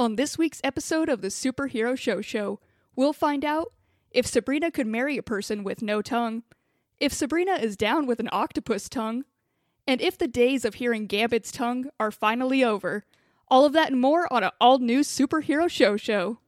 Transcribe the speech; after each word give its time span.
On 0.00 0.16
this 0.16 0.38
week's 0.38 0.62
episode 0.64 1.10
of 1.10 1.20
the 1.20 1.28
Superhero 1.28 1.94
Show 1.94 2.22
Show, 2.22 2.58
we'll 2.96 3.12
find 3.12 3.44
out 3.44 3.74
if 4.10 4.26
Sabrina 4.26 4.70
could 4.70 4.86
marry 4.86 5.18
a 5.18 5.22
person 5.22 5.62
with 5.62 5.82
no 5.82 6.00
tongue, 6.00 6.42
if 6.98 7.12
Sabrina 7.12 7.56
is 7.56 7.76
down 7.76 8.06
with 8.06 8.18
an 8.18 8.30
octopus 8.32 8.88
tongue, 8.88 9.26
and 9.86 10.00
if 10.00 10.16
the 10.16 10.26
days 10.26 10.64
of 10.64 10.76
hearing 10.76 11.06
Gambit's 11.06 11.52
tongue 11.52 11.90
are 12.00 12.10
finally 12.10 12.64
over. 12.64 13.04
All 13.48 13.66
of 13.66 13.74
that 13.74 13.90
and 13.92 14.00
more 14.00 14.26
on 14.32 14.42
an 14.42 14.52
all 14.58 14.78
new 14.78 15.00
Superhero 15.00 15.70
Show 15.70 15.98
Show. 15.98 16.38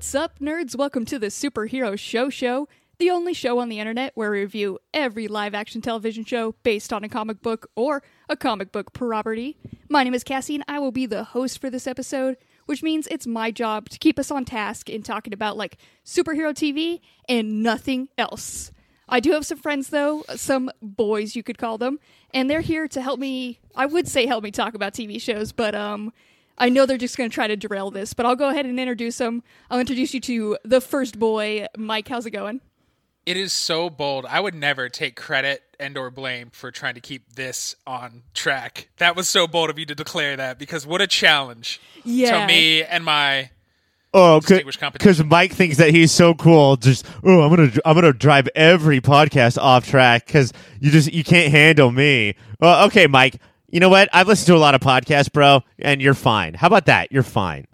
What's 0.00 0.14
up, 0.14 0.38
nerds? 0.38 0.74
Welcome 0.74 1.04
to 1.04 1.18
the 1.18 1.26
Superhero 1.26 1.96
Show 1.98 2.30
Show, 2.30 2.68
the 2.98 3.10
only 3.10 3.34
show 3.34 3.58
on 3.58 3.68
the 3.68 3.80
internet 3.80 4.12
where 4.14 4.30
we 4.30 4.40
review 4.40 4.78
every 4.94 5.28
live 5.28 5.54
action 5.54 5.82
television 5.82 6.24
show 6.24 6.54
based 6.62 6.90
on 6.90 7.04
a 7.04 7.08
comic 7.10 7.42
book 7.42 7.68
or 7.76 8.02
a 8.26 8.34
comic 8.34 8.72
book 8.72 8.94
property. 8.94 9.58
My 9.90 10.02
name 10.02 10.14
is 10.14 10.24
Cassie, 10.24 10.54
and 10.54 10.64
I 10.66 10.78
will 10.78 10.90
be 10.90 11.04
the 11.04 11.22
host 11.22 11.60
for 11.60 11.68
this 11.68 11.86
episode, 11.86 12.38
which 12.64 12.82
means 12.82 13.08
it's 13.08 13.26
my 13.26 13.50
job 13.50 13.90
to 13.90 13.98
keep 13.98 14.18
us 14.18 14.30
on 14.30 14.46
task 14.46 14.88
in 14.88 15.02
talking 15.02 15.34
about 15.34 15.58
like 15.58 15.76
superhero 16.02 16.54
TV 16.54 17.00
and 17.28 17.62
nothing 17.62 18.08
else. 18.16 18.72
I 19.06 19.20
do 19.20 19.32
have 19.32 19.44
some 19.44 19.58
friends, 19.58 19.90
though, 19.90 20.24
some 20.34 20.70
boys, 20.80 21.36
you 21.36 21.42
could 21.42 21.58
call 21.58 21.76
them, 21.76 22.00
and 22.32 22.48
they're 22.48 22.62
here 22.62 22.88
to 22.88 23.02
help 23.02 23.20
me. 23.20 23.58
I 23.76 23.84
would 23.84 24.08
say 24.08 24.24
help 24.24 24.44
me 24.44 24.50
talk 24.50 24.72
about 24.72 24.94
TV 24.94 25.20
shows, 25.20 25.52
but 25.52 25.74
um, 25.74 26.14
I 26.60 26.68
know 26.68 26.86
they're 26.86 26.98
just 26.98 27.16
going 27.16 27.28
to 27.30 27.34
try 27.34 27.46
to 27.48 27.56
derail 27.56 27.90
this, 27.90 28.14
but 28.14 28.26
I'll 28.26 28.36
go 28.36 28.50
ahead 28.50 28.66
and 28.66 28.78
introduce 28.78 29.18
them. 29.18 29.42
I'll 29.70 29.80
introduce 29.80 30.14
you 30.14 30.20
to 30.20 30.58
the 30.64 30.80
first 30.80 31.18
boy, 31.18 31.66
Mike. 31.76 32.06
How's 32.06 32.26
it 32.26 32.30
going? 32.30 32.60
It 33.26 33.36
is 33.36 33.52
so 33.52 33.90
bold. 33.90 34.26
I 34.26 34.40
would 34.40 34.54
never 34.54 34.88
take 34.88 35.16
credit 35.16 35.62
and 35.78 35.96
or 35.96 36.10
blame 36.10 36.50
for 36.50 36.70
trying 36.70 36.94
to 36.94 37.00
keep 37.00 37.34
this 37.34 37.74
on 37.86 38.22
track. 38.34 38.88
That 38.98 39.16
was 39.16 39.28
so 39.28 39.46
bold 39.46 39.70
of 39.70 39.78
you 39.78 39.86
to 39.86 39.94
declare 39.94 40.36
that 40.36 40.58
because 40.58 40.86
what 40.86 41.00
a 41.00 41.06
challenge 41.06 41.80
Yeah. 42.04 42.40
to 42.40 42.46
me 42.46 42.82
and 42.82 43.04
my 43.04 43.50
Oh, 44.12 44.40
Distinguished 44.40 44.80
because 44.92 45.22
Mike 45.22 45.52
thinks 45.52 45.76
that 45.76 45.90
he's 45.90 46.10
so 46.10 46.34
cool. 46.34 46.76
Just 46.76 47.06
oh, 47.22 47.42
I'm 47.42 47.50
gonna 47.54 47.70
I'm 47.84 47.94
gonna 47.94 48.12
drive 48.12 48.48
every 48.56 49.00
podcast 49.00 49.56
off 49.56 49.86
track 49.88 50.26
because 50.26 50.52
you 50.80 50.90
just 50.90 51.12
you 51.12 51.22
can't 51.22 51.52
handle 51.52 51.92
me. 51.92 52.34
Well, 52.58 52.86
okay, 52.86 53.06
Mike. 53.06 53.36
You 53.70 53.80
know 53.80 53.88
what? 53.88 54.08
I've 54.12 54.26
listened 54.28 54.46
to 54.48 54.56
a 54.56 54.58
lot 54.58 54.74
of 54.74 54.80
podcasts, 54.80 55.32
bro, 55.32 55.62
and 55.78 56.02
you're 56.02 56.14
fine. 56.14 56.54
How 56.54 56.66
about 56.66 56.86
that? 56.86 57.12
You're 57.12 57.22
fine. 57.22 57.66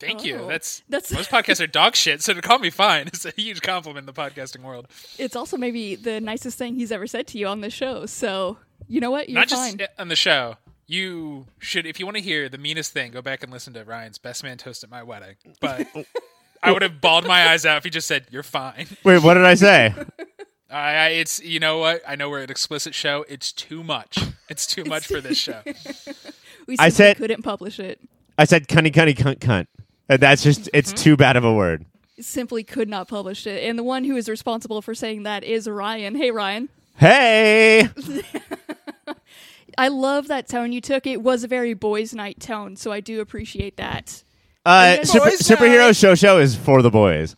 thank 0.00 0.24
you. 0.24 0.36
Oh, 0.42 0.48
That's 0.48 0.82
that's- 0.88 1.12
most 1.12 1.30
podcasts 1.30 1.62
are 1.62 1.66
dog 1.66 1.94
shit, 1.94 2.22
so 2.22 2.32
to 2.34 2.40
call 2.42 2.58
me 2.58 2.70
fine 2.70 3.08
is 3.12 3.24
a 3.26 3.30
huge 3.36 3.60
compliment 3.62 4.08
in 4.08 4.12
the 4.12 4.12
podcasting 4.20 4.62
world. 4.62 4.88
It's 5.18 5.36
also 5.36 5.56
maybe 5.56 5.94
the 5.94 6.20
nicest 6.20 6.58
thing 6.58 6.74
he's 6.74 6.90
ever 6.90 7.06
said 7.06 7.26
to 7.28 7.38
you 7.38 7.46
on 7.46 7.60
the 7.60 7.70
show. 7.70 8.06
So 8.06 8.58
you 8.88 9.00
know 9.00 9.10
what? 9.10 9.28
You're 9.28 9.40
Not 9.40 9.50
fine. 9.50 9.76
just 9.78 9.90
on 9.98 10.08
the 10.08 10.16
show. 10.16 10.56
You 10.88 11.46
should, 11.60 11.86
if 11.86 12.00
you 12.00 12.06
want 12.06 12.16
to 12.16 12.22
hear 12.22 12.48
the 12.48 12.58
meanest 12.58 12.92
thing, 12.92 13.12
go 13.12 13.22
back 13.22 13.42
and 13.42 13.52
listen 13.52 13.72
to 13.74 13.84
Ryan's 13.84 14.18
best 14.18 14.42
man 14.42 14.58
toast 14.58 14.82
at 14.84 14.90
my 14.90 15.02
wedding. 15.02 15.36
But 15.60 15.86
I 16.62 16.72
would 16.72 16.82
have 16.82 17.00
bawled 17.00 17.26
my 17.26 17.48
eyes 17.50 17.64
out 17.64 17.76
if 17.78 17.84
he 17.84 17.90
just 17.90 18.08
said, 18.08 18.26
"You're 18.30 18.42
fine." 18.42 18.86
Wait, 19.04 19.22
what 19.22 19.34
did 19.34 19.44
I 19.44 19.54
say? 19.54 19.94
I, 20.72 20.94
I, 20.94 21.08
it's 21.08 21.40
you 21.42 21.60
know 21.60 21.78
what? 21.78 22.02
I 22.06 22.16
know 22.16 22.30
we're 22.30 22.42
an 22.42 22.50
explicit 22.50 22.94
show. 22.94 23.24
It's 23.28 23.52
too 23.52 23.82
much. 23.84 24.18
It's 24.48 24.66
too 24.66 24.84
much 24.84 25.06
for 25.06 25.20
this 25.20 25.38
show. 25.38 25.60
we 26.66 26.76
I 26.78 26.88
simply 26.88 26.90
said- 26.90 27.16
couldn't 27.18 27.42
publish 27.42 27.78
it. 27.78 28.00
I 28.38 28.44
said 28.44 28.66
cunny 28.68 28.92
cunny 28.92 29.14
cunt 29.14 29.38
cunt. 29.38 29.66
And 30.08 30.20
that's 30.20 30.42
just 30.42 30.68
it's 30.72 30.92
too 30.92 31.16
bad 31.16 31.36
of 31.36 31.44
a 31.44 31.52
word. 31.52 31.84
Simply 32.20 32.64
could 32.64 32.88
not 32.88 33.08
publish 33.08 33.46
it. 33.46 33.62
And 33.64 33.78
the 33.78 33.82
one 33.82 34.04
who 34.04 34.16
is 34.16 34.28
responsible 34.28 34.82
for 34.82 34.94
saying 34.94 35.22
that 35.24 35.44
is 35.44 35.68
Ryan. 35.68 36.14
Hey, 36.14 36.30
Ryan. 36.30 36.68
Hey, 36.96 37.88
I 39.78 39.88
love 39.88 40.28
that 40.28 40.48
tone 40.48 40.72
you 40.72 40.80
took. 40.80 41.06
It 41.06 41.22
was 41.22 41.44
a 41.44 41.48
very 41.48 41.72
boys' 41.74 42.12
night 42.14 42.40
tone, 42.40 42.76
so 42.76 42.92
I 42.92 43.00
do 43.00 43.20
appreciate 43.20 43.78
that. 43.78 44.22
uh, 44.66 45.02
super, 45.04 45.30
superhero 45.30 45.98
show 45.98 46.14
show 46.14 46.38
is 46.38 46.54
for 46.54 46.82
the 46.82 46.90
boys. 46.90 47.34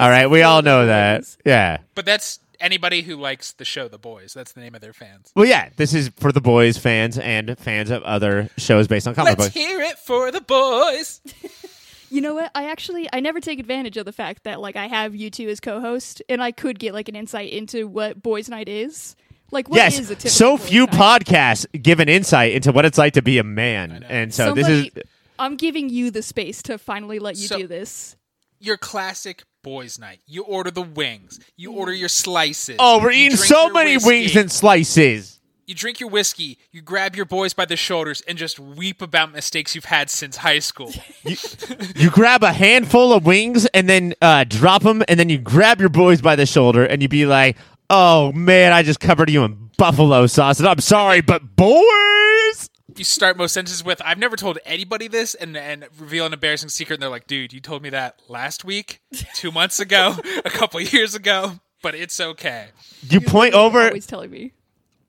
all 0.00 0.08
right, 0.08 0.28
we 0.28 0.42
all 0.42 0.62
the 0.62 0.66
know 0.70 0.86
that. 0.86 1.36
Yeah. 1.44 1.78
But 1.94 2.06
that's 2.06 2.40
anybody 2.64 3.02
who 3.02 3.16
likes 3.16 3.52
the 3.52 3.64
show, 3.64 3.86
The 3.88 3.98
Boys. 3.98 4.32
That's 4.34 4.52
the 4.52 4.60
name 4.60 4.74
of 4.74 4.80
their 4.80 4.92
fans. 4.92 5.30
Well, 5.36 5.46
yeah, 5.46 5.68
this 5.76 5.94
is 5.94 6.10
for 6.16 6.32
the 6.32 6.40
boys 6.40 6.78
fans 6.78 7.18
and 7.18 7.56
fans 7.58 7.90
of 7.90 8.02
other 8.02 8.48
shows 8.56 8.88
based 8.88 9.06
on 9.06 9.14
comic 9.14 9.38
Let's 9.38 9.54
books. 9.54 9.54
hear 9.54 9.80
it 9.80 9.98
for 9.98 10.30
the 10.32 10.40
boys. 10.40 11.20
You 12.10 12.20
know 12.20 12.34
what? 12.34 12.52
I 12.54 12.70
actually 12.70 13.08
I 13.12 13.18
never 13.18 13.40
take 13.40 13.58
advantage 13.58 13.96
of 13.96 14.04
the 14.04 14.12
fact 14.12 14.44
that 14.44 14.60
like 14.60 14.76
I 14.76 14.86
have 14.86 15.16
you 15.16 15.30
two 15.30 15.48
as 15.48 15.58
co-host, 15.58 16.22
and 16.28 16.40
I 16.40 16.52
could 16.52 16.78
get 16.78 16.94
like 16.94 17.08
an 17.08 17.16
insight 17.16 17.50
into 17.52 17.88
what 17.88 18.22
boys' 18.22 18.48
night 18.48 18.68
is. 18.68 19.16
Like, 19.50 19.68
what 19.68 19.78
is 19.88 19.98
yes, 19.98 20.10
a 20.10 20.14
typical 20.14 20.30
so 20.30 20.56
boys' 20.56 20.68
few 20.68 20.86
night? 20.86 21.22
podcasts 21.24 21.66
give 21.82 21.98
an 21.98 22.08
insight 22.08 22.52
into 22.52 22.70
what 22.70 22.84
it's 22.84 22.98
like 22.98 23.14
to 23.14 23.22
be 23.22 23.38
a 23.38 23.42
man, 23.42 24.04
and 24.08 24.32
so 24.32 24.54
this 24.54 24.68
is. 24.68 24.90
I'm 25.40 25.56
giving 25.56 25.88
you 25.88 26.12
the 26.12 26.22
space 26.22 26.62
to 26.64 26.78
finally 26.78 27.18
let 27.18 27.36
you 27.36 27.48
So- 27.48 27.58
do 27.58 27.66
this. 27.66 28.14
Your 28.64 28.76
classic 28.78 29.44
boys' 29.62 29.98
night. 29.98 30.20
You 30.26 30.42
order 30.44 30.70
the 30.70 30.82
wings. 30.82 31.38
You 31.56 31.72
order 31.72 31.92
your 31.92 32.08
slices. 32.08 32.76
oh, 32.78 33.02
we're 33.02 33.10
you 33.12 33.26
eating 33.26 33.36
so 33.36 33.68
many 33.68 33.94
whiskey. 33.96 34.08
wings 34.08 34.36
and 34.36 34.50
slices. 34.50 35.38
You 35.66 35.74
drink 35.74 36.00
your 36.00 36.08
whiskey. 36.10 36.58
You 36.72 36.80
grab 36.82 37.14
your 37.16 37.24
boys 37.26 37.52
by 37.54 37.64
the 37.64 37.76
shoulders 37.76 38.22
and 38.28 38.36
just 38.38 38.58
weep 38.58 39.00
about 39.02 39.32
mistakes 39.32 39.74
you've 39.74 39.86
had 39.86 40.08
since 40.10 40.38
high 40.38 40.58
school. 40.60 40.92
You 41.96 42.10
grab 42.10 42.42
a 42.42 42.52
handful 42.52 43.12
of 43.12 43.24
wings 43.24 43.64
and 43.66 43.88
then 43.88 44.14
uh, 44.20 44.44
drop 44.44 44.82
them, 44.82 45.02
and 45.08 45.18
then 45.18 45.28
you 45.28 45.38
grab 45.38 45.80
your 45.80 45.88
boys 45.88 46.20
by 46.20 46.36
the 46.36 46.44
shoulder, 46.46 46.84
and 46.84 47.00
you 47.02 47.08
be 47.08 47.24
like, 47.24 47.56
"Oh 47.88 48.32
man, 48.32 48.72
I 48.72 48.82
just 48.82 49.00
covered 49.00 49.30
you 49.30 49.44
in 49.44 49.70
buffalo 49.78 50.26
sauce, 50.26 50.58
and 50.58 50.68
I'm 50.68 50.80
sorry, 50.80 51.20
but 51.22 51.56
boys." 51.56 52.68
You 52.96 53.04
start 53.04 53.36
most 53.36 53.52
sentences 53.54 53.82
with 53.84 54.00
i've 54.04 54.18
never 54.18 54.36
told 54.36 54.58
anybody 54.66 55.08
this 55.08 55.34
and 55.34 55.56
and 55.56 55.86
reveal 55.98 56.26
an 56.26 56.32
embarrassing 56.32 56.68
secret 56.68 56.94
and 56.96 57.02
they're 57.02 57.10
like 57.10 57.26
dude 57.26 57.52
you 57.52 57.60
told 57.60 57.82
me 57.82 57.88
that 57.90 58.20
last 58.28 58.64
week 58.64 59.00
two 59.34 59.50
months 59.60 59.80
ago 59.80 60.16
a 60.44 60.50
couple 60.50 60.80
years 60.80 61.14
ago 61.14 61.58
but 61.82 61.94
it's 61.94 62.18
okay 62.20 62.66
You 63.08 63.20
point 63.20 63.52
You're 63.54 63.62
over. 63.62 63.86
always 63.88 64.06
telling 64.06 64.30
me. 64.30 64.52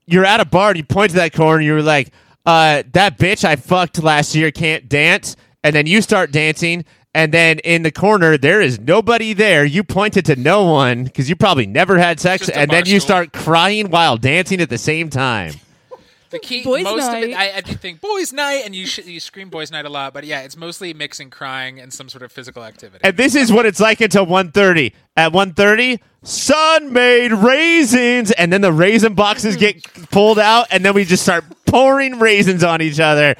you're 0.05 0.25
at 0.25 0.39
a 0.39 0.45
bar 0.45 0.69
and 0.69 0.77
you 0.77 0.83
point 0.83 1.11
to 1.11 1.15
that 1.17 1.33
corner 1.33 1.57
and 1.59 1.65
you're 1.65 1.81
like, 1.81 2.11
uh, 2.45 2.83
that 2.93 3.17
bitch 3.17 3.43
I 3.45 3.55
fucked 3.55 4.03
last 4.03 4.35
year 4.35 4.51
can't 4.51 4.87
dance. 4.89 5.35
And 5.63 5.73
then 5.73 5.87
you 5.87 6.01
start 6.01 6.31
dancing. 6.31 6.83
And 7.13 7.33
then 7.33 7.59
in 7.59 7.83
the 7.83 7.91
corner, 7.91 8.37
there 8.37 8.59
is 8.61 8.77
nobody 8.79 9.31
there. 9.33 9.63
You 9.65 9.83
pointed 9.85 10.25
to 10.25 10.35
no 10.35 10.65
one 10.65 11.05
because 11.05 11.29
you 11.29 11.35
probably 11.37 11.65
never 11.65 11.97
had 11.97 12.19
sex. 12.19 12.49
And 12.49 12.69
then 12.69 12.85
you 12.85 12.99
start 12.99 13.31
crying 13.33 13.89
while 13.89 14.17
dancing 14.17 14.59
at 14.61 14.69
the 14.69 14.77
same 14.77 15.09
time. 15.09 15.53
The 16.31 16.39
key 16.39 16.63
Boys' 16.63 16.83
most 16.83 17.07
of 17.07 17.23
it. 17.23 17.33
I, 17.33 17.57
I 17.57 17.61
do 17.61 17.73
think 17.73 18.01
boys 18.01 18.33
night 18.33 18.63
and 18.65 18.75
you 18.75 18.85
sh- 18.85 19.05
you 19.05 19.19
scream 19.19 19.49
boys 19.49 19.71
night 19.71 19.85
a 19.85 19.89
lot 19.89 20.13
but 20.13 20.23
yeah 20.25 20.41
it's 20.41 20.57
mostly 20.57 20.93
mixing 20.93 21.29
crying 21.29 21.79
and 21.79 21.93
some 21.93 22.09
sort 22.09 22.23
of 22.23 22.31
physical 22.31 22.63
activity 22.63 23.01
And 23.03 23.15
this 23.15 23.35
is 23.35 23.51
what 23.51 23.65
it's 23.65 23.79
like 23.79 24.01
until 24.01 24.25
1.30. 24.25 24.93
At 25.17 25.31
1.30, 25.31 25.99
Sun-Maid 26.23 27.31
raisins. 27.31 28.31
And 28.31 28.51
then 28.51 28.61
the 28.61 28.73
raisin 28.73 29.13
boxes 29.13 29.55
get 29.55 29.81
pulled 30.11 30.39
out. 30.39 30.67
And 30.71 30.83
then 30.83 30.93
we 30.93 31.05
just 31.05 31.23
start 31.23 31.45
pouring 31.65 32.19
raisins 32.19 32.63
on 32.63 32.81
each 32.81 32.99
other. 32.99 33.35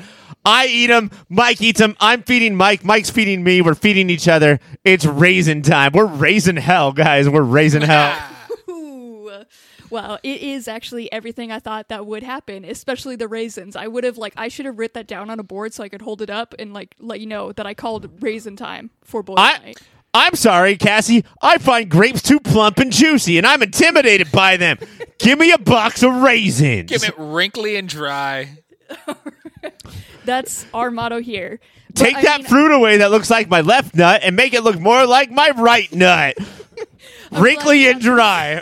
I 0.46 0.68
eat 0.68 0.88
them. 0.88 1.12
Mike 1.28 1.62
eats 1.62 1.80
them. 1.80 1.96
I'm 2.00 2.24
feeding 2.24 2.56
Mike. 2.56 2.86
Mike's 2.86 3.10
feeding 3.10 3.44
me. 3.44 3.62
We're 3.62 3.76
feeding 3.76 4.10
each 4.10 4.28
other. 4.28 4.60
It's 4.84 5.06
raisin 5.06 5.64
time. 5.64 5.92
We're 5.94 6.06
raising 6.06 6.56
hell, 6.56 6.92
guys. 6.92 7.28
We're 7.28 7.42
raising 7.42 7.82
hell. 7.82 8.16
Ooh. 9.96 10.02
Wow, 10.02 10.20
it 10.24 10.42
is 10.42 10.68
actually 10.68 11.12
everything 11.12 11.52
I 11.52 11.60
thought 11.60 11.88
that 11.90 12.06
would 12.06 12.24
happen, 12.24 12.66
especially 12.66 13.16
the 13.16 13.28
raisins. 13.28 13.76
I 13.76 13.88
would 13.88 14.04
have 14.04 14.18
like 14.18 14.34
I 14.36 14.50
should 14.50 14.66
have 14.66 14.78
writ 14.78 14.94
that 14.94 15.08
down 15.08 15.30
on 15.30 15.40
a 15.40 15.44
board 15.44 15.74
so 15.74 15.84
I 15.84 15.90
could 15.90 16.02
hold 16.02 16.22
it 16.22 16.30
up 16.30 16.54
and 16.60 16.74
like 16.74 16.96
let 17.00 17.20
you 17.20 17.28
know 17.28 17.52
that 17.54 17.66
I 17.66 17.74
called 17.74 18.22
raisin 18.22 18.56
time 18.56 18.92
for 19.04 19.24
boys 19.24 19.38
I, 19.40 19.58
night. 19.60 19.78
I'm 20.14 20.36
sorry, 20.36 20.78
Cassie. 20.78 21.26
I 21.42 21.58
find 21.58 21.90
grapes 21.90 22.22
too 22.22 22.40
plump 22.40 22.80
and 22.80 22.92
juicy, 22.92 23.38
and 23.38 23.46
I'm 23.46 23.62
intimidated 23.62 24.32
by 24.32 24.58
them. 24.58 24.78
Give 25.18 25.38
me 25.38 25.52
a 25.52 25.58
box 25.58 26.04
of 26.04 26.14
raisins. 26.22 26.90
give 26.90 27.04
it 27.04 27.18
wrinkly 27.18 27.76
and 27.78 27.88
dry 27.88 28.58
That's 30.26 30.66
our 30.74 30.92
motto 30.92 31.22
here. 31.22 31.60
But, 31.88 31.96
Take 31.96 32.16
I 32.18 32.22
that 32.24 32.42
mean, 32.42 32.50
fruit 32.50 32.76
away 32.76 32.98
that 32.98 33.12
looks 33.12 33.30
like 33.30 33.48
my 33.48 33.62
left 33.62 33.96
nut 33.96 34.22
and 34.24 34.36
make 34.36 34.54
it 34.54 34.64
look 34.64 34.80
more 34.80 35.06
like 35.06 35.32
my 35.32 35.52
right 35.56 35.92
nut. 35.94 36.38
Wrinkly 37.32 37.88
and 37.88 38.02
dry. 38.02 38.62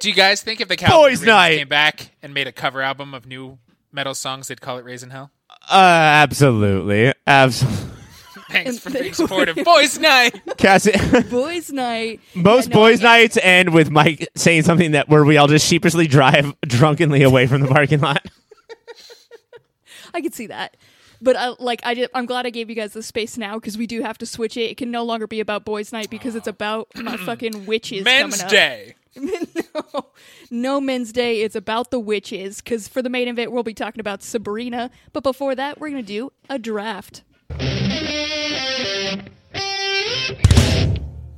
Do 0.00 0.08
you 0.08 0.14
guys 0.14 0.42
think 0.42 0.60
if 0.60 0.68
the 0.68 0.76
Cowboys 0.76 1.20
Boys' 1.20 1.26
night. 1.26 1.56
came 1.58 1.68
back 1.68 2.12
and 2.22 2.32
made 2.32 2.46
a 2.46 2.52
cover 2.52 2.80
album 2.82 3.14
of 3.14 3.26
nu 3.26 3.58
metal 3.92 4.14
songs 4.14 4.48
they'd 4.48 4.60
call 4.60 4.78
it 4.78 4.84
raisin 4.84 5.10
hell 5.10 5.30
uh, 5.70 5.74
absolutely, 5.74 7.12
absolutely. 7.26 7.84
Thanks 8.50 8.78
for 8.78 8.88
they 8.88 9.02
being 9.02 9.12
supportive. 9.14 9.56
Boys' 9.62 9.98
night. 9.98 10.40
Cassie, 10.56 10.92
Boys' 11.30 11.70
night. 11.70 12.20
most 12.34 12.68
Yeah, 12.68 12.74
no, 12.74 12.80
boys' 12.80 13.00
I- 13.04 13.18
nights 13.18 13.38
end 13.42 13.74
with 13.74 13.90
Mike 13.90 14.26
saying 14.34 14.62
something 14.62 14.92
that 14.92 15.08
where 15.10 15.24
we 15.24 15.36
all 15.36 15.46
just 15.48 15.66
sheepishly 15.66 16.06
drive 16.06 16.54
drunkenly 16.62 17.22
away 17.22 17.46
from 17.46 17.60
the 17.60 17.68
parking 17.68 18.00
lot. 18.00 18.24
I 20.14 20.22
could 20.22 20.34
see 20.34 20.46
that. 20.46 20.76
But 21.20 21.36
I, 21.36 21.48
like 21.58 21.80
I 21.84 21.94
did, 21.94 22.08
I'm 22.14 22.24
glad 22.26 22.46
I 22.46 22.50
gave 22.50 22.70
you 22.70 22.76
guys 22.76 22.92
the 22.94 23.02
space 23.02 23.36
now 23.36 23.56
because 23.56 23.76
we 23.76 23.86
do 23.86 24.00
have 24.02 24.16
to 24.18 24.26
switch 24.26 24.56
it. 24.56 24.70
It 24.70 24.76
can 24.76 24.90
no 24.90 25.02
longer 25.04 25.26
be 25.26 25.40
about 25.40 25.64
boys' 25.64 25.92
night 25.92 26.08
because 26.08 26.34
it's 26.36 26.46
about 26.46 26.88
my 26.94 27.16
fucking 27.18 27.66
witches. 27.66 28.04
Men's 28.04 28.36
coming 28.36 28.44
up. 28.46 28.50
Day. 28.50 28.94
no, 29.74 30.06
no 30.50 30.80
men's 30.80 31.12
day. 31.12 31.42
It's 31.42 31.56
about 31.56 31.90
the 31.90 32.00
witches 32.00 32.60
because 32.60 32.88
for 32.88 33.02
the 33.02 33.10
main 33.10 33.28
event 33.28 33.52
we'll 33.52 33.62
be 33.62 33.74
talking 33.74 34.00
about 34.00 34.22
Sabrina. 34.22 34.90
But 35.12 35.22
before 35.22 35.54
that, 35.54 35.80
we're 35.80 35.90
gonna 35.90 36.02
do 36.02 36.32
a 36.48 36.58
draft. 36.58 37.22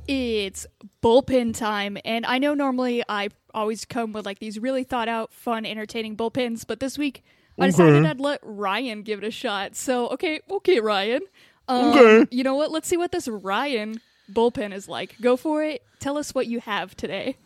It's 0.07 0.65
bullpen 1.01 1.55
time, 1.55 1.97
and 2.03 2.25
I 2.25 2.37
know 2.37 2.53
normally 2.53 3.03
I 3.07 3.29
always 3.53 3.85
come 3.85 4.11
with 4.11 4.25
like 4.25 4.39
these 4.39 4.59
really 4.59 4.83
thought 4.83 5.07
out, 5.07 5.31
fun, 5.33 5.65
entertaining 5.65 6.17
bullpens, 6.17 6.65
but 6.67 6.79
this 6.79 6.97
week 6.97 7.23
I 7.59 7.67
decided 7.67 8.05
I'd 8.05 8.19
let 8.19 8.39
Ryan 8.43 9.03
give 9.03 9.19
it 9.23 9.25
a 9.25 9.31
shot. 9.31 9.75
So 9.75 10.09
okay, 10.09 10.41
okay, 10.49 10.79
Ryan. 10.79 11.21
Um, 11.67 11.91
Okay. 11.91 12.27
You 12.35 12.43
know 12.43 12.55
what? 12.55 12.71
Let's 12.71 12.87
see 12.87 12.97
what 12.97 13.11
this 13.11 13.27
Ryan 13.27 14.01
bullpen 14.31 14.73
is 14.73 14.89
like. 14.89 15.15
Go 15.21 15.37
for 15.37 15.63
it. 15.63 15.83
Tell 15.99 16.17
us 16.17 16.33
what 16.35 16.47
you 16.47 16.59
have 16.59 16.95
today. 16.97 17.37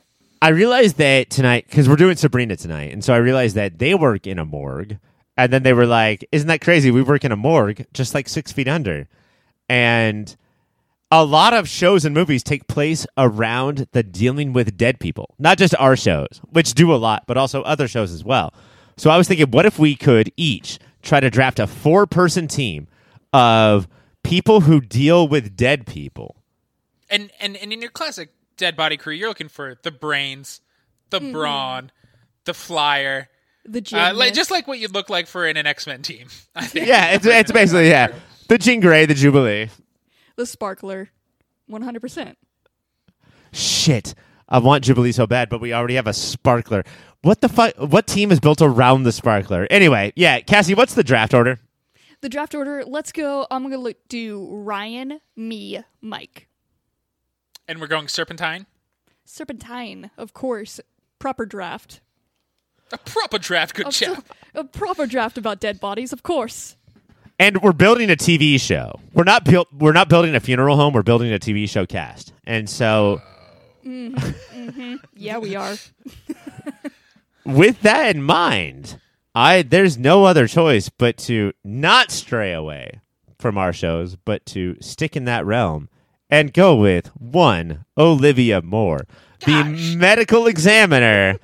I 0.45 0.49
realized 0.49 0.97
that 0.97 1.31
tonight 1.31 1.65
because 1.67 1.89
we're 1.89 1.95
doing 1.95 2.17
Sabrina 2.17 2.55
tonight, 2.55 2.93
and 2.93 3.03
so 3.03 3.15
I 3.15 3.17
realized 3.17 3.55
that 3.55 3.79
they 3.79 3.95
work 3.95 4.27
in 4.27 4.37
a 4.37 4.45
morgue, 4.45 4.99
and 5.35 5.51
then 5.51 5.63
they 5.63 5.73
were 5.73 5.87
like, 5.87 6.23
"Isn't 6.31 6.49
that 6.49 6.61
crazy? 6.61 6.91
We 6.91 7.01
work 7.01 7.25
in 7.25 7.31
a 7.31 7.35
morgue, 7.35 7.87
just 7.95 8.13
like 8.13 8.29
Six 8.29 8.51
Feet 8.51 8.67
Under," 8.67 9.07
and 9.67 10.35
a 11.09 11.25
lot 11.25 11.55
of 11.55 11.67
shows 11.67 12.05
and 12.05 12.13
movies 12.13 12.43
take 12.43 12.67
place 12.67 13.07
around 13.17 13.87
the 13.91 14.03
dealing 14.03 14.53
with 14.53 14.77
dead 14.77 14.99
people, 14.99 15.33
not 15.39 15.57
just 15.57 15.73
our 15.79 15.95
shows, 15.95 16.41
which 16.51 16.75
do 16.75 16.93
a 16.93 16.97
lot, 16.97 17.23
but 17.25 17.37
also 17.37 17.63
other 17.63 17.87
shows 17.87 18.13
as 18.13 18.23
well. 18.23 18.53
So 18.97 19.09
I 19.09 19.17
was 19.17 19.27
thinking, 19.27 19.49
what 19.49 19.65
if 19.65 19.79
we 19.79 19.95
could 19.95 20.31
each 20.37 20.77
try 21.01 21.21
to 21.21 21.31
draft 21.31 21.57
a 21.57 21.65
four-person 21.65 22.47
team 22.47 22.87
of 23.33 23.87
people 24.21 24.61
who 24.61 24.79
deal 24.79 25.27
with 25.27 25.57
dead 25.57 25.87
people? 25.87 26.35
And, 27.09 27.31
and 27.39 27.57
and 27.57 27.73
in 27.73 27.81
your 27.81 27.89
classic 27.89 28.29
dead 28.57 28.75
body 28.75 28.97
crew, 28.97 29.13
you're 29.13 29.29
looking 29.29 29.49
for 29.49 29.77
the 29.83 29.91
brains, 29.91 30.61
the 31.09 31.19
Mm-hmm. 31.19 31.31
brawn, 31.33 31.91
the 32.45 32.53
flyer. 32.53 33.29
The 33.67 33.83
Uh, 33.93 34.13
like, 34.13 34.33
just 34.33 34.51
like 34.51 34.67
what 34.67 34.77
you'd 34.79 34.93
look 34.93 35.09
like 35.09 35.27
for 35.27 35.45
in 35.47 35.57
an 35.57 35.65
X 35.65 35.87
Men 35.87 36.01
team. 36.01 36.27
I 36.55 36.65
think. 36.65 36.87
Yeah, 36.87 37.11
it's 37.11 37.25
it's 37.25 37.51
basically 37.61 37.89
yeah, 37.89 38.09
the 38.47 38.57
Jean 38.57 38.79
Grey, 38.79 39.05
the 39.05 39.13
Jubilee. 39.15 39.69
the 40.35 40.45
sparkler, 40.45 41.09
one 41.67 41.81
hundred 41.81 42.01
percent. 42.01 42.37
Shit. 43.51 44.13
I 44.47 44.59
want 44.59 44.83
Jubilee 44.83 45.11
so 45.11 45.25
bad, 45.25 45.49
but 45.49 45.59
we 45.59 45.73
already 45.73 45.95
have 45.95 46.05
a 46.07 46.13
sparkler. 46.13 46.83
What 47.23 47.41
the 47.41 47.49
fuck? 47.49 47.73
What 47.77 48.05
team 48.05 48.31
is 48.31 48.39
built 48.39 48.61
around 48.61 49.03
the 49.03 49.11
sparkler? 49.11 49.65
Anyway, 49.71 50.13
yeah, 50.15 50.39
Cassie, 50.41 50.75
what's 50.75 50.93
the 50.93 51.03
draft 51.03 51.33
order? 51.33 51.57
The 52.21 52.29
draft 52.29 52.53
order. 52.53 52.83
Let's 52.85 53.11
go. 53.11 53.47
I'm 53.49 53.63
gonna 53.63 53.77
look, 53.79 53.97
do 54.07 54.47
Ryan, 54.51 55.19
me, 55.35 55.79
Mike, 56.01 56.47
And 57.67 57.81
we're 57.81 57.87
going 57.87 58.07
Serpentine. 58.07 58.67
Serpentine, 59.23 60.11
of 60.17 60.33
course. 60.33 60.79
Proper 61.19 61.45
draft. 61.45 62.01
A 62.91 62.97
proper 62.99 63.39
draft, 63.39 63.73
good 63.73 63.87
A, 63.87 63.91
chap. 63.91 64.25
a 64.53 64.63
proper 64.63 65.07
draft 65.07 65.37
about 65.37 65.59
dead 65.59 65.79
bodies, 65.79 66.13
of 66.13 66.21
course. 66.21 66.75
And 67.39 67.61
we're 67.63 67.73
building 67.73 68.11
a 68.11 68.15
TV 68.15 68.59
show. 68.61 68.99
We're 69.13 69.23
not 69.23 69.43
built. 69.43 69.67
We're 69.73 69.91
not 69.93 70.07
building 70.07 70.35
a 70.35 70.39
funeral 70.39 70.77
home. 70.77 70.93
We're 70.93 71.01
building 71.01 71.33
a 71.33 71.39
TV 71.39 71.67
show 71.67 71.85
cast. 71.85 72.31
And 72.45 72.69
so, 72.69 73.21
mm-hmm, 73.83 74.15
mm-hmm. 74.15 74.95
Yeah, 75.15 75.39
we 75.39 75.55
are. 75.55 75.75
with 77.45 77.81
that 77.81 78.15
in 78.15 78.21
mind, 78.21 78.99
I 79.33 79.63
there's 79.63 79.97
no 79.97 80.23
other 80.25 80.47
choice 80.47 80.89
but 80.89 81.17
to 81.19 81.51
not 81.63 82.11
stray 82.11 82.53
away 82.53 83.01
from 83.39 83.57
our 83.57 83.73
shows, 83.73 84.15
but 84.15 84.45
to 84.47 84.77
stick 84.79 85.17
in 85.17 85.25
that 85.25 85.45
realm 85.45 85.89
and 86.35 86.51
go 86.51 86.75
with 86.75 87.07
one 87.15 87.85
Olivia 87.97 88.61
Moore, 88.61 89.07
the 89.45 89.95
medical 89.97 90.47
examiner. 90.47 91.39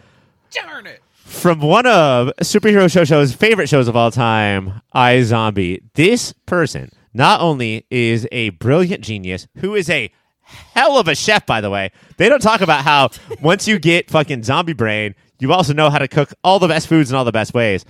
Darn 0.52 0.86
it. 0.86 1.00
from 1.14 1.62
one 1.62 1.86
of 1.86 2.34
superhero 2.42 2.92
show 2.92 3.06
show's 3.06 3.34
favorite 3.34 3.70
shows 3.70 3.88
of 3.88 3.96
all 3.96 4.12
time, 4.12 4.82
iZombie. 4.94 5.82
This 5.94 6.34
person 6.46 6.92
not 7.14 7.40
only 7.40 7.86
is 7.90 8.28
a 8.34 8.50
brilliant 8.50 9.02
genius, 9.02 9.48
who 9.60 9.76
is 9.76 9.90
a 9.90 10.12
hell 10.42 10.98
of 10.98 11.08
a 11.08 11.16
chef, 11.16 11.46
by 11.46 11.62
the 11.62 11.70
way. 11.70 11.92
They 12.18 12.28
don't 12.28 12.42
talk 12.42 12.60
about 12.60 12.84
how 12.84 13.12
once 13.42 13.70
you 13.70 13.80
get 13.80 14.10
fucking 14.10 14.44
zombie 14.44 14.74
brain, 14.74 15.16
you 15.40 15.54
also 15.54 15.72
know 15.72 15.90
how 15.90 16.00
to 16.00 16.10
cook 16.10 16.34
all 16.44 16.60
the 16.60 16.68
best 16.68 16.88
foods 16.88 17.10
in 17.10 17.16
all 17.16 17.24
the 17.24 17.32
best 17.32 17.54
ways. 17.54 17.86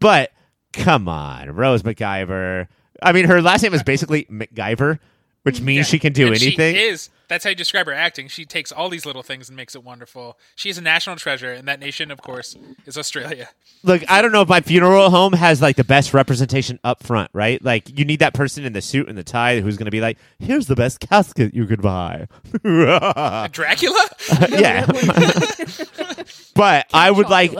But 0.00 0.32
come 0.74 1.08
on, 1.08 1.50
Rose 1.52 1.82
McIver. 1.82 2.66
I 3.02 3.12
mean, 3.12 3.24
her 3.24 3.40
last 3.40 3.62
name 3.62 3.72
is 3.72 3.82
basically 3.82 4.26
MacGyver, 4.26 4.98
which 5.42 5.60
means 5.60 5.88
she 5.88 5.98
can 5.98 6.12
do 6.12 6.26
And 6.28 6.36
anything. 6.36 6.74
She 6.74 6.80
is. 6.82 7.10
That's 7.28 7.44
how 7.44 7.50
you 7.50 7.56
describe 7.56 7.86
her 7.86 7.94
acting. 7.94 8.28
She 8.28 8.44
takes 8.44 8.70
all 8.70 8.90
these 8.90 9.06
little 9.06 9.22
things 9.22 9.48
and 9.48 9.56
makes 9.56 9.74
it 9.74 9.82
wonderful. 9.82 10.38
She's 10.54 10.76
a 10.76 10.82
national 10.82 11.16
treasure, 11.16 11.50
and 11.52 11.66
that 11.66 11.80
nation, 11.80 12.10
of 12.10 12.20
course, 12.20 12.56
is 12.84 12.98
Australia. 12.98 13.48
Look, 13.82 14.02
I 14.10 14.20
don't 14.20 14.32
know 14.32 14.42
if 14.42 14.48
my 14.48 14.60
funeral 14.60 15.08
home 15.08 15.32
has 15.32 15.62
like 15.62 15.76
the 15.76 15.84
best 15.84 16.12
representation 16.12 16.78
up 16.84 17.02
front, 17.02 17.30
right? 17.32 17.62
Like 17.64 17.98
you 17.98 18.04
need 18.04 18.18
that 18.18 18.34
person 18.34 18.64
in 18.64 18.74
the 18.74 18.82
suit 18.82 19.08
and 19.08 19.16
the 19.16 19.24
tie 19.24 19.60
who's 19.60 19.78
going 19.78 19.86
to 19.86 19.90
be 19.90 20.02
like, 20.02 20.18
"Here's 20.40 20.66
the 20.66 20.76
best 20.76 21.00
casket 21.00 21.54
you 21.54 21.64
could 21.66 21.80
buy." 21.80 22.26
Dracula? 22.62 24.08
yeah, 24.50 24.86
but 26.54 26.86
I 26.92 27.10
would 27.10 27.28
like, 27.28 27.52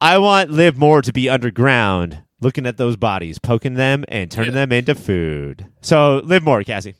I 0.00 0.18
want 0.18 0.50
Liv 0.50 0.76
Moore 0.76 1.02
to 1.02 1.12
be 1.12 1.28
underground, 1.28 2.22
looking 2.40 2.66
at 2.66 2.76
those 2.76 2.96
bodies, 2.96 3.38
poking 3.38 3.74
them, 3.74 4.04
and 4.08 4.30
turning 4.30 4.52
Yeah. 4.54 4.60
them 4.66 4.72
into 4.72 4.94
food. 4.94 5.66
So 5.82 6.20
Liv 6.24 6.42
Moore, 6.42 6.62
Cassie. 6.64 6.96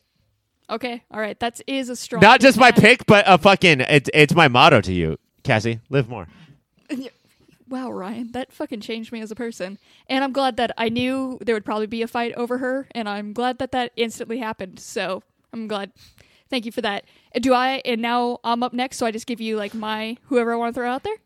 Okay, 0.71 1.03
all 1.11 1.21
right. 1.21 1.39
That 1.41 1.61
is 1.67 1.89
a 1.89 1.97
strong. 1.97 2.21
Not 2.21 2.41
just 2.41 2.59
my 2.59 2.71
pick. 2.71 2.83
pick, 2.83 3.07
but 3.07 3.25
a 3.27 3.39
fucking. 3.39 3.81
It's 3.81 4.11
it's 4.15 4.35
my 4.35 4.49
motto 4.49 4.81
to 4.81 4.93
you, 4.93 5.19
Cassie. 5.43 5.81
Live 5.91 6.09
more. 6.09 6.27
Wow, 7.67 7.91
Ryan, 7.91 8.31
that 8.33 8.53
fucking 8.53 8.83
changed 8.83 9.11
me 9.11 9.21
as 9.21 9.31
a 9.31 9.35
person. 9.35 9.79
And 10.09 10.23
I'm 10.23 10.33
glad 10.33 10.59
that 10.59 10.73
I 10.77 10.91
knew 10.91 11.39
there 11.41 11.57
would 11.57 11.65
probably 11.65 11.87
be 11.87 12.03
a 12.03 12.07
fight 12.07 12.35
over 12.35 12.59
her, 12.59 12.87
and 12.95 13.09
I'm 13.09 13.33
glad 13.33 13.59
that 13.59 13.73
that 13.73 13.91
instantly 13.97 14.39
happened. 14.39 14.79
So 14.79 15.23
I'm 15.53 15.67
glad. 15.67 15.91
Thank 16.51 16.67
you 16.67 16.73
for 16.73 16.83
that. 16.83 17.05
Do 17.35 17.55
I? 17.55 17.81
And 17.85 18.03
now 18.03 18.39
I'm 18.45 18.63
up 18.63 18.75
next, 18.75 18.99
so 18.99 19.07
I 19.07 19.11
just 19.11 19.27
give 19.27 19.41
you 19.41 19.57
like 19.57 19.75
my 19.75 20.19
whoever 20.25 20.53
I 20.53 20.57
want 20.57 20.75
to 20.75 20.79
throw 20.79 20.91
out 20.91 21.05
there. 21.05 21.17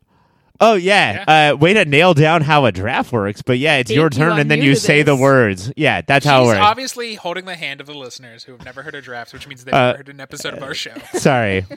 Oh 0.60 0.74
yeah. 0.74 1.50
Uh, 1.52 1.56
way 1.56 1.72
to 1.74 1.84
nail 1.84 2.14
down 2.14 2.42
how 2.42 2.64
a 2.64 2.72
draft 2.72 3.12
works. 3.12 3.42
But 3.42 3.58
yeah, 3.58 3.76
it's 3.76 3.88
Thank 3.88 3.96
your 3.96 4.10
turn, 4.10 4.32
I'm 4.32 4.40
and 4.40 4.50
then 4.50 4.60
you 4.60 4.74
to 4.74 4.80
say 4.80 5.02
the 5.02 5.14
words. 5.16 5.72
Yeah, 5.76 6.00
that's 6.00 6.26
how 6.26 6.42
it 6.42 6.46
works. 6.46 6.58
obviously 6.60 7.14
holding 7.14 7.44
the 7.44 7.54
hand 7.54 7.80
of 7.80 7.86
the 7.86 7.94
listeners 7.94 8.42
who 8.44 8.52
have 8.52 8.64
never 8.64 8.82
heard 8.82 8.94
a 8.96 9.00
draft, 9.02 9.32
which 9.32 9.46
means 9.46 9.64
they've 9.64 9.72
Uh, 9.74 9.86
never 9.86 9.96
heard 9.98 10.08
an 10.08 10.20
episode 10.20 10.54
of 10.54 10.62
our 10.62 10.74
show. 10.74 10.94
Sorry. 11.14 11.64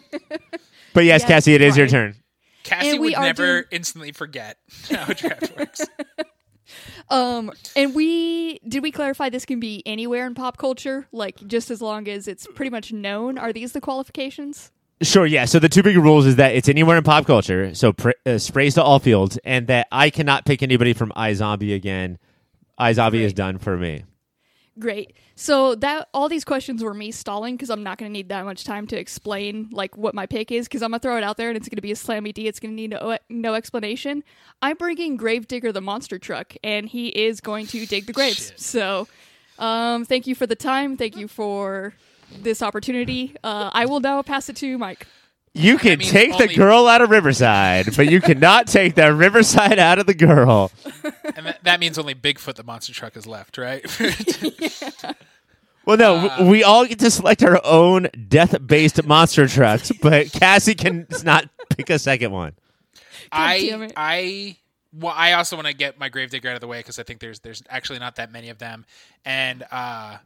But 0.93 1.05
yes, 1.05 1.21
Yes, 1.21 1.29
Cassie, 1.29 1.53
it 1.53 1.61
is 1.61 1.77
your 1.77 1.87
turn. 1.87 2.15
Cassie 2.63 2.89
And 2.89 2.99
we 2.99 3.11
would 3.15 3.19
never 3.21 3.45
doing- 3.61 3.63
instantly 3.71 4.11
forget 4.11 4.57
how 4.89 5.05
a 5.07 5.13
draft 5.13 5.57
works. 5.57 5.81
Um, 7.09 7.51
and 7.75 7.93
we 7.95 8.59
did 8.67 8.81
we 8.83 8.91
clarify 8.91 9.29
this 9.29 9.45
can 9.45 9.59
be 9.59 9.83
anywhere 9.85 10.25
in 10.25 10.35
pop 10.35 10.57
culture, 10.57 11.07
like 11.11 11.45
just 11.47 11.71
as 11.71 11.81
long 11.81 12.07
as 12.07 12.27
it's 12.27 12.47
pretty 12.55 12.69
much 12.69 12.91
known. 12.93 13.37
Are 13.37 13.51
these 13.53 13.71
the 13.73 13.81
qualifications? 13.81 14.71
Sure, 15.01 15.25
yeah. 15.25 15.45
So 15.45 15.57
the 15.57 15.69
two 15.69 15.81
big 15.81 15.97
rules 15.97 16.25
is 16.27 16.35
that 16.35 16.53
it's 16.55 16.69
anywhere 16.69 16.97
in 16.97 17.03
pop 17.03 17.25
culture, 17.25 17.73
so 17.73 17.93
pr- 17.93 18.11
uh, 18.25 18.37
sprays 18.37 18.75
to 18.75 18.83
all 18.83 18.99
fields, 18.99 19.39
and 19.43 19.67
that 19.67 19.87
I 19.91 20.09
cannot 20.11 20.45
pick 20.45 20.61
anybody 20.61 20.93
from 20.93 21.11
iZombie 21.15 21.73
again. 21.75 22.19
iZombie 22.79 23.21
is 23.21 23.33
done 23.33 23.57
for 23.57 23.77
me. 23.77 24.03
Great. 24.79 25.13
So 25.35 25.75
that 25.75 26.07
all 26.13 26.29
these 26.29 26.45
questions 26.45 26.83
were 26.83 26.93
me 26.93 27.11
stalling 27.11 27.55
because 27.55 27.69
I'm 27.69 27.83
not 27.83 27.97
going 27.97 28.09
to 28.09 28.13
need 28.13 28.29
that 28.29 28.45
much 28.45 28.63
time 28.63 28.87
to 28.87 28.97
explain 28.97 29.69
like 29.71 29.97
what 29.97 30.13
my 30.13 30.25
pick 30.25 30.51
is 30.51 30.67
because 30.67 30.81
I'm 30.81 30.91
gonna 30.91 30.99
throw 30.99 31.17
it 31.17 31.23
out 31.23 31.35
there 31.35 31.49
and 31.49 31.57
it's 31.57 31.67
going 31.67 31.75
to 31.75 31.81
be 31.81 31.91
a 31.91 31.95
slammy 31.95 32.33
D. 32.33 32.47
It's 32.47 32.59
going 32.59 32.71
to 32.71 32.75
need 32.75 32.91
no, 32.91 33.17
no 33.29 33.53
explanation. 33.53 34.23
I'm 34.61 34.77
bringing 34.77 35.17
Gravedigger 35.17 35.71
the 35.71 35.81
monster 35.81 36.19
truck 36.19 36.55
and 36.63 36.87
he 36.87 37.09
is 37.09 37.41
going 37.41 37.67
to 37.67 37.85
dig 37.85 38.05
the 38.05 38.13
graves. 38.13 38.53
So, 38.55 39.07
um, 39.59 40.05
thank 40.05 40.25
you 40.25 40.35
for 40.35 40.47
the 40.47 40.55
time. 40.55 40.95
Thank 40.95 41.17
you 41.17 41.27
for 41.27 41.93
this 42.41 42.61
opportunity. 42.61 43.35
Uh, 43.43 43.69
I 43.73 43.85
will 43.85 43.99
now 43.99 44.21
pass 44.21 44.49
it 44.49 44.55
to 44.57 44.77
Mike. 44.77 45.07
You 45.53 45.77
can 45.77 45.99
means 45.99 46.11
take 46.11 46.31
the 46.37 46.43
only- 46.43 46.55
girl 46.55 46.87
out 46.87 47.01
of 47.01 47.09
Riverside, 47.09 47.95
but 47.97 48.09
you 48.09 48.21
cannot 48.21 48.67
take 48.67 48.95
the 48.95 49.13
Riverside 49.13 49.79
out 49.79 49.99
of 49.99 50.05
the 50.05 50.13
girl. 50.13 50.71
And 51.35 51.45
that, 51.45 51.63
that 51.63 51.79
means 51.81 51.97
only 51.97 52.15
Bigfoot 52.15 52.55
the 52.55 52.63
monster 52.63 52.93
truck 52.93 53.17
is 53.17 53.27
left, 53.27 53.57
right? 53.57 53.83
Well, 55.83 55.97
no, 55.97 56.27
w- 56.27 56.51
we 56.51 56.63
all 56.63 56.85
get 56.85 56.99
to 56.99 57.09
select 57.09 57.41
our 57.43 57.59
own 57.65 58.07
death-based 58.27 59.03
monster 59.07 59.47
trucks, 59.47 59.91
but 59.99 60.31
Cassie 60.31 60.75
can 60.75 61.07
not 61.23 61.49
pick 61.75 61.89
a 61.89 61.97
second 61.97 62.31
one. 62.31 62.53
I 63.31 63.55
it. 63.55 63.93
I 63.97 64.57
well, 64.93 65.13
I 65.15 65.33
also 65.33 65.55
want 65.55 65.67
to 65.67 65.73
get 65.73 65.97
my 65.97 66.09
Gravedigger 66.09 66.49
out 66.49 66.55
of 66.55 66.61
the 66.61 66.67
way 66.67 66.79
because 66.79 66.99
I 66.99 67.03
think 67.03 67.19
there's 67.19 67.39
there's 67.39 67.63
actually 67.67 67.97
not 67.97 68.17
that 68.17 68.31
many 68.31 68.49
of 68.49 68.59
them, 68.59 68.85
and 69.25 69.63
uh, 69.71 70.17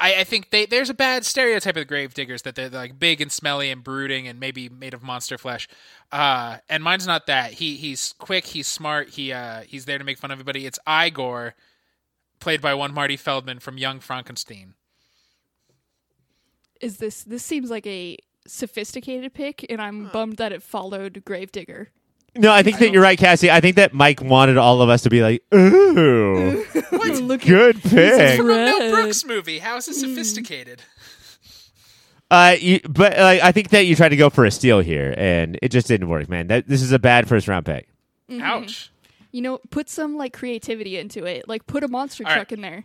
I, 0.00 0.20
I 0.20 0.24
think 0.24 0.50
they 0.50 0.66
there's 0.66 0.90
a 0.90 0.94
bad 0.94 1.24
stereotype 1.26 1.76
of 1.76 1.86
the 1.86 1.94
Gravediggers 1.94 2.42
that 2.42 2.54
they're 2.54 2.70
like 2.70 2.98
big 2.98 3.20
and 3.20 3.30
smelly 3.30 3.70
and 3.70 3.84
brooding 3.84 4.26
and 4.26 4.40
maybe 4.40 4.68
made 4.68 4.94
of 4.94 5.02
monster 5.02 5.36
flesh. 5.36 5.68
Uh, 6.10 6.56
and 6.68 6.82
mine's 6.82 7.06
not 7.06 7.26
that. 7.26 7.52
He 7.52 7.76
he's 7.76 8.14
quick, 8.18 8.46
he's 8.46 8.66
smart, 8.66 9.10
he 9.10 9.32
uh, 9.32 9.60
he's 9.60 9.84
there 9.84 9.98
to 9.98 10.04
make 10.04 10.18
fun 10.18 10.30
of 10.30 10.36
everybody. 10.36 10.66
It's 10.66 10.78
Igor, 10.88 11.54
played 12.40 12.62
by 12.62 12.72
one 12.74 12.94
Marty 12.94 13.16
Feldman 13.16 13.60
from 13.60 13.76
Young 13.76 14.00
Frankenstein. 14.00 14.74
Is 16.80 16.96
this 16.96 17.22
this 17.22 17.44
seems 17.44 17.70
like 17.70 17.86
a 17.86 18.16
sophisticated 18.46 19.34
pick, 19.34 19.66
and 19.68 19.82
I'm 19.82 20.08
bummed 20.08 20.38
that 20.38 20.50
it 20.50 20.62
followed 20.62 21.22
Gravedigger. 21.26 21.90
No, 22.36 22.52
I 22.52 22.62
think 22.62 22.78
that 22.78 22.92
you're 22.92 23.02
right, 23.02 23.18
Cassie. 23.18 23.50
I 23.50 23.60
think 23.60 23.76
that 23.76 23.92
Mike 23.92 24.22
wanted 24.22 24.56
all 24.56 24.82
of 24.82 24.88
us 24.88 25.02
to 25.02 25.10
be 25.10 25.20
like, 25.20 25.42
"Ooh, 25.52 26.64
Look 27.20 27.42
good 27.42 27.82
pick." 27.82 28.36
From 28.36 28.50
a 28.50 28.54
Mel 28.54 28.78
Red. 28.78 28.90
Brooks 28.92 29.24
movie. 29.24 29.58
How 29.58 29.76
is 29.76 29.88
it 29.88 29.94
sophisticated? 29.94 30.82
Uh, 32.30 32.56
you, 32.60 32.80
but 32.88 33.18
like, 33.18 33.42
I 33.42 33.50
think 33.50 33.70
that 33.70 33.86
you 33.86 33.96
tried 33.96 34.10
to 34.10 34.16
go 34.16 34.30
for 34.30 34.44
a 34.44 34.50
steal 34.50 34.78
here, 34.80 35.12
and 35.16 35.58
it 35.62 35.70
just 35.70 35.88
didn't 35.88 36.08
work, 36.08 36.28
man. 36.28 36.46
That 36.46 36.68
this 36.68 36.82
is 36.82 36.92
a 36.92 36.98
bad 36.98 37.28
first 37.28 37.48
round 37.48 37.66
pick. 37.66 37.88
Ouch. 38.40 38.92
You 39.32 39.42
know, 39.42 39.58
put 39.70 39.88
some 39.88 40.16
like 40.16 40.32
creativity 40.32 40.96
into 40.96 41.24
it. 41.24 41.48
Like 41.48 41.66
put 41.66 41.82
a 41.82 41.88
monster 41.88 42.24
All 42.24 42.30
right. 42.30 42.36
truck 42.36 42.52
in 42.52 42.60
there. 42.60 42.84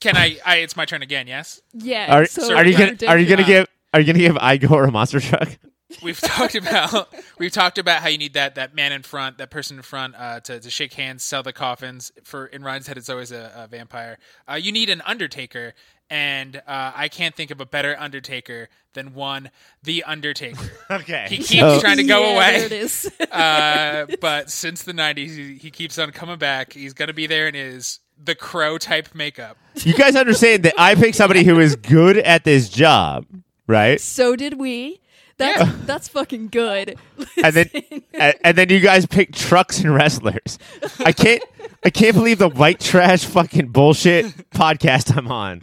Can 0.00 0.16
I, 0.16 0.38
I? 0.44 0.56
It's 0.56 0.76
my 0.76 0.86
turn 0.86 1.02
again. 1.02 1.26
Yes. 1.26 1.60
Yeah. 1.74 2.14
Are, 2.14 2.26
so 2.26 2.54
are 2.54 2.64
you 2.64 2.76
gonna 2.76 2.96
Are 3.06 3.18
you 3.18 3.28
gonna 3.28 3.46
give 3.46 3.66
Are 3.92 4.00
you 4.00 4.06
gonna 4.06 4.18
give 4.18 4.38
Igor 4.42 4.84
a 4.84 4.90
monster 4.90 5.20
truck? 5.20 5.58
We've 6.02 6.20
talked 6.20 6.54
about 6.54 7.12
we've 7.38 7.52
talked 7.52 7.78
about 7.78 8.02
how 8.02 8.08
you 8.08 8.18
need 8.18 8.34
that 8.34 8.54
that 8.56 8.74
man 8.74 8.92
in 8.92 9.02
front, 9.02 9.38
that 9.38 9.50
person 9.50 9.76
in 9.76 9.82
front, 9.82 10.14
uh, 10.16 10.40
to 10.40 10.60
to 10.60 10.70
shake 10.70 10.92
hands, 10.94 11.22
sell 11.24 11.42
the 11.42 11.52
coffins. 11.52 12.12
For 12.24 12.46
in 12.46 12.62
Ryan's 12.62 12.86
head, 12.86 12.96
it's 12.98 13.08
always 13.08 13.32
a, 13.32 13.52
a 13.56 13.66
vampire. 13.66 14.18
Uh, 14.50 14.54
you 14.54 14.72
need 14.72 14.90
an 14.90 15.02
Undertaker, 15.04 15.74
and 16.10 16.56
uh, 16.66 16.92
I 16.94 17.08
can't 17.08 17.34
think 17.34 17.50
of 17.50 17.60
a 17.60 17.66
better 17.66 17.96
Undertaker 17.98 18.68
than 18.94 19.14
one, 19.14 19.50
the 19.82 20.04
Undertaker. 20.04 20.58
Okay. 20.90 21.26
He 21.30 21.36
keeps 21.38 21.60
So- 21.60 21.80
trying 21.80 21.96
to 21.96 22.04
go 22.04 22.20
Yeah, 22.20 22.34
away. 22.34 22.56
There 22.58 22.66
it 22.66 22.72
is. 22.72 23.10
uh, 23.32 24.06
but 24.20 24.50
since 24.50 24.82
the 24.82 24.92
'90s, 24.92 25.16
he, 25.36 25.54
he 25.54 25.70
keeps 25.70 25.98
on 25.98 26.10
coming 26.12 26.38
back. 26.38 26.72
He's 26.74 26.92
gonna 26.92 27.14
be 27.14 27.26
there 27.26 27.48
in 27.48 27.54
his 27.54 28.00
the 28.22 28.34
Crow 28.34 28.78
type 28.78 29.14
makeup. 29.14 29.56
you 29.76 29.94
guys 29.94 30.14
understand 30.16 30.62
that 30.64 30.74
I 30.78 30.94
picked 30.94 31.16
somebody 31.16 31.44
who 31.44 31.58
is 31.60 31.74
good 31.76 32.18
at 32.18 32.44
this 32.44 32.68
job, 32.68 33.26
right? 33.66 34.00
so 34.00 34.36
did 34.36 34.60
we. 34.60 35.00
That's 35.42 35.60
Yeah. 35.60 35.76
that's 35.86 36.08
fucking 36.08 36.48
good. 36.48 36.96
And 37.42 37.54
then 37.54 37.70
and, 38.14 38.34
and 38.44 38.58
then 38.58 38.68
you 38.70 38.80
guys 38.80 39.06
pick 39.06 39.32
trucks 39.34 39.80
and 39.80 39.94
wrestlers. 39.94 40.58
I 41.00 41.12
can't 41.12 41.42
I 41.84 41.90
can't 41.90 42.14
believe 42.14 42.38
the 42.38 42.48
white 42.48 42.80
trash 42.80 43.24
fucking 43.24 43.68
bullshit 43.68 44.26
podcast 44.50 45.16
I'm 45.16 45.28
on. 45.30 45.62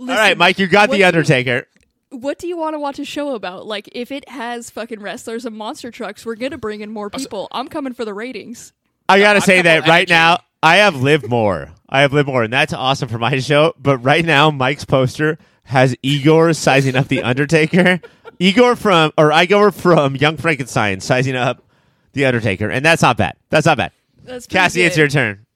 All 0.00 0.06
right, 0.06 0.36
Mike, 0.36 0.58
you 0.58 0.66
got 0.66 0.88
the 0.90 0.96
do 0.96 1.00
you- 1.00 1.06
Undertaker. 1.06 1.66
What 2.10 2.38
do 2.38 2.46
you 2.46 2.58
want 2.58 2.74
to 2.74 2.78
watch 2.78 2.98
a 2.98 3.06
show 3.06 3.34
about? 3.34 3.64
Like, 3.66 3.88
if 3.92 4.12
it 4.12 4.28
has 4.28 4.68
fucking 4.68 5.00
wrestlers 5.00 5.46
and 5.46 5.56
monster 5.56 5.90
trucks, 5.90 6.26
we're 6.26 6.34
gonna 6.34 6.58
bring 6.58 6.82
in 6.82 6.90
more 6.90 7.08
people. 7.08 7.48
I'm 7.52 7.68
coming 7.68 7.94
for 7.94 8.04
the 8.04 8.12
ratings. 8.12 8.74
I 9.08 9.18
gotta 9.18 9.38
a 9.38 9.42
say 9.42 9.62
that 9.62 9.86
right 9.88 10.00
energy. 10.10 10.12
now, 10.12 10.40
I 10.62 10.76
have 10.76 10.96
lived 11.00 11.28
more. 11.30 11.70
I 11.88 12.02
have 12.02 12.12
lived 12.12 12.28
more, 12.28 12.42
and 12.42 12.52
that's 12.52 12.74
awesome 12.74 13.08
for 13.08 13.18
my 13.18 13.38
show. 13.38 13.72
But 13.80 13.96
right 13.98 14.24
now, 14.26 14.50
Mike's 14.50 14.84
poster 14.84 15.38
has 15.64 15.96
Igor 16.02 16.52
sizing 16.52 16.96
up 16.96 17.08
the 17.08 17.22
Undertaker. 17.22 18.00
Igor 18.38 18.76
from 18.76 19.12
or 19.16 19.32
Igor 19.32 19.72
from 19.72 20.16
Young 20.16 20.36
Frankenstein 20.36 21.00
sizing 21.00 21.36
up 21.36 21.62
the 22.12 22.24
Undertaker, 22.24 22.68
and 22.68 22.84
that's 22.84 23.02
not 23.02 23.16
bad. 23.16 23.36
That's 23.50 23.66
not 23.66 23.76
bad. 23.76 23.92
That's 24.24 24.46
Cassie, 24.46 24.82
it's 24.82 24.96
your 24.96 25.08
turn. 25.08 25.46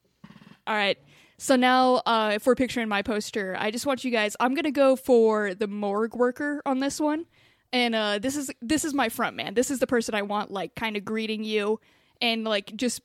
All 0.65 0.75
right. 0.75 0.97
So 1.37 1.55
now, 1.55 2.01
uh, 2.05 2.31
if 2.33 2.45
we're 2.47 2.55
picturing 2.55 2.87
my 2.87 3.03
poster, 3.03 3.55
I 3.59 3.69
just 3.69 3.85
want 3.85 4.03
you 4.03 4.11
guys. 4.11 4.35
I'm 4.39 4.55
gonna 4.55 4.71
go 4.71 4.95
for 4.95 5.53
the 5.53 5.67
morgue 5.67 6.15
worker 6.15 6.61
on 6.65 6.79
this 6.79 6.99
one, 6.99 7.25
and 7.71 7.93
uh, 7.93 8.19
this 8.19 8.35
is 8.35 8.51
this 8.61 8.83
is 8.83 8.93
my 8.93 9.09
front 9.09 9.35
man. 9.35 9.53
This 9.53 9.69
is 9.69 9.79
the 9.79 9.87
person 9.87 10.15
I 10.15 10.23
want, 10.23 10.51
like, 10.51 10.75
kind 10.75 10.97
of 10.97 11.05
greeting 11.05 11.43
you 11.43 11.79
and 12.21 12.43
like 12.43 12.75
just 12.75 13.01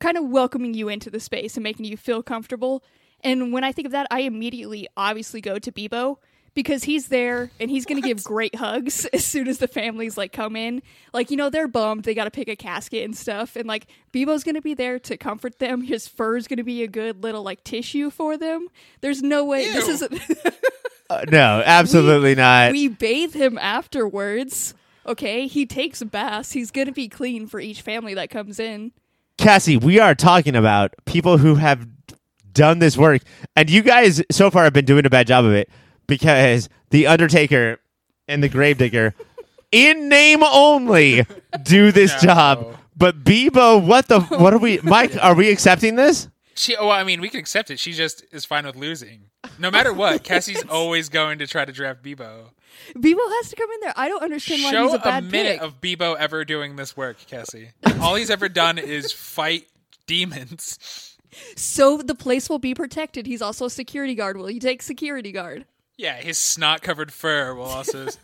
kind 0.00 0.16
of 0.16 0.24
welcoming 0.24 0.74
you 0.74 0.88
into 0.88 1.10
the 1.10 1.20
space 1.20 1.56
and 1.56 1.64
making 1.64 1.84
you 1.86 1.96
feel 1.96 2.22
comfortable. 2.22 2.82
And 3.22 3.52
when 3.52 3.64
I 3.64 3.72
think 3.72 3.86
of 3.86 3.92
that, 3.92 4.06
I 4.10 4.20
immediately 4.20 4.88
obviously 4.96 5.40
go 5.40 5.58
to 5.58 5.72
Beebo 5.72 6.16
because 6.58 6.82
he's 6.82 7.06
there 7.06 7.52
and 7.60 7.70
he's 7.70 7.86
going 7.86 8.02
to 8.02 8.08
give 8.08 8.24
great 8.24 8.56
hugs 8.56 9.04
as 9.12 9.24
soon 9.24 9.46
as 9.46 9.58
the 9.58 9.68
families 9.68 10.16
like 10.16 10.32
come 10.32 10.56
in. 10.56 10.82
Like, 11.12 11.30
you 11.30 11.36
know, 11.36 11.50
they're 11.50 11.68
bummed. 11.68 12.02
They 12.02 12.14
got 12.14 12.24
to 12.24 12.32
pick 12.32 12.48
a 12.48 12.56
casket 12.56 13.04
and 13.04 13.16
stuff. 13.16 13.54
And 13.54 13.68
like 13.68 13.86
Beebo's 14.12 14.42
going 14.42 14.56
to 14.56 14.60
be 14.60 14.74
there 14.74 14.98
to 14.98 15.16
comfort 15.16 15.60
them. 15.60 15.82
His 15.82 16.08
fur's 16.08 16.48
going 16.48 16.56
to 16.56 16.64
be 16.64 16.82
a 16.82 16.88
good 16.88 17.22
little 17.22 17.44
like 17.44 17.62
tissue 17.62 18.10
for 18.10 18.36
them. 18.36 18.66
There's 19.02 19.22
no 19.22 19.44
way 19.44 19.70
this 19.72 19.86
Ew. 19.86 20.08
is 20.08 20.48
Uh, 21.10 21.24
no, 21.30 21.62
absolutely 21.64 22.34
not. 22.34 22.72
we 22.72 22.88
bathe 22.88 23.34
him 23.34 23.56
afterwards. 23.56 24.74
Okay, 25.06 25.46
he 25.46 25.64
takes 25.64 26.02
baths. 26.02 26.52
He's 26.52 26.70
going 26.70 26.88
to 26.88 26.92
be 26.92 27.08
clean 27.08 27.46
for 27.46 27.60
each 27.60 27.80
family 27.80 28.12
that 28.14 28.28
comes 28.28 28.58
in. 28.60 28.92
Cassie, 29.38 29.78
we 29.78 30.00
are 30.00 30.14
talking 30.14 30.54
about 30.54 30.92
people 31.06 31.38
who 31.38 31.54
have 31.54 31.88
done 32.52 32.80
this 32.80 32.98
work, 32.98 33.22
and 33.56 33.70
you 33.70 33.80
guys 33.82 34.22
so 34.30 34.50
far 34.50 34.64
have 34.64 34.74
been 34.74 34.84
doing 34.84 35.06
a 35.06 35.10
bad 35.10 35.28
job 35.28 35.46
of 35.46 35.52
it 35.52 35.70
because 36.08 36.68
the 36.90 37.06
Undertaker 37.06 37.78
and 38.26 38.42
the 38.42 38.48
Gravedigger, 38.48 39.14
in 39.70 40.08
name 40.08 40.42
only, 40.42 41.24
do 41.62 41.92
this 41.92 42.12
No. 42.14 42.34
job. 42.34 42.76
But 42.96 43.22
Beebo, 43.22 43.86
what 43.86 44.08
the? 44.08 44.18
What 44.20 44.52
are 44.52 44.58
we, 44.58 44.80
Mike? 44.82 45.12
Are 45.22 45.34
we 45.34 45.50
accepting 45.52 45.94
this? 45.94 46.28
She, 46.56 46.74
oh, 46.74 46.90
I 46.90 47.04
mean, 47.04 47.20
we 47.20 47.28
can 47.28 47.38
accept 47.38 47.70
it. 47.70 47.78
She 47.78 47.92
just 47.92 48.24
is 48.32 48.44
fine 48.44 48.66
with 48.66 48.74
losing. 48.74 49.26
No 49.60 49.70
matter 49.70 49.92
what, 49.92 50.24
Cassie's 50.24 50.64
always 50.64 51.08
going 51.08 51.38
to 51.38 51.46
try 51.46 51.64
to 51.64 51.70
draft 51.72 52.02
Beebo. 52.02 52.46
Beebo 52.96 53.18
has 53.36 53.50
to 53.50 53.56
come 53.56 53.70
in 53.70 53.80
there. 53.82 53.92
I 53.94 54.08
don't 54.08 54.22
understand 54.24 54.64
why 54.64 54.72
Show 54.72 54.84
he's 54.86 54.94
a 54.94 54.96
a, 54.96 55.00
bad 55.00 55.30
minute 55.30 55.60
pick. 55.60 55.62
of 55.62 55.80
Beebo 55.80 56.16
ever 56.16 56.44
doing 56.44 56.74
this 56.74 56.96
work, 56.96 57.18
Cassie. 57.28 57.70
All 58.00 58.16
he's 58.16 58.30
ever 58.30 58.48
done 58.48 58.78
is 58.78 59.12
fight 59.12 59.66
demons. 60.08 61.16
So 61.56 61.98
the 61.98 62.14
place 62.16 62.48
will 62.48 62.58
be 62.58 62.74
protected. 62.74 63.26
He's 63.26 63.42
also 63.42 63.66
a 63.66 63.70
security 63.70 64.16
guard. 64.16 64.36
Will 64.36 64.50
you 64.50 64.58
take 64.60 64.82
security 64.82 65.30
guard? 65.30 65.66
Yeah, 65.98 66.14
his 66.14 66.38
snot 66.38 66.80
covered 66.80 67.12
fur 67.12 67.54
will 67.54 67.64
also. 67.64 68.06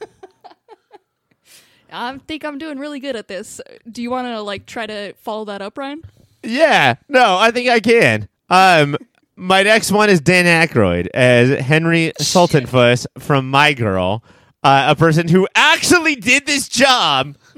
I 1.93 2.17
think 2.19 2.45
I'm 2.45 2.59
doing 2.59 2.79
really 2.79 3.01
good 3.01 3.17
at 3.17 3.29
this. 3.29 3.61
Do 3.91 4.01
you 4.01 4.11
want 4.11 4.29
to 4.29 4.41
like 4.41 4.65
try 4.65 4.87
to 4.87 5.13
follow 5.15 5.45
that 5.47 5.61
up, 5.61 5.77
Ryan? 5.77 6.03
Yeah, 6.45 6.95
no, 7.09 7.37
I 7.37 7.51
think 7.51 7.69
I 7.69 7.81
can. 7.81 8.29
Um, 8.49 8.97
my 9.35 9.65
next 9.65 9.91
one 9.91 10.09
is 10.09 10.21
Dan 10.21 10.45
Aykroyd 10.45 11.09
as 11.15 11.59
Henry 11.61 12.13
Sultenfuss 12.21 13.07
from 13.19 13.51
My 13.51 13.75
Girl, 13.75 14.23
uh, 14.63 14.87
a 14.89 14.97
person 14.97 15.27
who 15.27 15.49
actually 15.57 16.15
did 16.15 16.47
this 16.47 16.69
job, 16.69 17.37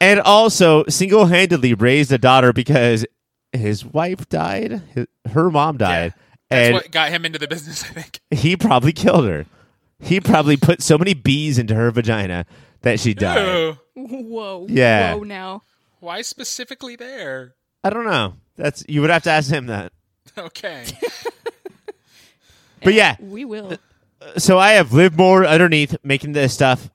and 0.00 0.20
also 0.24 0.84
single-handedly 0.88 1.74
raised 1.74 2.10
a 2.10 2.18
daughter 2.18 2.52
because 2.52 3.06
his 3.52 3.84
wife 3.84 4.28
died, 4.28 4.82
his, 4.94 5.06
her 5.30 5.50
mom 5.50 5.76
died, 5.76 6.14
That's 6.48 6.66
and 6.66 6.74
what 6.74 6.90
got 6.90 7.10
him 7.10 7.24
into 7.24 7.38
the 7.38 7.48
business, 7.48 7.82
I 7.88 7.88
think. 7.88 8.20
he 8.30 8.56
probably 8.56 8.92
killed 8.92 9.26
her. 9.26 9.46
He 9.98 10.20
probably 10.20 10.56
put 10.56 10.82
so 10.82 10.98
many 10.98 11.14
bees 11.14 11.58
into 11.58 11.74
her 11.74 11.90
vagina 11.90 12.44
that 12.82 13.00
she 13.00 13.14
died. 13.14 13.46
Ew. 13.46 13.78
Whoa. 13.94 14.66
Yeah. 14.68 15.14
Whoa 15.14 15.22
now. 15.24 15.62
Why 16.00 16.22
specifically 16.22 16.96
there? 16.96 17.54
I 17.82 17.90
don't 17.90 18.04
know. 18.04 18.34
That's 18.56 18.84
you 18.88 19.00
would 19.00 19.10
have 19.10 19.22
to 19.24 19.30
ask 19.30 19.50
him 19.50 19.66
that. 19.66 19.92
Okay. 20.36 20.84
But 22.82 22.94
yeah, 22.94 23.16
We 23.18 23.44
will. 23.44 23.78
so 24.36 24.58
I 24.58 24.72
have 24.72 24.92
lived 24.92 25.16
more 25.16 25.44
underneath 25.46 25.96
making 26.04 26.32
this 26.32 26.52
stuff 26.54 26.90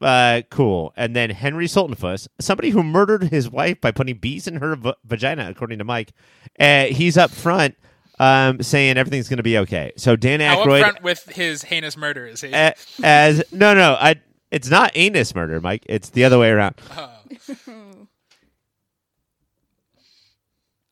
uh, 0.00 0.42
cool, 0.50 0.92
and 0.96 1.14
then 1.14 1.30
Henry 1.30 1.66
Sultenfuss, 1.66 2.28
somebody 2.40 2.70
who 2.70 2.82
murdered 2.82 3.24
his 3.24 3.48
wife 3.48 3.80
by 3.80 3.90
putting 3.92 4.16
bees 4.16 4.48
in 4.48 4.56
her 4.56 4.74
v- 4.74 4.94
vagina, 5.04 5.48
according 5.48 5.78
to 5.78 5.84
Mike. 5.84 6.12
Uh, 6.58 6.84
he's 6.86 7.16
up 7.16 7.30
front 7.30 7.76
um, 8.18 8.62
saying 8.62 8.96
everything's 8.96 9.28
going 9.28 9.36
to 9.38 9.42
be 9.42 9.58
okay. 9.58 9.92
So 9.96 10.16
Dan 10.16 10.40
How 10.40 10.64
Aykroyd 10.64 10.82
upfront 10.82 11.02
with 11.02 11.24
his 11.30 11.62
heinous 11.62 11.96
murder 11.96 12.26
is 12.26 12.40
he? 12.40 12.52
a- 12.52 12.74
as 13.02 13.42
no, 13.52 13.74
no, 13.74 13.94
I. 13.98 14.16
It's 14.50 14.70
not 14.70 14.92
anus 14.94 15.34
murder, 15.34 15.60
Mike. 15.60 15.84
It's 15.86 16.08
the 16.10 16.24
other 16.24 16.38
way 16.38 16.48
around. 16.50 16.76
Oh. 16.96 17.10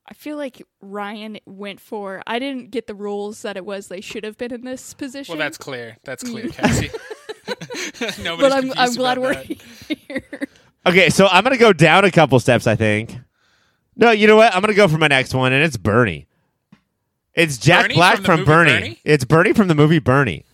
I 0.08 0.14
feel 0.14 0.36
like 0.36 0.62
Ryan 0.80 1.38
went 1.46 1.80
for. 1.80 2.22
I 2.26 2.38
didn't 2.38 2.70
get 2.70 2.86
the 2.86 2.94
rules 2.94 3.42
that 3.42 3.56
it 3.56 3.64
was 3.64 3.88
they 3.88 4.00
should 4.00 4.22
have 4.24 4.36
been 4.38 4.52
in 4.52 4.62
this 4.64 4.94
position. 4.94 5.32
Well, 5.32 5.38
that's 5.44 5.58
clear. 5.58 5.96
That's 6.04 6.22
clear, 6.22 6.48
Cassie. 6.48 6.90
Nobody's 8.22 8.26
Mm. 8.26 8.38
but 8.40 8.52
I'm, 8.52 8.60
confused 8.70 8.78
I'm 8.78 8.94
glad 8.94 9.18
about 9.18 9.26
we're 9.28 9.34
that. 9.34 9.98
here. 10.08 10.48
Okay, 10.84 11.10
so 11.10 11.26
I'm 11.26 11.42
gonna 11.44 11.56
go 11.56 11.72
down 11.72 12.04
a 12.04 12.10
couple 12.10 12.38
steps. 12.40 12.66
I 12.66 12.76
think. 12.76 13.16
No, 13.96 14.10
you 14.10 14.26
know 14.26 14.36
what? 14.36 14.54
I'm 14.54 14.60
gonna 14.60 14.74
go 14.74 14.86
for 14.88 14.98
my 14.98 15.08
next 15.08 15.34
one, 15.34 15.52
and 15.52 15.64
it's 15.64 15.76
Bernie. 15.76 16.26
It's 17.36 17.58
Jack 17.58 17.84
Bernie 17.84 17.94
Black 17.94 18.14
from 18.16 18.22
the 18.22 18.28
from, 18.28 18.44
Bernie. 18.44 18.70
Bernie? 18.70 19.00
It's 19.04 19.24
Bernie 19.24 19.52
from 19.52 19.68
the 19.68 19.74
movie 19.74 19.98
Bernie. 19.98 20.44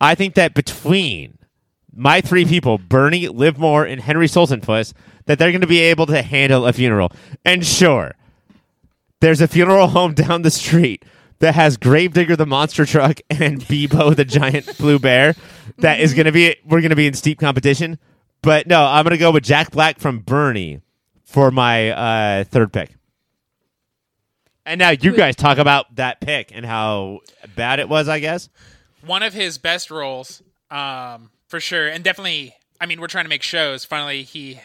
I 0.00 0.14
think 0.14 0.34
that 0.34 0.52
between 0.52 1.38
my 1.94 2.20
three 2.20 2.44
people, 2.44 2.76
Bernie, 2.78 3.28
Liv 3.28 3.58
Moore, 3.58 3.84
and 3.84 4.00
Henry 4.00 4.26
Sultenfuss, 4.26 4.92
that 5.24 5.38
they're 5.38 5.50
going 5.50 5.62
to 5.62 5.66
be 5.66 5.80
able 5.80 6.06
to 6.06 6.22
handle 6.22 6.66
a 6.66 6.72
funeral. 6.72 7.12
And 7.44 7.64
sure, 7.64 8.14
there's 9.20 9.40
a 9.40 9.48
funeral 9.48 9.88
home 9.88 10.14
down 10.14 10.42
the 10.42 10.50
street 10.50 11.04
that 11.38 11.54
has 11.54 11.76
Gravedigger 11.76 12.36
the 12.36 12.46
monster 12.46 12.84
truck 12.84 13.20
and 13.30 13.60
Beebo 13.62 14.14
the 14.14 14.24
giant 14.24 14.76
blue 14.78 14.98
bear. 14.98 15.34
That 15.78 16.00
is 16.00 16.12
going 16.12 16.26
to 16.26 16.32
be 16.32 16.56
we're 16.64 16.80
going 16.80 16.90
to 16.90 16.96
be 16.96 17.06
in 17.06 17.14
steep 17.14 17.40
competition. 17.40 17.98
But 18.42 18.66
no, 18.66 18.84
I'm 18.84 19.04
going 19.04 19.12
to 19.12 19.18
go 19.18 19.30
with 19.30 19.44
Jack 19.44 19.70
Black 19.70 19.98
from 19.98 20.18
Bernie 20.18 20.80
for 21.24 21.50
my 21.50 21.90
uh, 21.90 22.44
third 22.44 22.72
pick. 22.72 22.96
And 24.64 24.78
now 24.78 24.90
you 24.90 25.12
guys 25.16 25.34
talk 25.36 25.58
about 25.58 25.96
that 25.96 26.20
pick 26.20 26.50
and 26.54 26.64
how 26.64 27.20
bad 27.56 27.80
it 27.80 27.88
was, 27.88 28.08
I 28.08 28.20
guess. 28.20 28.48
One 29.04 29.22
of 29.22 29.34
his 29.34 29.58
best 29.58 29.90
roles, 29.90 30.42
um, 30.70 31.30
for 31.48 31.58
sure, 31.60 31.88
and 31.88 32.04
definitely. 32.04 32.54
I 32.80 32.86
mean, 32.86 33.00
we're 33.00 33.06
trying 33.08 33.24
to 33.24 33.28
make 33.28 33.42
shows. 33.42 33.84
Finally, 33.84 34.22
he 34.24 34.60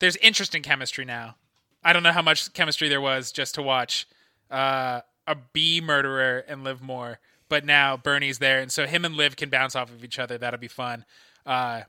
there's 0.00 0.16
interesting 0.16 0.62
chemistry 0.62 1.04
now. 1.04 1.36
I 1.84 1.92
don't 1.92 2.02
know 2.02 2.12
how 2.12 2.22
much 2.22 2.52
chemistry 2.52 2.88
there 2.88 3.00
was 3.00 3.30
just 3.32 3.54
to 3.56 3.62
watch 3.62 4.06
uh, 4.50 5.00
a 5.26 5.36
bee 5.52 5.80
murderer 5.80 6.44
and 6.48 6.64
Liv 6.64 6.80
Moore, 6.82 7.18
but 7.48 7.64
now 7.64 7.96
Bernie's 7.96 8.38
there, 8.38 8.60
and 8.60 8.70
so 8.72 8.86
him 8.86 9.04
and 9.04 9.16
Liv 9.16 9.36
can 9.36 9.50
bounce 9.50 9.74
off 9.76 9.90
of 9.90 10.04
each 10.04 10.18
other. 10.18 10.38
That'll 10.38 10.58
be 10.60 10.68
fun. 10.68 11.04
Uh, 11.46 11.82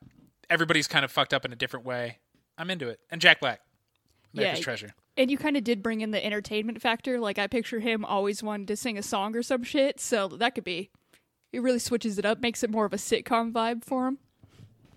everybody's 0.50 0.88
kind 0.88 1.03
of 1.05 1.12
fucked 1.12 1.33
up 1.33 1.45
in 1.45 1.53
a 1.53 1.55
different 1.55 1.86
way. 1.86 2.17
I'm 2.57 2.69
into 2.69 2.88
it. 2.89 3.00
And 3.12 3.21
Jack 3.21 3.39
Black, 3.39 3.62
America's 4.33 4.59
Yeah. 4.59 4.63
treasure. 4.63 4.93
And 5.19 5.29
you 5.29 5.38
kind 5.38 5.57
of 5.57 5.65
did 5.65 5.83
bring 5.83 5.99
in 5.99 6.11
the 6.11 6.25
entertainment 6.25 6.81
factor. 6.81 7.19
Like 7.19 7.38
I 7.38 7.47
picture 7.47 7.81
him 7.81 8.05
always 8.05 8.41
wanting 8.41 8.67
to 8.67 8.77
sing 8.77 8.97
a 8.97 9.03
song 9.03 9.35
or 9.35 9.43
some 9.43 9.63
shit. 9.63 9.99
So 9.99 10.29
that 10.29 10.55
could 10.55 10.63
be. 10.63 10.89
It 11.51 11.61
really 11.61 11.79
switches 11.79 12.17
it 12.17 12.25
up, 12.25 12.39
makes 12.39 12.63
it 12.63 12.69
more 12.69 12.85
of 12.85 12.93
a 12.93 12.97
sitcom 12.97 13.51
vibe 13.51 13.83
for 13.83 14.07
him. 14.07 14.19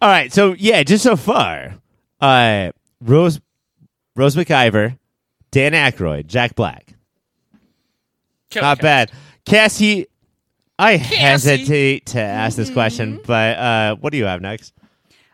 All 0.01 0.09
right, 0.09 0.33
so 0.33 0.53
yeah, 0.53 0.83
just 0.83 1.03
so 1.03 1.17
far, 1.17 1.75
uh, 2.21 2.73
Rose, 3.01 3.41
Rose 4.17 4.35
McIver, 4.35 4.99
Dan 5.51 5.73
Aykroyd, 5.73 6.27
Jack 6.27 6.55
Black, 6.57 6.95
Killer 8.51 8.63
not 8.63 8.79
cast. 8.79 8.83
bad. 8.83 9.13
Cassie, 9.45 10.07
I 10.79 10.97
hesitate 10.97 12.07
to 12.07 12.21
ask 12.21 12.57
this 12.57 12.71
question, 12.71 13.21
but 13.27 13.57
uh, 13.59 13.97
what 13.97 14.11
do 14.11 14.19
you 14.19 14.25
have 14.25 14.41
next? 14.41 14.73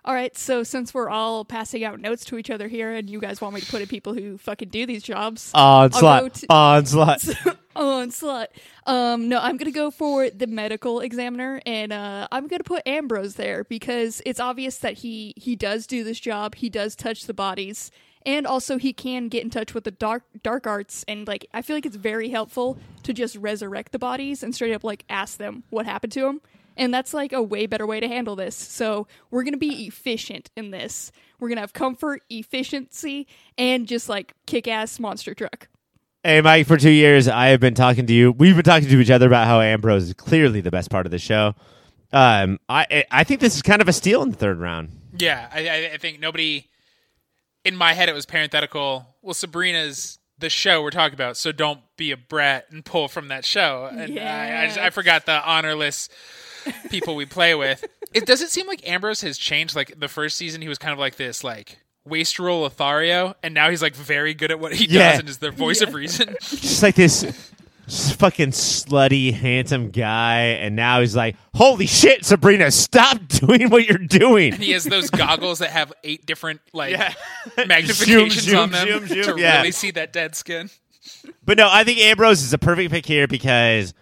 All 0.08 0.14
right, 0.14 0.34
so 0.38 0.62
since 0.62 0.94
we're 0.94 1.10
all 1.10 1.44
passing 1.44 1.84
out 1.84 2.00
notes 2.00 2.24
to 2.24 2.38
each 2.38 2.48
other 2.48 2.66
here, 2.66 2.94
and 2.94 3.10
you 3.10 3.20
guys 3.20 3.42
want 3.42 3.54
me 3.54 3.60
to 3.60 3.70
put 3.70 3.82
in 3.82 3.88
people 3.88 4.14
who 4.14 4.38
fucking 4.38 4.70
do 4.70 4.86
these 4.86 5.02
jobs, 5.02 5.50
Onslaught, 5.52 6.32
to- 6.32 6.46
onslaught. 6.48 7.28
onslaught. 7.76 8.48
Um, 8.86 9.28
no, 9.28 9.38
I'm 9.38 9.58
gonna 9.58 9.70
go 9.70 9.90
for 9.90 10.30
the 10.30 10.46
medical 10.46 11.00
examiner, 11.00 11.60
and 11.66 11.92
uh, 11.92 12.26
I'm 12.32 12.46
gonna 12.48 12.64
put 12.64 12.88
Ambrose 12.88 13.34
there 13.34 13.64
because 13.64 14.22
it's 14.24 14.40
obvious 14.40 14.78
that 14.78 14.94
he 14.94 15.34
he 15.36 15.54
does 15.56 15.86
do 15.86 16.02
this 16.04 16.18
job. 16.18 16.54
He 16.54 16.70
does 16.70 16.96
touch 16.96 17.24
the 17.24 17.34
bodies, 17.34 17.90
and 18.24 18.46
also 18.46 18.78
he 18.78 18.94
can 18.94 19.28
get 19.28 19.44
in 19.44 19.50
touch 19.50 19.74
with 19.74 19.84
the 19.84 19.90
dark 19.90 20.22
dark 20.42 20.66
arts. 20.66 21.04
And 21.06 21.28
like, 21.28 21.46
I 21.52 21.60
feel 21.60 21.76
like 21.76 21.84
it's 21.84 21.96
very 21.96 22.30
helpful 22.30 22.78
to 23.02 23.12
just 23.12 23.36
resurrect 23.36 23.92
the 23.92 23.98
bodies 23.98 24.42
and 24.42 24.54
straight 24.54 24.72
up 24.72 24.84
like 24.84 25.04
ask 25.10 25.36
them 25.36 25.64
what 25.68 25.84
happened 25.84 26.14
to 26.14 26.22
them. 26.22 26.40
And 26.78 26.94
that's 26.94 27.12
like 27.12 27.32
a 27.32 27.42
way 27.42 27.66
better 27.66 27.86
way 27.86 28.00
to 28.00 28.08
handle 28.08 28.36
this. 28.36 28.56
So 28.56 29.06
we're 29.30 29.42
gonna 29.42 29.58
be 29.58 29.86
efficient 29.86 30.50
in 30.56 30.70
this. 30.70 31.12
We're 31.38 31.48
gonna 31.48 31.60
have 31.60 31.74
comfort, 31.74 32.22
efficiency, 32.30 33.26
and 33.58 33.86
just 33.86 34.08
like 34.08 34.32
kick 34.46 34.66
ass 34.66 34.98
monster 34.98 35.34
truck. 35.34 35.68
Hey, 36.24 36.40
Mike, 36.40 36.66
for 36.66 36.76
two 36.76 36.90
years, 36.90 37.28
I 37.28 37.48
have 37.48 37.60
been 37.60 37.74
talking 37.74 38.06
to 38.06 38.12
you. 38.12 38.32
We've 38.32 38.54
been 38.54 38.64
talking 38.64 38.88
to 38.88 39.00
each 39.00 39.10
other 39.10 39.26
about 39.26 39.46
how 39.46 39.60
Ambrose 39.60 40.04
is 40.04 40.14
clearly 40.14 40.60
the 40.60 40.70
best 40.70 40.90
part 40.90 41.04
of 41.06 41.12
the 41.12 41.18
show. 41.18 41.54
Um, 42.12 42.58
I 42.68 43.04
I 43.10 43.24
think 43.24 43.40
this 43.40 43.56
is 43.56 43.62
kind 43.62 43.82
of 43.82 43.88
a 43.88 43.92
steal 43.92 44.22
in 44.22 44.30
the 44.30 44.36
third 44.36 44.58
round. 44.58 44.90
Yeah, 45.16 45.48
I, 45.52 45.68
I, 45.68 45.90
I 45.94 45.96
think 45.98 46.20
nobody 46.20 46.68
in 47.64 47.76
my 47.76 47.92
head 47.92 48.08
it 48.08 48.14
was 48.14 48.24
parenthetical. 48.24 49.16
Well, 49.22 49.34
Sabrina's 49.34 50.18
the 50.38 50.48
show 50.48 50.82
we're 50.82 50.90
talking 50.90 51.14
about, 51.14 51.36
so 51.36 51.52
don't 51.52 51.80
be 51.96 52.12
a 52.12 52.16
brat 52.16 52.66
and 52.70 52.84
pull 52.84 53.08
from 53.08 53.28
that 53.28 53.44
show. 53.44 53.88
And 53.90 54.18
I, 54.18 54.62
I, 54.62 54.66
just, 54.66 54.78
I 54.78 54.90
forgot 54.90 55.26
the 55.26 55.46
honorless 55.48 56.08
people 56.90 57.14
we 57.14 57.26
play 57.26 57.54
with. 57.54 57.84
It 58.14 58.26
does 58.26 58.40
it 58.42 58.50
seem 58.50 58.66
like 58.66 58.86
Ambrose 58.88 59.20
has 59.22 59.36
changed. 59.38 59.76
Like 59.76 59.98
the 59.98 60.08
first 60.08 60.36
season, 60.36 60.62
he 60.62 60.68
was 60.68 60.78
kind 60.78 60.92
of 60.92 60.98
like 60.98 61.16
this, 61.16 61.44
like 61.44 61.78
wastrel 62.04 62.60
Lothario, 62.62 63.34
and 63.42 63.52
now 63.54 63.68
he's 63.70 63.82
like 63.82 63.94
very 63.94 64.34
good 64.34 64.50
at 64.50 64.58
what 64.60 64.74
he 64.74 64.86
Yeah. 64.86 65.10
does 65.12 65.20
and 65.20 65.28
is 65.28 65.38
the 65.38 65.50
voice 65.50 65.80
of 65.82 65.92
reason. 65.94 66.34
Just 66.40 66.82
like 66.82 66.94
this 66.94 67.24
fucking 68.18 68.50
slutty, 68.50 69.32
handsome 69.32 69.90
guy, 69.90 70.40
and 70.40 70.74
now 70.76 71.00
he's 71.00 71.16
like, 71.16 71.36
"Holy 71.54 71.86
shit, 71.86 72.24
Sabrina, 72.24 72.70
stop 72.70 73.18
doing 73.28 73.68
what 73.70 73.86
you're 73.86 73.98
doing." 73.98 74.54
And 74.54 74.62
he 74.62 74.72
has 74.72 74.84
those 74.84 75.10
goggles 75.10 75.58
that 75.60 75.70
have 75.70 75.92
eight 76.04 76.24
different 76.26 76.60
like 76.72 76.92
Yeah. 76.92 77.12
magnifications 77.58 78.40
Zoom, 78.40 78.58
on 78.58 78.70
them 78.72 78.88
zoom, 78.88 79.06
zoom, 79.06 79.36
to. 79.36 79.40
Yeah. 79.42 79.58
really 79.58 79.72
see 79.72 79.90
that 79.92 80.12
dead 80.12 80.34
skin. 80.34 80.70
But 81.44 81.56
no, 81.58 81.68
I 81.70 81.84
think 81.84 81.98
Ambrose 82.00 82.42
is 82.42 82.52
a 82.52 82.58
perfect 82.58 82.90
pick 82.90 83.06
here 83.06 83.26
because 83.26 83.94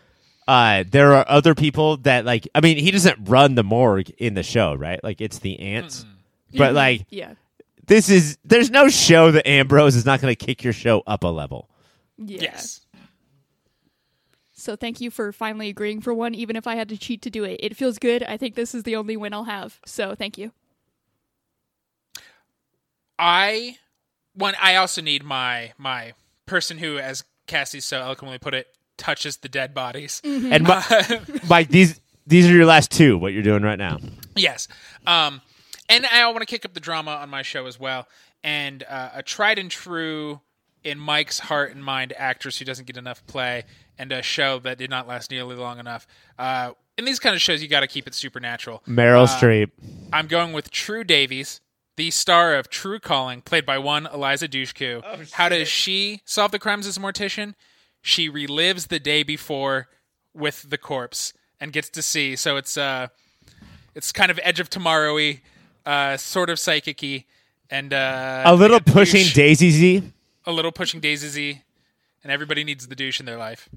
uh, 0.48 0.84
there 0.88 1.12
are 1.14 1.24
other 1.28 1.54
people 1.54 1.96
that 1.98 2.24
like. 2.24 2.48
I 2.54 2.60
mean, 2.60 2.76
he 2.78 2.90
doesn't 2.90 3.28
run 3.28 3.54
the 3.54 3.64
morgue 3.64 4.10
in 4.18 4.34
the 4.34 4.42
show, 4.42 4.74
right? 4.74 5.02
Like 5.02 5.20
it's 5.20 5.38
the 5.40 5.58
ants. 5.58 6.04
But 6.56 6.74
like 6.74 7.06
Yeah. 7.10 7.34
this 7.86 8.08
is 8.08 8.38
there's 8.44 8.70
no 8.70 8.88
show 8.88 9.30
that 9.32 9.46
Ambrose 9.48 9.96
is 9.96 10.06
not 10.06 10.20
going 10.20 10.34
to 10.34 10.46
kick 10.46 10.62
your 10.64 10.72
show 10.72 11.02
up 11.06 11.24
a 11.24 11.28
level. 11.28 11.68
Yeah. 12.16 12.42
Yes. 12.42 12.80
So 14.52 14.74
thank 14.74 15.00
you 15.00 15.10
for 15.10 15.32
finally 15.32 15.68
agreeing 15.68 16.00
for 16.00 16.14
one, 16.14 16.34
even 16.34 16.56
if 16.56 16.66
I 16.66 16.76
had 16.76 16.88
to 16.88 16.96
cheat 16.96 17.20
to 17.22 17.30
do 17.30 17.44
it. 17.44 17.60
It 17.62 17.76
feels 17.76 17.98
good. 17.98 18.22
I 18.22 18.36
think 18.36 18.54
this 18.54 18.74
is 18.74 18.84
the 18.84 18.96
only 18.96 19.16
win 19.16 19.34
I'll 19.34 19.44
have. 19.44 19.78
So 19.84 20.14
thank 20.14 20.38
you. 20.38 20.52
I 23.18 23.78
one 24.34 24.54
I 24.60 24.76
also 24.76 25.02
need 25.02 25.24
my 25.24 25.72
my 25.78 26.12
person 26.46 26.78
who, 26.78 26.98
as 26.98 27.24
Cassie 27.46 27.80
so 27.80 28.00
eloquently 28.00 28.38
put 28.38 28.54
it, 28.54 28.68
touches 28.96 29.38
the 29.38 29.48
dead 29.48 29.74
bodies. 29.74 30.20
And 30.24 30.64
Mi- 30.64 31.18
Mike, 31.48 31.68
these 31.68 32.00
these 32.26 32.46
are 32.50 32.54
your 32.54 32.66
last 32.66 32.90
two. 32.90 33.18
What 33.18 33.32
you're 33.32 33.42
doing 33.42 33.62
right 33.62 33.78
now? 33.78 33.98
yes. 34.34 34.68
Um 35.06 35.40
and 35.88 36.04
I 36.06 36.26
want 36.28 36.40
to 36.40 36.46
kick 36.46 36.64
up 36.64 36.74
the 36.74 36.80
drama 36.80 37.12
on 37.12 37.28
my 37.30 37.42
show 37.42 37.66
as 37.66 37.78
well. 37.78 38.08
And 38.42 38.82
uh, 38.88 39.10
a 39.14 39.22
tried 39.22 39.58
and 39.58 39.70
true 39.70 40.40
in 40.82 40.98
Mike's 40.98 41.38
heart 41.38 41.72
and 41.74 41.82
mind 41.84 42.12
actress 42.16 42.58
who 42.58 42.64
doesn't 42.64 42.86
get 42.86 42.96
enough 42.96 43.24
play 43.26 43.64
and 43.98 44.12
a 44.12 44.22
show 44.22 44.58
that 44.60 44.78
did 44.78 44.90
not 44.90 45.08
last 45.08 45.30
nearly 45.30 45.56
long 45.56 45.78
enough. 45.78 46.06
Uh, 46.38 46.72
in 46.98 47.04
these 47.04 47.18
kind 47.18 47.34
of 47.34 47.40
shows, 47.40 47.62
you 47.62 47.68
got 47.68 47.80
to 47.80 47.86
keep 47.86 48.06
it 48.06 48.14
supernatural. 48.14 48.82
Meryl 48.86 49.26
Streep. 49.26 49.70
I'm 50.12 50.26
going 50.26 50.52
with 50.52 50.70
Tru 50.70 51.04
Davies, 51.04 51.60
the 51.96 52.10
star 52.10 52.54
of 52.54 52.70
Tru 52.70 52.98
Calling, 52.98 53.42
played 53.42 53.66
by 53.66 53.78
one 53.78 54.06
Eliza 54.06 54.48
Dushku. 54.48 55.30
How 55.32 55.48
does 55.48 55.68
she 55.68 56.22
solve 56.24 56.52
the 56.52 56.58
crimes 56.58 56.86
as 56.86 56.96
a 56.96 57.00
mortician? 57.00 57.54
She 58.06 58.30
relives 58.30 58.86
the 58.86 59.00
day 59.00 59.24
before 59.24 59.88
with 60.32 60.70
the 60.70 60.78
corpse 60.78 61.32
and 61.60 61.72
gets 61.72 61.88
to 61.90 62.02
see. 62.02 62.36
So 62.36 62.56
it's 62.56 62.76
uh, 62.76 63.08
it's 63.96 64.12
kind 64.12 64.30
of 64.30 64.38
Edge 64.44 64.60
of 64.60 64.70
Tomorrow-y, 64.70 65.40
uh, 65.84 66.16
sort 66.16 66.48
of 66.48 66.60
psychic-y, 66.60 67.24
and 67.68 67.92
uh, 67.92 68.42
A 68.46 68.54
little 68.54 68.78
they 68.78 68.92
pushing 68.92 69.22
douche- 69.22 69.34
Daisy 69.34 69.70
Z. 69.70 70.12
a 70.44 70.52
little 70.52 70.70
pushing 70.70 71.00
Daisy, 71.00 71.26
Z, 71.28 71.62
and 72.22 72.30
everybody 72.30 72.62
needs 72.62 72.86
the 72.86 72.94
douche 72.94 73.18
in 73.18 73.26
their 73.26 73.38
life. 73.38 73.68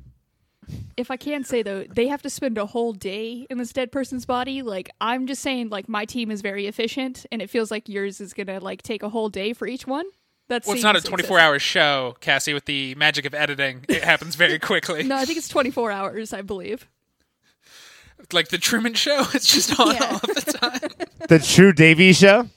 If 0.96 1.10
I 1.10 1.18
can 1.18 1.44
say 1.44 1.64
though, 1.64 1.86
they 1.86 2.08
have 2.10 2.22
to 2.22 2.30
spend 2.30 2.60
a 2.60 2.68
whole 2.68 2.94
day 2.94 3.48
in 3.50 3.58
this 3.58 3.74
dead 3.74 3.92
person's 3.92 4.28
body. 4.28 4.62
Like 4.62 4.92
I'm 5.02 5.26
just 5.26 5.42
saying, 5.42 5.70
like 5.70 5.90
my 5.90 6.06
team 6.06 6.30
is 6.30 6.42
very 6.44 6.68
efficient, 6.68 7.26
and 7.32 7.42
it 7.42 7.50
feels 7.50 7.72
like 7.72 7.90
yours 7.90 8.22
is 8.22 8.34
gonna 8.36 8.60
like 8.60 8.84
take 8.84 9.02
a 9.02 9.10
whole 9.10 9.30
day 9.30 9.54
for 9.54 9.66
each 9.66 9.88
one. 9.88 10.06
That's 10.50 10.68
Well, 10.68 10.76
it's 10.76 10.84
not 10.84 10.96
a 10.98 11.02
24 11.02 11.40
hour 11.40 11.60
show, 11.60 12.18
Cassie. 12.20 12.54
With 12.54 12.66
the 12.66 12.96
magic 12.96 13.24
of 13.26 13.34
editing, 13.34 13.86
it 13.88 14.04
happens 14.04 14.36
very 14.36 14.60
quickly. 14.60 15.04
No, 15.04 15.16
I 15.16 15.24
think 15.26 15.38
it's 15.38 15.48
24 15.48 15.92
hours. 15.92 16.34
I 16.34 16.42
believe. 16.42 16.88
Like 18.34 18.50
the 18.50 18.58
Truman 18.58 18.96
Show, 18.96 19.22
it's 19.34 19.52
just 19.52 19.80
on 19.80 19.96
Yeah. 19.96 20.06
all 20.12 20.20
the 20.20 20.58
time. 20.60 21.08
The 21.30 21.40
True 21.40 21.72
Davy 21.72 22.12
Show. 22.14 22.50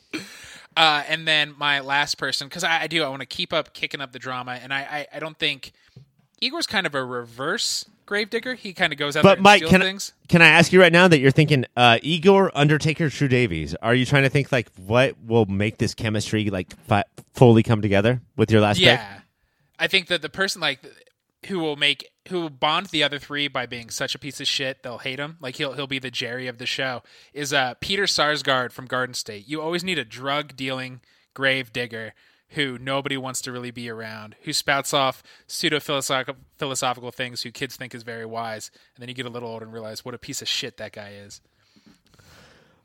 Uh, 0.76 1.02
and 1.07 1.28
then 1.28 1.55
my 1.59 1.81
last 1.81 2.16
person, 2.16 2.48
because 2.48 2.64
I, 2.64 2.83
I 2.83 2.87
do, 2.87 3.02
I 3.05 3.09
want 3.09 3.20
to 3.20 3.26
keep 3.26 3.52
up 3.52 3.74
kicking 3.74 4.00
up 4.00 4.12
the 4.12 4.18
drama, 4.18 4.52
and 4.62 4.72
I, 4.72 4.81
I, 4.81 5.07
I 5.16 5.18
don't 5.18 5.38
think 5.38 5.72
Igor's 6.40 6.66
kind 6.66 6.87
of 6.87 6.94
a 6.94 7.05
reverse 7.05 7.85
gravedigger. 8.06 8.54
He 8.54 8.72
kind 8.72 8.92
of 8.92 8.98
goes 8.98 9.16
out 9.16 9.22
there 9.22 9.30
But 9.30 9.38
and 9.38 9.42
Mike, 9.42 9.66
can 9.66 9.82
I, 9.82 9.84
things. 9.86 10.12
can 10.28 10.42
I 10.42 10.48
ask 10.48 10.72
you 10.72 10.80
right 10.80 10.92
now 10.92 11.08
that 11.08 11.18
you're 11.18 11.30
thinking 11.30 11.64
uh, 11.76 11.98
Igor, 12.02 12.50
Undertaker, 12.54 13.08
Tru 13.10 13.28
Davies? 13.28 13.74
Are 13.82 13.94
you 13.94 14.04
trying 14.06 14.22
to 14.24 14.28
think 14.28 14.52
like 14.52 14.68
what 14.76 15.16
will 15.24 15.46
make 15.46 15.78
this 15.78 15.94
chemistry 15.94 16.50
like 16.50 16.74
fi- 16.86 17.04
fully 17.34 17.62
come 17.62 17.82
together 17.82 18.20
with 18.36 18.50
your 18.50 18.60
last 18.60 18.78
pick? 18.78 18.86
Yeah, 18.86 19.20
I 19.78 19.86
think 19.86 20.08
that 20.08 20.22
the 20.22 20.28
person 20.28 20.60
like 20.60 20.80
who 21.46 21.58
will 21.58 21.76
make 21.76 22.08
who 22.28 22.42
will 22.42 22.50
bond 22.50 22.86
the 22.86 23.02
other 23.02 23.18
three 23.18 23.48
by 23.48 23.66
being 23.66 23.90
such 23.90 24.14
a 24.14 24.18
piece 24.18 24.40
of 24.40 24.46
shit 24.46 24.82
they'll 24.82 24.98
hate 24.98 25.18
him. 25.18 25.38
Like 25.40 25.56
he'll 25.56 25.72
he'll 25.72 25.86
be 25.88 25.98
the 25.98 26.10
Jerry 26.10 26.46
of 26.46 26.58
the 26.58 26.66
show. 26.66 27.02
Is 27.32 27.52
uh 27.52 27.74
Peter 27.80 28.04
Sarsgaard 28.04 28.72
from 28.72 28.86
Garden 28.86 29.14
State. 29.14 29.48
You 29.48 29.60
always 29.60 29.82
need 29.82 29.98
a 29.98 30.04
drug 30.04 30.54
dealing 30.56 31.00
grave 31.34 31.72
digger 31.72 32.14
who 32.54 32.78
nobody 32.78 33.16
wants 33.16 33.40
to 33.42 33.52
really 33.52 33.70
be 33.70 33.88
around, 33.88 34.36
who 34.42 34.52
spouts 34.52 34.92
off 34.94 35.22
pseudo 35.46 35.80
philosophical 35.80 37.10
things 37.10 37.42
who 37.42 37.50
kids 37.50 37.76
think 37.76 37.94
is 37.94 38.02
very 38.02 38.26
wise, 38.26 38.70
and 38.94 39.02
then 39.02 39.08
you 39.08 39.14
get 39.14 39.26
a 39.26 39.30
little 39.30 39.48
older 39.48 39.64
and 39.64 39.72
realize 39.72 40.04
what 40.04 40.14
a 40.14 40.18
piece 40.18 40.42
of 40.42 40.48
shit 40.48 40.76
that 40.78 40.92
guy 40.92 41.10
is. 41.12 41.40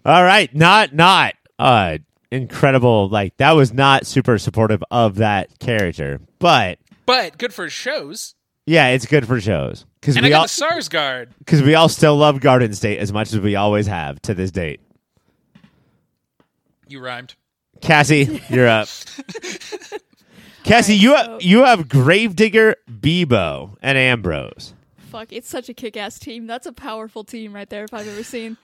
All 0.06 0.24
right, 0.24 0.54
not 0.56 0.94
not 0.94 1.36
uh 1.60 1.98
incredible. 2.32 3.10
Like 3.10 3.36
that 3.38 3.54
was 3.54 3.74
not 3.74 4.06
super 4.06 4.38
supportive 4.38 4.84
of 4.92 5.16
that 5.16 5.60
character, 5.60 6.22
but 6.40 6.80
But 7.06 7.38
good 7.38 7.54
for 7.54 7.70
shows. 7.70 8.36
yeah, 8.66 8.88
it's 8.90 9.06
good 9.06 9.28
for 9.28 9.42
shows 9.42 9.86
because 10.00 10.16
And 10.16 10.26
I 10.26 10.28
we 10.28 10.32
got 10.32 10.38
all 10.40 10.44
the 10.44 10.76
Sarsgaard. 10.76 11.30
because 11.40 11.62
we 11.62 11.76
all 11.76 11.90
still 11.90 12.16
love 12.16 12.40
Garden 12.40 12.74
State 12.74 13.00
as 13.00 13.12
much 13.12 13.34
as 13.34 13.40
we 13.40 13.56
always 13.56 13.88
have 13.88 14.22
to 14.24 14.34
this 14.34 14.52
date. 14.52 14.80
You 16.88 17.02
rhymed. 17.02 17.36
Cassie, 17.82 18.42
you're 18.50 18.68
up. 18.68 18.88
Cassie, 20.64 20.94
right, 20.94 21.02
you 21.02 21.10
so- 21.10 21.16
have 21.16 21.42
you 21.42 21.64
have 21.64 21.88
Gravedigger, 21.90 22.76
Beebo, 22.90 23.78
and 23.82 23.98
Ambrose. 23.98 24.74
Fuck, 25.10 25.32
it's 25.32 25.50
such 25.50 25.70
a 25.70 25.74
kick-ass 25.74 26.20
team. 26.20 26.48
That's 26.48 26.68
a 26.68 26.74
powerful 26.74 27.24
team 27.24 27.54
right 27.54 27.70
there 27.70 27.86
if 27.86 27.94
I've 27.94 28.08
ever 28.08 28.24
seen. 28.24 28.58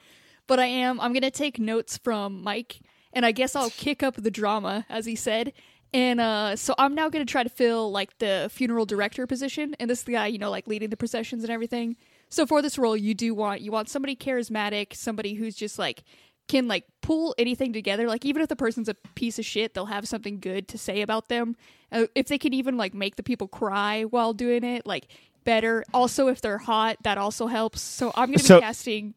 But 0.46 0.60
I 0.60 0.66
am 0.66 1.00
I'm 1.00 1.14
going 1.14 1.22
to 1.24 1.32
take 1.32 1.58
notes 1.58 1.98
from 1.98 2.44
Mike 2.44 2.82
and 3.14 3.26
I 3.26 3.32
guess 3.32 3.56
I'll 3.56 3.70
kick 3.70 4.04
up 4.04 4.16
the 4.16 4.30
drama 4.32 4.86
as 4.90 5.06
he 5.06 5.16
said. 5.16 5.54
And 5.94 6.20
uh 6.20 6.58
so 6.58 6.76
I'm 6.78 6.96
now 6.96 7.08
going 7.08 7.26
to 7.26 7.32
try 7.32 7.44
to 7.44 7.50
fill 7.50 7.90
like 7.92 8.18
the 8.18 8.50
funeral 8.52 8.86
director 8.86 9.26
position 9.26 9.74
and 9.80 9.90
this 9.90 10.00
is 10.00 10.06
the 10.06 10.12
guy, 10.14 10.28
you 10.28 10.38
know, 10.40 10.52
like 10.52 10.68
leading 10.68 10.90
the 10.90 10.98
processions 10.98 11.44
and 11.44 11.52
everything. 11.52 11.96
So 12.28 12.46
for 12.46 12.62
this 12.62 12.78
role, 12.78 12.98
you 12.98 13.14
do 13.14 13.34
want 13.34 13.62
you 13.62 13.72
want 13.72 13.88
somebody 13.88 14.16
charismatic, 14.18 14.94
somebody 14.96 15.36
who's 15.36 15.56
just 15.56 15.80
like 15.80 16.04
can 16.48 16.68
like 16.68 16.86
pull 17.02 17.34
anything 17.38 17.74
together. 17.74 18.08
Like 18.08 18.26
even 18.26 18.42
if 18.42 18.50
the 18.50 18.56
person's 18.56 18.90
a 18.90 18.96
piece 19.16 19.40
of 19.40 19.46
shit, 19.46 19.74
they'll 19.74 19.86
have 19.88 20.08
something 20.08 20.40
good 20.40 20.68
to 20.70 20.78
say 20.78 21.02
about 21.02 21.30
them. 21.30 21.56
Uh, 21.92 22.08
if 22.16 22.28
they 22.28 22.38
can 22.38 22.54
even 22.54 22.78
like 22.78 22.94
make 22.94 23.16
the 23.16 23.24
people 23.24 23.48
cry 23.48 24.04
while 24.04 24.34
doing 24.34 24.64
it, 24.64 24.86
like 24.86 25.08
better. 25.44 25.84
Also, 25.94 26.28
if 26.28 26.42
they're 26.42 26.58
hot, 26.58 26.98
that 27.04 27.18
also 27.18 27.48
helps. 27.48 27.82
So 27.82 28.10
I'm 28.16 28.28
gonna 28.28 28.38
be 28.38 28.44
So- 28.44 28.60
casting. 28.60 29.14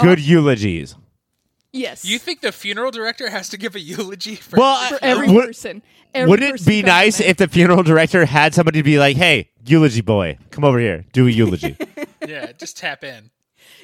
Good 0.00 0.18
Uh, 0.20 0.22
eulogies. 0.22 0.94
yes. 1.72 2.04
You 2.04 2.18
think 2.18 2.40
the 2.40 2.52
funeral 2.52 2.90
director 2.92 3.30
has 3.30 3.48
to 3.48 3.56
give 3.56 3.74
a 3.74 3.80
eulogy 3.80 4.36
for 4.36 4.58
Well, 4.58 4.88
for 4.88 4.94
uh, 4.96 4.98
every 5.02 5.28
would- 5.32 5.46
person. 5.46 5.82
Every 6.14 6.30
Wouldn't 6.30 6.48
it 6.48 6.52
person 6.52 6.66
be 6.70 6.76
who 6.76 6.82
comes 6.84 6.88
in 6.90 7.04
nice 7.04 7.20
if 7.20 7.36
the 7.36 7.48
funeral 7.48 7.82
director 7.82 8.24
had 8.24 8.54
somebody 8.54 8.78
to 8.78 8.82
be 8.82 8.98
like, 8.98 9.16
"Hey, 9.18 9.50
eulogy 9.66 10.00
boy, 10.00 10.38
come 10.50 10.64
over 10.64 10.78
here, 10.78 11.04
do 11.12 11.26
a 11.26 11.30
eulogy." 11.30 11.76
Yeah, 12.26 12.52
just 12.52 12.76
tap 12.76 13.04
in. 13.04 13.30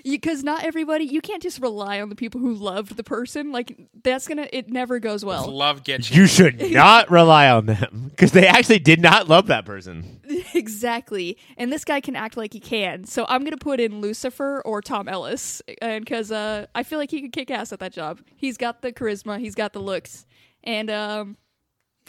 Because 0.05 0.45
not 0.45 0.65
everybody 0.65 1.05
you 1.05 1.21
can't 1.21 1.43
just 1.43 1.61
rely 1.61 2.01
on 2.01 2.09
the 2.09 2.15
people 2.15 2.41
who 2.41 2.55
loved 2.55 2.97
the 2.97 3.03
person 3.03 3.51
like 3.51 3.89
that's 4.03 4.29
gonna 4.29 4.47
it 4.53 4.69
never 4.69 4.99
goes 4.99 5.25
well. 5.25 5.51
Love 5.51 5.83
get 5.83 6.11
you. 6.11 6.23
you. 6.23 6.27
should 6.27 6.61
not 6.73 7.11
rely 7.11 7.49
on 7.49 7.67
them 7.67 8.11
because 8.11 8.33
they 8.33 8.47
actually 8.47 8.79
did 8.79 9.01
not 9.01 9.29
love 9.29 9.47
that 9.49 9.65
person. 9.65 10.21
exactly. 10.55 11.39
And 11.57 11.73
this 11.73 11.85
guy 11.85 12.01
can 12.01 12.17
act 12.17 12.37
like 12.37 12.53
he 12.53 12.61
can. 12.61 13.05
So 13.05 13.25
i'm 13.29 13.45
gonna 13.45 13.57
put 13.57 13.81
in 13.81 14.01
lucifer 14.01 14.63
or 14.65 14.83
tom 14.83 15.09
ellis 15.09 15.63
and 15.81 16.05
because 16.05 16.31
uh, 16.31 16.67
i 16.75 16.83
feel 16.83 16.99
like 16.99 17.11
he 17.11 17.23
could 17.23 17.33
kick 17.33 17.51
ass 17.51 17.73
at 17.73 17.81
that 17.81 17.93
job. 17.93 18.21
He's 18.37 18.57
got 18.57 18.83
the 18.83 18.93
charisma 18.93 19.41
he's 19.41 19.55
got 19.55 19.73
the 19.73 19.81
looks 19.81 20.27
and 20.63 20.91
um, 20.91 21.37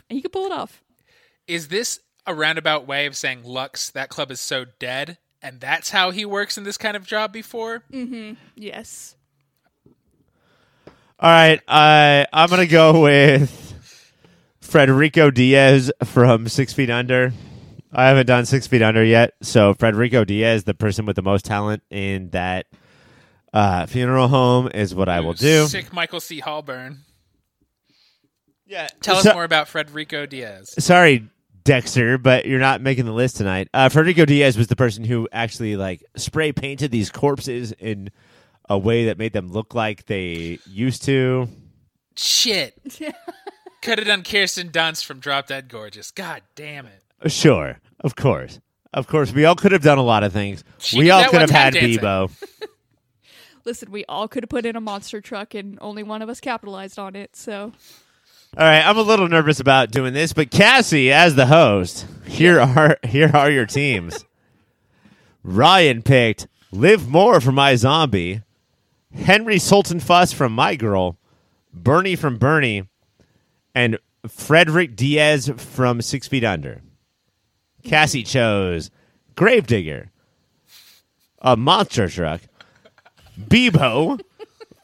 he 0.10 0.22
could 0.22 0.32
pull 0.32 0.46
it 0.46 0.52
off. 0.52 0.82
Is 1.48 1.68
this 1.68 2.00
a 2.26 2.34
roundabout 2.34 2.88
way 2.88 3.06
of 3.06 3.16
saying 3.16 3.44
Lux, 3.44 3.92
that 3.92 4.10
club 4.10 4.32
is 4.32 4.42
so 4.42 4.66
dead, 4.80 5.18
and 5.46 5.62
that's 5.62 5.92
how 5.92 6.10
he 6.12 6.26
works 6.26 6.58
in 6.58 6.64
this 6.64 6.78
kind 6.78 6.98
of 6.98 7.06
job 7.06 7.32
before? 7.32 7.84
Mm-hmm. 7.94 8.34
yes 8.56 9.16
All 11.20 11.30
right, 11.30 11.62
uh, 11.68 12.26
I'm 12.34 12.50
gonna 12.50 12.66
go 12.68 13.02
with 13.02 13.62
Frederico 14.62 15.34
Diaz 15.34 15.92
from 16.04 16.48
Six 16.50 16.74
Feet 16.74 16.90
Under. 16.90 17.32
I 17.94 18.08
haven't 18.08 18.26
done 18.26 18.46
Six 18.46 18.68
Feet 18.68 18.82
Under 18.82 19.04
yet, 19.04 19.34
so 19.42 19.74
Frederico 19.74 20.26
Diaz, 20.28 20.66
the 20.66 20.74
person 20.74 21.06
with 21.06 21.16
the 21.16 21.22
most 21.22 21.46
talent 21.46 21.84
in 21.90 22.30
that 22.32 22.66
uh, 23.54 23.86
funeral 23.86 24.28
home, 24.28 24.70
is 24.74 24.94
what 24.94 25.08
I 25.08 25.22
will 25.22 25.34
do. 25.34 25.68
Sick 25.68 25.94
Michael 25.94 26.20
C. 26.20 26.42
Hallburn. 26.42 26.98
Yeah, 28.68 28.88
Tell 29.02 29.22
so- 29.22 29.30
us 29.30 29.34
more 29.36 29.46
about 29.46 29.68
Frederico 29.68 30.28
Diaz. 30.28 30.74
Sorry, 30.84 31.30
Dexter, 31.66 32.18
but 32.20 32.46
you're 32.46 32.60
not 32.60 32.82
making 32.82 33.06
the 33.06 33.12
list 33.12 33.38
tonight. 33.38 33.68
Uh, 33.74 33.90
Federico 33.90 34.24
Diaz 34.24 34.58
was 34.58 34.68
the 34.68 34.76
person 34.76 35.04
who 35.04 35.28
actually 35.32 35.76
like 35.76 36.04
spray 36.16 36.52
painted 36.52 36.92
these 36.92 37.10
corpses 37.10 37.74
in 37.74 38.12
a 38.70 38.78
way 38.78 39.06
that 39.06 39.18
made 39.18 39.34
them 39.34 39.52
look 39.52 39.74
like 39.74 40.06
they 40.06 40.60
used 40.68 41.04
to. 41.04 41.50
Shit. 42.16 42.80
Could 43.82 43.98
have 43.98 44.08
done 44.08 44.24
Kirsten 44.24 44.70
Dunst 44.70 45.06
from 45.06 45.20
Drop 45.20 45.48
Dead 45.48 45.68
Gorgeous. 45.68 46.12
God 46.12 46.42
damn 46.56 46.86
it. 46.86 47.32
Sure, 47.32 47.80
of 48.00 48.16
course, 48.16 48.60
of 48.94 49.08
course, 49.08 49.34
we 49.34 49.46
all 49.46 49.56
could 49.56 49.72
have 49.72 49.82
done 49.82 49.98
a 49.98 50.04
lot 50.04 50.24
of 50.24 50.34
things. 50.34 50.64
She 50.78 51.00
we 51.00 51.12
all 51.12 51.24
could 51.26 51.42
have 51.42 51.50
had 51.50 51.74
time 51.74 51.82
dancing. 51.82 52.04
Beebo. 52.04 52.32
listen 53.66 53.92
we 53.92 54.06
all 54.06 54.28
could 54.28 54.44
have 54.44 54.50
put 54.50 54.66
in 54.66 54.76
a 54.76 54.82
monster 54.82 55.20
truck 55.20 55.56
and 55.56 55.78
only 55.82 56.04
one 56.04 56.22
of 56.22 56.30
us 56.30 56.40
capitalized 56.40 57.00
on 57.00 57.16
it 57.16 57.36
so 57.36 57.72
All 58.58 58.64
right, 58.64 58.88
I'm 58.88 58.98
a 58.98 59.02
little 59.02 59.28
nervous 59.28 59.60
about 59.60 59.92
doing 59.92 60.14
this, 60.14 60.32
but 60.32 60.50
Cassie, 60.50 61.12
as 61.12 61.36
the 61.36 61.48
host, 61.48 62.06
here 62.26 62.62
are 62.62 62.98
here 63.04 63.30
are 63.34 63.52
your 63.52 63.66
teams. 63.66 64.24
Ryan 65.44 66.02
picked 66.02 66.48
Liv 66.72 67.06
Moore 67.06 67.42
from 67.42 67.56
iZombie, 67.56 68.44
Henry 69.14 69.58
Sultenfuss 69.58 70.34
from 70.34 70.54
My 70.54 70.78
Girl, 70.78 71.18
Bernie 71.74 72.16
from 72.16 72.38
Bernie, 72.38 72.88
and 73.74 74.00
Frederick 74.26 74.96
Diaz 74.96 75.52
from 75.58 76.02
Six 76.02 76.30
Feet 76.30 76.46
Under. 76.46 76.82
Cassie 77.84 78.24
chose 78.24 78.90
Gravedigger, 79.36 80.12
a 81.42 81.58
monster 81.58 82.08
truck, 82.08 82.40
Beebo 83.38 84.22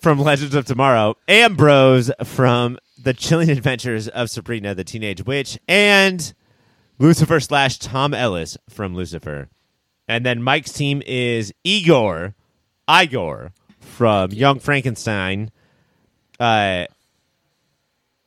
from 0.02 0.20
Legends 0.20 0.56
of 0.56 0.66
Tomorrow, 0.66 1.16
Ambrose 1.30 2.12
from 2.26 2.78
The 3.04 3.14
Chilling 3.14 3.50
Adventures 3.50 4.08
of 4.08 4.30
Sabrina 4.30 4.76
the 4.76 4.84
Teenage 4.84 5.26
Witch, 5.26 5.58
and 5.68 6.34
Lucifer 7.00 7.40
slash 7.40 7.80
Tom 7.80 8.14
Ellis 8.14 8.58
from 8.70 8.96
Lucifer. 8.96 9.50
And 10.08 10.26
then 10.26 10.44
Mike's 10.44 10.74
team 10.74 11.02
is 11.06 11.54
Igor, 11.64 12.36
Igor 12.90 13.54
from 13.80 14.32
Young 14.32 14.60
Frankenstein, 14.60 15.52
uh, 16.40 16.86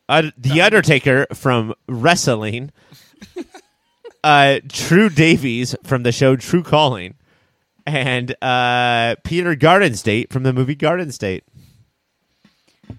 uh, 0.08 0.30
The 0.36 0.60
Undertaker 0.60 1.26
from 1.34 1.74
Wrestling, 1.86 2.72
uh, 4.24 4.60
Tru 4.68 5.08
Davies 5.08 5.76
from 5.84 6.02
the 6.02 6.12
show 6.12 6.36
Tru 6.36 6.62
Calling, 6.62 7.14
and 7.86 8.34
uh, 8.42 9.16
Peter 9.24 9.54
Garden 9.54 9.94
State 9.94 10.32
from 10.32 10.42
the 10.42 10.52
movie 10.52 10.74
Garden 10.74 11.12
State. 11.12 11.44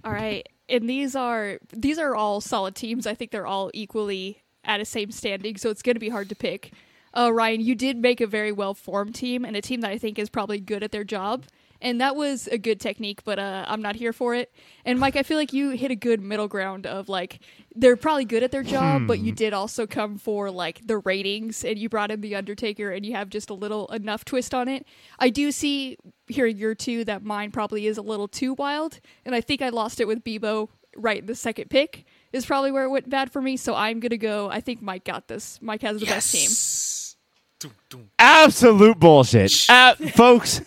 All 0.03 0.11
right, 0.11 0.47
and 0.69 0.89
these 0.89 1.15
are 1.15 1.59
these 1.71 1.97
are 1.97 2.15
all 2.15 2.41
solid 2.41 2.75
teams. 2.75 3.07
I 3.07 3.13
think 3.13 3.31
they're 3.31 3.47
all 3.47 3.71
equally 3.73 4.43
at 4.63 4.81
a 4.81 4.85
same 4.85 5.11
standing, 5.11 5.57
so 5.57 5.69
it's 5.69 5.81
going 5.81 5.95
to 5.95 5.99
be 5.99 6.09
hard 6.09 6.29
to 6.29 6.35
pick. 6.35 6.71
Uh, 7.13 7.31
Ryan, 7.31 7.61
you 7.61 7.75
did 7.75 7.97
make 7.97 8.19
a 8.19 8.27
very 8.27 8.51
well 8.51 8.73
formed 8.73 9.15
team 9.15 9.45
and 9.45 9.55
a 9.55 9.61
team 9.61 9.81
that 9.81 9.91
I 9.91 9.97
think 9.97 10.19
is 10.19 10.29
probably 10.29 10.59
good 10.59 10.83
at 10.83 10.91
their 10.91 11.03
job, 11.03 11.45
and 11.85 12.01
that 12.01 12.15
was 12.15 12.47
a 12.47 12.57
good 12.57 12.81
technique. 12.81 13.23
But 13.23 13.39
uh, 13.39 13.63
I'm 13.67 13.81
not 13.81 13.95
here 13.95 14.11
for 14.11 14.33
it. 14.33 14.51
And 14.83 14.99
Mike, 14.99 15.15
I 15.15 15.23
feel 15.23 15.37
like 15.37 15.53
you 15.53 15.69
hit 15.69 15.91
a 15.91 15.95
good 15.95 16.19
middle 16.19 16.47
ground 16.47 16.87
of 16.87 17.07
like 17.07 17.39
they're 17.75 17.95
probably 17.95 18.25
good 18.25 18.41
at 18.41 18.51
their 18.51 18.63
job, 18.63 19.05
but 19.07 19.19
you 19.19 19.31
did 19.31 19.53
also 19.53 19.85
come 19.85 20.17
for 20.17 20.49
like 20.49 20.85
the 20.87 20.97
ratings, 20.97 21.63
and 21.63 21.77
you 21.77 21.87
brought 21.87 22.09
in 22.09 22.21
the 22.21 22.35
Undertaker, 22.35 22.91
and 22.91 23.05
you 23.05 23.13
have 23.13 23.29
just 23.29 23.49
a 23.49 23.53
little 23.53 23.87
enough 23.87 24.25
twist 24.25 24.53
on 24.53 24.67
it. 24.67 24.85
I 25.19 25.29
do 25.29 25.51
see 25.51 25.97
here 26.27 26.47
year 26.47 26.73
two 26.73 27.05
that 27.05 27.23
mine 27.23 27.51
probably 27.51 27.85
is 27.85 27.97
a 27.97 28.01
little 28.01 28.27
too 28.27 28.53
wild, 28.55 28.99
and 29.23 29.35
I 29.35 29.41
think 29.41 29.61
I 29.61 29.69
lost 29.69 29.99
it 29.99 30.07
with 30.07 30.23
Beebo 30.23 30.69
right 30.97 31.19
in 31.19 31.25
the 31.25 31.35
second 31.35 31.69
pick 31.69 32.05
is 32.31 32.45
probably 32.45 32.71
where 32.71 32.85
it 32.85 32.89
went 32.89 33.09
bad 33.09 33.31
for 33.31 33.41
me. 33.41 33.57
So 33.57 33.75
I'm 33.75 33.99
gonna 33.99 34.17
go. 34.17 34.49
I 34.49 34.59
think 34.59 34.81
Mike 34.81 35.03
got 35.03 35.27
this. 35.27 35.59
Mike 35.61 35.83
has 35.83 35.99
the 35.99 36.07
best 36.07 36.31
team. 36.31 36.41
Yes. 36.41 37.17
Dun, 37.59 37.71
dun. 37.89 38.09
absolute 38.17 38.99
bullshit, 38.99 39.65
uh, 39.69 39.95
folks. 39.95 40.61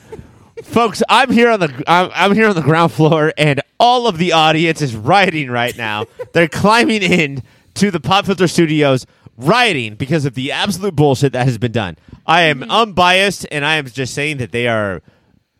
Folks, 0.65 1.03
I'm 1.09 1.31
here 1.31 1.51
on 1.51 1.61
the 1.61 1.85
I'm, 1.87 2.11
I'm 2.15 2.35
here 2.35 2.49
on 2.49 2.55
the 2.55 2.63
ground 2.63 2.93
floor, 2.93 3.33
and 3.37 3.61
all 3.79 4.07
of 4.07 4.19
the 4.19 4.33
audience 4.33 4.83
is 4.83 4.95
rioting 4.95 5.51
right 5.51 5.77
now. 5.77 6.07
They're 6.33 6.49
climbing 6.49 7.03
in 7.03 7.43
to 7.75 7.91
the 7.91 8.01
Pop 8.01 8.27
Filter 8.27 8.49
Studios, 8.49 9.07
rioting 9.37 9.95
because 9.95 10.25
of 10.25 10.35
the 10.35 10.53
absolute 10.53 10.97
bullshit 10.97 11.33
that 11.33 11.45
has 11.45 11.59
been 11.59 11.73
done. 11.73 11.97
I 12.27 12.43
am 12.43 12.63
unbiased, 12.65 13.47
and 13.51 13.65
I 13.65 13.77
am 13.77 13.87
just 13.87 14.15
saying 14.15 14.39
that 14.39 14.53
they 14.53 14.69
are 14.69 15.03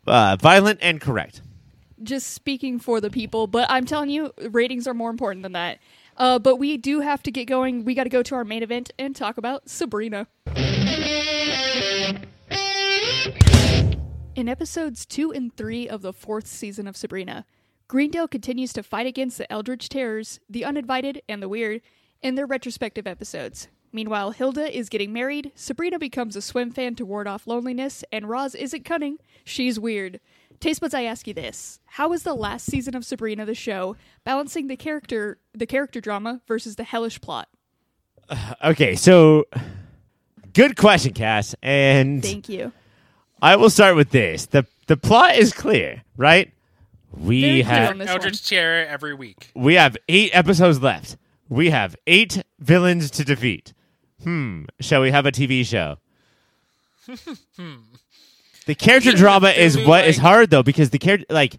uh, 0.05 0.37
violent 0.39 0.79
and 0.81 0.99
correct. 0.99 1.41
Just 2.01 2.31
speaking 2.31 2.79
for 2.79 3.01
the 3.01 3.09
people, 3.09 3.47
but 3.47 3.69
I'm 3.69 3.85
telling 3.85 4.09
you, 4.09 4.31
ratings 4.49 4.87
are 4.87 4.93
more 4.93 5.09
important 5.09 5.43
than 5.43 5.53
that. 5.53 5.79
Uh, 6.15 6.37
but 6.37 6.57
we 6.57 6.77
do 6.77 6.99
have 6.99 7.23
to 7.23 7.31
get 7.31 7.45
going. 7.45 7.85
We 7.85 7.93
got 7.95 8.03
to 8.03 8.09
go 8.09 8.21
to 8.23 8.35
our 8.35 8.43
main 8.43 8.61
event 8.61 8.91
and 8.99 9.15
talk 9.15 9.37
about 9.37 9.69
Sabrina. 9.69 10.27
In 14.39 14.47
episodes 14.47 15.05
two 15.05 15.33
and 15.33 15.53
three 15.53 15.89
of 15.89 16.01
the 16.01 16.13
fourth 16.13 16.47
season 16.47 16.87
of 16.87 16.95
Sabrina, 16.95 17.45
Greendale 17.89 18.29
continues 18.29 18.71
to 18.71 18.81
fight 18.81 19.05
against 19.05 19.37
the 19.37 19.51
Eldritch 19.51 19.89
Terrors, 19.89 20.39
the 20.49 20.63
Uninvited, 20.63 21.21
and 21.27 21.43
the 21.43 21.49
Weird 21.49 21.81
in 22.21 22.35
their 22.35 22.45
retrospective 22.45 23.05
episodes. 23.05 23.67
Meanwhile, 23.91 24.31
Hilda 24.31 24.73
is 24.73 24.87
getting 24.87 25.11
married, 25.11 25.51
Sabrina 25.55 25.99
becomes 25.99 26.37
a 26.37 26.41
swim 26.41 26.71
fan 26.71 26.95
to 26.95 27.05
ward 27.05 27.27
off 27.27 27.47
loneliness, 27.47 28.05
and 28.13 28.29
Roz 28.29 28.55
isn't 28.55 28.85
cunning, 28.85 29.17
she's 29.43 29.77
weird. 29.77 30.21
Taste 30.61 30.79
buds, 30.79 30.93
I 30.93 31.03
ask 31.03 31.27
you 31.27 31.33
this: 31.33 31.81
How 31.85 32.07
was 32.07 32.23
the 32.23 32.33
last 32.33 32.65
season 32.65 32.95
of 32.95 33.03
Sabrina 33.03 33.45
the 33.45 33.53
show 33.53 33.97
balancing 34.23 34.67
the 34.67 34.77
character, 34.77 35.37
the 35.53 35.67
character 35.67 35.99
drama 35.99 36.39
versus 36.47 36.77
the 36.77 36.85
hellish 36.85 37.19
plot? 37.19 37.49
Okay, 38.63 38.95
so 38.95 39.47
good 40.53 40.77
question, 40.77 41.11
Cass. 41.11 41.55
And 41.61 42.23
Thank 42.23 42.47
you. 42.47 42.71
I 43.41 43.55
will 43.55 43.69
start 43.69 43.95
with 43.95 44.09
this. 44.11 44.45
The 44.47 44.65
the 44.87 44.97
plot 44.97 45.35
is 45.35 45.53
clear, 45.53 46.03
right? 46.17 46.51
We 47.17 47.41
Very 47.41 47.63
clear 47.63 47.75
have 47.75 47.89
on 47.91 47.97
this 47.99 48.09
Eldritch 48.09 48.47
Terror 48.47 48.85
every 48.85 49.13
week. 49.13 49.51
we 49.55 49.75
have 49.75 49.97
eight 50.07 50.31
episodes 50.33 50.81
left. 50.81 51.17
We 51.47 51.69
have 51.71 51.95
eight 52.05 52.43
villains 52.59 53.09
to 53.11 53.23
defeat. 53.25 53.73
Hmm. 54.23 54.65
Shall 54.79 55.01
we 55.01 55.11
have 55.11 55.25
a 55.25 55.31
TV 55.31 55.65
show? 55.65 55.97
the 58.65 58.75
character 58.75 59.11
drama 59.13 59.49
is 59.49 59.75
Really, 59.75 59.87
what 59.87 60.05
is 60.07 60.17
like- 60.17 60.23
hard 60.25 60.49
though 60.49 60.63
because 60.63 60.89
the 60.91 60.99
character 60.99 61.25
like 61.29 61.57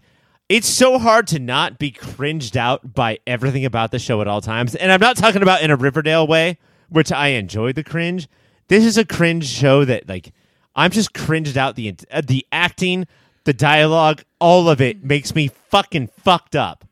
it's 0.49 0.67
so 0.67 0.99
hard 0.99 1.27
to 1.27 1.39
not 1.39 1.79
be 1.79 1.91
cringed 1.91 2.57
out 2.57 2.93
by 2.93 3.19
everything 3.25 3.63
about 3.65 3.91
the 3.91 3.99
show 3.99 4.19
at 4.21 4.27
all 4.27 4.41
times. 4.41 4.75
And 4.75 4.91
I'm 4.91 4.99
not 4.99 5.15
talking 5.15 5.41
about 5.41 5.61
in 5.61 5.71
a 5.71 5.77
Riverdale 5.77 6.27
way, 6.27 6.57
which 6.89 7.09
I 7.11 7.29
enjoy 7.29 7.71
the 7.71 7.85
cringe. 7.85 8.27
This 8.67 8.83
is 8.85 8.97
a 8.97 9.05
cringe 9.05 9.45
show 9.45 9.85
that 9.85 10.09
like 10.09 10.33
I'm 10.75 10.91
just 10.91 11.13
cringed 11.13 11.57
out 11.57 11.75
the 11.75 11.95
uh, 12.11 12.21
the 12.25 12.45
acting, 12.51 13.07
the 13.43 13.53
dialogue, 13.53 14.23
all 14.39 14.69
of 14.69 14.81
it 14.81 15.03
makes 15.03 15.35
me 15.35 15.49
fucking 15.69 16.07
fucked 16.23 16.55
up. 16.55 16.85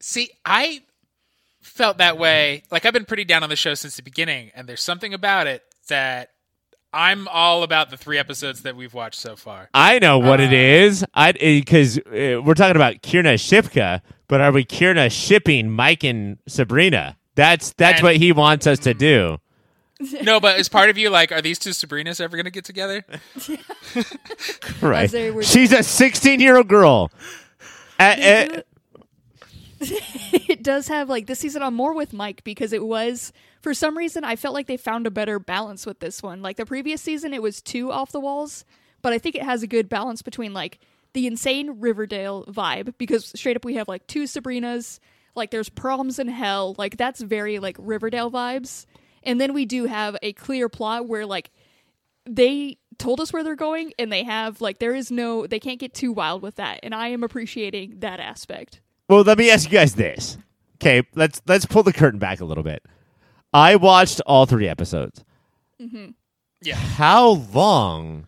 See, 0.00 0.30
I 0.44 0.82
felt 1.60 1.98
that 1.98 2.18
way. 2.18 2.62
Like 2.70 2.86
I've 2.86 2.92
been 2.92 3.04
pretty 3.04 3.24
down 3.24 3.42
on 3.42 3.48
the 3.48 3.56
show 3.56 3.74
since 3.74 3.96
the 3.96 4.02
beginning, 4.02 4.50
and 4.54 4.68
there's 4.68 4.82
something 4.82 5.12
about 5.14 5.46
it 5.46 5.62
that 5.88 6.30
I'm 6.92 7.28
all 7.28 7.62
about 7.62 7.90
the 7.90 7.96
three 7.96 8.18
episodes 8.18 8.62
that 8.62 8.76
we've 8.76 8.94
watched 8.94 9.20
so 9.20 9.36
far. 9.36 9.68
I 9.74 9.98
know 9.98 10.18
what 10.18 10.40
it 10.40 10.52
is. 10.52 11.04
I 11.14 11.32
because 11.32 11.98
uh, 11.98 12.40
we're 12.44 12.54
talking 12.54 12.76
about 12.76 13.02
Kiernan 13.02 13.36
Shipka, 13.36 14.00
but 14.28 14.40
are 14.40 14.52
we 14.52 14.64
Kierna 14.64 15.10
shipping 15.10 15.70
Mike 15.70 16.02
and 16.04 16.38
Sabrina? 16.48 17.16
That's 17.34 17.72
that's 17.74 17.98
And- 18.00 18.04
what 18.04 18.16
he 18.16 18.32
wants 18.32 18.66
us 18.66 18.78
to 18.80 18.94
do. 18.94 19.38
no, 20.22 20.40
but 20.40 20.58
as 20.58 20.68
part 20.68 20.90
of 20.90 20.96
you, 20.98 21.10
like, 21.10 21.30
are 21.32 21.42
these 21.42 21.58
two 21.58 21.70
Sabrinas 21.70 22.20
ever 22.20 22.36
going 22.36 22.44
to 22.44 22.50
get 22.50 22.64
together? 22.64 23.04
Right? 24.80 25.10
they 25.10 25.30
were- 25.30 25.42
She's 25.42 25.72
a 25.72 25.82
16 25.82 26.40
year 26.40 26.56
old 26.56 26.68
girl. 26.68 27.10
Uh, 27.98 28.16
They 28.16 28.46
uh, 28.48 28.52
it- 28.56 28.66
it 29.80 30.62
does 30.62 30.88
have 30.88 31.08
like 31.08 31.26
this 31.26 31.38
season 31.38 31.62
I'm 31.62 31.74
more 31.74 31.94
with 31.94 32.12
Mike 32.12 32.44
because 32.44 32.72
it 32.74 32.84
was 32.84 33.32
for 33.62 33.72
some 33.72 33.96
reason 33.96 34.24
I 34.24 34.36
felt 34.36 34.52
like 34.54 34.66
they 34.66 34.76
found 34.76 35.06
a 35.06 35.10
better 35.10 35.38
balance 35.38 35.86
with 35.86 36.00
this 36.00 36.22
one. 36.22 36.42
Like 36.42 36.56
the 36.58 36.66
previous 36.66 37.00
season 37.00 37.32
it 37.32 37.40
was 37.42 37.62
too 37.62 37.90
off 37.90 38.12
the 38.12 38.20
walls, 38.20 38.64
but 39.00 39.12
I 39.14 39.18
think 39.18 39.36
it 39.36 39.42
has 39.42 39.62
a 39.62 39.66
good 39.66 39.88
balance 39.88 40.20
between 40.20 40.52
like 40.52 40.78
the 41.14 41.26
insane 41.26 41.80
Riverdale 41.80 42.44
vibe 42.46 42.94
because 42.98 43.26
straight 43.34 43.56
up 43.56 43.64
we 43.64 43.76
have 43.76 43.88
like 43.88 44.06
two 44.06 44.24
Sabrinas, 44.24 45.00
like 45.34 45.50
there's 45.50 45.70
proms 45.70 46.18
in 46.18 46.28
hell, 46.28 46.74
like 46.76 46.98
that's 46.98 47.20
very 47.22 47.58
like 47.58 47.76
Riverdale 47.78 48.30
vibes. 48.30 48.84
And 49.22 49.40
then 49.40 49.52
we 49.52 49.66
do 49.66 49.84
have 49.86 50.16
a 50.22 50.32
clear 50.32 50.68
plot 50.68 51.06
where 51.06 51.26
like 51.26 51.50
they 52.26 52.78
told 52.98 53.20
us 53.20 53.32
where 53.32 53.42
they're 53.42 53.56
going 53.56 53.92
and 53.98 54.12
they 54.12 54.24
have 54.24 54.60
like 54.60 54.78
there 54.78 54.94
is 54.94 55.10
no 55.10 55.46
they 55.46 55.58
can't 55.58 55.80
get 55.80 55.94
too 55.94 56.12
wild 56.12 56.42
with 56.42 56.56
that 56.56 56.80
and 56.82 56.94
I 56.94 57.08
am 57.08 57.24
appreciating 57.24 57.94
that 58.00 58.20
aspect. 58.20 58.80
well, 59.08 59.22
let 59.22 59.38
me 59.38 59.50
ask 59.50 59.70
you 59.70 59.78
guys 59.78 59.94
this. 59.94 60.36
Okay, 60.76 61.02
let's 61.14 61.40
let's 61.46 61.66
pull 61.66 61.82
the 61.82 61.92
curtain 61.92 62.18
back 62.18 62.40
a 62.40 62.44
little 62.44 62.62
bit. 62.64 62.82
I 63.52 63.76
watched 63.76 64.20
all 64.26 64.46
three 64.46 64.68
episodes. 64.68 65.24
Mm-hmm. 65.80 66.10
Yeah. 66.62 66.76
How 66.76 67.28
long 67.52 68.26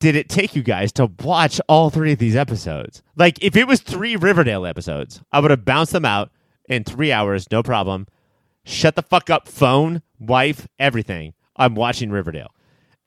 did 0.00 0.16
it 0.16 0.28
take 0.28 0.54
you 0.54 0.62
guys 0.62 0.92
to 0.92 1.10
watch 1.22 1.60
all 1.68 1.90
three 1.90 2.12
of 2.12 2.18
these 2.18 2.36
episodes? 2.36 3.02
Like, 3.16 3.42
if 3.42 3.56
it 3.56 3.66
was 3.66 3.80
three 3.80 4.16
Riverdale 4.16 4.66
episodes, 4.66 5.22
I 5.32 5.40
would 5.40 5.50
have 5.50 5.64
bounced 5.64 5.92
them 5.92 6.04
out 6.04 6.30
in 6.68 6.84
three 6.84 7.10
hours, 7.12 7.46
no 7.50 7.62
problem. 7.62 8.06
Shut 8.64 8.94
the 8.94 9.02
fuck 9.02 9.30
up, 9.30 9.48
phone, 9.48 10.02
wife, 10.18 10.68
everything. 10.78 11.34
I'm 11.56 11.74
watching 11.74 12.10
Riverdale. 12.10 12.52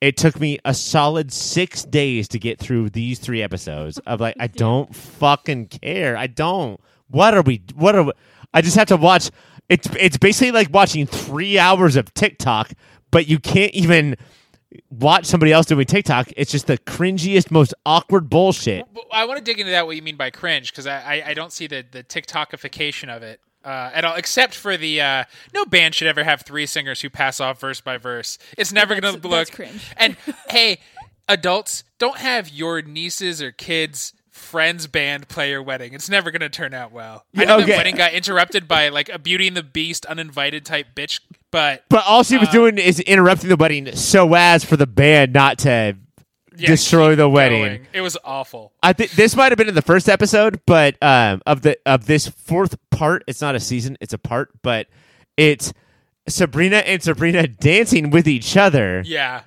It 0.02 0.18
took 0.18 0.40
me 0.40 0.60
a 0.66 0.74
solid 0.74 1.32
six 1.32 1.84
days 1.84 2.28
to 2.30 2.40
get 2.40 2.60
through 2.60 2.90
these 2.90 3.20
three 3.20 3.42
episodes 3.42 3.98
of 4.00 4.20
like, 4.20 4.36
I 4.40 4.48
don't 4.56 4.94
fucking 4.94 5.68
care. 5.68 6.18
I 6.18 6.28
don't. 6.28 6.80
What 7.08 7.34
are 7.34 7.42
we? 7.42 7.64
What 7.76 7.96
are 7.96 8.04
we? 8.04 8.12
I 8.54 8.62
just 8.62 8.76
have 8.76 8.88
to 8.90 8.98
watch. 8.98 9.32
It's 9.70 9.88
it's 9.98 10.18
basically 10.18 10.52
like 10.52 10.74
watching 10.74 11.08
three 11.08 11.58
hours 11.58 11.96
of 11.96 12.14
TikTok, 12.14 12.72
but 13.12 13.28
you 13.28 13.40
can't 13.40 13.74
even 13.74 14.16
watch 14.90 15.26
somebody 15.26 15.52
else 15.52 15.66
doing 15.66 15.86
TikTok. 15.86 16.30
It's 16.36 16.52
just 16.52 16.68
the 16.68 16.78
cringiest, 16.80 17.50
most 17.52 17.74
awkward 17.86 18.30
bullshit. 18.30 18.86
I 19.12 19.26
want 19.26 19.38
to 19.38 19.44
dig 19.44 19.60
into 19.60 19.72
that 19.72 19.88
what 19.88 19.96
you 19.96 20.02
mean 20.02 20.18
by 20.18 20.30
cringe 20.30 20.72
because 20.72 20.88
I, 20.88 21.00
I 21.00 21.30
I 21.30 21.34
don't 21.34 21.52
see 21.52 21.68
the 21.68 21.86
the 21.90 22.04
TikTokification 22.04 23.16
of 23.16 23.24
it 23.24 23.40
uh, 23.66 23.92
at 23.94 24.06
all, 24.06 24.16
except 24.16 24.56
for 24.56 24.78
the 24.78 25.02
uh, 25.02 25.24
no 25.54 25.66
band 25.66 25.96
should 25.96 26.08
ever 26.08 26.24
have 26.24 26.42
three 26.42 26.66
singers 26.66 27.02
who 27.02 27.10
pass 27.10 27.40
off 27.40 27.60
verse 27.60 27.82
by 27.82 27.98
verse. 27.98 28.38
It's 28.58 28.72
never 28.72 29.00
going 29.00 29.14
to 29.14 29.28
look 29.28 29.48
that's 29.48 29.50
cringe. 29.50 29.92
And 29.98 30.16
hey, 30.50 30.80
adults, 31.28 31.84
don't 31.98 32.18
have 32.18 32.50
your 32.50 32.82
nieces 32.82 33.42
or 33.42 33.52
kids. 33.52 34.14
Friends 34.30 34.86
band 34.88 35.30
play 35.30 35.50
your 35.50 35.64
wedding. 35.64 35.94
It's 35.94 36.10
never 36.10 36.30
going 36.30 36.42
to 36.42 36.50
turn 36.50 36.74
out 36.74 36.92
well. 36.92 37.26
I 37.38 37.46
know 37.46 37.56
okay. 37.58 37.66
the 37.66 37.72
wedding 37.72 37.96
got 37.96 38.14
interrupted 38.14 38.68
by 38.68 38.90
like 38.90 39.08
a 39.08 39.18
Beauty 39.18 39.48
and 39.48 39.56
the 39.56 39.64
Beast 39.64 40.06
uninvited 40.06 40.66
type 40.66 40.88
bitch, 40.94 41.22
but 41.52 41.86
But 41.90 42.04
all 42.06 42.24
she 42.24 42.38
was 42.38 42.50
doing 42.50 42.78
is 42.78 43.00
interrupting 43.00 43.48
the 43.48 43.56
wedding 43.56 43.96
so 43.96 44.34
as 44.34 44.66
for 44.66 44.76
the 44.76 44.88
band 44.88 45.32
not 45.32 45.60
to 45.60 45.96
yeah, 46.58 46.68
destroy 46.68 47.16
the 47.16 47.28
wedding. 47.30 47.62
going. 47.64 47.88
It 47.94 48.02
was 48.02 48.18
awful. 48.24 48.72
I 48.84 48.94
think 48.94 49.12
this 49.12 49.36
might 49.36 49.52
have 49.52 49.58
been 49.58 49.68
in 49.70 49.76
the 49.76 49.82
first 49.82 50.08
episode, 50.10 50.62
but 50.66 51.02
um, 51.02 51.42
of 51.46 51.62
the 51.62 51.78
of 51.86 52.06
this 52.06 52.28
fourth 52.28 52.78
part, 52.90 53.24
it's 53.28 53.42
not 53.42 53.56
a 53.56 53.60
season; 53.60 53.98
it's 54.02 54.14
a 54.14 54.18
part. 54.18 54.50
But 54.62 54.88
it's 55.38 55.74
Sabrina 56.28 56.78
and 56.78 57.02
Sabrina 57.04 57.48
dancing 57.48 58.10
with 58.10 58.28
each 58.28 58.56
other. 58.58 59.04
Yeah. 59.06 59.42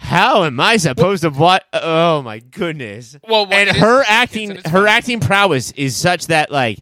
How 0.00 0.44
am 0.44 0.60
I 0.60 0.76
supposed 0.76 1.22
to 1.22 1.30
what? 1.30 1.64
Oh 1.72 2.22
my 2.22 2.38
goodness! 2.38 3.16
Well, 3.28 3.46
what 3.46 3.54
and 3.54 3.70
is- 3.70 3.76
her 3.76 4.00
it's- 4.02 4.06
acting, 4.12 4.50
her 4.56 4.62
fine. 4.84 4.86
acting 4.88 5.20
prowess 5.20 5.72
is 5.72 5.96
such 5.96 6.28
that 6.28 6.52
like, 6.52 6.78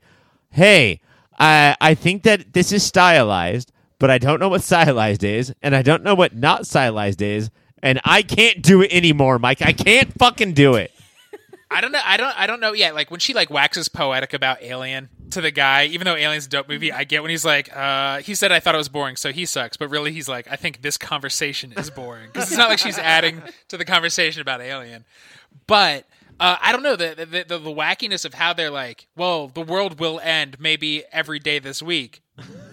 hey, 0.51 1.01
I 1.39 1.77
I 1.81 1.95
think 1.95 2.25
that 2.25 2.53
this 2.53 2.73
is 2.73 2.83
stylized, 2.83 3.73
but 3.99 4.11
I 4.11 4.19
don't 4.19 4.39
know 4.39 4.51
what 4.51 4.63
stylized 4.63 5.25
is, 5.25 5.55
and 5.63 5.75
I 5.75 5.81
don't 5.81 6.03
know 6.03 6.15
what 6.15 6.35
not 6.37 6.67
stylized 6.67 7.23
is, 7.23 7.51
and 7.83 8.01
I 8.05 8.23
can't 8.23 8.63
do 8.63 8.83
it 8.83 8.93
anymore, 8.93 9.39
Mike. 9.39 9.63
I 9.63 9.73
can't 9.73 10.13
fucking 10.19 10.55
do 10.55 10.75
it. 10.75 10.93
I 11.71 11.81
don't 11.81 11.91
know. 11.91 12.01
I 12.05 12.17
don't. 12.17 12.39
I 12.39 12.47
don't 12.47 12.61
know 12.61 12.73
yet. 12.73 12.95
Like 12.95 13.11
when 13.11 13.19
she 13.19 13.35
like 13.35 13.51
waxes 13.51 13.89
poetic 13.89 14.33
about 14.33 14.63
Alien 14.63 15.09
to 15.31 15.41
the 15.41 15.51
guy, 15.51 15.87
even 15.87 16.05
though 16.05 16.15
Alien's 16.15 16.47
a 16.47 16.49
dope 16.49 16.69
movie, 16.69 16.93
I 16.93 17.03
get 17.05 17.23
when 17.23 17.31
he's 17.31 17.45
like, 17.45 17.77
uh, 17.77 18.19
he 18.19 18.37
said 18.37 18.53
I 18.53 18.61
thought 18.61 18.77
it 18.77 18.79
was 18.79 18.89
boring, 18.89 19.17
so 19.17 19.33
he 19.33 19.45
sucks. 19.47 19.77
But 19.77 19.89
really, 19.89 20.13
he's 20.13 20.29
like, 20.29 20.47
I 20.51 20.55
think 20.55 20.83
this 20.83 20.97
conversation 20.97 21.73
is 21.73 21.91
boring 21.91 22.29
because 22.33 22.51
it's 22.51 22.59
not 22.59 22.69
like 22.69 22.79
she's 22.79 22.99
adding 22.99 23.43
to 23.69 23.77
the 23.77 23.85
conversation 23.85 24.41
about 24.41 24.61
Alien. 24.61 25.05
But 25.67 26.07
uh, 26.39 26.57
I 26.61 26.71
don't 26.71 26.85
know 26.85 26.95
the 26.95 27.15
the, 27.17 27.45
the 27.49 27.59
the 27.59 27.71
wackiness 27.71 28.25
of 28.25 28.35
how 28.35 28.53
they're 28.53 28.71
like, 28.71 29.09
well, 29.17 29.49
the 29.49 29.63
world 29.63 29.99
will 29.99 30.21
end 30.21 30.59
maybe 30.61 31.03
every 31.13 31.41
day 31.41 31.59
this 31.59 31.83
week. 31.83 32.23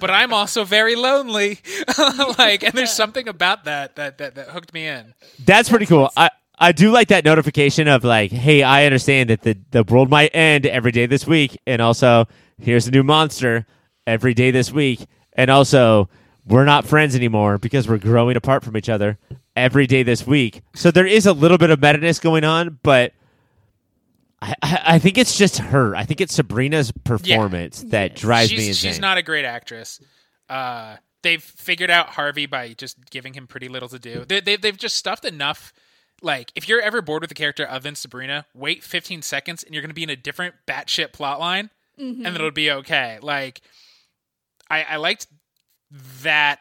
But 0.04 0.12
I'm 0.12 0.34
also 0.34 0.66
very 0.66 0.98
lonely, 0.98 1.60
like, 2.38 2.62
and 2.62 2.74
there's 2.74 2.92
something 2.92 3.30
about 3.30 3.64
that 3.64 3.96
that 3.96 4.18
that, 4.18 4.36
that 4.36 4.50
hooked 4.50 4.74
me 4.74 4.86
in. 4.86 5.14
That's 5.46 5.70
pretty 5.70 5.86
cool. 5.86 6.10
I 6.18 6.30
I 6.60 6.74
do 6.74 6.92
like 6.92 7.08
that 7.08 7.24
notification 7.24 7.88
of 7.88 8.04
like, 8.04 8.30
hey, 8.30 8.64
I 8.64 8.84
understand 8.84 9.30
that 9.30 9.44
the 9.44 9.58
the 9.72 9.86
world 9.86 10.10
might 10.10 10.36
end 10.36 10.66
every 10.66 10.92
day 10.92 11.06
this 11.06 11.26
week, 11.26 11.58
and 11.66 11.82
also 11.82 12.28
here's 12.58 12.86
a 12.86 12.92
new 12.92 13.04
monster 13.04 13.66
every 14.06 14.34
day 14.34 14.52
this 14.52 14.74
week, 14.74 15.06
and 15.38 15.50
also 15.50 16.10
we're 16.46 16.66
not 16.66 16.84
friends 16.84 17.16
anymore 17.16 17.58
because 17.58 17.88
we're 17.88 17.98
growing 17.98 18.36
apart 18.36 18.62
from 18.66 18.76
each 18.76 18.90
other 18.90 19.18
every 19.56 19.88
day 19.88 20.04
this 20.04 20.28
week. 20.28 20.64
So 20.76 20.92
there 20.92 21.08
is 21.08 21.28
a 21.28 21.32
little 21.32 21.58
bit 21.58 21.70
of 21.70 21.82
meta-ness 21.82 22.20
going 22.20 22.44
on, 22.44 22.78
but. 22.84 23.14
I, 24.44 24.56
I 24.62 24.82
I 24.86 25.00
think 25.00 25.18
it's 25.18 25.38
just 25.38 25.58
her. 25.60 25.96
I 25.96 26.04
think 26.04 26.22
it's 26.22 26.34
Sabrina's 26.34 26.92
performance 26.92 27.84
that 27.88 28.16
drives 28.16 28.50
she's, 28.50 28.60
me 28.60 28.68
insane. 28.70 28.92
She's 28.92 29.00
not 29.00 29.18
a 29.18 29.22
great 29.22 29.46
actress. 29.46 30.00
Uh, 30.50 30.98
they've 31.22 31.42
figured 31.42 31.90
out 31.90 32.10
Harvey 32.10 32.46
by 32.46 32.74
just 32.74 33.10
giving 33.10 33.34
him 33.34 33.48
pretty 33.48 33.70
little 33.70 33.90
to 33.90 34.00
do. 34.00 34.26
They, 34.26 34.42
they, 34.42 34.58
they've 34.58 34.78
just 34.78 34.98
stuffed 34.98 35.26
enough. 35.26 35.74
Like, 36.22 36.52
if 36.56 36.68
you're 36.70 36.82
ever 36.82 37.02
bored 37.02 37.22
with 37.22 37.32
a 37.32 37.36
character 37.36 37.68
other 37.68 37.80
than 37.80 37.96
Sabrina, 37.96 38.46
wait 38.54 38.84
15 38.84 39.22
seconds 39.22 39.64
and 39.64 39.74
you're 39.74 39.82
going 39.82 39.90
to 39.90 39.96
be 39.96 40.04
in 40.04 40.10
a 40.10 40.16
different 40.16 40.56
batshit 40.68 41.12
plot 41.14 41.40
line, 41.40 41.70
and 41.98 42.36
it'll 42.36 42.52
be 42.52 42.72
okay. 42.72 43.20
Like, 43.22 43.62
I, 44.70 44.84
I 44.84 44.96
liked 44.98 45.28
that 46.22 46.60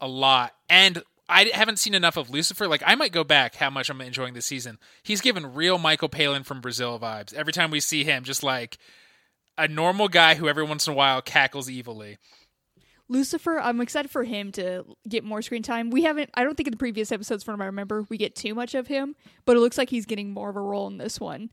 a 0.00 0.08
lot. 0.08 0.52
And 0.68 1.02
I 1.28 1.50
haven't 1.54 1.78
seen 1.78 1.94
enough 1.94 2.16
of 2.16 2.28
Lucifer. 2.28 2.68
Like, 2.68 2.82
I 2.84 2.94
might 2.94 3.12
go 3.12 3.24
back 3.24 3.54
how 3.54 3.70
much 3.70 3.88
I'm 3.88 4.00
enjoying 4.00 4.34
this 4.34 4.46
season. 4.46 4.78
He's 5.02 5.20
given 5.20 5.54
real 5.54 5.78
Michael 5.78 6.08
Palin 6.08 6.42
from 6.42 6.60
Brazil 6.60 6.98
vibes. 6.98 7.32
Every 7.32 7.52
time 7.52 7.70
we 7.70 7.80
see 7.80 8.04
him, 8.04 8.24
just 8.24 8.42
like 8.42 8.78
a 9.56 9.68
normal 9.68 10.08
guy 10.08 10.34
who 10.34 10.48
every 10.48 10.64
once 10.64 10.86
in 10.86 10.92
a 10.92 10.96
while 10.96 11.22
cackles 11.22 11.70
evilly. 11.70 12.18
Lucifer, 13.08 13.58
I'm 13.58 13.80
excited 13.80 14.10
for 14.10 14.24
him 14.24 14.50
to 14.52 14.84
get 15.08 15.24
more 15.24 15.42
screen 15.42 15.62
time. 15.62 15.90
We 15.90 16.02
haven't, 16.02 16.30
I 16.34 16.42
don't 16.42 16.56
think 16.56 16.68
in 16.68 16.72
the 16.72 16.78
previous 16.78 17.12
episodes, 17.12 17.44
from 17.44 17.58
what 17.58 17.64
I 17.64 17.66
remember, 17.66 18.04
we 18.08 18.16
get 18.16 18.34
too 18.34 18.54
much 18.54 18.74
of 18.74 18.86
him, 18.86 19.14
but 19.44 19.56
it 19.56 19.60
looks 19.60 19.76
like 19.76 19.90
he's 19.90 20.06
getting 20.06 20.32
more 20.32 20.48
of 20.50 20.56
a 20.56 20.60
role 20.60 20.86
in 20.86 20.98
this 20.98 21.20
one. 21.20 21.50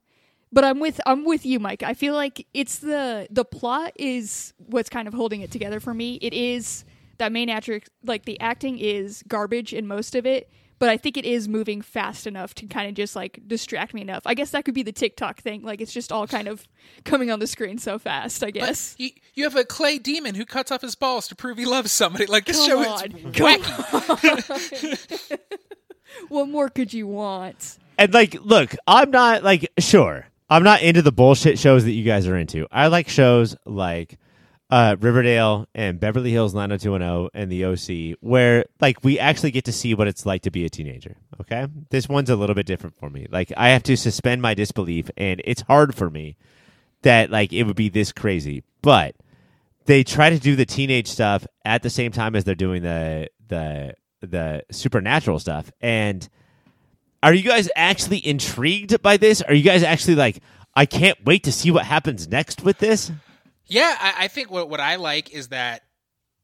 But 0.53 0.65
I'm 0.65 0.79
with 0.79 0.99
I'm 1.05 1.23
with 1.23 1.45
you, 1.45 1.59
Mike. 1.59 1.81
I 1.81 1.93
feel 1.93 2.13
like 2.13 2.45
it's 2.53 2.79
the 2.79 3.25
the 3.31 3.45
plot 3.45 3.93
is 3.95 4.53
what's 4.57 4.89
kind 4.89 5.07
of 5.07 5.13
holding 5.13 5.39
it 5.39 5.49
together 5.49 5.79
for 5.79 5.93
me. 5.93 6.15
It 6.15 6.33
is 6.33 6.83
that 7.21 7.31
main 7.31 7.49
actor, 7.49 7.81
like 8.03 8.25
the 8.25 8.39
acting 8.39 8.79
is 8.79 9.23
garbage 9.27 9.73
in 9.73 9.87
most 9.87 10.15
of 10.15 10.25
it, 10.25 10.49
but 10.79 10.89
I 10.89 10.97
think 10.97 11.15
it 11.17 11.25
is 11.25 11.47
moving 11.47 11.83
fast 11.83 12.25
enough 12.25 12.55
to 12.55 12.65
kind 12.65 12.89
of 12.89 12.95
just 12.95 13.15
like 13.15 13.39
distract 13.47 13.93
me 13.93 14.01
enough. 14.01 14.23
I 14.25 14.33
guess 14.33 14.49
that 14.49 14.65
could 14.65 14.73
be 14.73 14.81
the 14.81 14.91
TikTok 14.91 15.39
thing. 15.39 15.61
Like 15.61 15.79
it's 15.79 15.93
just 15.93 16.11
all 16.11 16.25
kind 16.25 16.47
of 16.47 16.67
coming 17.05 17.29
on 17.29 17.37
the 17.39 17.45
screen 17.45 17.77
so 17.77 17.99
fast. 17.99 18.43
I 18.43 18.49
guess. 18.49 18.95
You, 18.97 19.11
you 19.35 19.43
have 19.43 19.55
a 19.55 19.63
clay 19.63 19.99
demon 19.99 20.33
who 20.33 20.43
cuts 20.43 20.71
off 20.71 20.81
his 20.81 20.95
balls 20.95 21.27
to 21.27 21.35
prove 21.35 21.59
he 21.59 21.65
loves 21.65 21.91
somebody. 21.91 22.25
Like 22.25 22.45
this 22.45 22.57
Come 22.57 22.67
show 22.67 22.79
on. 22.79 23.11
is 23.11 23.35
Come 23.35 23.61
wacky. 23.61 25.39
what 26.29 26.49
more 26.49 26.69
could 26.69 26.91
you 26.91 27.05
want? 27.05 27.77
And 27.99 28.11
like, 28.11 28.35
look, 28.41 28.75
I'm 28.87 29.11
not 29.11 29.43
like 29.43 29.69
sure. 29.77 30.25
I'm 30.49 30.63
not 30.63 30.81
into 30.81 31.03
the 31.03 31.11
bullshit 31.11 31.59
shows 31.59 31.83
that 31.85 31.91
you 31.91 32.03
guys 32.03 32.27
are 32.27 32.35
into. 32.35 32.67
I 32.71 32.87
like 32.87 33.07
shows 33.07 33.55
like 33.67 34.17
uh, 34.71 34.95
Riverdale 34.99 35.67
and 35.75 35.99
Beverly 35.99 36.31
Hills 36.31 36.53
90210 36.53 37.29
and 37.33 37.51
The 37.51 37.65
OC, 37.65 38.17
where 38.21 38.65
like 38.79 39.03
we 39.03 39.19
actually 39.19 39.51
get 39.51 39.65
to 39.65 39.73
see 39.73 39.93
what 39.93 40.07
it's 40.07 40.25
like 40.25 40.43
to 40.43 40.51
be 40.51 40.63
a 40.63 40.69
teenager. 40.69 41.17
Okay, 41.41 41.67
this 41.89 42.07
one's 42.07 42.29
a 42.29 42.37
little 42.37 42.55
bit 42.55 42.65
different 42.65 42.95
for 42.95 43.09
me. 43.09 43.27
Like 43.29 43.51
I 43.57 43.69
have 43.69 43.83
to 43.83 43.97
suspend 43.97 44.41
my 44.41 44.53
disbelief, 44.53 45.11
and 45.17 45.41
it's 45.43 45.61
hard 45.63 45.93
for 45.93 46.09
me 46.09 46.37
that 47.01 47.29
like 47.29 47.51
it 47.51 47.63
would 47.63 47.75
be 47.75 47.89
this 47.89 48.13
crazy. 48.13 48.63
But 48.81 49.15
they 49.85 50.05
try 50.05 50.29
to 50.29 50.39
do 50.39 50.55
the 50.55 50.65
teenage 50.65 51.07
stuff 51.07 51.45
at 51.65 51.83
the 51.83 51.89
same 51.89 52.13
time 52.13 52.35
as 52.35 52.45
they're 52.45 52.55
doing 52.55 52.81
the 52.81 53.29
the 53.49 53.95
the 54.21 54.63
supernatural 54.71 55.39
stuff, 55.39 55.69
and 55.81 56.29
are 57.23 57.33
you 57.33 57.43
guys 57.43 57.69
actually 57.75 58.25
intrigued 58.25 59.01
by 59.01 59.17
this? 59.17 59.41
Are 59.41 59.53
you 59.53 59.63
guys 59.63 59.83
actually 59.83 60.15
like, 60.15 60.39
I 60.75 60.85
can't 60.85 61.23
wait 61.25 61.43
to 61.43 61.51
see 61.51 61.71
what 61.71 61.85
happens 61.85 62.27
next 62.27 62.63
with 62.63 62.77
this? 62.79 63.11
Yeah, 63.71 63.95
I, 63.97 64.25
I 64.25 64.27
think 64.27 64.51
what 64.51 64.69
what 64.69 64.81
I 64.81 64.97
like 64.97 65.31
is 65.31 65.47
that 65.47 65.83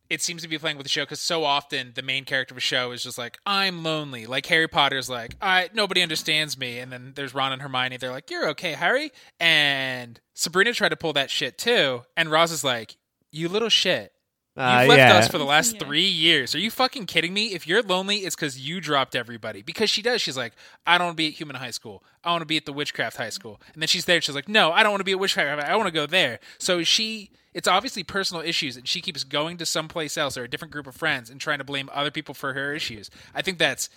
it 0.09 0.21
seems 0.21 0.43
to 0.43 0.47
be 0.47 0.57
playing 0.57 0.77
with 0.77 0.85
the 0.85 0.89
show 0.89 1.03
because 1.03 1.19
so 1.19 1.43
often 1.43 1.91
the 1.93 2.01
main 2.01 2.23
character 2.23 2.53
of 2.53 2.57
a 2.57 2.61
show 2.61 2.93
is 2.93 3.03
just 3.03 3.17
like 3.17 3.37
I'm 3.45 3.83
lonely. 3.83 4.25
Like 4.25 4.45
Harry 4.45 4.69
Potter's 4.69 5.09
like 5.09 5.35
I 5.41 5.69
nobody 5.73 6.01
understands 6.01 6.57
me, 6.57 6.79
and 6.79 6.89
then 6.89 7.11
there's 7.15 7.33
Ron 7.33 7.51
and 7.51 7.61
Hermione. 7.61 7.97
They're 7.97 8.11
like 8.11 8.29
you're 8.29 8.47
okay, 8.51 8.71
Harry. 8.71 9.11
And 9.41 10.21
Sabrina 10.35 10.71
tried 10.71 10.89
to 10.89 10.95
pull 10.95 11.11
that 11.13 11.29
shit 11.29 11.57
too, 11.57 12.03
and 12.15 12.31
Roz 12.31 12.53
is 12.53 12.63
like 12.63 12.95
you 13.29 13.49
little 13.49 13.67
shit. 13.67 14.13
You've 14.57 14.65
Uh, 14.65 14.85
left 14.87 14.97
yeah. 14.97 15.13
us 15.17 15.27
for 15.27 15.37
the 15.37 15.45
last 15.45 15.73
Yeah. 15.75 15.79
three 15.85 16.07
years. 16.07 16.55
Are 16.55 16.59
you 16.59 16.71
fucking 16.71 17.05
kidding 17.05 17.31
me? 17.31 17.53
If 17.53 17.67
you're 17.67 17.83
lonely, 17.83 18.17
it's 18.25 18.35
because 18.35 18.59
you 18.59 18.81
dropped 18.81 19.15
everybody. 19.15 19.61
Because 19.61 19.89
she 19.91 20.01
does. 20.01 20.19
She's 20.19 20.35
like, 20.35 20.53
I 20.87 20.97
don't 20.97 21.05
want 21.07 21.17
to 21.17 21.21
be 21.21 21.27
at 21.27 21.33
human 21.33 21.57
high 21.57 21.69
school. 21.69 22.03
I 22.23 22.31
want 22.31 22.41
to 22.41 22.45
be 22.47 22.57
at 22.57 22.65
the 22.65 22.73
witchcraft 22.73 23.17
high 23.17 23.29
school. 23.29 23.61
And 23.73 23.83
then 23.83 23.87
she's 23.87 24.05
there. 24.05 24.19
She's 24.19 24.33
like, 24.33 24.49
No, 24.49 24.71
I 24.71 24.81
don't 24.81 24.91
want 24.91 25.01
to 25.01 25.05
be 25.05 25.11
at 25.11 25.19
witchcraft. 25.19 25.61
I 25.63 25.75
want 25.75 25.87
to 25.87 25.91
go 25.91 26.07
there. 26.07 26.39
So 26.57 26.83
she, 26.83 27.29
it's 27.53 27.67
obviously 27.67 28.01
personal 28.03 28.41
issues, 28.41 28.75
and 28.77 28.87
she 28.87 28.99
keeps 28.99 29.23
going 29.23 29.57
to 29.57 29.65
someplace 29.65 30.17
else 30.17 30.37
or 30.37 30.43
a 30.43 30.49
different 30.49 30.71
group 30.71 30.87
of 30.87 30.95
friends 30.95 31.29
and 31.29 31.39
trying 31.39 31.59
to 31.59 31.63
blame 31.63 31.87
other 31.93 32.09
people 32.11 32.33
for 32.33 32.53
her 32.53 32.73
issues. 32.73 33.11
I 33.35 33.43
think 33.43 33.59
that's 33.59 33.89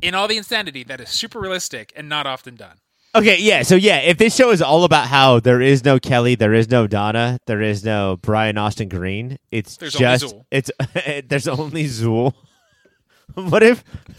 in 0.00 0.14
all 0.14 0.26
the 0.28 0.38
insanity 0.38 0.82
that 0.84 1.00
is 1.00 1.10
super 1.10 1.38
realistic 1.40 1.92
and 1.94 2.08
not 2.08 2.26
often 2.26 2.56
done. 2.56 2.78
Okay, 3.16 3.38
yeah. 3.40 3.62
So 3.62 3.76
yeah, 3.76 3.98
if 3.98 4.18
this 4.18 4.36
show 4.36 4.50
is 4.50 4.60
all 4.60 4.84
about 4.84 5.06
how 5.06 5.40
there 5.40 5.62
is 5.62 5.84
no 5.84 5.98
Kelly, 5.98 6.34
there 6.34 6.52
is 6.52 6.68
no 6.68 6.86
Donna, 6.86 7.38
there 7.46 7.62
is 7.62 7.82
no 7.82 8.18
Brian 8.20 8.58
Austin 8.58 8.88
Green, 8.88 9.38
it's 9.50 9.78
There's 9.78 9.96
only 9.96 10.18
just 10.18 10.34
Zool. 10.34 10.44
it's 10.50 10.70
there's 11.28 11.48
only 11.48 11.84
Zool. 11.84 12.34
what 13.34 13.62
if 13.62 13.82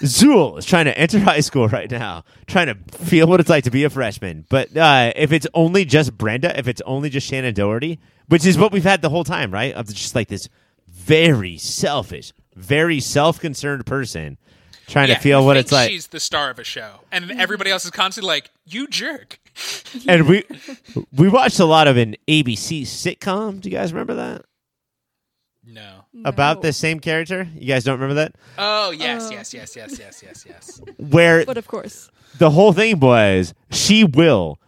Zool 0.00 0.58
is 0.58 0.64
trying 0.64 0.86
to 0.86 0.98
enter 0.98 1.20
high 1.20 1.40
school 1.40 1.68
right 1.68 1.88
now, 1.88 2.24
trying 2.48 2.66
to 2.66 2.74
feel 2.98 3.28
what 3.28 3.38
it's 3.38 3.50
like 3.50 3.64
to 3.64 3.70
be 3.70 3.84
a 3.84 3.90
freshman? 3.90 4.44
But 4.48 4.76
uh, 4.76 5.12
if 5.14 5.30
it's 5.30 5.46
only 5.54 5.84
just 5.84 6.18
Brenda, 6.18 6.58
if 6.58 6.66
it's 6.66 6.82
only 6.82 7.10
just 7.10 7.30
Shannen 7.30 7.54
Doherty, 7.54 8.00
which 8.26 8.44
is 8.44 8.58
what 8.58 8.72
we've 8.72 8.82
had 8.82 9.02
the 9.02 9.10
whole 9.10 9.24
time, 9.24 9.52
right? 9.52 9.72
Of 9.74 9.86
just 9.86 10.16
like 10.16 10.26
this 10.26 10.48
very 10.88 11.58
selfish, 11.58 12.32
very 12.56 12.98
self-concerned 12.98 13.86
person 13.86 14.36
trying 14.86 15.08
Yeah, 15.08 15.14
to 15.16 15.20
feel 15.20 15.44
what 15.44 15.56
it's 15.56 15.70
thinks 15.70 15.82
like. 15.84 15.90
She's 15.90 16.06
the 16.08 16.20
star 16.20 16.50
of 16.50 16.58
a 16.58 16.64
show, 16.64 17.00
and 17.10 17.30
everybody 17.32 17.70
else 17.70 17.84
is 17.84 17.90
constantly 17.90 18.28
like, 18.28 18.50
"You 18.64 18.86
jerk." 18.86 19.38
and 20.08 20.26
we 20.28 20.44
we 21.12 21.28
watched 21.28 21.58
a 21.60 21.64
lot 21.64 21.86
of 21.88 21.96
an 21.96 22.16
ABC 22.28 22.82
sitcom. 22.82 23.60
Do 23.60 23.68
you 23.70 23.76
guys 23.76 23.92
remember 23.92 24.14
that? 24.14 24.44
No. 25.64 26.04
About 26.24 26.56
No. 26.58 26.62
the 26.62 26.72
same 26.72 26.98
character? 27.00 27.46
You 27.54 27.66
guys 27.68 27.84
don't 27.84 27.94
remember 27.94 28.14
that? 28.14 28.34
Oh 28.58 28.90
yes, 28.90 29.26
Uh. 29.28 29.34
yes, 29.34 29.54
yes, 29.54 29.76
yes, 29.76 29.98
yes, 29.98 30.22
yes, 30.24 30.44
yes. 30.48 30.80
Where 30.98 31.44
But 31.44 31.56
of 31.56 31.68
course. 31.68 32.10
the 32.38 32.50
whole 32.50 32.72
thing 32.72 32.98
was 32.98 33.54
she 33.70 34.02
will 34.04 34.58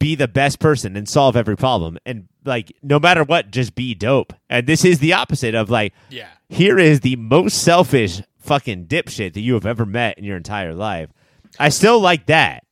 be 0.00 0.14
the 0.14 0.26
best 0.28 0.58
person 0.58 0.96
and 0.96 1.08
solve 1.08 1.36
every 1.36 1.56
problem 1.56 1.98
and 2.06 2.26
like 2.44 2.72
no 2.82 2.98
matter 2.98 3.22
what 3.22 3.50
just 3.50 3.74
be 3.74 3.94
dope. 3.94 4.32
And 4.48 4.66
this 4.66 4.84
is 4.84 4.98
the 4.98 5.12
opposite 5.12 5.54
of 5.54 5.70
like 5.70 5.92
Yeah. 6.08 6.28
here 6.48 6.78
is 6.78 7.00
the 7.00 7.14
most 7.16 7.62
selfish 7.62 8.20
fucking 8.40 8.86
dipshit 8.86 9.34
that 9.34 9.40
you 9.40 9.54
have 9.54 9.66
ever 9.66 9.86
met 9.86 10.18
in 10.18 10.24
your 10.24 10.36
entire 10.36 10.74
life. 10.74 11.10
I 11.58 11.68
still 11.68 12.00
like 12.00 12.26
that. 12.26 12.64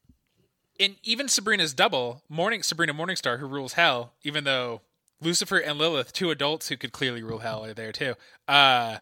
And 0.80 0.96
even 1.02 1.28
Sabrina's 1.28 1.74
double, 1.74 2.22
Morning 2.28 2.62
Sabrina 2.62 2.94
Morningstar, 2.94 3.38
who 3.40 3.46
rules 3.46 3.72
hell, 3.72 4.14
even 4.22 4.44
though 4.44 4.82
Lucifer 5.20 5.58
and 5.58 5.78
Lilith, 5.78 6.12
two 6.12 6.30
adults 6.30 6.68
who 6.68 6.76
could 6.76 6.92
clearly 6.92 7.22
rule 7.22 7.40
hell, 7.40 7.64
are 7.64 7.74
there 7.74 7.92
too. 7.92 8.14
Uh, 8.46 8.98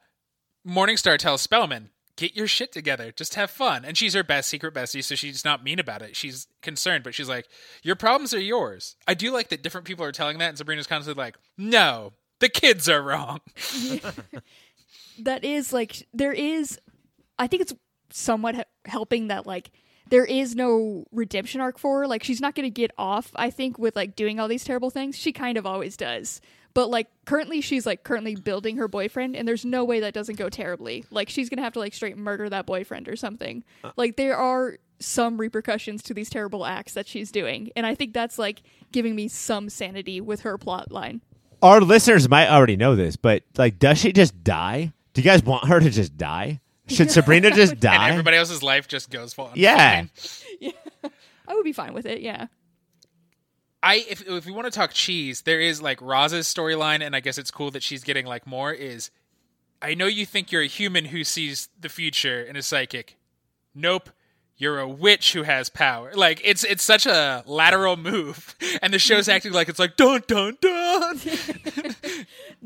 Morningstar 0.67 1.19
tells 1.19 1.43
Spellman, 1.43 1.91
"Get 2.17 2.35
your 2.35 2.49
shit 2.49 2.73
together, 2.73 3.13
just 3.13 3.35
have 3.35 3.51
fun." 3.51 3.85
And 3.85 3.99
she's 3.99 4.15
her 4.15 4.23
best 4.23 4.49
secret 4.49 4.73
bestie, 4.73 5.05
so 5.05 5.15
she's 5.15 5.45
not 5.45 5.63
mean 5.63 5.79
about 5.79 6.01
it. 6.01 6.17
She's 6.17 6.47
concerned, 6.63 7.05
but 7.05 7.15
she's 7.15 7.29
like, 7.29 7.47
"Your 7.83 7.95
problems 7.97 8.33
are 8.33 8.41
yours." 8.41 8.97
I 9.07 9.13
do 9.13 9.31
like 9.31 9.49
that 9.49 9.63
different 9.63 9.87
people 9.87 10.05
are 10.05 10.13
telling 10.13 10.39
that, 10.39 10.49
and 10.49 10.59
Sabrina's 10.59 10.87
constantly 10.87 11.23
like, 11.23 11.37
"No, 11.59 12.15
the 12.41 12.49
kids 12.49 12.89
are 12.89 13.03
wrong." 13.03 13.41
that 15.21 15.45
is 15.45 15.73
like 15.73 16.07
there 16.13 16.33
is 16.33 16.79
i 17.39 17.47
think 17.47 17.63
it's 17.63 17.75
somewhat 18.11 18.55
he- 18.57 18.63
helping 18.85 19.29
that 19.29 19.47
like 19.47 19.71
there 20.09 20.25
is 20.25 20.55
no 20.55 21.05
redemption 21.11 21.61
arc 21.61 21.79
for 21.79 22.01
her. 22.01 22.07
Like 22.07 22.23
she's 22.23 22.41
not 22.41 22.55
going 22.55 22.67
to 22.67 22.71
get 22.71 22.93
off 22.97 23.33
i 23.35 23.51
think 23.51 23.79
with 23.79 23.97
like 23.97 24.15
doing 24.17 24.39
all 24.39 24.49
these 24.49 24.65
terrible 24.65 24.91
things. 24.91 25.17
She 25.17 25.33
kind 25.33 25.59
of 25.59 25.67
always 25.67 25.97
does. 25.97 26.41
But 26.75 26.91
like 26.91 27.09
currently 27.25 27.61
she's 27.61 27.87
like 27.87 28.05
currently 28.05 28.37
building 28.37 28.77
her 28.77 28.87
boyfriend 28.89 29.35
and 29.35 29.49
there's 29.49 29.65
no 29.65 29.85
way 29.85 30.01
that 30.01 30.15
doesn't 30.15 30.37
go 30.37 30.49
terribly. 30.49 31.05
Like 31.11 31.29
she's 31.29 31.49
going 31.49 31.57
to 31.57 31.63
have 31.63 31.73
to 31.73 31.79
like 31.81 31.95
straight 31.95 32.17
murder 32.17 32.49
that 32.49 32.67
boyfriend 32.67 33.09
or 33.09 33.17
something. 33.17 33.65
Uh. 33.83 33.93
Like 33.97 34.17
there 34.17 34.37
are 34.37 34.79
some 34.99 35.39
repercussions 35.39 36.03
to 36.05 36.15
these 36.15 36.31
terrible 36.31 36.65
acts 36.65 36.95
that 36.95 37.07
she's 37.07 37.31
doing 37.31 37.71
and 37.77 37.85
i 37.85 37.95
think 37.95 38.15
that's 38.15 38.39
like 38.39 38.63
giving 38.93 39.15
me 39.15 39.29
some 39.29 39.69
sanity 39.69 40.21
with 40.21 40.41
her 40.41 40.57
plot 40.57 40.91
line. 40.91 41.21
Our 41.63 41.81
listeners 41.81 42.29
might 42.29 42.49
already 42.49 42.77
know 42.77 42.95
this, 42.97 43.17
but 43.17 43.43
like 43.59 43.79
does 43.79 43.99
she 43.99 44.13
just 44.13 44.45
die? 44.45 44.93
Do 45.17 45.23
you 45.23 45.25
guys 45.25 45.43
want 45.43 45.67
her 45.67 45.81
to 45.81 45.89
just 45.89 46.19
die? 46.19 46.61
Should 46.89 47.11
Sabrina 47.11 47.51
just 47.51 47.81
die? 47.81 47.95
And 47.95 48.01
die? 48.03 48.11
everybody 48.11 48.37
else's 48.37 48.63
life 48.63 48.87
just 48.87 49.09
goes 49.09 49.33
fine. 49.33 49.53
Yeah. 49.55 50.05
i 51.49 51.55
would 51.55 51.65
be 51.65 51.73
fine 51.73 51.95
with 51.95 52.05
it 52.05 52.21
yeah 52.21 52.49
I 53.83 54.05
if 54.11 54.29
if 54.29 54.45
we 54.45 54.53
want 54.53 54.67
to 54.67 54.71
talk 54.71 54.93
cheese, 54.93 55.43
there 55.43 55.61
is 55.61 55.81
like 55.81 56.03
Roz's 56.03 56.53
storyline, 56.53 57.07
and 57.07 57.15
I 57.15 57.21
guess 57.21 57.39
it's 57.39 57.53
cool 57.53 57.71
that 57.71 57.83
she's 57.85 58.03
getting 58.03 58.27
like 58.27 58.45
more. 58.47 58.73
Is 58.73 59.11
I 59.81 59.95
know 59.95 60.07
you 60.07 60.27
think 60.27 60.51
you're 60.51 60.63
a 60.63 60.67
human 60.67 61.05
who 61.07 61.23
sees 61.23 61.69
the 61.79 61.89
future 61.89 62.43
and 62.43 62.57
is 62.57 62.67
psychic. 62.67 63.17
Nope, 63.75 64.11
you're 64.57 64.81
a 64.81 64.89
witch 64.89 65.35
who 65.35 65.45
has 65.45 65.69
power. 65.69 66.13
Like 66.15 66.41
it's 66.43 66.65
it's 66.65 66.83
such 66.83 67.07
a 67.07 67.45
lateral 67.47 67.97
move, 67.97 68.57
and 68.83 68.93
the 68.93 68.99
show's 68.99 69.29
acting 69.37 69.53
like 69.53 69.69
it's 69.69 69.79
like 69.79 69.97
dun 69.97 70.23
dun 70.27 70.59
dun. 70.61 71.21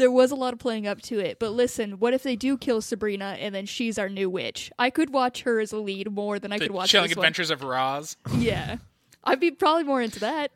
There 0.00 0.10
was 0.10 0.30
a 0.30 0.34
lot 0.34 0.52
of 0.52 0.58
playing 0.58 0.86
up 0.86 1.00
to 1.02 1.18
it. 1.18 1.38
But 1.38 1.50
listen, 1.52 1.98
what 2.00 2.14
if 2.14 2.22
they 2.22 2.34
do 2.34 2.56
kill 2.56 2.80
Sabrina 2.80 3.36
and 3.38 3.54
then 3.54 3.66
she's 3.66 3.98
our 3.98 4.08
new 4.08 4.28
witch? 4.30 4.72
I 4.78 4.90
could 4.90 5.10
watch 5.10 5.42
her 5.42 5.60
as 5.60 5.72
a 5.72 5.76
lead 5.78 6.10
more 6.10 6.38
than 6.38 6.52
I 6.52 6.58
the 6.58 6.66
could 6.66 6.74
watch 6.74 6.90
chilling 6.90 7.12
adventures 7.12 7.50
of 7.50 7.62
Roz. 7.62 8.16
Yeah, 8.36 8.78
I'd 9.22 9.40
be 9.40 9.50
probably 9.50 9.84
more 9.84 10.02
into 10.02 10.18
that. 10.20 10.52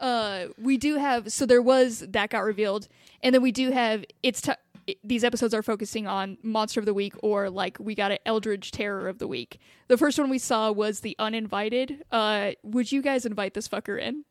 Uh, 0.00 0.46
we 0.56 0.76
do 0.76 0.96
have 0.96 1.32
so 1.32 1.46
there 1.46 1.62
was 1.62 2.00
that 2.08 2.30
got 2.30 2.44
revealed, 2.44 2.88
and 3.22 3.34
then 3.34 3.42
we 3.42 3.52
do 3.52 3.70
have 3.70 4.04
it's 4.22 4.40
t- 4.40 4.52
these 5.02 5.24
episodes 5.24 5.54
are 5.54 5.62
focusing 5.62 6.06
on 6.06 6.36
monster 6.42 6.78
of 6.78 6.86
the 6.86 6.94
week 6.94 7.14
or 7.22 7.50
like 7.50 7.78
we 7.80 7.94
got 7.94 8.12
an 8.12 8.18
eldritch 8.26 8.70
terror 8.70 9.08
of 9.08 9.18
the 9.18 9.26
week. 9.26 9.58
The 9.88 9.96
first 9.96 10.18
one 10.18 10.30
we 10.30 10.38
saw 10.38 10.70
was 10.70 11.00
the 11.00 11.16
uninvited. 11.18 12.04
Uh, 12.12 12.52
would 12.62 12.92
you 12.92 13.02
guys 13.02 13.24
invite 13.26 13.54
this 13.54 13.66
fucker 13.68 14.00
in? 14.00 14.24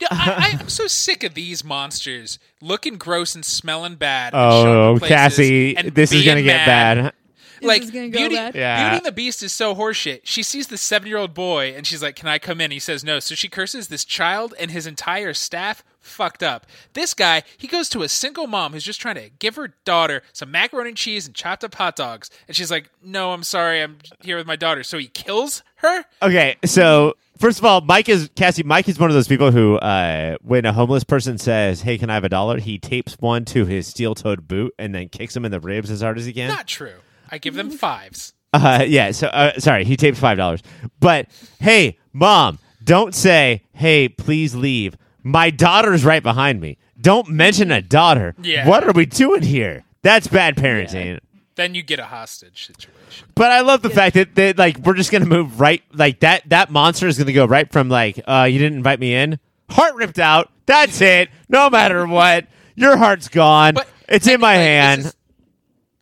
Yeah, 0.00 0.08
I, 0.10 0.56
I'm 0.60 0.68
so 0.68 0.86
sick 0.86 1.22
of 1.24 1.34
these 1.34 1.64
monsters 1.64 2.38
looking 2.60 2.96
gross 2.96 3.34
and 3.34 3.44
smelling 3.44 3.96
bad. 3.96 4.34
Oh, 4.34 4.98
Cassie, 5.02 5.74
this 5.74 6.12
is 6.12 6.24
gonna 6.24 6.42
get 6.42 6.66
mad. 6.66 6.96
bad. 6.96 7.14
like 7.62 7.82
this 7.82 7.90
gonna 7.90 8.08
go 8.08 8.18
Beauty, 8.18 8.34
bad? 8.34 8.54
Yeah. 8.54 8.82
Beauty 8.82 8.96
and 8.98 9.06
the 9.06 9.12
Beast 9.12 9.42
is 9.42 9.52
so 9.52 9.74
horseshit. 9.74 10.20
She 10.24 10.42
sees 10.42 10.66
the 10.68 10.78
seven 10.78 11.08
year 11.08 11.18
old 11.18 11.34
boy 11.34 11.74
and 11.76 11.86
she's 11.86 12.02
like, 12.02 12.16
"Can 12.16 12.28
I 12.28 12.38
come 12.38 12.60
in?" 12.60 12.70
He 12.70 12.78
says 12.78 13.04
no. 13.04 13.20
So 13.20 13.34
she 13.34 13.48
curses 13.48 13.88
this 13.88 14.04
child 14.04 14.54
and 14.58 14.70
his 14.70 14.86
entire 14.86 15.34
staff. 15.34 15.84
Fucked 16.00 16.42
up. 16.42 16.66
This 16.94 17.14
guy, 17.14 17.44
he 17.56 17.68
goes 17.68 17.88
to 17.90 18.02
a 18.02 18.08
single 18.08 18.48
mom 18.48 18.72
who's 18.72 18.82
just 18.82 19.00
trying 19.00 19.14
to 19.14 19.30
give 19.38 19.54
her 19.54 19.74
daughter 19.84 20.22
some 20.32 20.50
macaroni 20.50 20.88
and 20.88 20.96
cheese 20.98 21.26
and 21.26 21.34
chopped 21.34 21.62
up 21.62 21.76
hot 21.76 21.94
dogs, 21.94 22.28
and 22.48 22.56
she's 22.56 22.72
like, 22.72 22.90
"No, 23.04 23.32
I'm 23.32 23.44
sorry, 23.44 23.80
I'm 23.80 23.98
here 24.20 24.36
with 24.36 24.46
my 24.46 24.56
daughter." 24.56 24.82
So 24.82 24.98
he 24.98 25.06
kills 25.06 25.62
her. 25.76 26.04
Okay, 26.20 26.56
so 26.64 27.14
first 27.42 27.58
of 27.58 27.64
all, 27.64 27.80
Mike 27.80 28.08
is 28.08 28.30
Cassie. 28.36 28.62
Mike 28.62 28.88
is 28.88 28.98
one 28.98 29.10
of 29.10 29.14
those 29.14 29.28
people 29.28 29.50
who, 29.50 29.74
uh, 29.76 30.36
when 30.42 30.64
a 30.64 30.72
homeless 30.72 31.04
person 31.04 31.36
says, 31.36 31.82
"Hey, 31.82 31.98
can 31.98 32.08
I 32.08 32.14
have 32.14 32.24
a 32.24 32.28
dollar?" 32.28 32.58
he 32.58 32.78
tapes 32.78 33.16
one 33.18 33.44
to 33.46 33.66
his 33.66 33.86
steel-toed 33.86 34.46
boot 34.48 34.72
and 34.78 34.94
then 34.94 35.08
kicks 35.08 35.36
him 35.36 35.44
in 35.44 35.50
the 35.50 35.60
ribs 35.60 35.90
as 35.90 36.00
hard 36.00 36.16
as 36.16 36.24
he 36.24 36.32
can. 36.32 36.48
Not 36.48 36.68
true. 36.68 36.94
I 37.30 37.38
give 37.38 37.54
them 37.54 37.70
fives. 37.70 38.32
Uh, 38.54 38.84
yeah. 38.86 39.10
So, 39.10 39.26
uh, 39.28 39.58
sorry, 39.58 39.84
he 39.84 39.96
tapes 39.96 40.18
five 40.18 40.38
dollars. 40.38 40.62
But 41.00 41.26
hey, 41.58 41.98
mom, 42.12 42.58
don't 42.82 43.14
say, 43.14 43.64
"Hey, 43.72 44.08
please 44.08 44.54
leave." 44.54 44.96
My 45.24 45.50
daughter's 45.50 46.04
right 46.04 46.22
behind 46.22 46.60
me. 46.60 46.78
Don't 47.00 47.28
mention 47.28 47.70
a 47.70 47.82
daughter. 47.82 48.34
Yeah. 48.42 48.68
What 48.68 48.84
are 48.84 48.92
we 48.92 49.06
doing 49.06 49.42
here? 49.42 49.84
That's 50.02 50.26
bad 50.26 50.56
parenting. 50.56 51.20
Then 51.54 51.74
you 51.74 51.82
get 51.82 51.98
a 51.98 52.06
hostage 52.06 52.66
situation. 52.66 53.01
But 53.34 53.50
I 53.50 53.60
love 53.60 53.82
the 53.82 53.90
fact 53.90 54.14
that, 54.14 54.34
that 54.34 54.58
like 54.58 54.78
we're 54.78 54.94
just 54.94 55.10
gonna 55.10 55.26
move 55.26 55.60
right 55.60 55.82
like 55.92 56.20
that 56.20 56.48
that 56.50 56.70
monster 56.70 57.06
is 57.06 57.18
gonna 57.18 57.32
go 57.32 57.46
right 57.46 57.70
from 57.70 57.88
like 57.88 58.20
uh 58.26 58.48
you 58.50 58.58
didn't 58.58 58.78
invite 58.78 59.00
me 59.00 59.14
in. 59.14 59.38
Heart 59.70 59.94
ripped 59.94 60.18
out. 60.18 60.50
That's 60.66 61.00
it. 61.00 61.30
No 61.48 61.70
matter 61.70 62.06
what. 62.06 62.46
Your 62.74 62.96
heart's 62.96 63.28
gone. 63.28 63.74
But 63.74 63.88
it's 64.08 64.26
in 64.26 64.40
my 64.40 64.54
hand. 64.54 65.06
is 65.06 65.14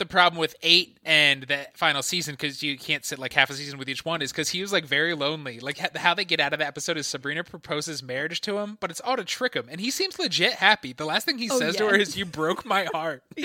The 0.01 0.07
problem 0.07 0.41
with 0.41 0.57
eight 0.63 0.97
and 1.05 1.43
the 1.43 1.67
final 1.75 2.03
season, 2.03 2.33
because 2.35 2.63
you 2.63 2.79
can't 2.79 3.05
sit 3.05 3.19
like 3.19 3.35
half 3.35 3.51
a 3.51 3.53
season 3.55 3.79
with 3.79 3.87
each 3.87 4.03
one, 4.03 4.23
is 4.23 4.33
because 4.33 4.49
he 4.49 4.63
was 4.63 4.73
like 4.73 4.87
very 4.87 5.13
lonely. 5.15 5.61
Like 5.61 5.77
ha- 5.79 5.89
how 5.95 6.15
they 6.15 6.25
get 6.25 6.41
out 6.41 6.55
of 6.55 6.59
the 6.59 6.67
episode 6.67 6.97
is 6.97 7.07
Sabrina 7.07 7.45
proposes 7.45 8.03
marriage 8.03 8.41
to 8.43 8.57
him, 8.59 8.79
but 8.81 8.91
it's 8.91 9.01
all 9.03 9.17
to 9.17 9.25
trick 9.25 9.53
him, 9.55 9.67
and 9.71 9.79
he 9.79 9.91
seems 9.91 10.19
legit 10.19 10.55
happy. 10.55 10.95
The 10.95 11.05
last 11.05 11.27
thing 11.27 11.37
he 11.37 11.51
Oh, 11.51 11.59
says 11.59 11.77
to 11.77 11.87
her 11.89 11.95
is, 11.97 12.17
"You 12.17 12.25
broke 12.25 12.65
my 12.65 12.87
heart." 12.95 13.23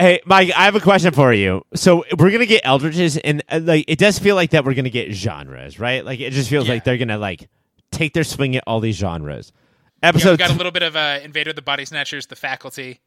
hey 0.00 0.20
Mike 0.26 0.50
I 0.56 0.64
have 0.64 0.74
a 0.74 0.80
question 0.80 1.12
for 1.12 1.32
you 1.32 1.64
so 1.74 2.04
we're 2.18 2.30
gonna 2.30 2.46
get 2.46 2.62
Eldritches 2.64 3.16
and 3.18 3.42
uh, 3.48 3.60
like 3.62 3.84
it 3.88 3.98
does 3.98 4.18
feel 4.18 4.34
like 4.34 4.50
that 4.50 4.64
we're 4.64 4.74
gonna 4.74 4.90
get 4.90 5.12
genres 5.12 5.78
right 5.78 6.04
like 6.04 6.20
it 6.20 6.32
just 6.32 6.48
feels 6.50 6.66
Yeah. 6.66 6.74
like 6.74 6.84
they're 6.84 6.98
gonna 6.98 7.18
like 7.18 7.48
take 7.92 8.12
their 8.14 8.24
swing 8.24 8.56
at 8.56 8.64
all 8.66 8.80
these 8.80 8.96
genres 8.96 9.52
Yeah, 10.02 10.12
we 10.14 10.20
got 10.36 10.50
a 10.50 10.54
little 10.54 10.72
bit 10.72 10.82
of 10.82 10.96
uh, 10.96 11.20
Invader 11.22 11.52
the 11.52 11.62
Body 11.62 11.84
Snatchers, 11.84 12.26
the 12.26 12.36
faculty. 12.36 13.00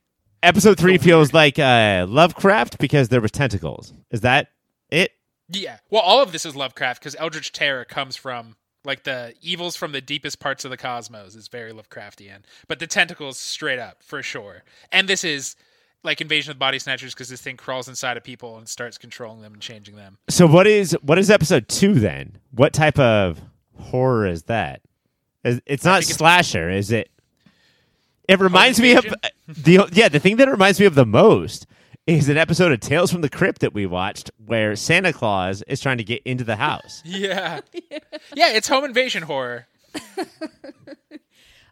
Episode 0.44 0.78
three 0.78 0.98
feels 0.98 1.34
like 1.34 1.58
uh 1.60 2.06
Lovecraft 2.08 2.78
because 2.80 3.10
there 3.10 3.22
was 3.22 3.32
tentacles 3.32 3.94
is 4.12 4.22
that 4.22 4.50
it 4.90 5.12
Yeah. 5.50 5.78
Well, 5.90 6.02
all 6.02 6.22
of 6.22 6.32
this 6.32 6.46
is 6.46 6.56
Lovecraft 6.56 7.02
because 7.02 7.16
Eldritch 7.20 7.52
Terror 7.52 7.86
comes 7.86 8.16
from 8.16 8.56
like 8.86 9.04
the 9.04 9.34
evils 9.42 9.76
from 9.76 9.92
the 9.92 10.02
deepest 10.02 10.40
parts 10.40 10.64
of 10.64 10.72
the 10.72 10.78
cosmos 10.78 11.36
is 11.36 11.48
very 11.50 11.74
Lovecraftian. 11.74 12.44
But 12.68 12.80
the 12.80 12.88
tentacles 12.88 13.38
straight 13.38 13.80
up 13.80 14.02
for 14.02 14.24
sure. 14.24 14.64
And 14.92 15.10
this 15.10 15.24
is 15.26 15.56
like 16.04 16.22
Invasion 16.22 16.52
of 16.52 16.56
the 16.56 16.60
Body 16.60 16.80
Snatchers 16.80 17.14
because 17.14 17.28
this 17.28 17.42
thing 17.42 17.58
crawls 17.58 17.90
inside 17.90 18.16
of 18.16 18.24
people 18.24 18.58
and 18.58 18.70
starts 18.70 18.98
controlling 18.98 19.42
them 19.42 19.54
and 19.54 19.62
changing 19.62 19.96
them. 19.98 20.18
So 20.30 20.48
what 20.48 20.68
is 20.68 20.96
what 21.02 21.18
is 21.18 21.30
episode 21.30 21.68
two 21.68 21.96
then? 21.96 22.38
What 22.52 22.72
type 22.74 22.98
of 23.00 23.42
horror 23.78 24.28
is 24.28 24.44
that? 24.44 24.82
It's 25.44 25.84
not 25.86 26.00
think 26.00 26.10
it's- 26.12 26.18
slasher, 26.18 26.70
is 26.70 26.92
it? 26.92 27.10
It 28.28 28.40
reminds 28.40 28.80
me 28.82 28.94
of? 28.96 29.06
The 29.48 29.88
yeah. 29.92 30.10
The 30.10 30.20
thing 30.20 30.38
that 30.38 30.50
reminds 30.50 30.80
me 30.80 30.86
of 30.86 30.96
the 30.96 31.06
most 31.06 31.66
is 32.06 32.30
an 32.30 32.38
episode 32.38 32.72
of 32.72 32.80
Tales 32.80 33.12
from 33.12 33.22
the 33.22 33.30
Crypt 33.30 33.62
that 33.62 33.74
we 33.74 33.86
watched 33.86 34.32
where 34.46 34.76
Santa 34.76 35.12
Claus 35.12 35.62
is 35.68 35.82
trying 35.82 35.98
to 35.98 36.04
get 36.04 36.22
into 36.24 36.44
the 36.44 36.56
house. 36.56 37.02
Yeah. 37.06 37.60
yeah, 38.36 38.50
it's 38.54 38.68
home 38.68 38.86
invasion 38.86 39.24
horror. 39.24 39.68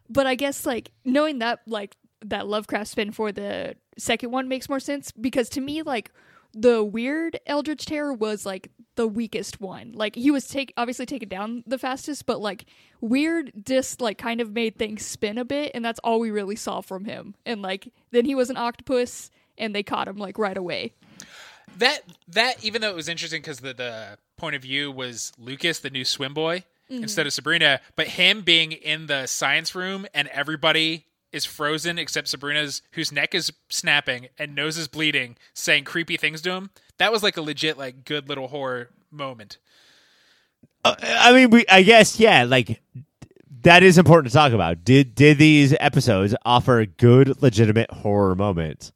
But 0.09 0.27
I 0.27 0.35
guess 0.35 0.65
like 0.65 0.91
knowing 1.03 1.39
that 1.39 1.59
like 1.65 1.97
that 2.23 2.47
Lovecraft 2.47 2.89
spin 2.89 3.11
for 3.11 3.31
the 3.31 3.75
second 3.97 4.31
one 4.31 4.47
makes 4.47 4.69
more 4.69 4.79
sense 4.79 5.11
because 5.11 5.49
to 5.49 5.61
me 5.61 5.81
like 5.81 6.11
the 6.53 6.83
weird 6.83 7.39
Eldritch 7.47 7.85
Terror 7.85 8.13
was 8.13 8.45
like 8.45 8.69
the 8.95 9.07
weakest 9.07 9.61
one. 9.61 9.91
Like 9.93 10.15
he 10.15 10.31
was 10.31 10.47
take 10.47 10.73
obviously 10.77 11.05
taken 11.05 11.29
down 11.29 11.63
the 11.67 11.77
fastest, 11.77 12.25
but 12.25 12.39
like 12.39 12.65
weird 13.01 13.51
just 13.65 14.01
like 14.01 14.17
kind 14.17 14.41
of 14.41 14.51
made 14.51 14.77
things 14.77 15.05
spin 15.05 15.37
a 15.37 15.45
bit, 15.45 15.71
and 15.73 15.83
that's 15.83 15.99
all 15.99 16.19
we 16.19 16.31
really 16.31 16.55
saw 16.55 16.81
from 16.81 17.05
him. 17.05 17.35
And 17.45 17.61
like 17.61 17.91
then 18.11 18.25
he 18.25 18.35
was 18.35 18.49
an 18.49 18.57
octopus, 18.57 19.29
and 19.57 19.75
they 19.75 19.83
caught 19.83 20.07
him 20.07 20.17
like 20.17 20.37
right 20.37 20.57
away. 20.57 20.93
That 21.77 22.01
that 22.29 22.63
even 22.63 22.81
though 22.81 22.89
it 22.89 22.95
was 22.95 23.09
interesting 23.09 23.41
because 23.41 23.59
the 23.59 23.73
the 23.73 24.17
point 24.37 24.55
of 24.55 24.61
view 24.61 24.91
was 24.91 25.31
Lucas, 25.37 25.79
the 25.79 25.89
new 25.89 26.05
swim 26.05 26.33
boy, 26.33 26.63
mm-hmm. 26.89 27.03
instead 27.03 27.27
of 27.27 27.33
Sabrina, 27.33 27.81
but 27.95 28.07
him 28.07 28.41
being 28.41 28.71
in 28.71 29.07
the 29.07 29.25
science 29.27 29.75
room 29.75 30.05
and 30.13 30.27
everybody 30.29 31.05
is 31.31 31.45
frozen 31.45 31.97
except 31.97 32.27
Sabrina's, 32.27 32.81
whose 32.91 33.11
neck 33.11 33.35
is 33.35 33.51
snapping 33.69 34.27
and 34.37 34.55
nose 34.55 34.77
is 34.77 34.87
bleeding, 34.87 35.35
saying 35.53 35.83
creepy 35.83 36.17
things 36.17 36.41
to 36.41 36.51
him. 36.51 36.69
That 36.97 37.11
was 37.11 37.23
like 37.23 37.37
a 37.37 37.41
legit 37.41 37.77
like 37.77 38.05
good 38.05 38.29
little 38.29 38.47
horror 38.47 38.89
moment. 39.11 39.57
Uh, 40.83 40.95
I 41.01 41.33
mean, 41.33 41.49
we 41.49 41.65
I 41.67 41.81
guess 41.81 42.19
yeah, 42.19 42.43
like 42.43 42.81
that 43.63 43.83
is 43.83 43.97
important 43.97 44.31
to 44.31 44.37
talk 44.37 44.53
about. 44.53 44.83
Did 44.83 45.15
did 45.15 45.37
these 45.37 45.75
episodes 45.79 46.35
offer 46.45 46.85
good, 46.85 47.41
legitimate 47.41 47.91
horror 47.91 48.35
moments? 48.35 48.91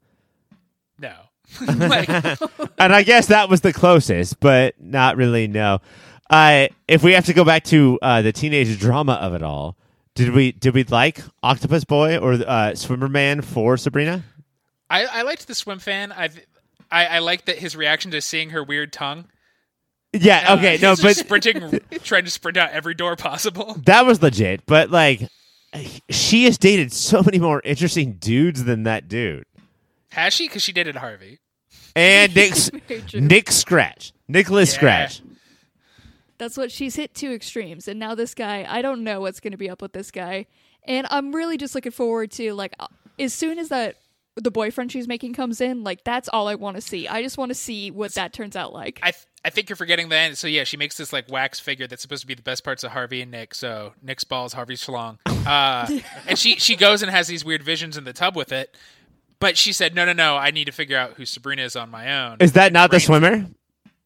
No, 0.99 1.13
like 1.67 2.07
and 2.09 2.93
I 2.93 3.03
guess 3.03 3.27
that 3.27 3.49
was 3.49 3.61
the 3.61 3.73
closest, 3.73 4.39
but 4.39 4.75
not 4.79 5.17
really. 5.17 5.47
No. 5.47 5.79
Uh, 6.29 6.67
if 6.87 7.01
we 7.01 7.13
have 7.13 7.25
to 7.25 7.33
go 7.33 7.43
back 7.43 7.63
to 7.63 7.97
uh, 8.03 8.21
the 8.21 8.31
teenage 8.31 8.79
drama 8.79 9.13
of 9.13 9.33
it 9.33 9.41
all, 9.41 9.75
did 10.19 10.31
we 10.35 10.51
did 10.51 10.73
we 10.73 10.83
like 10.83 11.21
Octopus 11.41 11.85
Boy 11.85 12.17
or 12.17 12.33
uh, 12.33 12.75
Swimmer 12.75 13.07
Man 13.07 13.41
for 13.41 13.77
Sabrina? 13.77 14.21
I, 14.89 15.05
I 15.05 15.21
liked 15.21 15.47
the 15.47 15.55
swim 15.55 15.79
fan. 15.79 16.11
I've, 16.11 16.37
I 16.91 17.05
I 17.05 17.19
liked 17.19 17.45
that 17.45 17.57
his 17.59 17.73
reaction 17.73 18.11
to 18.11 18.19
seeing 18.21 18.49
her 18.49 18.61
weird 18.61 18.91
tongue. 18.91 19.27
Yeah. 20.11 20.43
Uh, 20.49 20.57
okay. 20.57 20.77
No, 20.81 20.89
he's 20.89 21.01
but 21.01 21.15
sprinting, 21.25 21.79
trying 22.03 22.25
to 22.25 22.31
sprint 22.31 22.57
out 22.57 22.71
every 22.71 22.95
door 22.95 23.15
possible. 23.15 23.77
that 23.85 24.05
was 24.05 24.21
legit. 24.21 24.65
But 24.65 24.89
like, 24.91 25.21
she 26.09 26.43
has 26.43 26.57
dated 26.57 26.91
so 26.91 27.23
many 27.23 27.39
more 27.39 27.61
interesting 27.63 28.13
dudes 28.19 28.65
than 28.65 28.83
that 28.83 29.07
dude. 29.07 29.45
Has 30.11 30.33
she? 30.33 30.49
Because 30.49 30.63
she 30.63 30.73
dated 30.73 30.97
Harvey. 30.97 31.39
And 31.95 32.35
Nick 32.35 32.53
Nick 33.13 33.51
Scratch, 33.51 34.11
Nicholas 34.27 34.73
Yeah. 34.73 34.77
Scratch. 34.77 35.21
That's 36.39 36.57
what 36.57 36.71
she's 36.71 36.95
hit 36.95 37.13
two 37.13 37.31
extremes. 37.31 37.87
And 37.87 37.99
now 37.99 38.15
this 38.15 38.33
guy, 38.33 38.65
I 38.67 38.81
don't 38.81 39.03
know 39.03 39.21
what's 39.21 39.39
going 39.39 39.51
to 39.51 39.57
be 39.57 39.69
up 39.69 39.81
with 39.81 39.93
this 39.93 40.09
guy. 40.09 40.47
And 40.85 41.05
I'm 41.11 41.35
really 41.35 41.57
just 41.57 41.75
looking 41.75 41.91
forward 41.91 42.31
to 42.31 42.53
like 42.53 42.73
uh, 42.79 42.87
as 43.19 43.33
soon 43.33 43.59
as 43.59 43.69
that 43.69 43.97
the 44.35 44.49
boyfriend 44.49 44.91
she's 44.91 45.07
making 45.07 45.33
comes 45.33 45.59
in, 45.59 45.83
like 45.83 46.03
that's 46.03 46.29
all 46.29 46.47
I 46.47 46.55
want 46.55 46.75
to 46.77 46.81
see. 46.81 47.07
I 47.07 47.21
just 47.21 47.37
want 47.37 47.49
to 47.49 47.55
see 47.55 47.91
what 47.91 48.13
that 48.13 48.33
turns 48.33 48.55
out 48.55 48.73
like. 48.73 48.99
I 49.03 49.11
th- 49.11 49.25
I 49.43 49.49
think 49.49 49.69
you're 49.69 49.77
forgetting 49.77 50.09
the 50.09 50.17
end. 50.17 50.37
So 50.37 50.47
yeah, 50.47 50.65
she 50.65 50.75
makes 50.75 50.97
this 50.97 51.13
like 51.13 51.29
wax 51.29 51.59
figure 51.59 51.87
that's 51.87 52.01
supposed 52.01 52.21
to 52.21 52.27
be 52.27 52.33
the 52.33 52.41
best 52.41 52.63
parts 52.63 52.83
of 52.83 52.91
Harvey 52.91 53.21
and 53.21 53.31
Nick. 53.31 53.53
So 53.53 53.93
Nick's 54.01 54.23
balls, 54.23 54.53
Harvey's 54.53 54.85
schlong. 54.85 55.17
Uh, 55.45 55.99
and 56.27 56.37
she 56.37 56.55
she 56.55 56.75
goes 56.75 57.01
and 57.01 57.11
has 57.11 57.27
these 57.27 57.45
weird 57.45 57.63
visions 57.63 57.97
in 57.97 58.03
the 58.05 58.13
tub 58.13 58.35
with 58.35 58.51
it. 58.51 58.75
But 59.39 59.57
she 59.57 59.71
said, 59.71 59.95
no, 59.95 60.05
no, 60.05 60.11
no. 60.11 60.35
I 60.35 60.51
need 60.51 60.65
to 60.65 60.73
figure 60.73 60.97
out 60.97 61.13
who 61.13 61.25
Sabrina 61.25 61.63
is 61.63 61.77
on 61.77 61.89
my 61.89 62.25
own. 62.25 62.37
Is 62.41 62.53
that 62.53 62.73
not 62.73 62.91
the 62.91 62.99
swimmer? 62.99 63.45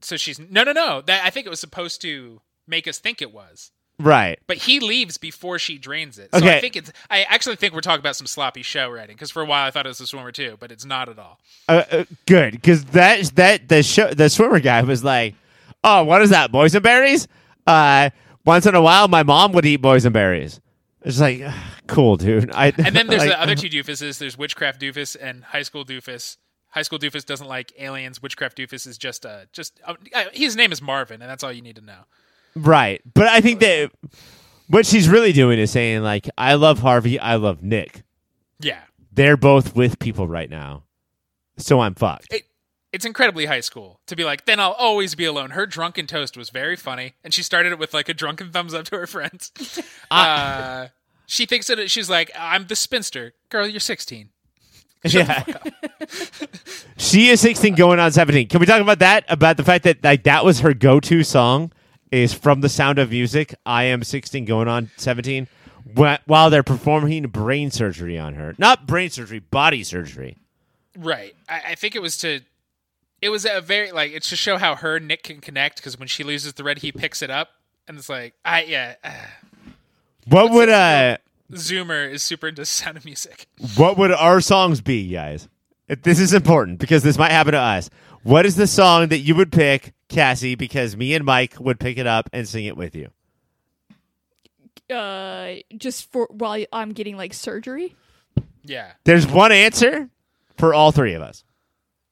So 0.04 0.18
she's 0.18 0.40
no, 0.40 0.64
no, 0.64 0.72
no. 0.72 1.02
That 1.02 1.24
I 1.26 1.30
think 1.30 1.46
it 1.46 1.50
was 1.50 1.60
supposed 1.60 2.02
to 2.02 2.42
make 2.68 2.88
us 2.88 3.00
think 3.00 3.22
it 3.22 3.34
was. 3.34 3.72
Right. 4.00 4.40
But 4.48 4.58
he 4.58 4.80
leaves 4.80 5.18
before 5.18 5.60
she 5.60 5.78
drains 5.78 6.18
it. 6.18 6.30
So 6.34 6.40
Okay. 6.40 6.58
I 6.58 6.62
think 6.62 6.76
it's. 6.76 6.92
I 7.10 7.24
actually 7.24 7.58
think 7.58 7.74
we're 7.74 7.82
talking 7.82 8.00
about 8.00 8.16
some 8.16 8.28
sloppy 8.28 8.64
show 8.64 8.90
writing 8.90 9.16
because 9.16 9.32
for 9.32 9.42
a 9.42 9.46
while 9.46 9.68
I 9.68 9.72
thought 9.72 9.86
it 9.86 9.90
was 9.90 10.00
the 10.00 10.08
swimmer 10.08 10.32
too, 10.32 10.58
but 10.60 10.72
it's 10.72 10.86
not 10.86 11.10
at 11.10 11.20
all. 11.20 11.40
Uh, 11.70 11.84
uh, 11.92 12.04
good, 12.26 12.54
because 12.54 12.86
that 12.86 13.24
that 13.36 13.70
the 13.70 13.84
show 13.84 14.10
the 14.14 14.30
swimmer 14.30 14.60
guy 14.60 14.82
was 14.82 15.04
like, 15.04 15.36
"Oh, 15.84 16.04
what 16.04 16.22
is 16.22 16.32
that? 16.32 16.52
Boysenberries? 16.52 17.28
Uh, 17.68 18.10
once 18.46 18.66
in 18.66 18.76
a 18.76 18.82
while, 18.82 19.08
my 19.08 19.24
mom 19.24 19.52
would 19.54 19.66
eat 19.66 19.82
boysenberries." 19.82 20.60
It's 21.06 21.20
like, 21.20 21.44
cool, 21.88 22.16
dude. 22.16 22.50
I, 22.54 22.68
And 22.68 22.96
then 22.96 23.08
there's 23.08 23.22
like, 23.24 23.30
the 23.30 23.42
other 23.42 23.56
two 23.56 23.68
doofuses. 23.70 24.20
There's 24.20 24.38
witchcraft 24.38 24.80
doofus 24.80 25.18
and 25.20 25.44
high 25.44 25.64
school 25.64 25.84
doofus. 25.84 26.38
High 26.74 26.82
school 26.82 27.00
doofus 27.00 27.26
doesn't 27.26 27.48
like 27.48 27.72
aliens. 27.80 28.22
Witchcraft 28.22 28.58
doofus 28.58 28.88
is 28.88 28.98
just 28.98 29.26
uh 29.26 29.46
just 29.54 29.80
uh, 29.86 29.96
his 30.34 30.56
name 30.56 30.72
is 30.72 30.82
Marvin, 30.82 31.22
and 31.22 31.30
that's 31.30 31.44
all 31.44 31.52
you 31.52 31.62
need 31.62 31.76
to 31.78 31.82
know. 31.84 32.06
right, 32.56 33.02
but 33.14 33.28
I 33.28 33.42
think 33.42 33.60
that 33.62 33.92
what 34.68 34.86
she's 34.86 35.08
really 35.08 35.34
doing 35.34 35.60
is 35.60 35.72
saying 35.72 36.02
like, 36.02 36.30
"I 36.38 36.56
love 36.56 36.80
Harvey, 36.80 37.20
I 37.20 37.36
love 37.36 37.62
Nick. 37.64 38.04
Yeah, 38.60 38.80
They're 39.12 39.38
both 39.38 39.76
with 39.76 40.00
people 40.00 40.28
right 40.28 40.50
now, 40.50 40.84
so 41.58 41.80
I'm 41.80 41.96
fucked." 41.96 42.34
it 42.34 42.44
it's 42.92 43.06
incredibly 43.06 43.48
high 43.48 43.60
school 43.62 44.00
to 44.08 44.16
be 44.16 44.24
like. 44.24 44.46
Then 44.46 44.60
I'll 44.60 44.72
always 44.74 45.16
be 45.16 45.26
alone. 45.26 45.50
Her 45.52 45.66
drunken 45.66 46.06
toast 46.08 46.38
was 46.38 46.50
very 46.52 46.76
funny, 46.76 47.14
and 47.24 47.34
she 47.34 47.42
started 47.44 47.72
it 47.72 47.80
with 47.80 47.94
like 47.94 48.08
a 48.10 48.14
drunken 48.14 48.52
thumbs 48.52 48.74
up 48.74 48.86
to 48.86 48.98
her 48.98 49.08
friends. 49.08 49.52
uh, 50.12 50.88
she 51.26 51.46
thinks 51.48 51.68
that 51.68 51.80
it- 51.80 51.90
she's 51.92 52.10
like, 52.10 52.30
I'm 52.38 52.68
the 52.68 52.76
spinster 52.76 53.34
girl. 53.50 53.68
You're 53.68 53.80
16. 53.80 54.30
Yeah. 55.06 55.44
she 56.98 57.30
is 57.30 57.42
16 57.42 57.76
going 57.76 58.00
on 58.00 58.12
17. 58.12 58.48
Can 58.48 58.60
we 58.60 58.66
talk 58.66 58.82
about 58.82 59.00
that? 59.00 59.26
About 59.28 59.58
the 59.58 59.64
fact 59.64 59.84
that 59.84 60.04
like 60.04 60.24
that 60.24 60.46
was 60.46 60.60
her 60.62 60.74
go-to 60.74 61.24
song 61.24 61.72
is 62.12 62.34
from 62.34 62.62
The 62.62 62.70
Sound 62.70 63.00
of 63.00 63.10
Music. 63.12 63.56
I 63.66 63.86
am 63.86 64.04
16 64.04 64.46
going 64.46 64.68
on 64.68 64.92
17 64.98 65.48
while 66.26 66.50
they're 66.50 66.64
performing 66.64 67.24
brain 67.28 67.72
surgery 67.72 68.18
on 68.18 68.36
her. 68.36 68.56
Not 68.58 68.88
brain 68.88 69.10
surgery, 69.10 69.40
body 69.40 69.84
surgery. 69.84 70.38
Right. 70.98 71.36
I, 71.50 71.62
I 71.70 71.76
think 71.76 71.96
it 71.96 72.02
was 72.02 72.18
to. 72.18 72.42
It 73.22 73.30
was 73.30 73.46
a 73.46 73.62
very 73.62 73.92
like 73.92 74.12
it's 74.12 74.30
to 74.30 74.36
show 74.36 74.58
how 74.58 74.76
her 74.76 74.98
and 74.98 75.08
Nick 75.08 75.24
can 75.24 75.40
connect 75.40 75.78
because 75.78 75.98
when 75.98 76.10
she 76.10 76.24
loses 76.24 76.54
the 76.54 76.64
red, 76.64 76.80
he 76.80 76.92
picks 76.92 77.22
it 77.22 77.30
up 77.30 77.50
and 77.88 77.98
it's 77.98 78.10
like 78.10 78.34
I 78.44 78.64
yeah. 78.64 78.96
Uh, 79.04 79.12
What 80.28 80.52
would 80.52 80.70
uh 80.70 81.18
Zoomer 81.56 82.10
is 82.12 82.24
super 82.24 82.48
into 82.48 82.66
Sound 82.66 82.98
of 82.98 83.06
Music. 83.06 83.48
what 83.76 83.98
would 83.98 84.12
our 84.12 84.42
songs 84.42 84.82
be, 84.82 85.08
guys? 85.10 85.48
This 86.02 86.20
is 86.20 86.34
important 86.34 86.80
because 86.80 87.04
this 87.04 87.18
might 87.18 87.32
happen 87.32 87.52
to 87.54 87.60
us. 87.60 87.90
What 88.24 88.46
is 88.46 88.56
the 88.56 88.68
song 88.68 89.10
that 89.10 89.20
you 89.20 89.36
would 89.36 89.52
pick, 89.52 89.94
Cassie, 90.08 90.56
because 90.56 90.96
me 90.96 91.14
and 91.14 91.26
Mike 91.26 91.60
would 91.60 91.80
pick 91.80 91.98
it 91.98 92.08
up 92.08 92.30
and 92.32 92.48
sing 92.48 92.66
it 92.66 92.78
with 92.78 92.96
you? 92.96 93.10
Uh, 94.94 95.56
just 95.78 96.12
for 96.12 96.28
while 96.32 96.64
I'm 96.72 96.94
getting 96.94 97.18
like 97.18 97.34
surgery. 97.34 97.96
Yeah. 98.64 98.92
There's 99.04 99.28
one 99.28 99.52
answer 99.52 100.10
for 100.58 100.74
all 100.74 100.92
three 100.92 101.14
of 101.14 101.22
us. 101.22 101.44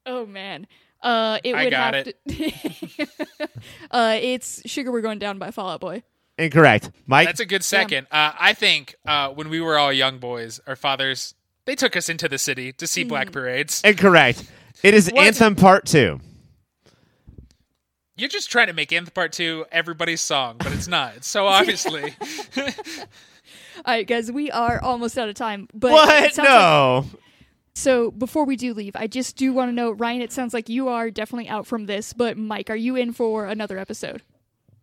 Oh 0.04 0.26
man. 0.26 0.66
Uh, 1.02 1.38
it 1.42 1.54
I 1.54 1.64
would 1.64 1.70
got 1.70 1.94
have 1.94 2.04
to. 2.04 2.52
uh, 3.90 4.18
it's 4.20 4.62
"Sugar 4.70 4.92
We're 4.92 5.00
Going 5.00 5.18
Down" 5.18 5.38
by 5.38 5.50
Fall 5.50 5.70
Out 5.70 5.80
Boy. 5.80 6.02
Incorrect. 6.42 6.90
Mike? 7.06 7.26
That's 7.26 7.40
a 7.40 7.46
good 7.46 7.62
second. 7.64 8.06
Uh, 8.10 8.32
I 8.38 8.52
think 8.54 8.96
uh, 9.06 9.28
when 9.30 9.48
we 9.48 9.60
were 9.60 9.78
all 9.78 9.92
young 9.92 10.18
boys, 10.18 10.60
our 10.66 10.76
fathers 10.76 11.34
they 11.64 11.74
took 11.76 11.96
us 11.96 12.08
into 12.08 12.28
the 12.28 12.38
city 12.38 12.72
to 12.74 12.86
see 12.86 13.04
black 13.04 13.30
parades. 13.32 13.80
Incorrect. 13.84 14.44
It 14.82 14.94
is 14.94 15.10
What? 15.12 15.24
Anthem 15.26 15.54
Part 15.54 15.86
2. 15.86 16.18
You're 18.16 18.28
just 18.28 18.50
trying 18.50 18.66
to 18.66 18.72
make 18.72 18.92
Anthem 18.92 19.12
Part 19.14 19.32
Two 19.32 19.64
everybody's 19.72 20.20
song, 20.20 20.56
but 20.58 20.72
it's 20.72 20.86
not. 20.86 21.16
It's 21.16 21.28
so 21.28 21.46
obviously. 21.58 22.14
All 22.58 22.64
right, 23.86 24.06
guys, 24.06 24.30
we 24.30 24.50
are 24.50 24.80
almost 24.82 25.16
out 25.18 25.28
of 25.28 25.34
time. 25.34 25.66
But 25.72 25.88
it 25.88 25.94
What? 25.94 26.34
sounds 26.34 26.38
like- 26.38 26.48
No. 26.48 27.06
so 27.74 28.10
before 28.10 28.44
we 28.44 28.54
do 28.56 28.74
leave, 28.74 28.94
I 28.96 29.06
just 29.06 29.36
do 29.36 29.52
want 29.52 29.70
to 29.70 29.72
know, 29.72 29.90
Ryan. 29.92 30.20
It 30.20 30.30
sounds 30.32 30.52
like 30.52 30.68
you 30.68 30.88
are 30.88 31.10
definitely 31.10 31.48
out 31.48 31.66
from 31.66 31.86
this, 31.86 32.12
but 32.12 32.36
Mike, 32.36 32.68
are 32.70 32.76
you 32.76 32.96
in 32.96 33.12
for 33.12 33.46
another 33.46 33.78
episode? 33.78 34.22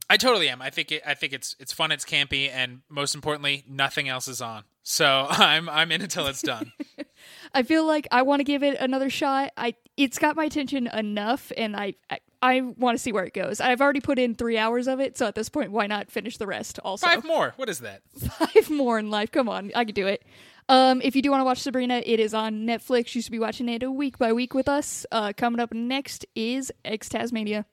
I 0.09 0.17
totally 0.17 0.49
am. 0.49 0.61
I 0.61 0.71
think 0.71 0.91
it, 0.91 1.03
I 1.05 1.13
think 1.13 1.33
it's 1.33 1.55
it's 1.59 1.71
fun. 1.71 1.91
It's 1.91 2.03
campy, 2.03 2.49
and 2.49 2.81
most 2.89 3.13
importantly, 3.13 3.63
nothing 3.69 4.09
else 4.09 4.27
is 4.27 4.41
on. 4.41 4.63
So 4.81 5.27
I'm 5.29 5.69
I'm 5.69 5.91
in 5.91 6.01
until 6.01 6.25
it's 6.27 6.41
done. 6.41 6.71
I 7.53 7.63
feel 7.63 7.85
like 7.85 8.07
I 8.11 8.23
want 8.23 8.39
to 8.39 8.43
give 8.43 8.63
it 8.63 8.77
another 8.79 9.09
shot. 9.09 9.51
I 9.55 9.75
it's 9.97 10.17
got 10.17 10.35
my 10.35 10.45
attention 10.45 10.87
enough, 10.87 11.51
and 11.55 11.75
I 11.75 11.93
I, 12.09 12.19
I 12.41 12.61
want 12.61 12.97
to 12.97 13.01
see 13.01 13.11
where 13.11 13.25
it 13.25 13.33
goes. 13.33 13.61
I've 13.61 13.81
already 13.81 14.01
put 14.01 14.17
in 14.17 14.33
three 14.33 14.57
hours 14.57 14.87
of 14.87 14.99
it, 14.99 15.15
so 15.17 15.27
at 15.27 15.35
this 15.35 15.49
point, 15.49 15.71
why 15.71 15.85
not 15.85 16.09
finish 16.09 16.37
the 16.37 16.47
rest? 16.47 16.79
Also, 16.79 17.05
Five 17.05 17.23
more. 17.23 17.53
What 17.57 17.69
is 17.69 17.79
that? 17.79 18.01
five 18.17 18.69
more 18.71 18.97
in 18.97 19.11
life. 19.11 19.31
Come 19.31 19.47
on, 19.47 19.71
I 19.75 19.85
can 19.85 19.93
do 19.93 20.07
it. 20.07 20.23
Um, 20.69 21.01
if 21.03 21.15
you 21.15 21.21
do 21.21 21.31
want 21.31 21.41
to 21.41 21.45
watch 21.45 21.59
Sabrina, 21.59 22.01
it 22.05 22.19
is 22.19 22.33
on 22.33 22.65
Netflix. 22.65 23.13
You 23.13 23.21
should 23.21 23.31
be 23.31 23.39
watching 23.39 23.69
it 23.69 23.83
a 23.83 23.91
week 23.91 24.17
by 24.17 24.33
week 24.33 24.53
with 24.53 24.69
us. 24.69 25.05
Uh, 25.11 25.33
coming 25.35 25.59
up 25.59 25.73
next 25.73 26.25
is 26.35 26.71
X-Tasmania. 26.85 27.65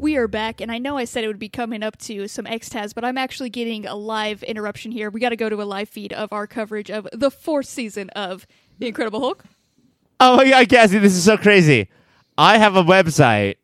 We 0.00 0.16
are 0.16 0.28
back, 0.28 0.62
and 0.62 0.72
I 0.72 0.78
know 0.78 0.96
I 0.96 1.04
said 1.04 1.24
it 1.24 1.26
would 1.26 1.38
be 1.38 1.50
coming 1.50 1.82
up 1.82 1.98
to 1.98 2.26
some 2.26 2.46
X-Taz, 2.46 2.94
but 2.94 3.04
I'm 3.04 3.18
actually 3.18 3.50
getting 3.50 3.86
a 3.86 3.94
live 3.94 4.42
interruption 4.42 4.92
here. 4.92 5.10
We 5.10 5.20
got 5.20 5.28
to 5.28 5.36
go 5.36 5.50
to 5.50 5.60
a 5.60 5.64
live 5.64 5.90
feed 5.90 6.14
of 6.14 6.32
our 6.32 6.46
coverage 6.46 6.90
of 6.90 7.06
the 7.12 7.30
fourth 7.30 7.66
season 7.66 8.08
of 8.10 8.46
The 8.78 8.86
Incredible 8.86 9.20
Hulk. 9.20 9.44
Oh 10.18 10.38
my 10.38 10.48
god, 10.48 10.70
Cassie, 10.70 10.98
this 10.98 11.12
is 11.12 11.22
so 11.22 11.36
crazy. 11.36 11.90
I 12.38 12.56
have 12.56 12.76
a 12.76 12.82
website 12.82 13.56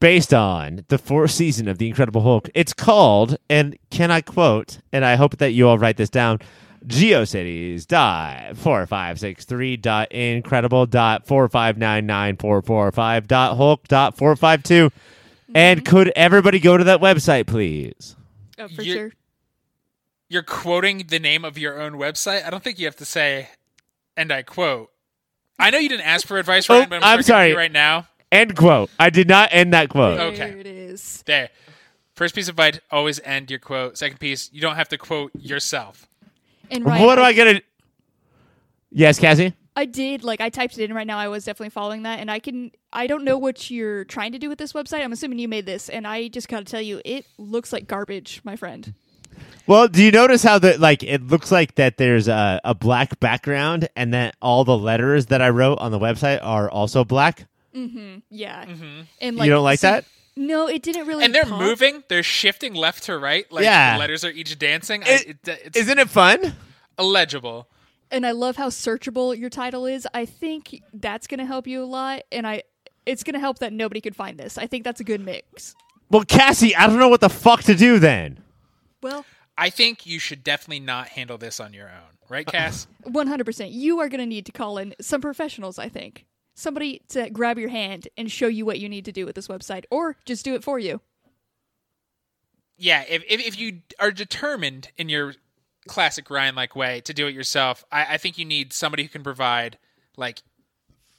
based 0.00 0.32
on 0.32 0.86
the 0.88 0.96
fourth 0.96 1.32
season 1.32 1.68
of 1.68 1.76
The 1.76 1.88
Incredible 1.88 2.22
Hulk. 2.22 2.48
It's 2.54 2.72
called, 2.72 3.36
and 3.50 3.76
can 3.90 4.10
I 4.10 4.22
quote, 4.22 4.78
and 4.94 5.04
I 5.04 5.16
hope 5.16 5.36
that 5.36 5.52
you 5.52 5.68
all 5.68 5.76
write 5.76 5.98
this 5.98 6.08
down, 6.08 6.38
geocities 6.86 7.86
dot 7.86 8.56
four 8.56 8.86
five 8.86 9.20
six 9.20 9.44
three 9.44 9.76
dot 9.76 10.10
incredible 10.10 10.86
dot 10.86 11.26
four 11.26 11.46
five 11.50 11.76
nine 11.76 12.06
nine 12.06 12.38
four 12.38 12.62
four 12.62 12.90
five 12.92 13.28
dot 13.28 13.58
hulk 13.58 13.86
dot 13.88 14.16
four 14.16 14.34
five 14.36 14.62
two. 14.62 14.90
And 15.54 15.84
mm-hmm. 15.84 15.90
could 15.96 16.12
everybody 16.16 16.60
go 16.60 16.76
to 16.76 16.84
that 16.84 17.00
website, 17.00 17.46
please? 17.46 18.16
Oh, 18.58 18.68
for 18.68 18.82
You- 18.82 18.92
sure. 18.94 19.12
You're 20.28 20.44
quoting 20.44 21.06
the 21.08 21.18
name 21.18 21.44
of 21.44 21.58
your 21.58 21.80
own 21.80 21.94
website. 21.94 22.46
I 22.46 22.50
don't 22.50 22.62
think 22.62 22.78
you 22.78 22.86
have 22.86 22.94
to 22.96 23.04
say, 23.04 23.48
and 24.16 24.32
I 24.32 24.42
quote. 24.42 24.90
I 25.58 25.70
know 25.70 25.78
you 25.78 25.88
didn't 25.88 26.06
ask 26.06 26.24
for 26.24 26.38
advice, 26.38 26.70
Oh, 26.70 26.74
but 26.74 26.82
I'm, 26.84 26.92
I'm 26.92 27.00
gonna 27.00 27.10
give 27.16 27.20
it 27.20 27.22
to 27.22 27.26
sorry. 27.26 27.54
right 27.56 27.72
now. 27.72 28.06
End 28.30 28.56
quote. 28.56 28.90
I 29.00 29.10
did 29.10 29.26
not 29.28 29.48
end 29.50 29.74
that 29.74 29.88
quote. 29.88 30.18
There 30.18 30.26
Okay. 30.28 30.60
it 30.60 30.68
is. 30.68 31.24
There. 31.26 31.48
First 32.14 32.36
piece 32.36 32.48
of 32.48 32.52
advice: 32.52 32.78
always 32.92 33.18
end 33.24 33.50
your 33.50 33.58
quote. 33.58 33.98
Second 33.98 34.20
piece: 34.20 34.48
you 34.52 34.60
don't 34.60 34.76
have 34.76 34.88
to 34.90 34.98
quote 34.98 35.32
yourself. 35.34 36.06
And 36.70 36.84
Ryan, 36.84 37.04
what 37.04 37.16
do 37.16 37.22
I 37.22 37.32
get? 37.32 37.64
Yes, 38.92 39.18
Cassie. 39.18 39.54
I 39.80 39.84
did 39.86 40.22
like 40.24 40.40
I 40.40 40.50
typed 40.50 40.78
it 40.78 40.84
in 40.84 40.94
right 40.94 41.06
now. 41.06 41.18
I 41.18 41.28
was 41.28 41.44
definitely 41.44 41.70
following 41.70 42.02
that, 42.04 42.18
and 42.20 42.30
I 42.30 42.38
can. 42.38 42.70
I 42.92 43.06
don't 43.06 43.24
know 43.24 43.38
what 43.38 43.70
you're 43.70 44.04
trying 44.04 44.32
to 44.32 44.38
do 44.38 44.48
with 44.48 44.58
this 44.58 44.72
website. 44.72 45.02
I'm 45.02 45.12
assuming 45.12 45.38
you 45.38 45.48
made 45.48 45.66
this, 45.66 45.88
and 45.88 46.06
I 46.06 46.28
just 46.28 46.48
gotta 46.48 46.64
tell 46.64 46.80
you, 46.82 47.00
it 47.04 47.24
looks 47.38 47.72
like 47.72 47.86
garbage, 47.86 48.40
my 48.44 48.56
friend. 48.56 48.92
Well, 49.66 49.88
do 49.88 50.02
you 50.04 50.10
notice 50.10 50.42
how 50.42 50.58
the 50.58 50.76
like 50.78 51.02
it 51.02 51.22
looks 51.26 51.50
like 51.50 51.76
that 51.76 51.96
there's 51.96 52.28
a, 52.28 52.60
a 52.64 52.74
black 52.74 53.18
background 53.20 53.88
and 53.96 54.12
that 54.12 54.36
all 54.42 54.64
the 54.64 54.76
letters 54.76 55.26
that 55.26 55.40
I 55.40 55.48
wrote 55.50 55.78
on 55.78 55.92
the 55.92 55.98
website 55.98 56.40
are 56.42 56.68
also 56.70 57.04
black? 57.04 57.46
Mm-hmm. 57.74 58.18
Yeah, 58.30 58.64
mm-hmm. 58.66 59.02
and 59.20 59.36
like 59.36 59.46
you 59.46 59.52
don't 59.52 59.64
like 59.64 59.78
so- 59.78 59.90
that? 59.92 60.04
No, 60.36 60.68
it 60.68 60.82
didn't 60.82 61.06
really. 61.06 61.24
And 61.24 61.34
they're 61.34 61.44
pop. 61.44 61.60
moving. 61.60 62.02
They're 62.08 62.22
shifting 62.22 62.72
left 62.74 63.04
to 63.04 63.18
right. 63.18 63.50
Like 63.52 63.64
Yeah. 63.64 63.94
the 63.94 63.98
letters 64.00 64.24
are 64.24 64.30
each 64.30 64.58
dancing. 64.58 65.02
I, 65.04 65.08
It- 65.08 65.28
it, 65.28 65.60
it's 65.66 65.76
Isn't 65.78 65.98
it 65.98 66.08
fun? 66.08 66.54
illegible. 66.98 67.66
And 68.10 68.26
I 68.26 68.32
love 68.32 68.56
how 68.56 68.68
searchable 68.68 69.36
your 69.36 69.50
title 69.50 69.86
is. 69.86 70.06
I 70.14 70.24
think 70.26 70.82
that's 70.92 71.26
gonna 71.26 71.46
help 71.46 71.66
you 71.66 71.82
a 71.82 71.86
lot, 71.86 72.22
and 72.32 72.46
I. 72.46 72.62
It's 73.06 73.22
gonna 73.24 73.40
help 73.40 73.60
that 73.60 73.72
nobody 73.72 74.00
could 74.00 74.14
find 74.14 74.38
this. 74.38 74.58
I 74.58 74.66
think 74.66 74.84
that's 74.84 75.00
a 75.00 75.04
good 75.04 75.20
mix. 75.20 75.74
Well, 76.10 76.24
Cassie, 76.24 76.76
I 76.76 76.86
don't 76.86 76.98
know 76.98 77.08
what 77.08 77.20
the 77.22 77.30
fuck 77.30 77.62
to 77.64 77.74
do 77.74 77.98
then. 77.98 78.40
Well, 79.02 79.24
I 79.56 79.70
think 79.70 80.06
you 80.06 80.18
should 80.18 80.42
definitely 80.44 80.80
not 80.80 81.08
handle 81.08 81.38
this 81.38 81.60
on 81.60 81.72
your 81.72 81.88
own, 81.88 82.18
right, 82.28 82.46
uh, 82.48 82.50
Cass? 82.50 82.86
100%. 83.04 83.72
You 83.72 84.00
are 84.00 84.08
going 84.08 84.20
to 84.20 84.26
need 84.26 84.46
to 84.46 84.52
call 84.52 84.78
in 84.78 84.94
some 85.00 85.20
professionals, 85.20 85.78
I 85.78 85.88
think. 85.88 86.26
Somebody 86.54 87.02
to 87.08 87.30
grab 87.30 87.58
your 87.58 87.68
hand 87.68 88.08
and 88.16 88.30
show 88.30 88.48
you 88.48 88.66
what 88.66 88.80
you 88.80 88.88
need 88.88 89.04
to 89.06 89.12
do 89.12 89.24
with 89.24 89.34
this 89.34 89.48
website, 89.48 89.84
or 89.90 90.16
just 90.24 90.44
do 90.44 90.54
it 90.54 90.64
for 90.64 90.78
you. 90.78 91.00
yeah, 92.76 93.04
if, 93.08 93.22
if 93.28 93.40
if 93.46 93.58
you 93.58 93.80
are 93.98 94.10
determined 94.10 94.90
in 94.96 95.08
your 95.08 95.34
classic 95.90 96.30
Ryan 96.30 96.54
like 96.54 96.76
way 96.76 97.00
to 97.02 97.12
do 97.12 97.26
it 97.26 97.34
yourself, 97.34 97.84
I, 97.90 98.14
I 98.14 98.16
think 98.16 98.38
you 98.38 98.44
need 98.44 98.72
somebody 98.72 99.02
who 99.02 99.08
can 99.08 99.24
provide 99.24 99.76
like 100.16 100.42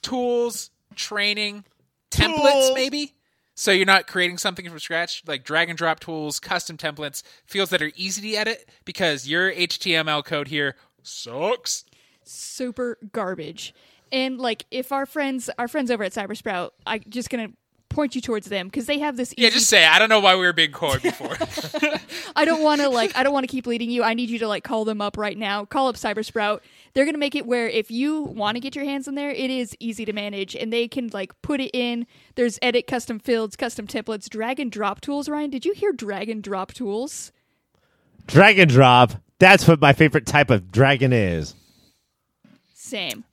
tools, 0.00 0.70
training, 0.96 1.64
templates, 2.10 2.52
Tools. 2.52 2.72
maybe. 2.74 3.14
So 3.54 3.70
you're 3.70 3.84
not 3.84 4.06
creating 4.06 4.38
something 4.38 4.66
from 4.66 4.78
scratch, 4.78 5.22
like 5.26 5.44
drag 5.44 5.68
and 5.68 5.76
drop 5.76 6.00
tools, 6.00 6.40
custom 6.40 6.78
templates, 6.78 7.22
fields 7.44 7.70
that 7.70 7.82
are 7.82 7.92
easy 7.96 8.32
to 8.32 8.36
edit 8.36 8.68
because 8.86 9.28
your 9.28 9.52
HTML 9.52 10.24
code 10.24 10.48
here 10.48 10.74
sucks. 11.02 11.84
Super 12.24 12.96
garbage. 13.12 13.74
And 14.10 14.38
like, 14.38 14.64
if 14.70 14.90
our 14.90 15.04
friends, 15.04 15.50
our 15.58 15.68
friends 15.68 15.90
over 15.90 16.02
at 16.02 16.12
Cybersprout, 16.12 16.70
I'm 16.86 17.02
just 17.08 17.28
gonna 17.28 17.50
point 17.92 18.14
you 18.14 18.20
towards 18.20 18.48
them 18.48 18.66
because 18.68 18.86
they 18.86 18.98
have 18.98 19.16
this. 19.16 19.34
Yeah, 19.36 19.50
just 19.50 19.68
say. 19.68 19.84
I 19.84 19.98
don't 19.98 20.08
know 20.08 20.20
why 20.20 20.34
we 20.34 20.42
were 20.42 20.52
being 20.52 20.72
coy 20.72 20.98
before. 20.98 21.36
I 22.36 22.44
don't 22.44 22.62
want 22.62 22.80
to 22.80 22.88
like. 22.88 23.16
I 23.16 23.22
don't 23.22 23.32
want 23.32 23.44
to 23.44 23.48
keep 23.50 23.66
leading 23.66 23.90
you. 23.90 24.02
I 24.02 24.14
need 24.14 24.30
you 24.30 24.38
to 24.40 24.48
like 24.48 24.64
call 24.64 24.84
them 24.84 25.00
up 25.00 25.16
right 25.16 25.36
now. 25.38 25.64
Call 25.64 25.88
up 25.88 25.96
Cybersprout. 25.96 26.60
They're 26.94 27.04
gonna 27.04 27.18
make 27.18 27.34
it 27.34 27.46
where 27.46 27.68
if 27.68 27.90
you 27.90 28.22
want 28.22 28.56
to 28.56 28.60
get 28.60 28.74
your 28.76 28.84
hands 28.84 29.08
in 29.08 29.14
there, 29.14 29.30
it 29.30 29.50
is 29.50 29.74
easy 29.80 30.04
to 30.04 30.12
manage, 30.12 30.54
and 30.54 30.72
they 30.72 30.88
can 30.88 31.08
like 31.12 31.32
put 31.42 31.60
it 31.60 31.70
in. 31.74 32.06
There's 32.34 32.58
edit 32.62 32.86
custom 32.86 33.18
fields, 33.18 33.56
custom 33.56 33.86
templates, 33.86 34.28
drag 34.28 34.60
and 34.60 34.70
drop 34.70 35.00
tools. 35.00 35.28
Ryan, 35.28 35.50
did 35.50 35.64
you 35.64 35.72
hear 35.74 35.92
drag 35.92 36.28
and 36.28 36.42
drop 36.42 36.72
tools? 36.74 37.32
Drag 38.26 38.58
and 38.58 38.70
drop. 38.70 39.12
That's 39.38 39.66
what 39.66 39.80
my 39.80 39.92
favorite 39.92 40.26
type 40.26 40.50
of 40.50 40.70
dragon 40.70 41.12
is. 41.12 41.54
Same. 42.74 43.24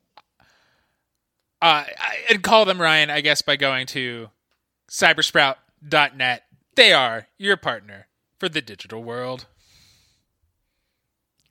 uh, 1.61 1.83
I- 1.99 2.17
and 2.29 2.41
call 2.41 2.65
them 2.65 2.79
Ryan, 2.81 3.09
I 3.09 3.21
guess, 3.21 3.41
by 3.41 3.55
going 3.57 3.85
to 3.87 4.29
cybersprout.net. 4.89 6.43
They 6.75 6.93
are 6.93 7.27
your 7.37 7.57
partner 7.57 8.07
for 8.39 8.49
the 8.49 8.61
digital 8.61 9.03
world. 9.03 9.45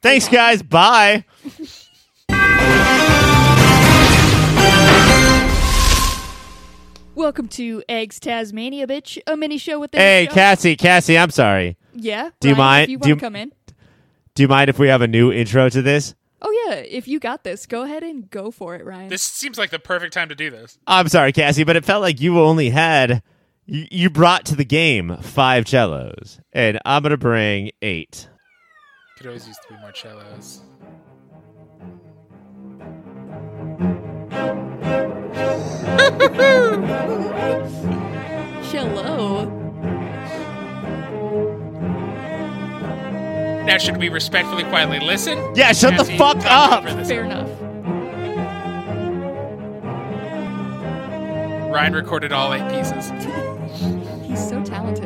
Thanks, 0.01 0.29
guys. 0.29 0.63
Bye. 0.63 1.25
Welcome 7.15 7.49
to 7.49 7.83
X-Tasmania, 7.89 8.87
bitch, 8.87 9.19
a 9.27 9.37
mini 9.37 9.59
show 9.59 9.81
with 9.81 9.91
the 9.91 9.99
Hey, 9.99 10.27
show. 10.29 10.35
Cassie, 10.35 10.77
Cassie, 10.77 11.19
I'm 11.19 11.31
sorry. 11.31 11.77
Yeah. 11.93 12.31
Do 12.39 12.49
you 12.49 12.55
Ryan, 12.55 12.59
mind- 12.65 12.83
If 12.85 12.89
you 12.91 12.99
do 12.99 13.09
you- 13.09 13.15
to 13.17 13.21
come 13.21 13.35
in? 13.37 13.53
Do 14.35 14.43
you 14.45 14.49
mind 14.49 14.71
if 14.71 14.79
we 14.79 14.87
have 14.87 15.03
a 15.03 15.09
new 15.09 15.33
intro 15.33 15.69
to 15.69 15.83
this? 15.83 16.15
Oh 16.41 16.67
yeah, 16.69 16.77
if 16.77 17.09
you 17.09 17.19
got 17.19 17.43
this, 17.45 17.67
go 17.67 17.83
ahead 17.83 18.03
and 18.03 18.31
go 18.31 18.51
for 18.51 18.77
it, 18.77 18.85
Ryan. 18.85 19.09
This 19.09 19.23
seems 19.23 19.59
like 19.59 19.71
the 19.71 19.79
perfect 19.79 20.15
time 20.15 20.29
to 20.29 20.35
do 20.35 20.51
this. 20.51 20.79
I'm 20.87 21.09
sorry, 21.09 21.33
Cassie, 21.33 21.65
but 21.65 21.77
it 21.77 21.85
felt 21.85 22.01
like 22.03 22.21
you 22.21 22.41
only 22.41 22.71
had 22.71 23.23
you, 23.67 23.87
you 23.91 24.11
brought 24.11 24.45
to 24.47 24.57
the 24.57 24.65
game 24.65 25.17
five 25.17 25.67
cellos, 25.69 26.41
and 26.53 26.79
I'm 26.85 27.03
gonna 27.03 27.17
bring 27.17 27.71
eight. 27.83 28.29
Could 29.17 29.27
always 29.27 29.49
use 29.49 29.59
three 29.67 29.79
more 29.79 29.95
cellos. 29.95 30.63
Hello. 38.71 39.58
Now, 43.69 43.77
should 43.77 43.99
we 43.99 44.09
respectfully, 44.09 44.65
quietly 44.65 44.99
listen? 44.99 45.37
Yeah, 45.55 45.73
shut 45.73 45.91
the 45.99 46.05
Cassie, 46.05 46.17
fuck 46.17 46.39
up. 46.47 46.87
over 46.87 46.95
this. 46.95 47.07
Fair 47.07 47.25
enough. 47.25 47.47
Ryan 51.71 51.93
recorded 51.93 52.33
all 52.33 52.55
eight 52.55 52.67
pieces. 52.71 53.11
He's 54.27 54.49
so 54.49 54.65
talented. 54.65 55.05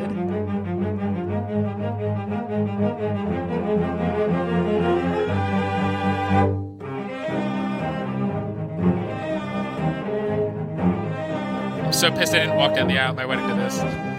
I'm 11.83 11.91
so 11.91 12.09
pissed 12.13 12.33
I 12.33 12.39
didn't 12.39 12.55
walk 12.55 12.75
down 12.75 12.87
the 12.87 12.97
aisle 12.97 13.09
at 13.09 13.15
my 13.17 13.25
wedding 13.25 13.49
to 13.49 13.55
this. 13.55 14.12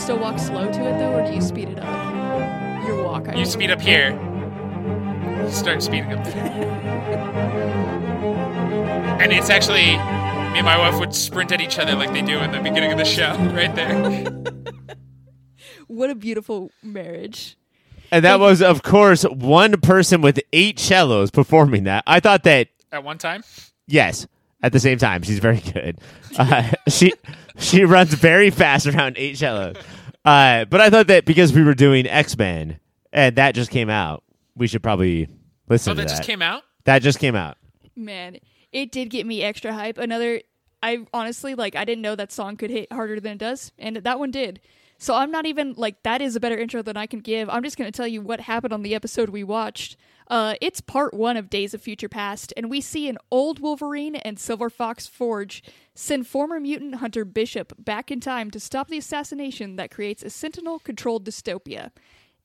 Still 0.00 0.18
walk 0.18 0.38
slow 0.38 0.70
to 0.72 0.80
it 0.80 0.98
though, 0.98 1.20
or 1.20 1.26
do 1.26 1.34
you 1.34 1.40
speed 1.40 1.68
it 1.68 1.78
up? 1.78 2.86
Your 2.86 3.04
walk. 3.04 3.28
I 3.28 3.32
You 3.32 3.36
mean. 3.38 3.46
speed 3.46 3.70
up 3.70 3.80
here. 3.80 4.12
Start 5.50 5.82
speeding 5.82 6.12
up. 6.12 6.26
and 9.20 9.32
it's 9.32 9.50
actually 9.50 9.96
me 10.52 10.58
and 10.58 10.64
my 10.64 10.78
wife 10.78 10.98
would 10.98 11.14
sprint 11.14 11.52
at 11.52 11.60
each 11.60 11.78
other 11.78 11.94
like 11.94 12.12
they 12.12 12.22
do 12.22 12.38
in 12.38 12.50
the 12.50 12.58
beginning 12.60 12.90
of 12.92 12.98
the 12.98 13.04
show, 13.04 13.34
right 13.54 13.74
there. 13.74 14.24
What 15.86 16.10
a 16.10 16.14
beautiful 16.14 16.70
marriage. 16.82 17.56
And 18.12 18.24
that 18.24 18.40
was, 18.40 18.60
of 18.62 18.82
course, 18.82 19.22
one 19.22 19.80
person 19.80 20.20
with 20.20 20.40
eight 20.52 20.78
cellos 20.80 21.30
performing 21.30 21.84
that. 21.84 22.02
I 22.06 22.18
thought 22.20 22.42
that 22.44 22.68
At 22.90 23.04
one 23.04 23.18
time. 23.18 23.44
yes, 23.86 24.26
at 24.62 24.72
the 24.72 24.80
same 24.80 24.98
time, 24.98 25.22
she's 25.22 25.38
very 25.38 25.60
good. 25.60 25.98
Uh, 26.38 26.70
she 26.88 27.12
she 27.58 27.84
runs 27.84 28.14
very 28.14 28.50
fast 28.50 28.86
around 28.86 29.16
eight 29.18 29.36
cellos. 29.38 29.76
Uh, 30.24 30.64
but 30.66 30.80
I 30.80 30.90
thought 30.90 31.06
that 31.08 31.24
because 31.24 31.52
we 31.52 31.62
were 31.62 31.74
doing 31.74 32.06
X 32.06 32.36
Men 32.36 32.78
and 33.12 33.36
that 33.36 33.54
just 33.54 33.70
came 33.70 33.88
out, 33.90 34.22
we 34.54 34.66
should 34.66 34.82
probably 34.82 35.28
listen 35.68 35.92
Oh, 35.92 35.94
to 35.94 36.02
that 36.02 36.08
that. 36.08 36.16
just 36.16 36.22
came 36.24 36.42
out. 36.42 36.62
that 36.84 37.00
just 37.00 37.18
came 37.18 37.34
out. 37.34 37.56
Man, 37.96 38.38
it 38.72 38.92
did 38.92 39.10
get 39.10 39.26
me 39.26 39.42
extra 39.42 39.72
hype. 39.72 39.98
Another, 39.98 40.40
I 40.82 41.06
honestly 41.12 41.54
like. 41.54 41.74
I 41.76 41.84
didn't 41.84 42.02
know 42.02 42.14
that 42.16 42.32
song 42.32 42.56
could 42.56 42.70
hit 42.70 42.92
harder 42.92 43.18
than 43.20 43.32
it 43.32 43.38
does, 43.38 43.72
and 43.78 43.96
that 43.96 44.18
one 44.18 44.30
did. 44.30 44.60
So 44.98 45.14
I'm 45.14 45.30
not 45.30 45.46
even 45.46 45.72
like 45.78 46.02
that 46.02 46.20
is 46.20 46.36
a 46.36 46.40
better 46.40 46.58
intro 46.58 46.82
than 46.82 46.96
I 46.98 47.06
can 47.06 47.20
give. 47.20 47.48
I'm 47.48 47.62
just 47.62 47.76
gonna 47.78 47.90
tell 47.90 48.06
you 48.06 48.20
what 48.20 48.40
happened 48.40 48.72
on 48.74 48.82
the 48.82 48.94
episode 48.94 49.30
we 49.30 49.42
watched. 49.44 49.96
Uh, 50.30 50.54
it's 50.60 50.80
part 50.80 51.12
one 51.12 51.36
of 51.36 51.50
Days 51.50 51.74
of 51.74 51.82
Future 51.82 52.08
Past, 52.08 52.52
and 52.56 52.70
we 52.70 52.80
see 52.80 53.08
an 53.08 53.18
old 53.32 53.58
Wolverine 53.58 54.14
and 54.14 54.38
Silver 54.38 54.70
Fox 54.70 55.08
Forge 55.08 55.60
send 55.92 56.24
former 56.24 56.60
mutant 56.60 56.94
hunter 56.96 57.24
Bishop 57.24 57.72
back 57.76 58.12
in 58.12 58.20
time 58.20 58.48
to 58.52 58.60
stop 58.60 58.86
the 58.86 58.98
assassination 58.98 59.74
that 59.74 59.90
creates 59.90 60.22
a 60.22 60.30
Sentinel-controlled 60.30 61.26
dystopia. 61.26 61.90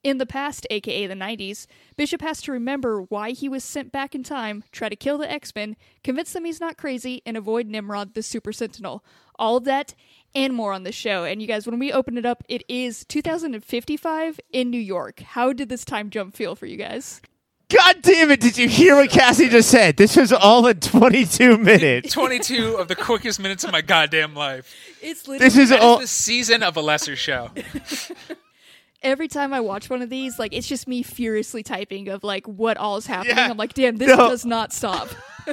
In 0.03 0.17
the 0.17 0.25
past, 0.25 0.65
aka 0.71 1.05
the 1.05 1.13
90s, 1.13 1.67
Bishop 1.95 2.21
has 2.21 2.41
to 2.41 2.51
remember 2.51 3.03
why 3.03 3.31
he 3.31 3.47
was 3.47 3.63
sent 3.63 3.91
back 3.91 4.15
in 4.15 4.23
time, 4.23 4.63
try 4.71 4.89
to 4.89 4.95
kill 4.95 5.19
the 5.19 5.31
X 5.31 5.53
Men, 5.55 5.75
convince 6.03 6.33
them 6.33 6.45
he's 6.45 6.59
not 6.59 6.77
crazy, 6.77 7.21
and 7.23 7.37
avoid 7.37 7.67
Nimrod, 7.67 8.15
the 8.15 8.23
Super 8.23 8.51
Sentinel. 8.51 9.05
All 9.37 9.59
that 9.59 9.93
and 10.33 10.55
more 10.55 10.73
on 10.73 10.83
the 10.83 10.91
show. 10.91 11.23
And 11.23 11.39
you 11.39 11.47
guys, 11.47 11.67
when 11.67 11.77
we 11.77 11.91
open 11.91 12.17
it 12.17 12.25
up, 12.25 12.43
it 12.49 12.63
is 12.67 13.05
2055 13.05 14.39
in 14.51 14.71
New 14.71 14.79
York. 14.79 15.19
How 15.19 15.53
did 15.53 15.69
this 15.69 15.85
time 15.85 16.09
jump 16.09 16.35
feel 16.35 16.55
for 16.55 16.65
you 16.65 16.77
guys? 16.77 17.21
God 17.69 17.95
damn 18.01 18.29
it! 18.31 18.39
Did 18.39 18.57
you 18.57 18.69
hear 18.69 18.95
what 18.95 19.09
Cassie 19.09 19.49
just 19.49 19.69
said? 19.69 19.97
This 19.97 20.15
was 20.15 20.31
all 20.31 20.67
in 20.67 20.79
22 20.79 21.57
minutes. 21.57 22.13
22 22.13 22.75
of 22.75 22.87
the 22.87 22.95
quickest 22.95 23.39
minutes 23.39 23.63
of 23.63 23.71
my 23.71 23.81
goddamn 23.81 24.35
life. 24.35 24.73
It's 25.01 25.23
This 25.23 25.57
is 25.57 25.69
That 25.69 25.81
all. 25.81 25.99
the 25.99 26.07
season 26.07 26.61
of 26.63 26.77
a 26.77 26.81
lesser 26.81 27.15
show. 27.15 27.49
every 29.01 29.27
time 29.27 29.53
I 29.53 29.61
watch 29.61 29.89
one 29.89 30.01
of 30.01 30.09
these, 30.09 30.37
like 30.39 30.53
it's 30.53 30.67
just 30.67 30.87
me 30.87 31.01
furiously 31.03 31.63
typing 31.63 32.07
of 32.09 32.23
like 32.23 32.45
what 32.47 32.77
all 32.77 32.97
is 32.97 33.07
happening. 33.07 33.37
Yeah. 33.37 33.49
I'm 33.49 33.57
like, 33.57 33.73
damn, 33.73 33.97
this 33.97 34.09
No. 34.09 34.29
does 34.29 34.45
not 34.45 34.71
stop. 34.73 35.09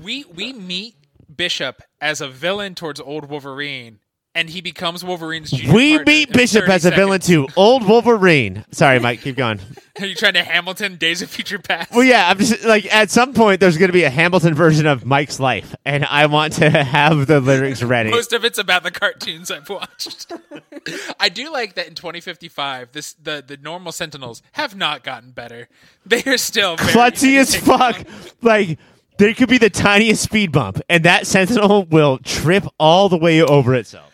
We 0.00 0.24
we 0.32 0.52
meet 0.52 0.94
Bishop 1.34 1.82
as 2.00 2.20
a 2.20 2.28
villain 2.28 2.76
towards 2.76 3.00
old 3.00 3.28
Wolverine, 3.28 3.98
and 4.34 4.48
he 4.48 4.60
becomes 4.60 5.02
Wolverine's 5.02 5.50
junior 5.50 5.72
We 5.72 5.98
meet 6.04 6.32
Bishop 6.32 6.62
30 6.62 6.72
as 6.72 6.84
a 6.84 6.90
villain 6.92 7.20
too. 7.20 7.48
Old 7.56 7.86
Wolverine. 7.86 8.64
Sorry, 8.70 8.98
Mike. 8.98 9.20
Keep 9.22 9.36
going. 9.36 9.60
Are 10.00 10.06
you 10.06 10.14
trying 10.14 10.34
to 10.34 10.44
Hamilton 10.44 10.96
Days 10.96 11.22
of 11.22 11.30
Future 11.30 11.58
Past? 11.58 11.90
Well, 11.92 12.04
yeah, 12.04 12.28
I'm 12.28 12.38
just 12.38 12.64
like 12.64 12.92
at 12.94 13.10
some 13.10 13.34
point 13.34 13.60
there's 13.60 13.76
going 13.76 13.88
to 13.88 13.92
be 13.92 14.04
a 14.04 14.10
Hamilton 14.10 14.54
version 14.54 14.86
of 14.86 15.04
Mike's 15.04 15.40
life, 15.40 15.74
and 15.84 16.04
I 16.04 16.26
want 16.26 16.52
to 16.54 16.70
have 16.84 17.26
the 17.26 17.40
lyrics 17.40 17.82
ready. 17.82 18.10
Most 18.10 18.32
of 18.32 18.44
it's 18.44 18.58
about 18.58 18.84
the 18.84 18.92
cartoons 18.92 19.50
I've 19.50 19.68
watched. 19.68 20.32
I 21.20 21.28
do 21.28 21.50
like 21.50 21.74
that 21.74 21.88
in 21.88 21.94
2055, 21.94 22.92
this 22.92 23.14
the 23.14 23.42
the 23.44 23.56
normal 23.56 23.90
Sentinels 23.90 24.42
have 24.52 24.76
not 24.76 25.02
gotten 25.02 25.32
better. 25.32 25.68
They 26.06 26.22
are 26.24 26.38
still 26.38 26.76
very 26.76 26.92
Klutzy 26.92 27.36
as 27.38 27.56
easy 27.56 27.58
to 27.58 27.64
take 27.66 27.78
fuck. 27.78 28.06
Like 28.40 28.78
there 29.18 29.34
could 29.34 29.48
be 29.48 29.58
the 29.58 29.70
tiniest 29.70 30.22
speed 30.22 30.52
bump, 30.52 30.80
and 30.88 31.04
that 31.04 31.26
Sentinel 31.26 31.84
will 31.86 32.18
trip 32.18 32.64
all 32.78 33.08
the 33.08 33.18
way 33.18 33.42
over 33.42 33.74
itself. 33.74 34.07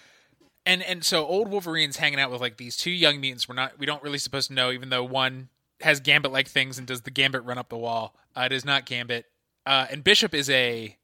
And 0.66 0.82
and 0.82 1.04
so 1.04 1.26
old 1.26 1.48
Wolverine's 1.48 1.98
hanging 1.98 2.18
out 2.18 2.30
with 2.30 2.40
like 2.40 2.56
these 2.56 2.76
two 2.76 2.90
young 2.90 3.20
mutants. 3.20 3.48
We're 3.48 3.54
not 3.54 3.78
we 3.78 3.86
don't 3.86 4.02
really 4.02 4.18
supposed 4.18 4.48
to 4.48 4.54
know, 4.54 4.70
even 4.72 4.88
though 4.88 5.04
one 5.04 5.48
has 5.80 6.00
Gambit 6.00 6.32
like 6.32 6.48
things 6.48 6.78
and 6.78 6.86
does 6.86 7.02
the 7.02 7.10
Gambit 7.10 7.44
run 7.44 7.58
up 7.58 7.68
the 7.68 7.76
wall. 7.76 8.14
Uh, 8.34 8.42
it 8.42 8.52
is 8.52 8.64
not 8.64 8.86
Gambit. 8.86 9.26
Uh, 9.66 9.86
and 9.90 10.02
Bishop 10.02 10.34
is 10.34 10.48
a 10.48 10.96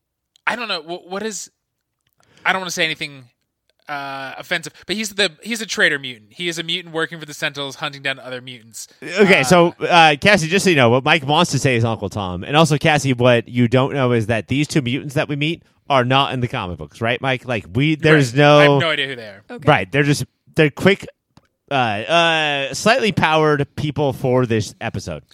I 0.47 0.57
don't 0.57 0.69
know 0.69 0.81
what, 0.81 1.09
what 1.09 1.23
is. 1.23 1.51
I 2.45 2.53
don't 2.53 2.61
want 2.61 2.71
to 2.71 2.75
say 2.75 2.85
anything 2.85 3.27
uh, 3.91 4.35
offensive, 4.39 4.73
but 4.87 4.95
he's 4.97 5.11
the 5.11 5.33
he's 5.43 5.61
a 5.61 5.67
traitor 5.67 5.99
mutant. 5.99 6.33
He 6.35 6.49
is 6.49 6.59
a 6.59 6.63
mutant 6.63 6.95
working 6.95 7.19
for 7.19 7.27
the 7.27 7.35
Sentinels, 7.35 7.77
hunting 7.77 8.03
down 8.03 8.19
other 8.21 8.41
mutants. 8.41 8.87
Okay, 9.03 9.43
so 9.43 9.75
uh, 9.81 10.15
Cassie, 10.21 10.47
just 10.49 10.65
so 10.65 10.71
you 10.71 10.77
know, 10.77 10.91
what 10.91 11.05
Mike 11.05 11.27
wants 11.27 11.51
to 11.51 11.59
say 11.59 11.75
is 11.77 11.85
Uncle 11.85 12.09
Tom, 12.09 12.45
and 12.45 12.57
also 12.57 12.79
Cassie, 12.79 13.13
what 13.13 13.49
you 13.49 13.67
don't 13.69 13.93
know 13.93 14.13
is 14.13 14.27
that 14.29 14.49
these 14.49 14.69
two 14.69 14.81
mutants 14.81 15.15
that 15.15 15.29
we 15.29 15.35
meet 15.37 15.63
are 15.89 16.05
not 16.05 16.33
in 16.33 16.39
the 16.41 16.47
comic 16.49 16.79
books, 16.79 17.01
right, 17.01 17.21
Mike? 17.21 17.45
Like 17.47 17.67
we, 17.75 17.97
there's 17.97 18.33
Right. 18.33 18.39
no, 18.39 18.59
I 18.59 18.63
have 18.63 18.81
no 18.81 18.91
idea 18.91 19.09
who 19.09 19.17
they 19.17 19.27
are. 19.27 19.43
Okay. 19.51 19.69
right. 19.69 19.91
They're 19.91 20.05
just 20.05 20.25
they're 20.55 20.71
quick, 20.71 21.07
uh, 21.71 21.75
uh, 21.75 22.75
slightly 22.75 23.11
powered 23.13 23.67
people 23.77 24.13
for 24.13 24.47
this 24.47 24.75
episode. 24.81 25.25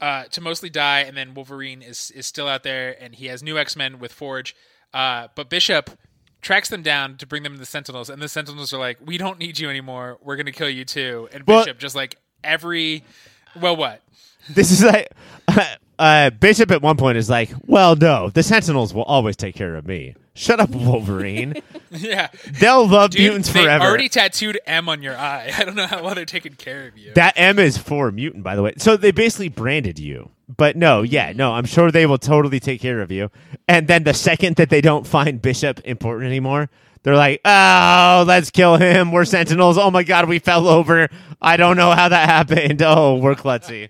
uh, 0.00 0.24
to 0.24 0.40
mostly 0.40 0.70
die, 0.70 1.00
and 1.00 1.16
then 1.16 1.34
Wolverine 1.34 1.82
is 1.82 2.10
is 2.12 2.26
still 2.26 2.48
out 2.48 2.62
there, 2.62 2.96
and 3.02 3.14
he 3.14 3.26
has 3.26 3.42
new 3.42 3.58
X 3.58 3.76
Men 3.76 3.98
with 3.98 4.12
Forge. 4.12 4.54
Uh, 4.94 5.28
but 5.34 5.50
Bishop 5.50 5.90
tracks 6.44 6.68
them 6.68 6.82
down 6.82 7.16
to 7.16 7.26
bring 7.26 7.42
them 7.42 7.54
to 7.54 7.58
the 7.58 7.66
Sentinels, 7.66 8.08
and 8.08 8.22
the 8.22 8.28
Sentinels 8.28 8.72
are 8.72 8.78
like, 8.78 8.98
"We 9.04 9.18
don't 9.18 9.38
need 9.40 9.58
you 9.58 9.68
anymore. 9.68 10.18
We're 10.22 10.36
gonna 10.36 10.52
kill 10.52 10.68
you 10.68 10.84
too." 10.84 11.28
And 11.32 11.42
Well- 11.44 11.64
Bishop 11.64 11.78
just 11.78 11.96
like 11.96 12.16
every, 12.44 13.02
well, 13.60 13.74
what? 13.74 14.02
This 14.48 14.70
is 14.70 14.84
like 14.84 15.08
uh, 15.98 16.30
Bishop 16.30 16.70
at 16.70 16.82
one 16.82 16.96
point 16.96 17.16
is 17.18 17.28
like, 17.28 17.50
"Well, 17.66 17.96
no, 17.96 18.30
the 18.30 18.42
Sentinels 18.42 18.94
will 18.94 19.04
always 19.04 19.36
take 19.36 19.54
care 19.56 19.74
of 19.74 19.86
me." 19.86 20.14
Shut 20.36 20.58
up, 20.58 20.70
Wolverine. 20.70 21.54
yeah, 21.90 22.28
They'll 22.58 22.88
love 22.88 23.10
Dude, 23.12 23.20
mutants 23.22 23.52
they 23.52 23.62
forever. 23.62 23.84
already 23.84 24.08
tattooed 24.08 24.58
M 24.66 24.88
on 24.88 25.00
your 25.00 25.16
eye. 25.16 25.52
I 25.56 25.64
don't 25.64 25.76
know 25.76 25.86
how 25.86 26.02
well 26.02 26.14
they're 26.16 26.24
taking 26.24 26.54
care 26.54 26.88
of 26.88 26.98
you. 26.98 27.12
That 27.14 27.34
M 27.36 27.58
is 27.60 27.78
for 27.78 28.10
mutant, 28.10 28.42
by 28.42 28.56
the 28.56 28.62
way. 28.62 28.74
So 28.78 28.96
they 28.96 29.12
basically 29.12 29.48
branded 29.48 29.98
you. 29.98 30.30
But 30.56 30.76
no, 30.76 31.02
yeah, 31.02 31.32
no, 31.34 31.52
I'm 31.52 31.64
sure 31.64 31.90
they 31.90 32.04
will 32.04 32.18
totally 32.18 32.58
take 32.60 32.80
care 32.80 33.00
of 33.00 33.10
you. 33.12 33.30
And 33.68 33.86
then 33.86 34.02
the 34.04 34.12
second 34.12 34.56
that 34.56 34.70
they 34.70 34.80
don't 34.80 35.06
find 35.06 35.40
Bishop 35.40 35.80
important 35.84 36.26
anymore, 36.26 36.68
they're 37.04 37.16
like, 37.16 37.40
oh, 37.44 38.24
let's 38.26 38.50
kill 38.50 38.76
him. 38.76 39.12
We're 39.12 39.24
Sentinels. 39.24 39.78
Oh 39.78 39.90
my 39.90 40.02
God, 40.02 40.28
we 40.28 40.38
fell 40.40 40.66
over. 40.68 41.08
I 41.40 41.56
don't 41.56 41.76
know 41.76 41.92
how 41.92 42.08
that 42.08 42.28
happened. 42.48 42.82
Oh, 42.82 43.16
we're 43.16 43.34
klutzy. 43.36 43.88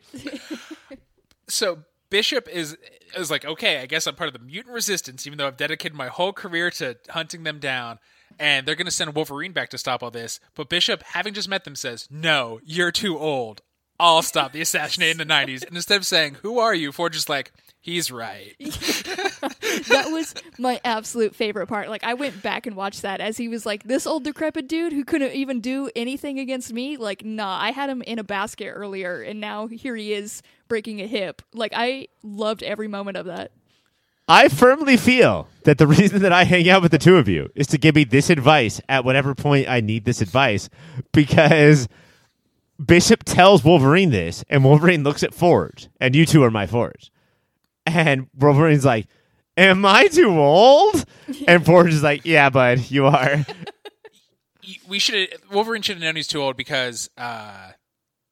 so 1.48 1.78
Bishop 2.10 2.48
is 2.48 2.76
is 3.16 3.30
like, 3.30 3.44
okay, 3.44 3.78
I 3.78 3.86
guess 3.86 4.06
I'm 4.06 4.14
part 4.14 4.28
of 4.28 4.34
the 4.34 4.44
mutant 4.44 4.74
resistance, 4.74 5.26
even 5.26 5.38
though 5.38 5.46
I've 5.46 5.56
dedicated 5.56 5.96
my 5.96 6.08
whole 6.08 6.32
career 6.32 6.70
to 6.72 6.96
hunting 7.08 7.44
them 7.44 7.58
down. 7.58 7.98
And 8.38 8.66
they're 8.66 8.74
going 8.74 8.86
to 8.86 8.90
send 8.90 9.14
Wolverine 9.14 9.52
back 9.52 9.70
to 9.70 9.78
stop 9.78 10.02
all 10.02 10.10
this. 10.10 10.40
But 10.54 10.68
Bishop, 10.68 11.02
having 11.02 11.34
just 11.34 11.48
met 11.48 11.64
them, 11.64 11.76
says, 11.76 12.08
"No, 12.10 12.60
you're 12.64 12.90
too 12.90 13.16
old. 13.18 13.62
I'll 14.00 14.22
stop 14.22 14.52
the 14.52 14.60
assassinate 14.60 15.12
in 15.12 15.18
the 15.18 15.24
'90s." 15.24 15.64
And 15.64 15.76
instead 15.76 15.98
of 15.98 16.06
saying, 16.06 16.38
"Who 16.42 16.58
are 16.58 16.74
you?" 16.74 16.90
Forge 16.90 17.14
is 17.14 17.28
like, 17.28 17.52
"He's 17.80 18.10
right." 18.10 18.56
that 19.88 20.10
was 20.10 20.34
my 20.58 20.80
absolute 20.84 21.34
favorite 21.34 21.66
part. 21.66 21.88
Like 21.88 22.04
I 22.04 22.14
went 22.14 22.42
back 22.42 22.66
and 22.66 22.76
watched 22.76 23.02
that 23.02 23.20
as 23.20 23.36
he 23.36 23.48
was 23.48 23.66
like 23.66 23.84
this 23.84 24.06
old 24.06 24.24
decrepit 24.24 24.68
dude 24.68 24.92
who 24.92 25.04
couldn't 25.04 25.32
even 25.32 25.60
do 25.60 25.90
anything 25.94 26.38
against 26.38 26.72
me. 26.72 26.96
Like, 26.96 27.24
nah, 27.24 27.58
I 27.60 27.70
had 27.70 27.90
him 27.90 28.02
in 28.02 28.18
a 28.18 28.24
basket 28.24 28.70
earlier 28.70 29.22
and 29.22 29.40
now 29.40 29.66
here 29.66 29.96
he 29.96 30.12
is 30.12 30.42
breaking 30.68 31.00
a 31.00 31.06
hip. 31.06 31.42
Like 31.52 31.72
I 31.74 32.08
loved 32.22 32.62
every 32.62 32.88
moment 32.88 33.16
of 33.16 33.26
that. 33.26 33.52
I 34.26 34.48
firmly 34.48 34.96
feel 34.96 35.48
that 35.64 35.76
the 35.76 35.86
reason 35.86 36.22
that 36.22 36.32
I 36.32 36.44
hang 36.44 36.68
out 36.68 36.80
with 36.80 36.92
the 36.92 36.98
two 36.98 37.16
of 37.16 37.28
you 37.28 37.50
is 37.54 37.66
to 37.68 37.78
give 37.78 37.94
me 37.94 38.04
this 38.04 38.30
advice 38.30 38.80
at 38.88 39.04
whatever 39.04 39.34
point 39.34 39.68
I 39.68 39.80
need 39.80 40.06
this 40.06 40.22
advice 40.22 40.70
because 41.12 41.88
Bishop 42.84 43.24
tells 43.24 43.62
Wolverine 43.62 44.10
this 44.10 44.42
and 44.48 44.64
Wolverine 44.64 45.04
looks 45.04 45.22
at 45.22 45.34
Forge 45.34 45.88
and 46.00 46.14
you 46.14 46.24
two 46.24 46.42
are 46.42 46.50
my 46.50 46.66
Forge. 46.66 47.10
And 47.86 48.28
Wolverine's 48.34 48.86
like, 48.86 49.06
Am 49.56 49.84
I 49.84 50.08
too 50.08 50.38
old? 50.38 51.04
And 51.46 51.64
Forge 51.64 51.94
is 51.94 52.02
like, 52.02 52.24
Yeah, 52.24 52.50
bud, 52.50 52.90
you 52.90 53.06
are. 53.06 53.46
we 54.88 54.98
should 54.98 55.28
Wolverine 55.50 55.82
should 55.82 55.96
have 55.96 56.02
known 56.02 56.16
he's 56.16 56.28
too 56.28 56.42
old 56.42 56.56
because 56.56 57.10
uh, 57.16 57.72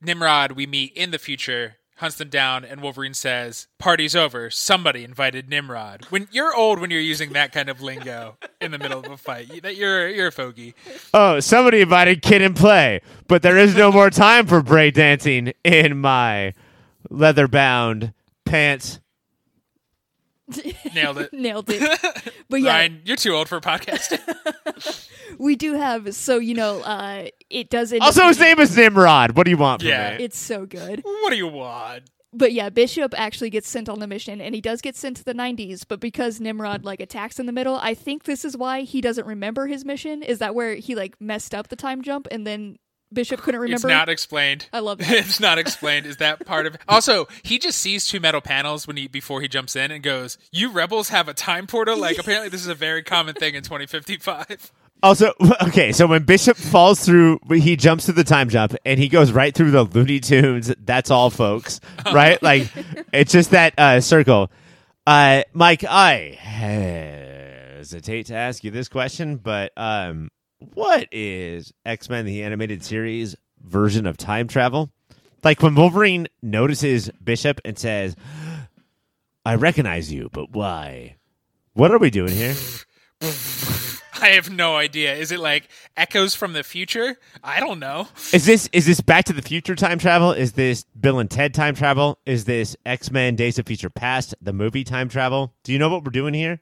Nimrod 0.01 0.53
we 0.53 0.67
meet 0.67 0.93
in 0.95 1.11
the 1.11 1.19
future 1.19 1.77
hunts 1.97 2.17
them 2.17 2.29
down 2.29 2.65
and 2.65 2.83
Wolverine 2.83 3.15
says, 3.15 3.69
"Party's 3.79 4.17
over. 4.17 4.51
Somebody 4.51 5.05
invited 5.05 5.49
Nimrod." 5.49 6.07
When 6.11 6.29
you're 6.33 6.55
old 6.55 6.81
when 6.81 6.91
you're 6.91 7.01
using 7.01 7.33
that 7.33 7.53
kind 7.53 7.69
of 7.69 7.81
lingo 7.81 8.37
in 8.61 8.73
the 8.73 8.79
middle 8.79 8.99
of 8.99 9.11
a 9.11 9.17
fight, 9.17 9.63
that 9.63 9.77
you're 9.77 10.09
you're 10.09 10.29
a 10.29 10.33
fogey. 10.33 10.75
Oh, 11.15 11.41
somebody 11.41 11.81
invited 11.81 12.23
Kid 12.23 12.43
and 12.43 12.57
Play, 12.57 13.01
but 13.29 13.43
there 13.43 13.59
is 13.59 13.77
no 13.77 13.93
more 13.93 14.11
time 14.11 14.47
for 14.47 14.63
breakdancing 14.63 15.53
in 15.65 15.99
my 15.99 16.55
leather 17.09 17.49
bound 17.49 18.13
pants. 18.45 18.99
Nailed 20.95 21.19
it. 21.19 21.33
Nailed 21.33 21.69
it. 21.71 22.33
But 22.49 22.61
yeah, 22.61 22.71
Ryan, 22.71 23.01
you're 23.07 23.17
too 23.17 23.33
old 23.33 23.49
for 23.49 23.61
podcasting. 23.63 24.21
we 25.39 25.57
do 25.57 25.73
have 25.75 26.15
so 26.15 26.39
you 26.39 26.53
know, 26.55 26.81
uh 26.83 27.29
it 27.49 27.71
does. 27.71 27.93
not 27.93 28.03
Also, 28.03 28.23
up 28.23 28.29
his 28.29 28.41
name 28.41 28.59
is 28.59 28.77
Nimrod. 28.77 29.37
What 29.37 29.45
do 29.45 29.51
you 29.51 29.57
want 29.57 29.81
from 29.81 29.89
Yeah. 29.89 30.19
me? 30.19 30.25
it's 30.25 30.39
so 30.39 30.67
good. 30.67 31.01
what 31.03 31.31
do 31.31 31.37
you 31.37 31.47
want? 31.49 32.11
But 32.35 32.53
yeah, 32.53 32.71
Bishop 32.71 33.13
actually 33.19 33.51
gets 33.51 33.69
sent 33.69 33.89
on 33.91 33.99
the 34.01 34.07
mission, 34.07 34.41
and 34.41 34.55
he 34.55 34.61
does 34.63 34.81
get 34.81 34.97
sent 34.97 35.19
to 35.19 35.25
the 35.25 35.35
90s. 35.35 35.85
But 35.87 36.01
because 36.01 36.41
Nimrod 36.41 36.83
like 36.85 37.01
attacks 37.01 37.39
in 37.39 37.45
the 37.45 37.53
middle, 37.53 37.77
I 37.77 37.93
think 37.95 38.25
this 38.25 38.43
is 38.45 38.57
why 38.57 38.83
he 38.83 39.03
doesn't 39.03 39.27
remember 39.27 39.67
his 39.67 39.85
mission. 39.85 40.23
Is 40.23 40.39
that 40.39 40.55
where 40.55 40.75
he 40.75 40.95
like 40.95 41.21
messed 41.21 41.55
up 41.55 41.69
the 41.69 41.77
time 41.77 42.01
jump, 42.03 42.27
and 42.31 42.47
then 42.47 42.77
Bishop 43.13 43.41
couldn't 43.41 43.61
remember? 43.61 43.77
It's 43.77 43.85
not 43.85 44.09
explained. 44.09 44.67
I 44.73 44.81
love 44.81 44.99
that. 45.01 45.11
it's 45.11 45.41
not 45.41 45.59
explained. 45.59 46.07
Is 46.07 46.19
that 46.19 46.45
part 46.47 46.67
of? 46.67 46.77
Also, 46.89 47.27
he 47.43 47.59
just 47.59 47.79
sees 47.79 48.07
two 48.07 48.21
metal 48.21 48.41
panels 48.41 48.87
when 48.87 48.97
he 48.97 49.07
before 49.09 49.41
he 49.41 49.49
jumps 49.49 49.77
in 49.77 49.91
and 49.91 50.03
goes, 50.03 50.37
"You 50.51 50.71
rebels 50.71 51.09
have 51.09 51.29
a 51.29 51.35
time 51.35 51.67
portal." 51.67 51.97
Like 51.99 52.19
apparently, 52.19 52.49
this 52.49 52.61
is 52.61 52.69
a 52.69 52.75
very 52.75 53.03
common 53.03 53.35
thing 53.35 53.55
in 53.55 53.63
2055. 53.63 54.73
Also, 55.05 55.33
okay, 55.67 55.91
so 55.91 56.07
when 56.07 56.23
Bishop 56.23 56.57
falls 56.57 57.05
through, 57.05 57.41
he 57.51 57.75
jumps 57.75 58.07
to 58.07 58.13
the 58.13 58.23
time 58.23 58.49
jump 58.49 58.77
and 58.85 59.01
he 59.01 59.09
goes 59.09 59.33
right 59.33 59.53
through 59.53 59.73
the 59.73 59.83
Looney 59.83 60.21
Tunes. 60.21 60.73
That's 60.79 61.11
all, 61.11 61.29
folks. 61.29 61.81
Right? 62.13 62.41
like, 62.41 62.69
it's 63.13 63.33
just 63.33 63.51
that 63.51 63.77
uh, 63.77 64.01
circle. 64.01 64.53
Uh, 65.05 65.43
Mike, 65.55 65.83
I 65.83 66.39
hesitate 67.77 68.27
to 68.27 68.37
ask 68.37 68.63
you 68.63 68.71
this 68.71 68.89
question, 68.89 69.39
but 69.39 69.73
um, 69.77 70.31
what 70.75 71.09
is 71.13 71.73
X 71.85 72.09
Men 72.09 72.25
the 72.25 72.43
animated 72.43 72.85
series 72.85 73.37
version 73.63 74.07
of 74.07 74.17
time 74.17 74.49
travel? 74.49 74.91
Like 75.45 75.63
when 75.63 75.75
Wolverine 75.75 76.29
notices 76.43 77.11
Bishop 77.23 77.61
and 77.65 77.79
says, 77.79 78.17
"I 79.45 79.55
recognize 79.57 80.13
you, 80.13 80.31
but 80.33 80.53
why? 80.53 81.17
What 81.75 81.91
are 81.91 81.99
we 81.99 82.11
doing 82.11 82.33
here?" 82.33 82.55
I 84.23 84.29
have 84.29 84.51
no 84.51 84.77
idea. 84.77 85.15
Is 85.17 85.33
it 85.33 85.41
like 85.41 85.69
echoes 85.97 86.37
from 86.37 86.53
the 86.53 86.63
future? 86.63 87.19
I 87.43 87.59
don't 87.59 87.81
know. 87.81 88.07
Is 88.33 88.47
this 88.47 88.69
is 88.73 88.87
this 88.87 89.01
Back 89.01 89.25
to 89.25 89.33
the 89.33 89.43
Future 89.43 89.75
time 89.75 89.99
travel? 89.99 90.31
Is 90.31 90.53
this 90.53 90.85
Bill 90.99 91.19
and 91.19 91.29
Ted 91.29 91.55
time 91.55 91.75
travel? 91.75 92.19
Is 92.25 92.45
this 92.45 92.77
X 92.87 93.11
Men 93.11 93.35
Days 93.35 93.59
of 93.59 93.67
Future 93.67 93.91
Past 93.91 94.37
the 94.41 94.53
movie 94.53 94.85
time 94.85 95.09
travel? 95.09 95.53
Do 95.65 95.73
you 95.73 95.79
know 95.81 95.89
what 95.89 96.05
we're 96.05 96.13
doing 96.13 96.35
here? 96.35 96.61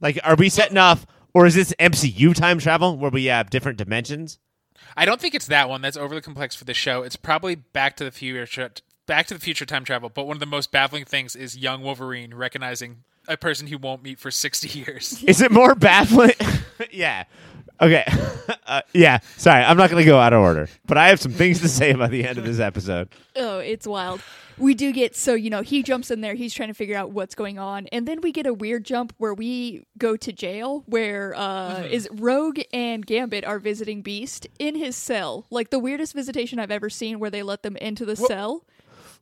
Like, 0.00 0.20
are 0.22 0.36
we 0.36 0.48
setting 0.48 0.78
off, 0.78 1.04
or 1.34 1.46
is 1.46 1.54
this 1.54 1.74
MCU 1.78 2.34
time 2.34 2.58
travel 2.58 2.96
where 2.96 3.10
we 3.10 3.26
have 3.26 3.50
different 3.50 3.78
dimensions? 3.78 4.38
I 4.96 5.04
don't 5.04 5.20
think 5.20 5.34
it's 5.34 5.46
that 5.46 5.68
one. 5.68 5.80
That's 5.80 5.96
overly 5.96 6.20
complex 6.20 6.54
for 6.54 6.64
the 6.64 6.74
show. 6.74 7.02
It's 7.02 7.16
probably 7.16 7.54
Back 7.54 7.96
to 7.96 8.04
the 8.04 8.10
Future, 8.10 8.70
Back 9.06 9.26
to 9.26 9.34
the 9.34 9.40
Future 9.40 9.66
time 9.66 9.84
travel. 9.84 10.08
But 10.08 10.26
one 10.26 10.36
of 10.36 10.40
the 10.40 10.46
most 10.46 10.72
baffling 10.72 11.04
things 11.04 11.34
is 11.36 11.56
young 11.56 11.82
Wolverine 11.82 12.34
recognizing 12.34 13.04
a 13.28 13.36
person 13.36 13.66
he 13.66 13.76
won't 13.76 14.02
meet 14.02 14.18
for 14.18 14.30
60 14.30 14.78
years. 14.78 15.22
Is 15.26 15.40
it 15.40 15.50
more 15.52 15.74
baffling? 15.74 16.32
yeah. 16.90 17.24
Okay. 17.80 18.04
uh, 18.66 18.82
yeah. 18.92 19.18
Sorry, 19.36 19.62
I'm 19.62 19.76
not 19.76 19.90
going 19.90 20.02
to 20.04 20.06
go 20.08 20.18
out 20.18 20.32
of 20.32 20.40
order, 20.40 20.68
but 20.86 20.98
I 20.98 21.08
have 21.08 21.20
some 21.20 21.32
things 21.32 21.60
to 21.62 21.68
say 21.68 21.90
about 21.90 22.10
the 22.10 22.24
end 22.26 22.38
of 22.38 22.44
this 22.44 22.60
episode. 22.60 23.08
Oh, 23.34 23.58
it's 23.58 23.86
wild. 23.86 24.20
We 24.58 24.74
do 24.74 24.92
get 24.92 25.16
so 25.16 25.32
you 25.34 25.48
know 25.48 25.62
he 25.62 25.82
jumps 25.82 26.10
in 26.10 26.20
there. 26.20 26.34
He's 26.34 26.52
trying 26.52 26.68
to 26.68 26.74
figure 26.74 26.94
out 26.96 27.10
what's 27.10 27.34
going 27.34 27.58
on, 27.58 27.86
and 27.88 28.06
then 28.06 28.20
we 28.20 28.30
get 28.32 28.46
a 28.46 28.52
weird 28.52 28.84
jump 28.84 29.14
where 29.16 29.32
we 29.34 29.84
go 29.98 30.14
to 30.16 30.30
jail, 30.32 30.84
where 30.86 31.34
uh, 31.34 31.82
is 31.90 32.06
Rogue 32.12 32.60
and 32.72 33.04
Gambit 33.04 33.44
are 33.46 33.58
visiting 33.58 34.02
Beast 34.02 34.46
in 34.58 34.74
his 34.76 34.94
cell. 34.94 35.46
Like 35.50 35.70
the 35.70 35.78
weirdest 35.78 36.12
visitation 36.12 36.58
I've 36.58 36.70
ever 36.70 36.90
seen, 36.90 37.18
where 37.18 37.30
they 37.30 37.42
let 37.42 37.62
them 37.62 37.76
into 37.78 38.04
the 38.04 38.14
cell. 38.14 38.64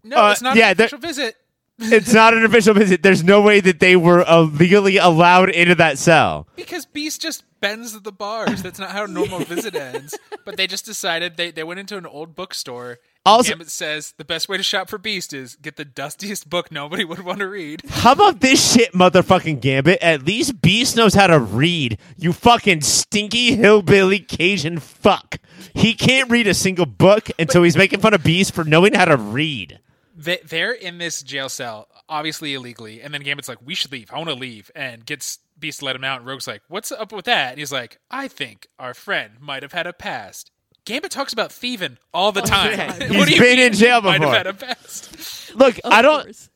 No, 0.02 0.16
Uh, 0.16 0.32
it's 0.32 0.42
not 0.42 0.56
yeah, 0.56 0.70
an 0.70 0.76
there- 0.76 0.86
official 0.86 0.98
visit. 0.98 1.36
It's 1.80 2.12
not 2.12 2.34
an 2.34 2.44
official 2.44 2.74
visit. 2.74 3.02
There's 3.02 3.24
no 3.24 3.40
way 3.40 3.60
that 3.60 3.80
they 3.80 3.96
were 3.96 4.28
uh, 4.28 4.42
legally 4.42 4.98
allowed 4.98 5.50
into 5.50 5.74
that 5.76 5.98
cell. 5.98 6.46
Because 6.56 6.84
Beast 6.86 7.22
just 7.22 7.44
bends 7.60 7.98
the 8.00 8.12
bars. 8.12 8.62
That's 8.62 8.78
not 8.78 8.90
how 8.90 9.04
a 9.04 9.08
normal 9.08 9.40
visit 9.40 9.74
ends. 9.94 10.16
But 10.44 10.56
they 10.56 10.66
just 10.66 10.84
decided 10.84 11.36
they, 11.36 11.50
they 11.50 11.64
went 11.64 11.80
into 11.80 11.96
an 11.96 12.06
old 12.06 12.34
bookstore. 12.34 12.98
Also- 13.26 13.50
Gambit 13.52 13.70
says 13.70 14.14
the 14.16 14.24
best 14.24 14.48
way 14.48 14.56
to 14.56 14.62
shop 14.62 14.88
for 14.88 14.96
Beast 14.98 15.32
is 15.32 15.56
get 15.56 15.76
the 15.76 15.84
dustiest 15.84 16.48
book 16.48 16.72
nobody 16.72 17.04
would 17.04 17.20
want 17.20 17.38
to 17.40 17.48
read. 17.48 17.82
How 17.88 18.12
about 18.12 18.40
this 18.40 18.72
shit, 18.72 18.92
motherfucking 18.92 19.60
Gambit? 19.60 20.00
At 20.02 20.24
least 20.24 20.60
Beast 20.62 20.96
knows 20.96 21.14
how 21.14 21.26
to 21.26 21.38
read. 21.38 21.98
You 22.16 22.32
fucking 22.32 22.80
stinky 22.82 23.56
hillbilly 23.56 24.20
Cajun 24.20 24.78
fuck. 24.78 25.36
He 25.74 25.92
can't 25.94 26.30
read 26.30 26.46
a 26.46 26.54
single 26.54 26.86
book 26.86 27.30
until 27.38 27.62
he's 27.62 27.76
making 27.76 28.00
fun 28.00 28.14
of 28.14 28.22
Beast 28.24 28.54
for 28.54 28.64
knowing 28.64 28.94
how 28.94 29.04
to 29.04 29.16
read. 29.18 29.80
They, 30.22 30.38
they're 30.44 30.72
in 30.72 30.98
this 30.98 31.22
jail 31.22 31.48
cell, 31.48 31.88
obviously 32.08 32.52
illegally. 32.52 33.00
And 33.00 33.14
then 33.14 33.22
Gambit's 33.22 33.48
like, 33.48 33.58
we 33.64 33.74
should 33.74 33.90
leave. 33.90 34.10
I 34.12 34.18
want 34.18 34.28
to 34.28 34.34
leave. 34.34 34.70
And 34.74 35.06
gets 35.06 35.38
Beast 35.58 35.78
to 35.78 35.86
let 35.86 35.96
him 35.96 36.04
out. 36.04 36.18
And 36.20 36.26
Rogue's 36.28 36.46
like, 36.46 36.60
what's 36.68 36.92
up 36.92 37.10
with 37.12 37.24
that? 37.24 37.50
And 37.52 37.58
he's 37.58 37.72
like, 37.72 37.98
I 38.10 38.28
think 38.28 38.66
our 38.78 38.92
friend 38.92 39.34
might 39.40 39.62
have 39.62 39.72
had 39.72 39.86
a 39.86 39.94
past. 39.94 40.50
Gambit 40.84 41.10
talks 41.10 41.32
about 41.32 41.50
thieving 41.52 41.96
all 42.12 42.32
the 42.32 42.42
time. 42.42 42.72
yeah. 42.72 42.88
what 43.18 43.28
He's 43.28 43.28
do 43.28 43.34
you 43.34 43.40
been 43.40 43.56
mean 43.56 43.66
in 43.68 43.72
jail 43.72 44.02
Might 44.02 44.18
before. 44.18 44.34
have 44.34 44.46
had 44.46 44.54
a 44.54 44.66
past. 44.74 45.54
Look, 45.54 45.78
Of 45.84 45.92
I 45.92 46.02
don't. 46.02 46.24
course. 46.24 46.50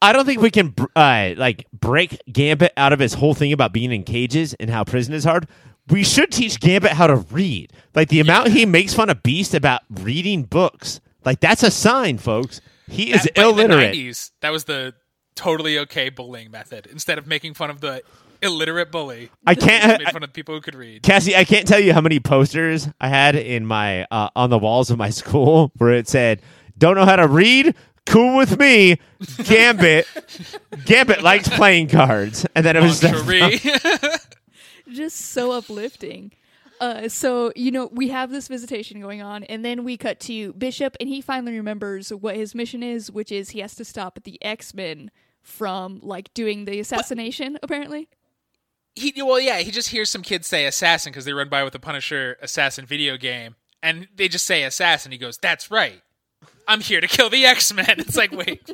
I 0.00 0.12
don't 0.12 0.24
think 0.26 0.40
we 0.40 0.50
can 0.50 0.74
uh, 0.96 1.34
like 1.36 1.66
break 1.72 2.20
Gambit 2.32 2.72
out 2.76 2.92
of 2.92 2.98
his 2.98 3.14
whole 3.14 3.34
thing 3.34 3.52
about 3.52 3.72
being 3.72 3.92
in 3.92 4.02
cages 4.04 4.52
and 4.54 4.68
how 4.70 4.84
prison 4.84 5.14
is 5.14 5.22
hard. 5.24 5.46
We 5.88 6.02
should 6.02 6.32
teach 6.32 6.58
Gambit 6.60 6.92
how 6.92 7.06
to 7.08 7.16
read. 7.16 7.72
Like 7.94 8.08
the 8.08 8.20
amount 8.20 8.48
he 8.48 8.66
makes 8.66 8.94
fun 8.94 9.10
of 9.10 9.22
Beast 9.22 9.54
about 9.54 9.82
reading 9.90 10.42
books. 10.42 11.00
Like 11.24 11.40
that's 11.40 11.62
a 11.62 11.70
sign, 11.70 12.18
folks. 12.18 12.60
He 12.92 13.12
is 13.12 13.22
That- 13.24 13.34
but 13.34 13.48
in 13.48 13.56
the 13.56 13.62
illiterate. 13.64 13.94
90s, 13.94 14.30
that 14.40 14.50
was 14.52 14.64
the 14.64 14.94
totally 15.34 15.78
okay 15.80 16.08
bullying 16.10 16.50
method. 16.50 16.86
Instead 16.90 17.18
of 17.18 17.26
making 17.26 17.54
fun 17.54 17.70
of 17.70 17.80
the 17.80 18.02
illiterate 18.42 18.90
bully, 18.92 19.30
I 19.46 19.54
can't. 19.54 19.98
make 20.02 20.10
fun 20.12 20.22
of 20.22 20.32
people 20.32 20.54
who 20.54 20.60
could 20.60 20.74
read. 20.74 21.02
Cassie, 21.02 21.34
I 21.36 21.44
can't 21.44 21.66
tell 21.66 21.80
you 21.80 21.92
how 21.92 22.00
many 22.00 22.20
posters 22.20 22.88
I 23.00 23.08
had 23.08 23.34
in 23.36 23.64
my 23.66 24.04
uh, 24.10 24.28
on 24.36 24.50
the 24.50 24.58
walls 24.58 24.90
of 24.90 24.98
my 24.98 25.10
school 25.20 25.72
where 25.78 25.92
it 25.92 26.08
said, 26.08 26.42
"Don't 26.78 26.96
know 26.96 27.04
how 27.06 27.16
to 27.16 27.26
read? 27.28 27.74
Cool 28.04 28.36
with 28.36 28.58
me." 28.58 28.98
Gambit, 29.44 30.06
Gambit 30.84 31.22
likes 31.22 31.48
playing 31.48 31.88
cards, 31.88 32.44
and 32.54 32.66
then 32.66 32.76
it 32.76 32.82
was 32.82 33.00
just 34.92 35.16
so 35.18 35.52
uplifting. 35.52 36.32
Uh, 36.82 37.08
so 37.08 37.52
you 37.54 37.70
know 37.70 37.88
we 37.92 38.08
have 38.08 38.32
this 38.32 38.48
visitation 38.48 39.00
going 39.00 39.22
on, 39.22 39.44
and 39.44 39.64
then 39.64 39.84
we 39.84 39.96
cut 39.96 40.18
to 40.18 40.52
Bishop, 40.54 40.96
and 40.98 41.08
he 41.08 41.20
finally 41.20 41.56
remembers 41.56 42.10
what 42.12 42.34
his 42.34 42.56
mission 42.56 42.82
is, 42.82 43.08
which 43.08 43.30
is 43.30 43.50
he 43.50 43.60
has 43.60 43.76
to 43.76 43.84
stop 43.84 44.18
the 44.24 44.36
X 44.44 44.74
Men 44.74 45.12
from 45.40 46.00
like 46.02 46.34
doing 46.34 46.64
the 46.64 46.80
assassination. 46.80 47.56
Apparently, 47.62 48.08
he 48.96 49.14
well, 49.22 49.38
yeah, 49.38 49.60
he 49.60 49.70
just 49.70 49.90
hears 49.90 50.10
some 50.10 50.22
kids 50.22 50.48
say 50.48 50.66
assassin 50.66 51.12
because 51.12 51.24
they 51.24 51.32
run 51.32 51.48
by 51.48 51.62
with 51.62 51.72
the 51.72 51.78
Punisher 51.78 52.36
assassin 52.42 52.84
video 52.84 53.16
game, 53.16 53.54
and 53.80 54.08
they 54.12 54.26
just 54.26 54.44
say 54.44 54.64
assassin. 54.64 55.12
He 55.12 55.18
goes, 55.18 55.38
"That's 55.38 55.70
right." 55.70 56.02
I'm 56.66 56.80
here 56.80 57.00
to 57.00 57.06
kill 57.06 57.30
the 57.30 57.46
X 57.46 57.72
Men. 57.72 57.86
It's 57.98 58.16
like, 58.16 58.32
wait, 58.32 58.68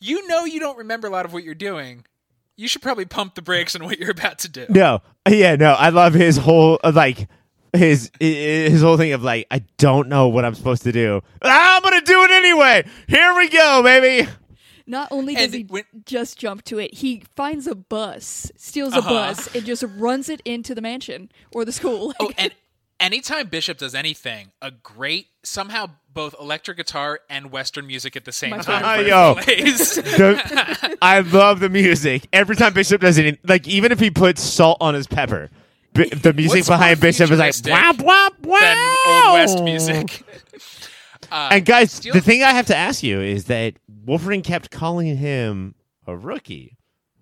you 0.00 0.28
know 0.28 0.44
you 0.44 0.60
don't 0.60 0.76
remember 0.76 1.08
a 1.08 1.10
lot 1.10 1.24
of 1.24 1.32
what 1.32 1.44
you're 1.44 1.54
doing. 1.54 2.04
You 2.56 2.68
should 2.68 2.82
probably 2.82 3.06
pump 3.06 3.36
the 3.36 3.42
brakes 3.42 3.74
on 3.74 3.84
what 3.84 3.98
you're 3.98 4.10
about 4.10 4.40
to 4.40 4.50
do. 4.50 4.66
no, 4.68 5.00
yeah, 5.26 5.56
no. 5.56 5.72
I 5.72 5.88
love 5.88 6.12
his 6.12 6.36
whole 6.36 6.78
like 6.84 7.26
his 7.72 8.10
his 8.20 8.80
whole 8.82 8.96
thing 8.96 9.12
of 9.12 9.22
like 9.22 9.46
I 9.50 9.60
don't 9.78 10.08
know 10.08 10.28
what 10.28 10.44
I'm 10.44 10.54
supposed 10.54 10.82
to 10.84 10.92
do. 10.92 11.22
Ah, 11.42 11.76
I'm 11.76 11.82
gonna 11.82 12.00
do 12.00 12.22
it 12.24 12.30
anyway. 12.30 12.86
Here 13.08 13.34
we 13.36 13.48
go, 13.48 13.82
baby. 13.82 14.28
Not 14.86 15.08
only 15.10 15.34
does 15.34 15.44
And 15.44 15.54
he 15.54 15.62
when- 15.64 15.84
just 16.06 16.38
jump 16.38 16.64
to 16.64 16.78
it, 16.78 16.94
he 16.94 17.22
finds 17.36 17.66
a 17.66 17.74
bus, 17.74 18.50
steals 18.56 18.94
a 18.94 18.98
Uh-huh. 18.98 19.08
bus, 19.10 19.54
and 19.54 19.64
just 19.66 19.84
runs 19.96 20.28
it 20.30 20.40
into 20.46 20.74
the 20.74 20.80
mansion 20.80 21.30
or 21.52 21.64
the 21.66 21.72
school. 21.72 22.14
Oh, 22.18 22.30
and 22.38 22.54
anytime 23.00 23.48
Bishop 23.48 23.76
does 23.78 23.94
anything, 23.94 24.50
a 24.62 24.70
great 24.70 25.26
somehow 25.42 25.90
both 26.14 26.34
electric 26.40 26.78
guitar 26.78 27.20
and 27.28 27.50
Western 27.52 27.86
music 27.86 28.16
at 28.16 28.24
the 28.24 28.32
same 28.32 28.50
My 28.50 28.58
time 28.58 28.82
favorite. 28.82 29.08
Yo. 29.08 29.34
The- 29.34 30.96
I 31.02 31.20
love 31.20 31.60
the 31.60 31.68
music. 31.68 32.26
Every 32.32 32.56
time 32.56 32.72
Bishop 32.72 33.00
does 33.02 33.18
it, 33.18 33.46
like 33.46 33.68
even 33.68 33.92
if 33.92 34.00
he 34.00 34.10
puts 34.10 34.42
salt 34.42 34.78
on 34.80 34.94
his 34.94 35.06
pepper, 35.06 35.50
b- 36.04 36.08
the 36.10 36.32
music 36.32 36.58
What's 36.60 36.68
behind 36.68 37.00
Bishop 37.00 37.30
is 37.30 37.38
like 37.38 37.54
futuristic 37.54 37.72
whap 37.72 38.00
whap 38.00 38.46
wow. 38.46 38.58
than 38.60 39.24
old 39.26 39.32
West 39.34 39.62
music. 39.64 40.24
Uh, 41.30 41.48
And 41.52 41.64
guys, 41.66 41.92
Steel- 41.92 42.14
the 42.14 42.20
thing 42.20 42.42
I 42.42 42.52
have 42.52 42.66
to 42.66 42.76
ask 42.76 43.02
you 43.02 43.20
is 43.20 43.44
that 43.46 43.74
Wolverine 44.06 44.42
kept 44.42 44.70
calling 44.70 45.16
him 45.16 45.74
a 46.06 46.16
rookie. 46.16 46.76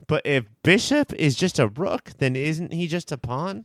But 0.06 0.22
if 0.24 0.44
Bishop 0.62 1.12
is 1.14 1.34
just 1.34 1.58
a 1.58 1.66
rook, 1.66 2.12
then 2.18 2.36
isn't 2.36 2.72
he 2.72 2.86
just 2.86 3.10
a 3.10 3.18
pawn? 3.18 3.64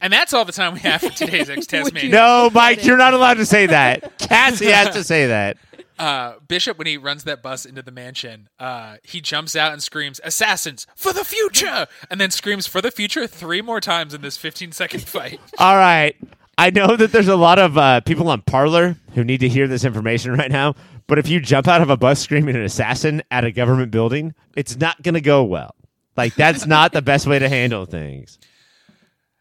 and 0.00 0.12
that's 0.12 0.32
all 0.34 0.44
the 0.44 0.52
time 0.52 0.74
we 0.74 0.80
have 0.80 1.00
for 1.00 1.10
today's 1.10 1.48
X 1.50 1.56
Would 1.58 1.68
Tasmania. 1.68 2.10
No, 2.10 2.50
Mike, 2.52 2.84
you're 2.84 2.96
not 2.98 3.14
allowed 3.14 3.34
to 3.34 3.46
say 3.46 3.66
that. 3.66 4.18
Cassie 4.18 4.66
has 4.66 4.94
to 4.94 5.02
say 5.04 5.26
that. 5.26 5.56
Uh, 5.98 6.34
Bishop, 6.46 6.76
when 6.78 6.86
he 6.86 6.96
runs 6.96 7.24
that 7.24 7.42
bus 7.42 7.64
into 7.64 7.82
the 7.82 7.90
mansion, 7.90 8.48
uh, 8.58 8.96
he 9.02 9.20
jumps 9.20 9.56
out 9.56 9.72
and 9.72 9.82
screams, 9.82 10.20
"Assassins 10.24 10.86
for 10.94 11.12
the 11.12 11.24
future!" 11.24 11.86
and 12.10 12.20
then 12.20 12.30
screams 12.30 12.66
"for 12.66 12.80
the 12.80 12.90
future" 12.90 13.26
three 13.26 13.62
more 13.62 13.80
times 13.80 14.12
in 14.14 14.20
this 14.20 14.36
15 14.36 14.72
second 14.72 15.02
fight. 15.08 15.40
All 15.58 15.76
right. 15.76 16.14
I 16.58 16.70
know 16.70 16.96
that 16.96 17.12
there's 17.12 17.28
a 17.28 17.36
lot 17.36 17.58
of 17.58 17.76
uh, 17.76 18.00
people 18.00 18.28
on 18.30 18.40
Parler 18.42 18.96
who 19.14 19.24
need 19.24 19.40
to 19.40 19.48
hear 19.48 19.68
this 19.68 19.84
information 19.84 20.32
right 20.36 20.50
now, 20.50 20.74
but 21.06 21.18
if 21.18 21.28
you 21.28 21.38
jump 21.40 21.68
out 21.68 21.82
of 21.82 21.90
a 21.90 21.96
bus 21.96 22.20
screaming 22.20 22.56
an 22.56 22.62
assassin 22.62 23.22
at 23.30 23.44
a 23.44 23.52
government 23.52 23.90
building, 23.90 24.34
it's 24.56 24.76
not 24.78 25.02
going 25.02 25.14
to 25.14 25.20
go 25.20 25.44
well. 25.44 25.74
Like, 26.16 26.34
that's 26.34 26.64
not 26.66 26.92
the 26.92 27.02
best 27.02 27.26
way 27.26 27.38
to 27.38 27.48
handle 27.48 27.84
things. 27.84 28.38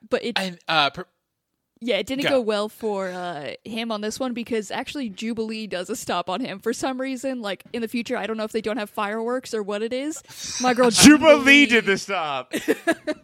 but 0.10 0.24
it, 0.26 0.38
And 0.38 0.60
uh, 0.68 0.90
per- 0.90 1.08
yeah, 1.86 1.98
it 1.98 2.08
didn't 2.08 2.24
Go. 2.24 2.30
go 2.30 2.42
well 2.42 2.68
for 2.68 3.10
uh, 3.10 3.52
him 3.64 3.92
on 3.92 4.02
this 4.02 4.20
one 4.20 4.34
because 4.34 4.72
actually 4.72 5.10
Jubilee 5.10 5.68
does 5.68 5.90
a 5.90 5.96
stop 5.96 6.30
on 6.30 6.42
him 6.42 6.60
for 6.60 6.74
some 6.74 7.00
reason. 7.00 7.42
Like 7.42 7.64
in 7.74 7.82
the 7.82 7.88
future, 7.88 8.18
I 8.18 8.26
don't 8.26 8.38
know 8.38 8.44
if 8.44 8.52
they 8.52 8.62
don't 8.62 8.78
have 8.78 8.90
fireworks 8.90 9.54
or 9.54 9.62
what 9.62 9.82
it 9.82 9.94
is. 9.94 10.24
My 10.62 10.74
girl 10.74 10.90
Jubilee 10.92 11.68
did 11.68 11.86
the 11.86 11.98
stop. 11.98 12.54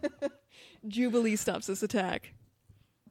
Jubilee 0.88 1.36
stops 1.36 1.68
this 1.68 1.82
attack. 1.84 2.34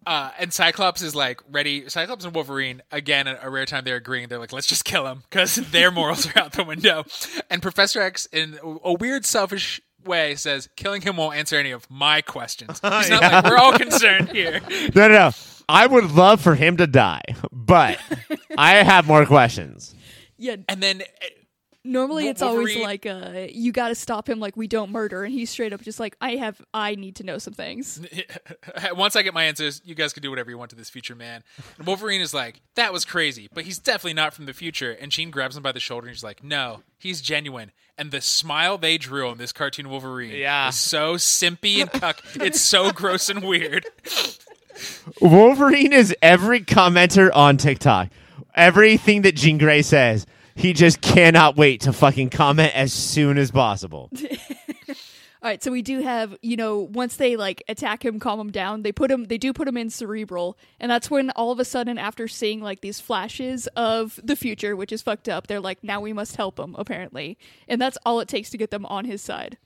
Uh, 0.06 0.30
and 0.38 0.52
Cyclops 0.52 1.02
is 1.02 1.14
like 1.14 1.40
ready. 1.50 1.88
Cyclops 1.88 2.24
and 2.24 2.34
Wolverine 2.34 2.82
again. 2.90 3.26
A, 3.26 3.38
a 3.42 3.50
rare 3.50 3.66
time 3.66 3.84
they're 3.84 3.96
agreeing. 3.96 4.28
They're 4.28 4.38
like, 4.38 4.52
let's 4.52 4.66
just 4.66 4.84
kill 4.84 5.06
him 5.06 5.24
because 5.28 5.56
their 5.70 5.90
morals 5.90 6.26
are 6.26 6.38
out 6.38 6.52
the 6.52 6.64
window. 6.64 7.04
And 7.50 7.60
Professor 7.60 8.00
X, 8.00 8.26
in 8.26 8.58
a 8.62 8.94
weird, 8.94 9.26
selfish 9.26 9.80
way, 10.04 10.34
says 10.34 10.68
killing 10.76 11.02
him 11.02 11.16
won't 11.16 11.36
answer 11.36 11.56
any 11.56 11.70
of 11.70 11.88
my 11.90 12.20
questions. 12.22 12.80
He's 12.82 12.82
not 12.82 13.08
Yeah. 13.22 13.40
like 13.40 13.44
we're 13.44 13.56
all 13.58 13.72
concerned 13.72 14.30
here. 14.30 14.60
No, 14.94 15.08
no, 15.08 15.14
no. 15.14 15.30
I 15.68 15.86
would 15.86 16.10
love 16.12 16.40
for 16.40 16.54
him 16.54 16.76
to 16.78 16.86
die, 16.86 17.22
but 17.52 17.98
I 18.58 18.76
have 18.82 19.06
more 19.06 19.24
questions. 19.26 19.94
Yeah, 20.36 20.56
And 20.68 20.82
then 20.82 21.02
normally 21.84 22.24
Wo- 22.24 22.30
it's 22.30 22.42
always 22.42 22.76
Wolverine- 22.76 22.82
like 22.82 23.06
uh, 23.06 23.46
you 23.52 23.72
got 23.72 23.88
to 23.88 23.94
stop 23.94 24.28
him. 24.28 24.40
Like 24.40 24.56
we 24.56 24.66
don't 24.66 24.90
murder, 24.90 25.24
and 25.24 25.32
he's 25.32 25.50
straight 25.50 25.72
up 25.72 25.82
just 25.82 25.98
like 26.00 26.16
I 26.20 26.36
have. 26.36 26.60
I 26.74 26.94
need 26.94 27.16
to 27.16 27.24
know 27.24 27.38
some 27.38 27.54
things. 27.54 28.00
once 28.94 29.16
I 29.16 29.22
get 29.22 29.34
my 29.34 29.44
answers, 29.44 29.80
you 29.84 29.94
guys 29.94 30.12
can 30.12 30.22
do 30.22 30.30
whatever 30.30 30.50
you 30.50 30.58
want 30.58 30.70
to 30.70 30.76
this 30.76 30.90
future 30.90 31.14
man. 31.14 31.42
And 31.78 31.86
Wolverine 31.86 32.20
is 32.20 32.32
like, 32.34 32.60
that 32.74 32.92
was 32.92 33.04
crazy, 33.04 33.48
but 33.52 33.64
he's 33.64 33.78
definitely 33.78 34.14
not 34.14 34.34
from 34.34 34.46
the 34.46 34.52
future. 34.52 34.92
And 34.92 35.10
Jean 35.10 35.30
grabs 35.30 35.56
him 35.56 35.62
by 35.62 35.72
the 35.72 35.80
shoulder 35.80 36.06
and 36.08 36.16
she's 36.16 36.24
like, 36.24 36.42
no, 36.44 36.82
he's 36.98 37.20
genuine. 37.20 37.72
And 37.98 38.10
the 38.12 38.20
smile 38.20 38.78
they 38.78 38.96
drew 38.98 39.28
on 39.28 39.36
this 39.38 39.52
cartoon 39.52 39.90
Wolverine 39.90 40.32
Yeah. 40.34 40.68
is 40.68 40.76
so 40.76 41.14
simpy 41.16 41.80
and 41.80 41.90
cuck. 41.90 42.22
it's 42.36 42.60
so 42.60 42.92
gross 42.92 43.28
and 43.28 43.42
weird. 43.42 43.84
Wolverine 45.20 45.92
is 45.92 46.14
every 46.22 46.60
commenter 46.60 47.30
on 47.34 47.56
TikTok. 47.56 48.08
Everything 48.54 49.22
that 49.22 49.36
Jean 49.36 49.58
Grey 49.58 49.82
says, 49.82 50.26
he 50.54 50.72
just 50.72 51.00
cannot 51.00 51.56
wait 51.56 51.82
to 51.82 51.92
fucking 51.92 52.30
comment 52.30 52.74
as 52.74 52.92
soon 52.92 53.38
as 53.38 53.50
possible. 53.50 54.10
All 55.42 55.48
right, 55.48 55.62
so 55.62 55.72
we 55.72 55.80
do 55.80 56.02
have, 56.02 56.36
you 56.42 56.54
know, 56.54 56.80
once 56.80 57.16
they 57.16 57.34
like 57.34 57.62
attack 57.66 58.04
him, 58.04 58.20
calm 58.20 58.38
him 58.38 58.50
down, 58.50 58.82
they 58.82 58.92
put 58.92 59.10
him, 59.10 59.24
they 59.24 59.38
do 59.38 59.54
put 59.54 59.66
him 59.66 59.78
in 59.78 59.88
Cerebro, 59.88 60.54
and 60.78 60.90
that's 60.90 61.10
when 61.10 61.30
all 61.30 61.50
of 61.50 61.58
a 61.58 61.64
sudden, 61.64 61.96
after 61.96 62.28
seeing 62.28 62.60
like 62.60 62.82
these 62.82 63.00
flashes 63.00 63.66
of 63.68 64.20
the 64.22 64.36
future, 64.36 64.76
which 64.76 64.92
is 64.92 65.00
fucked 65.00 65.30
up, 65.30 65.46
they're 65.46 65.58
like, 65.58 65.82
now 65.82 65.98
we 65.98 66.12
must 66.12 66.36
help 66.36 66.58
him, 66.58 66.76
apparently, 66.78 67.38
and 67.66 67.80
that's 67.80 67.96
all 68.04 68.20
it 68.20 68.28
takes 68.28 68.50
to 68.50 68.58
get 68.58 68.70
them 68.70 68.84
on 68.84 69.06
his 69.06 69.22
side. 69.22 69.56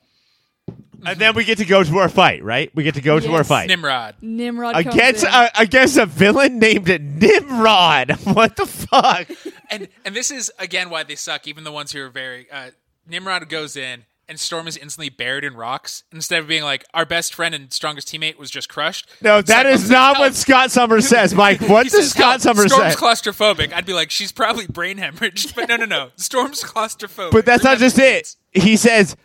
And 1.07 1.19
then 1.19 1.35
we 1.35 1.45
get 1.45 1.59
to 1.59 1.67
go 1.67 1.85
to 1.85 1.99
our 1.99 2.09
fight, 2.09 2.43
right? 2.43 2.71
We 2.75 2.83
get 2.83 2.95
to 2.95 3.03
go 3.03 3.21
to 3.21 3.29
our 3.33 3.39
Yes. 3.41 3.49
fight. 3.49 3.69
Nimrod. 3.69 4.15
Nimrod 4.23 4.73
comes 4.75 4.87
Against 4.95 5.25
in. 5.25 5.31
uh, 5.31 5.51
against 5.59 5.99
a 5.99 6.07
villain 6.07 6.59
named 6.59 6.89
Nimrod. 7.21 8.13
What 8.25 8.57
the 8.57 8.65
fuck? 8.67 9.29
And 9.71 9.89
and 10.05 10.17
this 10.17 10.31
is 10.31 10.51
again 10.59 10.89
why 10.89 11.03
they 11.03 11.15
suck, 11.15 11.47
even 11.47 11.65
the 11.65 11.73
ones 11.73 11.93
who 11.93 12.01
are 12.03 12.09
very 12.09 12.51
uh, 12.51 12.71
Nimrod 13.07 13.49
goes 13.51 13.77
in 13.77 14.05
and 14.27 14.41
Storm 14.41 14.67
is 14.67 14.79
instantly 14.79 15.11
buried 15.11 15.45
in 15.45 15.55
rocks. 15.55 16.05
Instead 16.11 16.39
of 16.41 16.49
being 16.49 16.63
like, 16.63 16.87
our 16.95 17.05
best 17.05 17.35
friend 17.35 17.55
and 17.55 17.71
strongest 17.71 18.09
teammate 18.09 18.39
was 18.39 18.51
just 18.51 18.71
crushed. 18.71 19.07
No, 19.21 19.43
that 19.43 19.65
Cyclops 19.65 19.83
is 19.85 19.91
not 19.91 20.17
"Help." 20.17 20.19
what 20.29 20.35
Scott 20.35 20.71
Summers 20.71 21.07
says, 21.07 21.35
Mike. 21.45 21.61
What 21.61 21.85
He 21.85 21.91
does 21.91 22.01
says, 22.05 22.11
Scott 22.13 22.41
"Help, 22.43 22.57
Summers 22.57 22.73
say? 22.75 22.91
Storm's 22.91 22.97
claustrophobic. 22.97 23.75
I'd 23.75 23.85
be 23.85 23.93
like, 23.93 24.11
she's 24.11 24.33
probably 24.33 24.67
brain 24.67 24.97
hemorrhaged. 24.97 25.55
But 25.55 25.69
no, 25.69 25.77
no, 25.77 25.85
no. 25.85 26.11
Storm's 26.17 26.65
claustrophobic. 26.65 27.33
But 27.33 27.45
that's 27.45 27.63
not 27.63 27.77
just 27.77 27.99
it. 27.99 28.37
He 28.53 28.79
says 28.79 29.17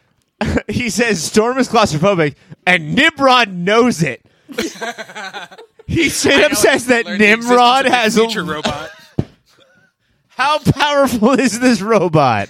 he 0.67 0.89
says 0.89 1.21
Storm 1.23 1.57
is 1.57 1.67
claustrophobic 1.69 2.35
and 2.65 2.95
Nimrod 2.95 3.53
knows 3.53 4.01
it. 4.03 4.25
he 5.87 6.09
straight 6.09 6.43
up 6.43 6.53
says 6.53 6.87
that 6.87 7.05
Nimrod 7.05 7.85
has 7.85 8.17
a 8.17 8.21
future 8.21 8.43
robot. 8.43 8.89
How 10.29 10.59
powerful 10.59 11.31
is 11.33 11.59
this 11.59 11.81
robot? 11.81 12.47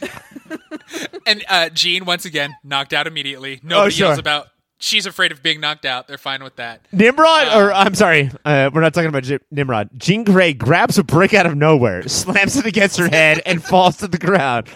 And 1.25 1.43
uh, 1.49 1.69
Jean, 1.69 2.05
once 2.05 2.25
again, 2.25 2.55
knocked 2.63 2.93
out 2.93 3.07
immediately. 3.07 3.59
Nobody 3.63 3.87
Oh, 3.87 3.89
sure. 3.89 4.07
yells 4.07 4.19
about. 4.19 4.47
She's 4.81 5.05
afraid 5.05 5.31
of 5.33 5.43
being 5.43 5.59
knocked 5.59 5.85
out. 5.85 6.07
They're 6.07 6.17
fine 6.17 6.41
with 6.43 6.55
that. 6.55 6.81
Nimrod, 6.93 7.47
Uh, 7.49 7.59
or 7.59 7.73
I'm 7.73 7.95
sorry, 7.95 8.31
uh, 8.45 8.69
we're 8.73 8.79
not 8.81 8.93
talking 8.93 9.09
about 9.09 9.23
J- 9.23 9.39
Nimrod. 9.51 9.89
Jean 9.97 10.23
Grey 10.23 10.53
grabs 10.53 10.97
a 10.97 11.03
brick 11.03 11.33
out 11.33 11.45
of 11.45 11.55
nowhere, 11.57 12.07
slams 12.07 12.55
it 12.55 12.65
against 12.65 12.97
her 12.97 13.09
head, 13.09 13.41
and 13.45 13.61
falls 13.61 13.97
to 13.97 14.07
the 14.07 14.17
ground. 14.17 14.67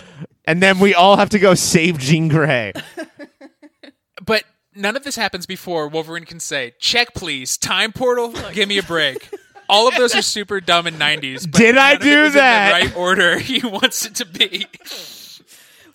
And 0.46 0.62
then 0.62 0.80
we 0.80 0.94
all 0.94 1.18
have 1.18 1.30
to 1.30 1.39
go 1.39 1.54
save 1.56 1.98
Jean 2.00 2.28
Grey. 2.28 2.74
But 4.26 4.44
none 4.74 4.96
of 4.96 5.04
this 5.04 5.18
happens 5.18 5.46
before 5.46 5.89
Wolverine 5.89 6.24
can 6.24 6.39
say, 6.39 6.74
"Check, 6.80 7.14
please. 7.14 7.58
Time 7.58 7.91
portal. 7.91 8.32
Give 8.54 8.70
me 8.70 8.78
a 8.78 8.84
break." 8.84 9.30
All 9.68 9.88
of 9.88 9.96
those 9.96 10.16
are 10.16 10.22
super 10.22 10.62
dumb 10.62 10.88
in 10.88 10.94
'90s. 10.96 11.50
But 11.52 11.58
Did 11.60 11.78
I 11.78 11.94
none 11.94 11.96
of 11.98 12.02
it 12.08 12.10
do 12.10 12.22
was 12.22 12.32
in 12.34 12.38
that? 12.38 12.68
the 12.80 12.86
right 12.88 12.96
order 12.96 13.39
he 13.39 13.60
wants 13.68 14.06
it 14.06 14.16
to 14.16 14.26
be. 14.26 14.66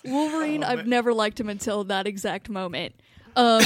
Wolverine, 0.05 0.63
Oh, 0.63 0.67
I've 0.67 0.85
never 0.85 1.11
liked 1.13 1.39
him 1.39 1.49
until 1.49 1.83
that 1.85 2.05
exact 2.07 2.49
moment. 2.49 2.93
Um, 3.35 3.63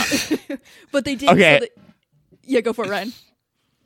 but 0.91 1.03
they 1.03 1.15
did. 1.15 1.29
Okay. 1.29 1.55
So 1.55 1.65
that- 1.65 1.71
yeah, 2.43 2.61
go 2.61 2.71
for 2.73 2.85
it, 2.85 2.89
Ryan. 2.89 3.11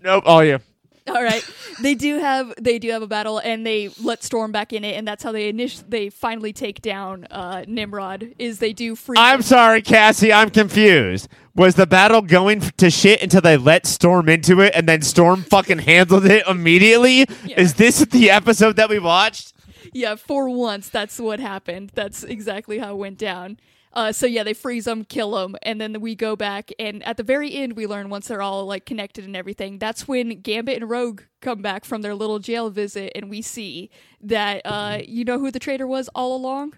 Nope, 0.03 0.23
all 0.27 0.43
you. 0.43 0.59
All 1.07 1.23
right, 1.23 1.43
they 1.81 1.95
do 1.95 2.19
have 2.19 2.53
they 2.59 2.79
do 2.79 2.91
have 2.91 3.01
a 3.01 3.07
battle, 3.07 3.39
and 3.39 3.65
they 3.65 3.89
let 4.01 4.23
Storm 4.23 4.51
back 4.51 4.73
in 4.73 4.83
it, 4.83 4.97
and 4.97 5.07
that's 5.07 5.23
how 5.23 5.31
they 5.31 5.51
init- 5.51 5.83
they 5.87 6.09
finally 6.09 6.53
take 6.53 6.81
down 6.81 7.25
uh, 7.31 7.63
Nimrod. 7.67 8.33
Is 8.39 8.59
they 8.59 8.73
do 8.73 8.95
free. 8.95 9.15
I'm 9.17 9.41
sorry, 9.41 9.81
Cassie, 9.81 10.33
I'm 10.33 10.49
confused. 10.49 11.27
Was 11.55 11.75
the 11.75 11.87
battle 11.87 12.21
going 12.21 12.59
to 12.59 12.89
shit 12.91 13.21
until 13.23 13.41
they 13.41 13.57
let 13.57 13.87
Storm 13.87 14.29
into 14.29 14.61
it 14.61 14.73
and 14.75 14.87
then 14.87 15.01
Storm 15.01 15.41
fucking 15.41 15.79
handled 15.79 16.25
it 16.25 16.45
immediately? 16.47 17.25
Is 17.55 17.73
this 17.73 17.99
the 18.05 18.29
episode 18.29 18.75
that 18.75 18.89
we 18.89 18.99
watched? 18.99 19.53
Yeah, 19.91 20.15
for 20.15 20.49
once, 20.49 20.89
that's 20.89 21.19
what 21.19 21.39
happened. 21.39 21.91
That's 21.95 22.23
exactly 22.23 22.77
how 22.77 22.91
it 22.91 22.97
went 22.97 23.17
down. 23.17 23.57
Uh, 23.93 24.11
so 24.11 24.25
yeah, 24.25 24.43
they 24.43 24.53
freeze 24.53 24.85
them, 24.85 25.03
kill 25.05 25.31
them, 25.31 25.55
and 25.63 25.81
then 25.81 25.99
we 26.01 26.13
go 26.15 26.35
back. 26.35 26.71
And 26.77 27.03
at 27.03 27.17
the 27.17 27.23
very 27.23 27.53
end, 27.55 27.73
we 27.73 27.87
learn 27.87 28.09
once 28.09 28.27
they're 28.27 28.41
all 28.41 28.65
like 28.65 28.85
connected 28.85 29.25
and 29.25 29.35
everything. 29.35 29.79
That's 29.79 30.07
when 30.07 30.41
Gambit 30.41 30.81
and 30.81 30.89
Rogue 30.89 31.21
come 31.41 31.61
back 31.61 31.85
from 31.85 32.01
their 32.01 32.13
little 32.13 32.39
jail 32.39 32.69
visit, 32.69 33.11
and 33.15 33.29
we 33.29 33.41
see 33.41 33.89
that 34.21 34.61
uh, 34.65 34.99
you 35.07 35.23
know 35.25 35.39
who 35.39 35.51
the 35.51 35.59
traitor 35.59 35.87
was 35.87 36.09
all 36.13 36.35
along. 36.35 36.73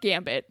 Gambit. 0.00 0.48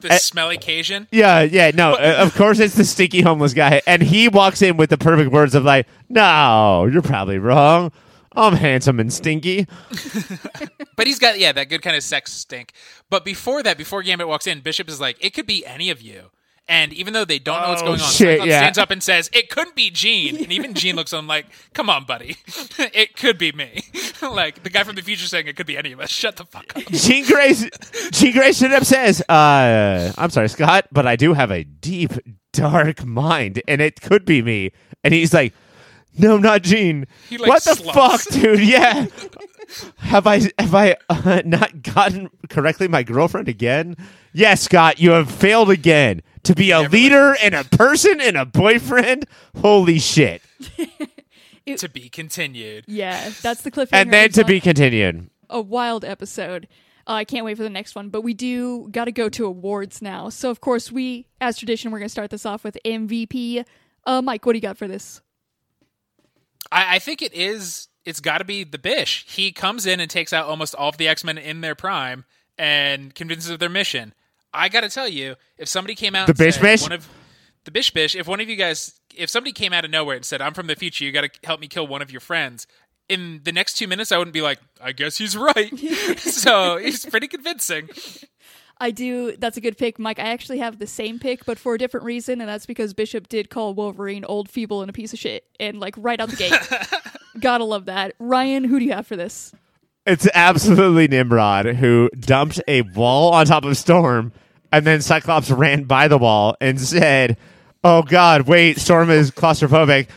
The 0.00 0.16
smelly 0.18 0.56
Cajun. 0.56 1.08
Yeah, 1.10 1.42
yeah, 1.42 1.72
no, 1.74 1.92
uh, 1.92 2.16
of 2.20 2.34
course 2.34 2.58
it's 2.58 2.74
the 2.74 2.84
stinky 2.84 3.20
homeless 3.20 3.52
guy. 3.52 3.82
And 3.86 4.02
he 4.02 4.28
walks 4.28 4.62
in 4.62 4.78
with 4.78 4.88
the 4.88 4.96
perfect 4.96 5.30
words 5.30 5.54
of 5.54 5.64
like, 5.64 5.86
no, 6.08 6.88
you're 6.90 7.02
probably 7.02 7.38
wrong. 7.38 7.92
I'm 8.36 8.54
handsome 8.54 9.00
and 9.00 9.12
stinky. 9.12 9.66
But 10.96 11.06
he's 11.06 11.18
got 11.18 11.38
yeah 11.38 11.52
that 11.52 11.70
good 11.70 11.80
kind 11.80 11.96
of 11.96 12.02
sex 12.02 12.30
stink. 12.30 12.72
But 13.08 13.24
before 13.24 13.62
that, 13.62 13.78
before 13.78 14.02
Gambit 14.02 14.28
walks 14.28 14.46
in, 14.46 14.60
Bishop 14.60 14.86
is 14.88 15.00
like, 15.00 15.16
"It 15.24 15.30
could 15.32 15.46
be 15.46 15.64
any 15.64 15.88
of 15.88 16.02
you." 16.02 16.30
And 16.68 16.92
even 16.92 17.14
though 17.14 17.24
they 17.24 17.38
don't 17.38 17.62
know 17.62 17.70
what's 17.70 17.80
Oh, 17.82 17.86
going 17.86 18.00
on, 18.00 18.10
shit, 18.10 18.44
yeah. 18.46 18.58
stands 18.60 18.76
up 18.76 18.90
and 18.90 19.02
says, 19.02 19.30
"It 19.32 19.48
couldn't 19.48 19.74
be 19.74 19.90
Jean." 19.90 20.36
And 20.36 20.52
even 20.52 20.74
Jean 20.74 20.96
looks 20.96 21.14
at 21.14 21.18
him 21.18 21.26
like, 21.26 21.46
"Come 21.72 21.88
on, 21.88 22.04
buddy, 22.04 22.36
it 22.78 23.16
could 23.16 23.38
be 23.38 23.50
me." 23.52 23.82
like 24.22 24.62
the 24.62 24.68
guy 24.68 24.84
from 24.84 24.94
the 24.94 25.00
future 25.02 25.26
saying, 25.26 25.46
"It 25.46 25.56
could 25.56 25.66
be 25.66 25.78
any 25.78 25.92
of 25.92 26.00
us." 26.00 26.10
Shut 26.10 26.36
the 26.36 26.44
fuck 26.44 26.76
up. 26.76 26.84
Jean 26.90 27.24
Grey, 27.24 27.54
Jean 28.12 28.32
Grey 28.34 28.52
straight 28.52 28.72
up 28.72 28.84
says, 28.84 29.22
uh, 29.30 30.12
"I'm 30.18 30.28
sorry, 30.28 30.50
Scott, 30.50 30.86
but 30.92 31.06
I 31.06 31.16
do 31.16 31.32
have 31.32 31.50
a 31.50 31.64
deep, 31.64 32.12
dark 32.52 33.06
mind, 33.06 33.62
and 33.66 33.80
it 33.80 34.02
could 34.02 34.26
be 34.26 34.42
me." 34.42 34.72
And 35.02 35.14
he's 35.14 35.32
like, 35.32 35.54
"No, 36.18 36.38
not 36.38 36.62
Jean. 36.62 37.06
He, 37.28 37.38
like, 37.38 37.48
what 37.48 37.64
the 37.64 37.74
slumps. 37.74 38.24
fuck, 38.24 38.34
dude? 38.34 38.60
Yeah, 38.60 39.06
have 39.98 40.26
I 40.26 40.40
have 40.58 40.74
I 40.74 40.96
uh, 41.08 41.42
not 41.44 41.82
gotten 41.82 42.30
correctly 42.48 42.88
my 42.88 43.02
girlfriend 43.02 43.48
again? 43.48 43.96
Yes, 44.32 44.62
Scott, 44.62 45.00
you 45.00 45.10
have 45.12 45.30
failed 45.30 45.70
again 45.70 46.22
to 46.44 46.54
be 46.54 46.70
a 46.70 46.82
Never 46.82 46.92
leader 46.96 47.36
and 47.42 47.54
a 47.54 47.64
person 47.64 48.20
and 48.20 48.36
a 48.36 48.44
boyfriend. 48.44 49.26
Holy 49.60 49.98
shit!" 49.98 50.42
to 51.76 51.88
be 51.88 52.08
continued. 52.08 52.84
Yeah, 52.88 53.30
that's 53.42 53.62
the 53.62 53.70
cliffhanger. 53.70 53.88
And 53.92 54.12
then 54.12 54.30
to 54.32 54.44
be 54.44 54.60
continued. 54.60 55.30
a 55.48 55.60
wild 55.60 56.04
episode. 56.04 56.68
Uh, 57.06 57.14
I 57.14 57.24
can't 57.24 57.44
wait 57.44 57.56
for 57.56 57.62
the 57.62 57.70
next 57.70 57.94
one, 57.94 58.08
but 58.08 58.22
we 58.22 58.34
do 58.34 58.88
got 58.90 59.06
to 59.06 59.12
go 59.12 59.28
to 59.30 59.46
awards 59.46 60.02
now. 60.02 60.28
So 60.28 60.50
of 60.50 60.60
course 60.60 60.92
we, 60.92 61.26
as 61.40 61.58
tradition, 61.58 61.90
we're 61.90 61.98
going 61.98 62.06
to 62.06 62.12
start 62.12 62.30
this 62.30 62.46
off 62.46 62.62
with 62.62 62.78
MVP. 62.84 63.64
Uh, 64.06 64.22
Mike, 64.22 64.44
what 64.46 64.52
do 64.52 64.58
you 64.58 64.62
got 64.62 64.76
for 64.76 64.86
this? 64.86 65.20
I, 66.72 66.96
I 66.96 66.98
think 66.98 67.22
it 67.22 67.34
is. 67.34 67.88
It's 68.04 68.20
got 68.20 68.38
to 68.38 68.44
be 68.44 68.64
the 68.64 68.78
Bish. 68.78 69.24
He 69.28 69.52
comes 69.52 69.86
in 69.86 70.00
and 70.00 70.10
takes 70.10 70.32
out 70.32 70.46
almost 70.46 70.74
all 70.74 70.88
of 70.88 70.96
the 70.96 71.08
X 71.08 71.22
Men 71.24 71.38
in 71.38 71.60
their 71.60 71.74
prime 71.74 72.24
and 72.58 73.14
convinces 73.14 73.50
of 73.50 73.58
their 73.58 73.68
mission. 73.68 74.14
I 74.52 74.68
got 74.68 74.80
to 74.80 74.88
tell 74.88 75.08
you, 75.08 75.36
if 75.58 75.68
somebody 75.68 75.94
came 75.94 76.14
out, 76.14 76.26
The 76.26 76.32
and 76.32 76.38
said, 76.38 76.44
Bish 76.46 76.58
Bish? 76.58 76.82
one 76.82 76.92
of 76.92 77.08
the 77.64 77.70
Bish 77.70 77.90
Bish, 77.90 78.16
if 78.16 78.26
one 78.26 78.40
of 78.40 78.48
you 78.48 78.56
guys, 78.56 78.98
if 79.14 79.30
somebody 79.30 79.52
came 79.52 79.72
out 79.72 79.84
of 79.84 79.90
nowhere 79.90 80.16
and 80.16 80.24
said, 80.24 80.40
"I'm 80.40 80.54
from 80.54 80.66
the 80.66 80.74
future, 80.76 81.04
you 81.04 81.12
got 81.12 81.22
to 81.22 81.30
help 81.44 81.60
me 81.60 81.68
kill 81.68 81.86
one 81.86 82.02
of 82.02 82.10
your 82.10 82.20
friends," 82.20 82.66
in 83.08 83.42
the 83.44 83.52
next 83.52 83.74
two 83.74 83.86
minutes, 83.86 84.10
I 84.12 84.18
wouldn't 84.18 84.34
be 84.34 84.40
like, 84.40 84.58
"I 84.82 84.92
guess 84.92 85.18
he's 85.18 85.36
right." 85.36 85.70
so 86.18 86.78
he's 86.78 87.04
pretty 87.04 87.28
convincing. 87.28 87.90
I 88.80 88.90
do. 88.90 89.36
That's 89.36 89.58
a 89.58 89.60
good 89.60 89.76
pick, 89.76 89.98
Mike. 89.98 90.18
I 90.18 90.30
actually 90.30 90.58
have 90.58 90.78
the 90.78 90.86
same 90.86 91.18
pick, 91.18 91.44
but 91.44 91.58
for 91.58 91.74
a 91.74 91.78
different 91.78 92.06
reason, 92.06 92.40
and 92.40 92.48
that's 92.48 92.64
because 92.64 92.94
Bishop 92.94 93.28
did 93.28 93.50
call 93.50 93.74
Wolverine 93.74 94.24
old, 94.24 94.48
feeble, 94.48 94.80
and 94.80 94.88
a 94.88 94.92
piece 94.92 95.12
of 95.12 95.18
shit, 95.18 95.44
and 95.60 95.78
like 95.78 95.94
right 95.98 96.18
out 96.18 96.30
the 96.30 96.36
gate. 96.36 96.54
Gotta 97.40 97.64
love 97.64 97.84
that. 97.84 98.14
Ryan, 98.18 98.64
who 98.64 98.78
do 98.78 98.86
you 98.86 98.92
have 98.92 99.06
for 99.06 99.16
this? 99.16 99.52
It's 100.06 100.26
absolutely 100.32 101.08
Nimrod 101.08 101.66
who 101.66 102.08
dumped 102.18 102.60
a 102.66 102.80
wall 102.82 103.32
on 103.34 103.44
top 103.44 103.64
of 103.64 103.76
Storm, 103.76 104.32
and 104.72 104.86
then 104.86 105.02
Cyclops 105.02 105.50
ran 105.50 105.84
by 105.84 106.08
the 106.08 106.16
wall 106.18 106.56
and 106.58 106.80
said, 106.80 107.36
"Oh 107.84 108.02
God, 108.02 108.42
wait, 108.48 108.78
Storm 108.78 109.10
is 109.10 109.30
claustrophobic," 109.30 110.08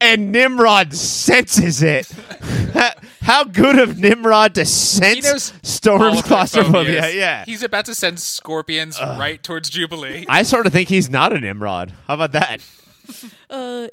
and 0.00 0.32
Nimrod 0.32 0.92
senses 0.92 1.84
it. 1.84 2.12
How 3.22 3.44
good 3.44 3.78
of 3.78 3.98
Nimrod 3.98 4.54
to 4.56 4.62
He 4.62 4.66
sense 4.66 5.24
knows 5.24 5.52
Storm's 5.62 6.02
all 6.02 6.18
of 6.18 6.24
claustrophobia? 6.24 7.10
Yeah, 7.14 7.44
he's 7.44 7.62
about 7.62 7.84
to 7.86 7.94
send 7.94 8.18
scorpions 8.20 9.00
right 9.00 9.42
towards 9.42 9.70
Jubilee. 9.70 10.26
I 10.28 10.42
sort 10.42 10.66
of 10.66 10.72
think 10.72 10.88
he's 10.88 11.08
not 11.08 11.32
a 11.32 11.40
Nimrod. 11.40 11.92
How 12.06 12.14
about 12.14 12.32
that? 12.32 12.58
Uh, 13.50 13.88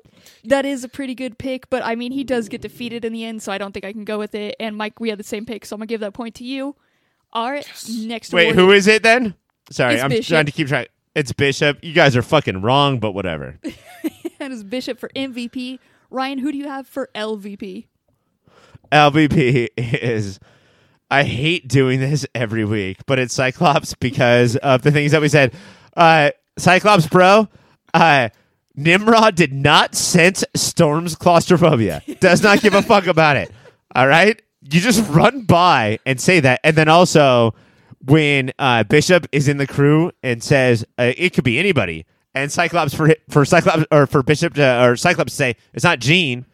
that 0.46 0.66
is 0.66 0.86
a 0.86 0.88
pretty 0.88 1.14
good 1.14 1.38
pick, 1.38 1.70
but 1.70 1.84
I 1.84 1.96
mean, 1.96 2.14
he 2.14 2.24
does 2.24 2.48
get 2.48 2.62
defeated 2.62 3.04
in 3.04 3.12
the 3.12 3.26
end, 3.26 3.44
so 3.44 3.52
I 3.52 3.58
don't 3.58 3.74
think 3.74 3.84
I 3.84 3.92
can 3.92 4.06
go 4.06 4.18
with 4.18 4.34
it. 4.34 4.56
And 4.62 4.78
Mike, 4.78 5.02
we 5.02 5.10
had 5.10 5.20
the 5.20 5.24
same 5.26 5.46
pick, 5.46 5.66
so 5.66 5.74
I'm 5.74 5.80
gonna 5.80 5.88
give 5.88 6.00
that 6.00 6.14
point 6.14 6.36
to 6.36 6.46
you. 6.46 6.76
All 7.34 7.52
right, 7.52 7.68
next. 7.90 8.32
Wait, 8.32 8.44
award 8.46 8.56
who 8.56 8.72
is 8.72 8.88
it 8.88 9.04
then? 9.04 9.34
Sorry, 9.72 9.96
It's 9.96 10.04
I'm 10.04 10.10
Bishop. 10.10 10.28
trying 10.30 10.46
to 10.46 10.52
keep 10.54 10.70
track. 10.70 10.90
It's 11.16 11.34
Bishop. 11.34 11.80
You 11.84 11.92
guys 11.92 12.16
are 12.16 12.22
fucking 12.22 12.62
wrong, 12.62 13.00
but 13.00 13.12
whatever. 13.12 13.60
That 14.40 14.52
is 14.52 14.64
Bishop 14.64 15.00
for 15.00 15.10
MVP. 15.10 15.80
Ryan, 16.10 16.38
who 16.40 16.54
do 16.54 16.58
you 16.58 16.70
have 16.70 16.88
for 16.88 17.10
LVP? 17.14 17.88
LVP 18.92 19.70
is 19.78 20.40
I 21.12 21.24
hate 21.24 21.68
doing 21.68 22.00
this 22.00 22.26
every 22.36 22.66
week, 22.66 22.98
but 23.08 23.20
it's 23.20 23.34
Cyclops 23.34 23.96
because 23.96 24.56
of 24.58 24.84
the 24.84 24.92
things 24.92 25.12
that 25.12 25.22
we 25.22 25.30
said. 25.30 25.54
Uh, 25.98 26.32
Cyclops, 26.58 27.08
bro, 27.08 27.48
uh, 27.94 28.30
Nimrod 28.76 29.36
did 29.36 29.52
not 29.52 29.96
sense 29.96 30.44
Storm's 30.56 31.16
claustrophobia. 31.16 32.04
Does 32.20 32.44
not 32.44 32.62
give 32.62 32.74
a 32.74 32.82
fuck 32.82 33.08
about 33.08 33.38
it. 33.38 33.52
All 33.96 34.08
right, 34.08 34.40
you 34.62 34.80
just 34.80 35.10
run 35.10 35.42
by 35.42 36.00
and 36.06 36.22
say 36.22 36.40
that, 36.42 36.60
and 36.64 36.76
then 36.76 36.88
also 36.88 37.56
when 38.06 38.52
uh, 38.60 38.84
Bishop 38.84 39.28
is 39.32 39.48
in 39.48 39.58
the 39.58 39.68
crew 39.68 40.12
and 40.22 40.44
says 40.44 40.86
uh, 40.98 41.12
it 41.18 41.34
could 41.34 41.44
be 41.44 41.58
anybody, 41.58 42.06
and 42.36 42.52
Cyclops 42.52 42.94
for 42.94 43.16
for 43.30 43.46
Cyclops 43.46 43.86
or 43.92 44.06
for 44.06 44.22
Bishop 44.22 44.54
to, 44.54 44.84
or 44.86 44.96
Cyclops 44.96 45.34
to 45.34 45.36
say 45.36 45.56
it's 45.74 45.84
not 45.84 46.00
Jean. 46.00 46.46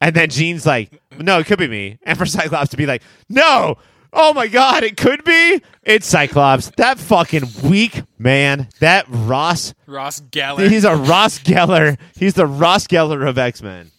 And 0.00 0.14
then 0.14 0.28
Jean's 0.28 0.66
like, 0.66 1.00
no, 1.18 1.38
it 1.38 1.46
could 1.46 1.58
be 1.58 1.68
me. 1.68 1.98
And 2.06 2.18
for 2.18 2.26
Cyclops 2.26 2.70
to 2.70 2.76
be 2.76 2.86
like, 2.86 3.02
no, 3.28 3.76
oh 4.12 4.32
my 4.32 4.46
God, 4.46 4.82
it 4.82 4.96
could 4.96 5.24
be. 5.24 5.62
It's 5.82 6.06
Cyclops. 6.06 6.70
That 6.76 6.98
fucking 6.98 7.44
weak 7.62 8.02
man. 8.18 8.68
That 8.80 9.06
Ross. 9.08 9.74
Ross 9.86 10.20
Geller. 10.20 10.70
He's 10.70 10.84
a 10.84 10.96
Ross 10.96 11.38
Geller. 11.38 11.98
He's 12.16 12.34
the 12.34 12.46
Ross 12.46 12.86
Geller 12.86 13.28
of 13.28 13.38
X 13.38 13.62
Men. 13.62 13.90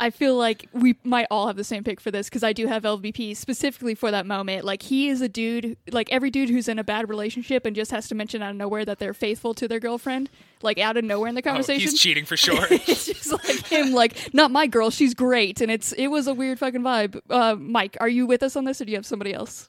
I 0.00 0.10
feel 0.10 0.36
like 0.36 0.68
we 0.72 0.96
might 1.02 1.26
all 1.28 1.48
have 1.48 1.56
the 1.56 1.64
same 1.64 1.82
pick 1.82 2.00
for 2.00 2.10
this 2.12 2.28
because 2.28 2.44
I 2.44 2.52
do 2.52 2.68
have 2.68 2.84
LVP 2.84 3.36
specifically 3.36 3.96
for 3.96 4.10
that 4.12 4.26
moment. 4.26 4.64
Like 4.64 4.82
he 4.82 5.08
is 5.08 5.20
a 5.20 5.28
dude, 5.28 5.76
like 5.90 6.08
every 6.12 6.30
dude 6.30 6.48
who's 6.50 6.68
in 6.68 6.78
a 6.78 6.84
bad 6.84 7.08
relationship 7.08 7.66
and 7.66 7.74
just 7.74 7.90
has 7.90 8.06
to 8.08 8.14
mention 8.14 8.40
out 8.40 8.50
of 8.50 8.56
nowhere 8.56 8.84
that 8.84 9.00
they're 9.00 9.12
faithful 9.12 9.54
to 9.54 9.66
their 9.66 9.80
girlfriend, 9.80 10.30
like 10.62 10.78
out 10.78 10.96
of 10.96 11.02
nowhere 11.04 11.28
in 11.28 11.34
the 11.34 11.40
Oh, 11.40 11.50
conversation. 11.50 11.90
he's 11.90 11.98
cheating 11.98 12.24
for 12.24 12.36
sure. 12.36 12.64
it's 12.70 13.06
just 13.06 13.32
like 13.32 13.66
him, 13.66 13.92
like 13.92 14.32
not 14.32 14.52
my 14.52 14.68
girl, 14.68 14.90
she's 14.90 15.14
great, 15.14 15.60
and 15.60 15.70
it's 15.70 15.90
it 15.92 16.06
was 16.08 16.28
a 16.28 16.34
weird 16.34 16.60
fucking 16.60 16.82
vibe. 16.82 17.20
Uh, 17.28 17.56
Mike, 17.58 17.96
are 18.00 18.08
you 18.08 18.24
with 18.26 18.44
us 18.44 18.54
on 18.54 18.64
this, 18.64 18.80
or 18.80 18.84
do 18.84 18.92
you 18.92 18.96
have 18.98 19.06
somebody 19.06 19.34
else? 19.34 19.68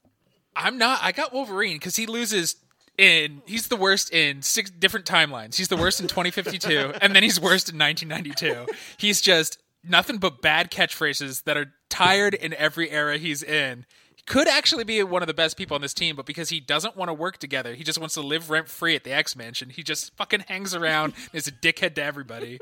I'm 0.55 0.77
not. 0.77 0.99
I 1.01 1.11
got 1.11 1.33
Wolverine 1.33 1.77
because 1.77 1.95
he 1.95 2.05
loses 2.05 2.55
in. 2.99 3.41
He's 3.47 3.67
the 3.67 3.77
worst 3.77 4.13
in 4.13 4.41
six 4.43 4.69
different 4.69 5.07
timelines. 5.07 5.55
He's 5.55 5.69
the 5.69 5.77
worst 5.77 5.99
in 6.01 6.07
2052, 6.07 6.93
and 7.01 7.15
then 7.15 7.23
he's 7.23 7.39
worst 7.39 7.69
in 7.69 7.79
1992. 7.79 8.71
He's 8.97 9.21
just 9.21 9.57
nothing 9.83 10.17
but 10.17 10.41
bad 10.41 10.71
catchphrases 10.71 11.43
that 11.43 11.57
are 11.57 11.73
tired 11.89 12.33
in 12.33 12.53
every 12.53 12.89
era 12.89 13.17
he's 13.17 13.43
in. 13.43 13.85
He 14.15 14.23
could 14.25 14.47
actually 14.47 14.83
be 14.83 15.01
one 15.03 15.21
of 15.21 15.27
the 15.27 15.33
best 15.33 15.57
people 15.57 15.75
on 15.75 15.81
this 15.81 15.93
team, 15.93 16.15
but 16.15 16.25
because 16.25 16.49
he 16.49 16.59
doesn't 16.59 16.95
want 16.95 17.09
to 17.09 17.13
work 17.13 17.37
together, 17.37 17.73
he 17.73 17.83
just 17.83 17.99
wants 17.99 18.15
to 18.15 18.21
live 18.21 18.49
rent 18.49 18.67
free 18.67 18.95
at 18.95 19.03
the 19.03 19.11
X 19.11 19.35
Mansion. 19.35 19.69
He 19.69 19.83
just 19.83 20.15
fucking 20.17 20.41
hangs 20.47 20.75
around 20.75 21.13
and 21.15 21.35
is 21.35 21.47
a 21.47 21.51
dickhead 21.51 21.95
to 21.95 22.03
everybody. 22.03 22.59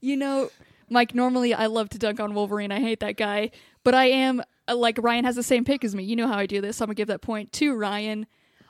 You 0.00 0.16
know, 0.16 0.50
Mike, 0.88 1.14
normally 1.14 1.52
I 1.54 1.66
love 1.66 1.88
to 1.90 1.98
dunk 1.98 2.20
on 2.20 2.34
Wolverine. 2.34 2.70
I 2.70 2.80
hate 2.80 3.00
that 3.00 3.16
guy. 3.16 3.50
But 3.82 3.94
I 3.94 4.06
am, 4.06 4.42
uh, 4.68 4.76
like, 4.76 4.98
Ryan 5.00 5.24
has 5.24 5.36
the 5.36 5.42
same 5.42 5.64
pick 5.64 5.84
as 5.84 5.94
me. 5.94 6.02
You 6.02 6.16
know 6.16 6.26
how 6.26 6.38
I 6.38 6.46
do 6.46 6.60
this. 6.60 6.78
So 6.78 6.84
I'm 6.84 6.88
going 6.88 6.96
to 6.96 7.00
give 7.00 7.08
that 7.08 7.22
point 7.22 7.52
to 7.52 7.74
Ryan. 7.74 8.26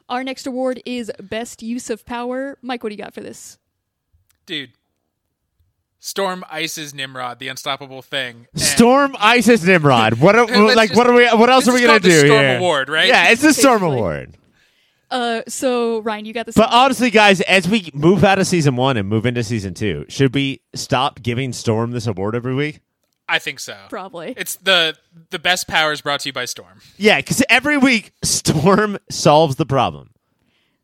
Our 0.08 0.22
next 0.22 0.46
award 0.46 0.82
is 0.84 1.10
Best 1.18 1.62
Use 1.62 1.90
of 1.90 2.04
Power. 2.04 2.58
Mike, 2.60 2.82
what 2.82 2.90
do 2.90 2.94
you 2.94 3.02
got 3.02 3.14
for 3.14 3.22
this? 3.22 3.58
Dude. 4.44 4.72
Storm 5.98 6.44
ices 6.50 6.94
Nimrod, 6.94 7.38
the 7.38 7.48
unstoppable 7.48 8.02
thing. 8.02 8.46
and- 8.52 8.62
Storm 8.62 9.16
Isis 9.18 9.62
Nimrod. 9.64 10.14
What 10.20 10.36
are, 10.36 10.46
like? 10.74 10.90
just- 10.90 10.96
what 10.98 11.06
are 11.08 11.14
we? 11.14 11.26
What 11.28 11.50
else 11.50 11.66
are 11.66 11.72
we 11.74 11.80
gonna 11.80 11.94
called 11.94 12.02
the 12.02 12.08
do 12.10 12.26
Storm 12.26 12.40
here? 12.44 12.58
Award, 12.58 12.88
right? 12.88 13.08
Yeah, 13.08 13.30
it's 13.30 13.42
the 13.42 13.52
Storm 13.52 13.80
Basically. 13.80 13.96
Award. 13.98 14.36
Uh, 15.10 15.42
so, 15.48 16.00
Ryan, 16.00 16.24
you 16.24 16.32
got 16.32 16.46
this. 16.46 16.56
But 16.56 16.72
honestly, 16.72 17.10
guys, 17.10 17.40
as 17.42 17.68
we 17.68 17.90
move 17.94 18.24
out 18.24 18.38
of 18.40 18.46
season 18.46 18.74
one 18.76 18.96
and 18.96 19.08
move 19.08 19.24
into 19.24 19.42
season 19.44 19.72
two, 19.72 20.04
should 20.08 20.34
we 20.34 20.60
stop 20.74 21.22
giving 21.22 21.52
Storm 21.52 21.92
this 21.92 22.06
award 22.06 22.34
every 22.34 22.54
week? 22.54 22.80
I 23.28 23.38
think 23.40 23.58
so. 23.60 23.76
Probably. 23.88 24.34
It's 24.36 24.56
the 24.56 24.96
the 25.30 25.38
best 25.38 25.66
powers 25.66 26.00
brought 26.00 26.20
to 26.20 26.28
you 26.28 26.32
by 26.32 26.44
Storm. 26.44 26.80
Yeah, 26.96 27.16
because 27.18 27.42
every 27.48 27.78
week 27.78 28.12
Storm 28.22 28.98
solves 29.10 29.56
the 29.56 29.66
problem. 29.66 30.10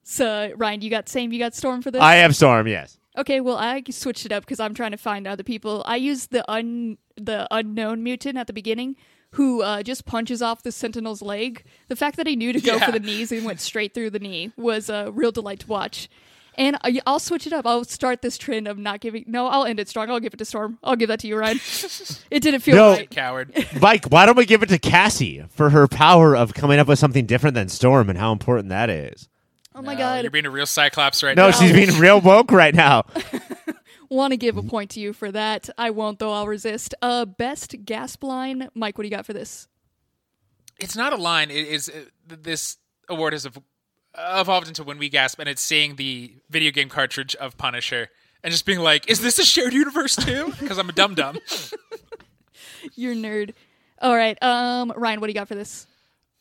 So, 0.05 0.53
Ryan, 0.57 0.81
you 0.83 0.91
got 0.91 1.09
same. 1.09 1.33
You 1.33 1.39
got 1.39 1.55
Storm 1.55 1.83
for 1.83 1.91
this. 1.91 2.01
I 2.01 2.17
have 2.17 2.35
Storm. 2.35 2.67
Yes. 2.67 2.99
Okay, 3.19 3.41
well, 3.41 3.57
I 3.59 3.83
switched 3.91 4.25
it 4.25 4.33
up 4.33 4.45
because 4.45 4.59
I'm 4.61 4.75
trying 4.75 4.93
to 4.93 4.97
find 4.97 5.27
other 5.27 5.43
people. 5.43 5.83
I 5.87 5.97
used 5.97 6.31
the 6.31 6.51
un 6.51 6.97
the 7.17 7.47
unknown 7.51 8.03
mutant 8.03 8.39
at 8.39 8.47
the 8.47 8.53
beginning, 8.55 8.97
who 9.33 9.63
uh, 9.63 9.83
just 9.83 10.07
punches 10.07 10.41
off 10.41 10.63
the 10.63 10.73
Sentinel's 10.73 11.21
leg. 11.21 11.65
The 11.89 11.97
fact 11.97 12.17
that 12.17 12.27
he 12.27 12.37
knew 12.37 12.53
to 12.55 12.61
go 12.61 12.77
Yeah. 12.77 12.87
for 12.87 12.93
the 12.93 13.01
knees 13.01 13.31
and 13.31 13.45
went 13.45 13.61
straight 13.61 13.93
through 13.93 14.11
the 14.11 14.19
knee 14.19 14.53
was 14.57 14.89
a 14.89 15.11
real 15.13 15.31
delight 15.33 15.61
to 15.61 15.67
watch. 15.67 16.09
And 16.55 16.77
I- 16.85 17.01
I'll 17.07 17.19
switch 17.19 17.47
it 17.47 17.53
up. 17.55 17.67
I'll 17.67 17.85
start 17.85 18.21
this 18.21 18.37
trend 18.37 18.69
of 18.69 18.77
not 18.77 19.01
giving. 19.01 19.25
No, 19.27 19.47
I'll 19.47 19.65
end 19.65 19.81
it 19.81 19.89
strong. 19.89 20.11
I'll 20.11 20.21
give 20.21 20.35
it 20.35 20.37
to 20.39 20.45
Storm. 20.45 20.79
I'll 20.83 20.97
give 20.97 21.09
that 21.09 21.21
to 21.21 21.27
you, 21.29 21.37
Ryan. 21.37 21.61
it 22.31 22.41
didn't 22.41 22.61
feel 22.61 22.77
No. 22.77 22.91
right. 22.93 23.09
Coward. 23.11 23.53
Mike, 23.81 24.07
why 24.07 24.27
don't 24.27 24.37
we 24.37 24.45
give 24.47 24.63
it 24.63 24.69
to 24.71 24.79
Cassie 24.79 25.45
for 25.51 25.71
her 25.71 25.87
power 25.89 26.37
of 26.37 26.53
coming 26.53 26.79
up 26.79 26.89
with 26.89 26.99
something 26.99 27.25
different 27.25 27.55
than 27.55 27.69
Storm 27.71 28.11
and 28.11 28.19
how 28.19 28.33
important 28.33 28.69
that 28.69 28.91
is? 28.91 29.29
Oh 29.75 29.83
my 29.83 29.95
No, 29.95 29.99
god. 29.99 30.23
You're 30.23 30.31
being 30.31 30.47
a 30.47 30.51
real 30.51 30.67
Cyclops 30.67 31.23
right 31.23 31.37
No, 31.37 31.49
now. 31.49 31.59
No, 31.59 31.59
she's 31.67 31.73
being 31.73 31.99
real 31.99 32.21
woke 32.21 32.51
right 32.51 32.75
now. 32.75 33.05
Want 34.11 34.33
to 34.33 34.37
give 34.37 34.59
a 34.59 34.63
point 34.63 34.91
to 34.91 35.01
you 35.01 35.15
for 35.15 35.33
that. 35.33 35.71
I 35.79 35.89
won't, 35.91 36.19
though. 36.19 36.33
I'll 36.33 36.47
resist. 36.47 36.95
Uh, 37.01 37.25
best 37.25 37.75
gasp 37.87 38.23
line. 38.23 38.69
Mike, 38.75 38.99
what 38.99 39.03
do 39.05 39.09
you 39.09 39.17
got 39.17 39.25
for 39.25 39.33
this? 39.33 39.69
It's 40.79 40.95
not 40.95 41.15
a 41.15 41.17
line. 41.17 41.51
It 41.51 41.67
is 41.67 41.89
uh, 41.89 42.05
this 42.29 42.77
award 43.09 43.33
has 43.33 43.47
evolved 44.19 44.69
into 44.69 44.85
when 44.85 44.99
we 44.99 45.09
gasp, 45.09 45.39
and 45.39 45.49
it's 45.49 45.63
seeing 45.63 45.97
the 45.97 46.35
video 46.51 46.71
game 46.71 46.91
cartridge 46.91 47.35
of 47.37 47.57
Punisher 47.57 48.09
and 48.45 48.53
just 48.53 48.67
being 48.67 48.81
like, 48.81 49.09
"Is 49.09 49.21
this 49.23 49.39
a 49.39 49.45
shared 49.45 49.73
universe 49.73 50.17
too?" 50.17 50.53
Because 50.61 50.77
I'm 50.77 50.89
a 50.91 50.93
dum 50.93 51.15
dum. 51.15 51.39
You're 52.95 53.15
nerd. 53.15 53.55
All 54.01 54.15
right, 54.15 54.37
um, 54.43 54.93
Ryan, 54.97 55.21
what 55.21 55.29
do 55.29 55.31
you 55.31 55.35
got 55.35 55.49
for 55.49 55.55
this? 55.55 55.87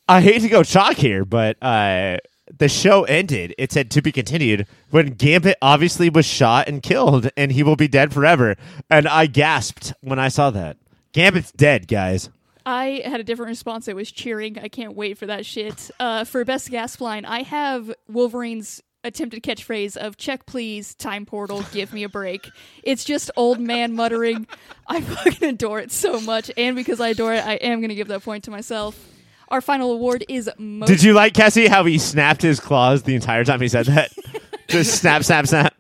I 0.10 0.20
hate 0.22 0.42
to 0.42 0.50
go 0.50 0.64
chalk 0.64 0.98
here, 0.98 1.24
but 1.24 1.56
uh, 1.62 2.18
the 2.58 2.70
show 2.70 3.04
ended. 3.04 3.54
It 3.58 3.72
said 3.72 3.92
to 3.92 4.02
be 4.02 4.12
continued 4.12 4.68
when 4.90 5.14
Gambit 5.14 5.58
obviously 5.62 6.10
was 6.10 6.26
shot 6.26 6.68
and 6.68 6.82
killed, 6.84 7.30
and 7.38 7.52
he 7.52 7.64
will 7.64 7.76
be 7.76 7.88
dead 7.88 8.14
forever. 8.14 8.56
And 8.90 9.08
I 9.08 9.26
gasped 9.26 9.94
when 10.02 10.20
I 10.20 10.28
saw 10.28 10.50
that. 10.52 10.78
Gambit's 11.14 11.52
dead, 11.52 11.88
guys. 11.88 12.30
I 12.66 13.02
had 13.06 13.20
a 13.20 13.24
different 13.24 13.50
response. 13.50 13.88
It 13.88 13.96
was 13.96 14.12
cheering. 14.12 14.60
I 14.60 14.68
can't 14.68 14.96
wait 14.96 15.18
for 15.18 15.26
that 15.26 15.46
shit. 15.46 15.90
Uh, 16.00 16.24
for 16.24 16.46
best 16.46 16.70
gasp 16.70 17.02
line, 17.02 17.26
I 17.26 17.44
have 17.44 17.92
Wolverine's 18.08 18.82
attempted 19.04 19.42
catchphrase 19.42 19.98
of 19.98 20.18
"Check 20.18 20.46
please, 20.46 20.94
time 20.94 21.26
portal, 21.26 21.66
give 21.72 21.92
me 21.92 22.04
a 22.04 22.10
break." 22.10 22.50
It's 22.84 23.04
just 23.04 23.32
old 23.36 23.60
man 23.60 23.94
muttering. 23.94 24.48
I 24.88 25.02
fucking 25.02 25.50
adore 25.50 25.80
it 25.80 25.92
so 25.92 26.22
much, 26.22 26.52
and 26.56 26.76
because 26.76 27.00
I 27.02 27.10
adore 27.10 27.34
it, 27.34 27.46
I 27.46 27.54
am 27.56 27.82
gonna 27.82 27.96
give 27.96 28.10
that 28.10 28.24
point 28.24 28.44
to 28.44 28.52
myself. 28.52 29.08
Our 29.52 29.60
final 29.60 29.92
award 29.92 30.24
is 30.30 30.50
most. 30.58 30.88
Did 30.88 31.04
you 31.04 31.14
like 31.14 31.34
Cassie 31.34 31.68
how 31.68 31.84
he 31.84 31.98
snapped 31.98 32.42
his 32.42 32.62
claws 32.62 33.04
the 33.04 33.16
entire 33.16 33.44
time 33.44 33.60
he 33.60 33.68
said 33.68 33.86
that? 33.88 34.12
Just 34.70 35.02
snap, 35.02 35.26
snap, 35.26 35.46
snap. 35.46 35.76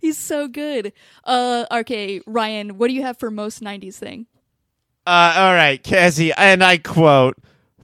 He's 0.00 0.16
so 0.16 0.48
good. 0.48 0.94
Uh, 1.22 1.66
okay, 1.70 2.22
Ryan, 2.26 2.78
what 2.78 2.88
do 2.88 2.94
you 2.94 3.02
have 3.02 3.18
for 3.18 3.30
most 3.30 3.62
'90s 3.62 3.96
thing? 3.96 4.26
Uh, 5.06 5.34
all 5.36 5.52
right, 5.52 5.82
Cassie, 5.82 6.32
and 6.32 6.64
I 6.64 6.78
quote: 6.78 7.36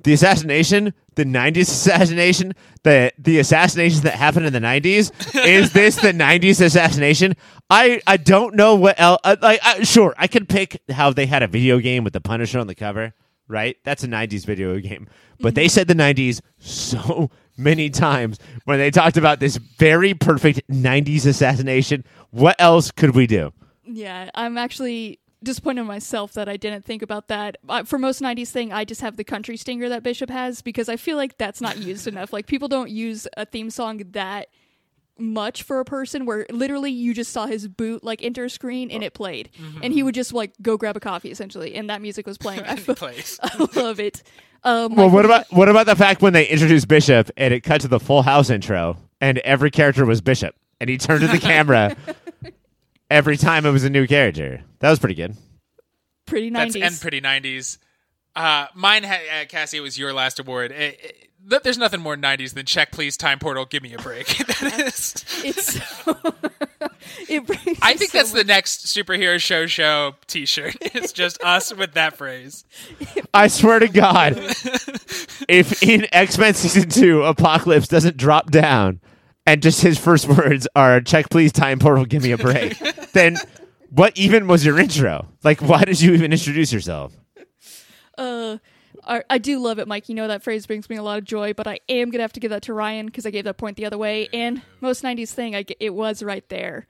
"The 0.05 0.15
assassination, 0.15 0.95
the 1.17 1.25
'90s 1.25 1.63
assassination, 1.63 2.55
the 2.83 3.13
the 3.19 3.41
assassinations 3.41 4.01
that 4.03 4.15
happened 4.15 4.47
in 4.47 4.55
the 4.55 4.59
'90s. 4.59 5.13
is 5.47 5.75
this 5.75 5.97
the 5.97 6.13
'90s 6.13 6.63
assassination? 6.63 7.37
I 7.69 8.01
I 8.07 8.17
don't 8.17 8.55
know 8.55 8.75
what 8.75 8.99
else. 8.99 9.21
Uh, 9.23 9.37
like, 9.43 9.61
uh, 9.63 9.85
sure, 9.85 10.15
I 10.17 10.29
could 10.29 10.49
pick 10.49 10.81
how 10.89 11.13
they 11.13 11.27
had 11.27 11.43
a 11.43 11.47
video 11.47 11.79
game 11.79 12.05
with 12.05 12.15
the 12.15 12.23
Punisher 12.23 12.59
on 12.59 12.69
the 12.69 12.75
cover. 12.75 13.13
Right, 13.51 13.77
that's 13.83 14.05
a 14.05 14.07
'90s 14.07 14.47
video 14.47 14.79
game. 14.79 15.09
But 15.41 15.57
they 15.57 15.67
said 15.67 15.89
the 15.89 15.95
'90s 15.95 16.41
so 16.59 17.31
many 17.57 17.91
times 17.91 18.39
when 18.65 18.79
they 18.79 18.93
talked 18.93 19.17
about 19.17 19.41
this 19.41 19.57
very 19.57 20.15
perfect 20.15 20.63
'90s 20.69 21.27
assassination. 21.27 22.05
What 22.31 22.55
else 22.61 22.93
could 22.93 23.17
we 23.17 23.27
do? 23.27 23.53
Yeah, 23.83 24.31
I'm 24.37 24.57
actually 24.57 25.19
disappointed 25.43 25.81
in 25.81 25.87
myself 25.89 26.33
that 26.35 26.49
I 26.49 26.57
didn't 26.57 26.85
think 26.85 27.03
about 27.03 27.27
that. 27.27 27.57
Uh, 27.69 27.83
for 27.83 27.99
most 27.99 28.21
90s 28.21 28.51
thing, 28.51 28.73
I 28.73 28.85
just 28.85 29.01
have 29.01 29.17
the 29.17 29.25
country 29.25 29.57
stinger 29.57 29.89
that 29.89 30.05
Bishop 30.05 30.31
has 30.31 30.63
because 30.63 30.89
I 30.89 30.97
feel 30.97 31.17
like 31.17 31.39
that's 31.39 31.61
not 31.61 31.79
used 31.79 32.07
enough. 32.07 32.33
Like 32.33 32.47
people 32.47 32.69
don't 32.69 32.91
use 32.91 33.27
a 33.37 33.47
theme 33.47 33.71
song 33.71 34.03
that 34.11 34.49
much 35.21 35.63
for 35.63 35.81
a 35.81 35.85
person 35.85 36.27
where 36.27 36.47
literally 36.51 36.91
you 36.91 37.13
just 37.15 37.33
saw 37.33 37.47
his 37.47 37.69
boot 37.69 38.03
like 38.03 38.23
enter 38.23 38.45
a 38.45 38.51
screen 38.51 38.91
and 38.91 39.03
it 39.05 39.15
played 39.15 39.51
and 39.83 39.93
he 39.93 40.03
would 40.03 40.15
just 40.15 40.33
like 40.33 40.53
go 40.63 40.77
grab 40.77 40.97
a 40.97 41.01
coffee 41.01 41.31
essentially 41.31 41.75
and 41.75 41.91
that 41.91 42.01
music 42.03 42.27
was 42.27 42.39
playing 42.39 42.61
I. 42.67 42.77
I 43.43 43.69
love 43.77 44.01
it 44.01 44.23
um, 44.63 44.95
Well, 44.95 45.07
like, 45.07 45.15
what 45.15 45.25
about 45.25 45.53
what 45.53 45.69
about 45.69 45.87
the 45.87 45.97
fact 45.97 46.23
when 46.23 46.33
they 46.33 46.47
introduced 46.47 46.89
Bishop 46.89 47.31
and 47.37 47.53
it 47.55 47.61
cut 47.63 47.81
to 47.83 47.89
the 47.89 48.01
Full 48.01 48.23
House 48.23 48.51
intro 48.51 48.97
and 49.21 49.39
every 49.39 49.71
character 49.71 50.05
was 50.05 50.21
Bishop 50.21 50.55
and 50.81 50.89
he 50.91 50.99
turned 50.99 51.21
to 51.21 51.29
the 51.29 51.39
camera 51.39 51.97
every 53.11 53.37
time 53.37 53.67
it 53.67 53.71
was 53.71 53.85
a 53.85 53.91
new 53.91 54.07
character. 54.07 54.63
That 54.81 54.91
was 54.91 54.99
pretty 54.99 55.15
good. 55.15 55.37
pretty 56.27 56.51
90s 56.51 56.73
That's 56.73 56.77
and 56.77 57.01
pretty 57.01 57.21
90s. 57.21 57.79
Uh, 58.37 58.67
mine, 58.75 59.03
ha- 59.03 59.43
uh, 59.43 59.45
Cassie, 59.47 59.79
it 59.79 59.81
was 59.81 59.99
your 59.99 60.13
last 60.13 60.39
award. 60.39 60.71
It, 60.71 61.01
it, 61.03 61.03
th- 61.03 61.30
there's 61.45 61.79
nothing 61.79 62.01
more 62.01 62.17
90s 62.17 62.55
than 62.55 62.67
check, 62.67 62.93
please, 62.93 63.17
time 63.17 63.39
portal, 63.39 63.65
give 63.65 63.83
me 63.83 63.95
a 63.95 63.99
break. 63.99 64.27
that 64.39 64.81
is. 64.87 65.25
it's 65.45 65.83
so 65.83 66.17
it 67.29 67.47
brings 67.47 67.79
I 67.83 67.95
think 67.95 68.11
so 68.11 68.19
that's 68.19 68.33
the 68.33 68.45
next 68.45 68.87
superhero 68.87 69.41
show 69.41 69.67
show 69.67 70.15
T-shirt. 70.27 70.77
It's 70.93 71.13
just 71.13 71.43
us 71.43 71.75
with 71.75 71.95
that 71.95 72.17
phrase. 72.17 72.65
I 73.33 73.47
swear 73.47 73.79
to 73.79 73.89
God, 73.89 74.35
if 75.49 75.83
in 75.83 76.07
X 76.13 76.37
Men 76.37 76.55
season 76.55 76.91
two 76.91 77.23
Apocalypse 77.23 77.89
doesn't 77.89 78.17
drop 78.17 78.51
down 78.51 79.01
and 79.47 79.63
just 79.63 79.81
his 79.81 79.99
first 79.99 80.29
words 80.29 80.67
are 80.75 81.01
"check 81.01 81.31
please, 81.31 81.53
time 81.53 81.79
portal, 81.79 82.05
give 82.05 82.23
me 82.23 82.33
a 82.33 82.39
break," 82.39 82.77
then 83.13 83.37
what 83.91 84.17
even 84.17 84.47
was 84.47 84.65
your 84.65 84.79
intro? 84.79 85.29
Like, 85.43 85.63
why 85.63 85.85
did 85.85 86.01
you 86.01 86.13
even 86.13 86.33
introduce 86.33 86.73
yourself? 86.73 87.17
Uh, 88.19 88.59
I, 89.11 89.25
I 89.29 89.39
do 89.39 89.59
love 89.59 89.81
it, 89.81 89.89
Mike. 89.89 90.09
You 90.09 90.15
know 90.15 90.29
that 90.29 90.45
phrase 90.45 90.67
brings 90.67 90.89
me 90.89 90.95
a 90.97 91.03
lot 91.03 91.19
of 91.19 91.25
joy, 91.25 91.53
but 91.53 91.67
I 91.67 91.81
am 91.89 92.11
gonna 92.11 92.23
have 92.23 92.33
to 92.35 92.41
give 92.41 92.51
that 92.51 92.63
to 92.63 92.73
Ryan 92.73 93.07
because 93.07 93.27
I 93.27 93.31
gave 93.31 93.45
that 93.45 93.57
point 93.57 93.77
the 93.77 93.85
other 93.85 93.99
way. 93.99 94.29
And 94.33 94.63
most 94.81 95.03
'90s 95.03 95.33
thing, 95.33 95.57
I 95.57 95.65
it 95.81 95.95
was 95.95 96.23
right 96.23 96.49
there. 96.49 96.87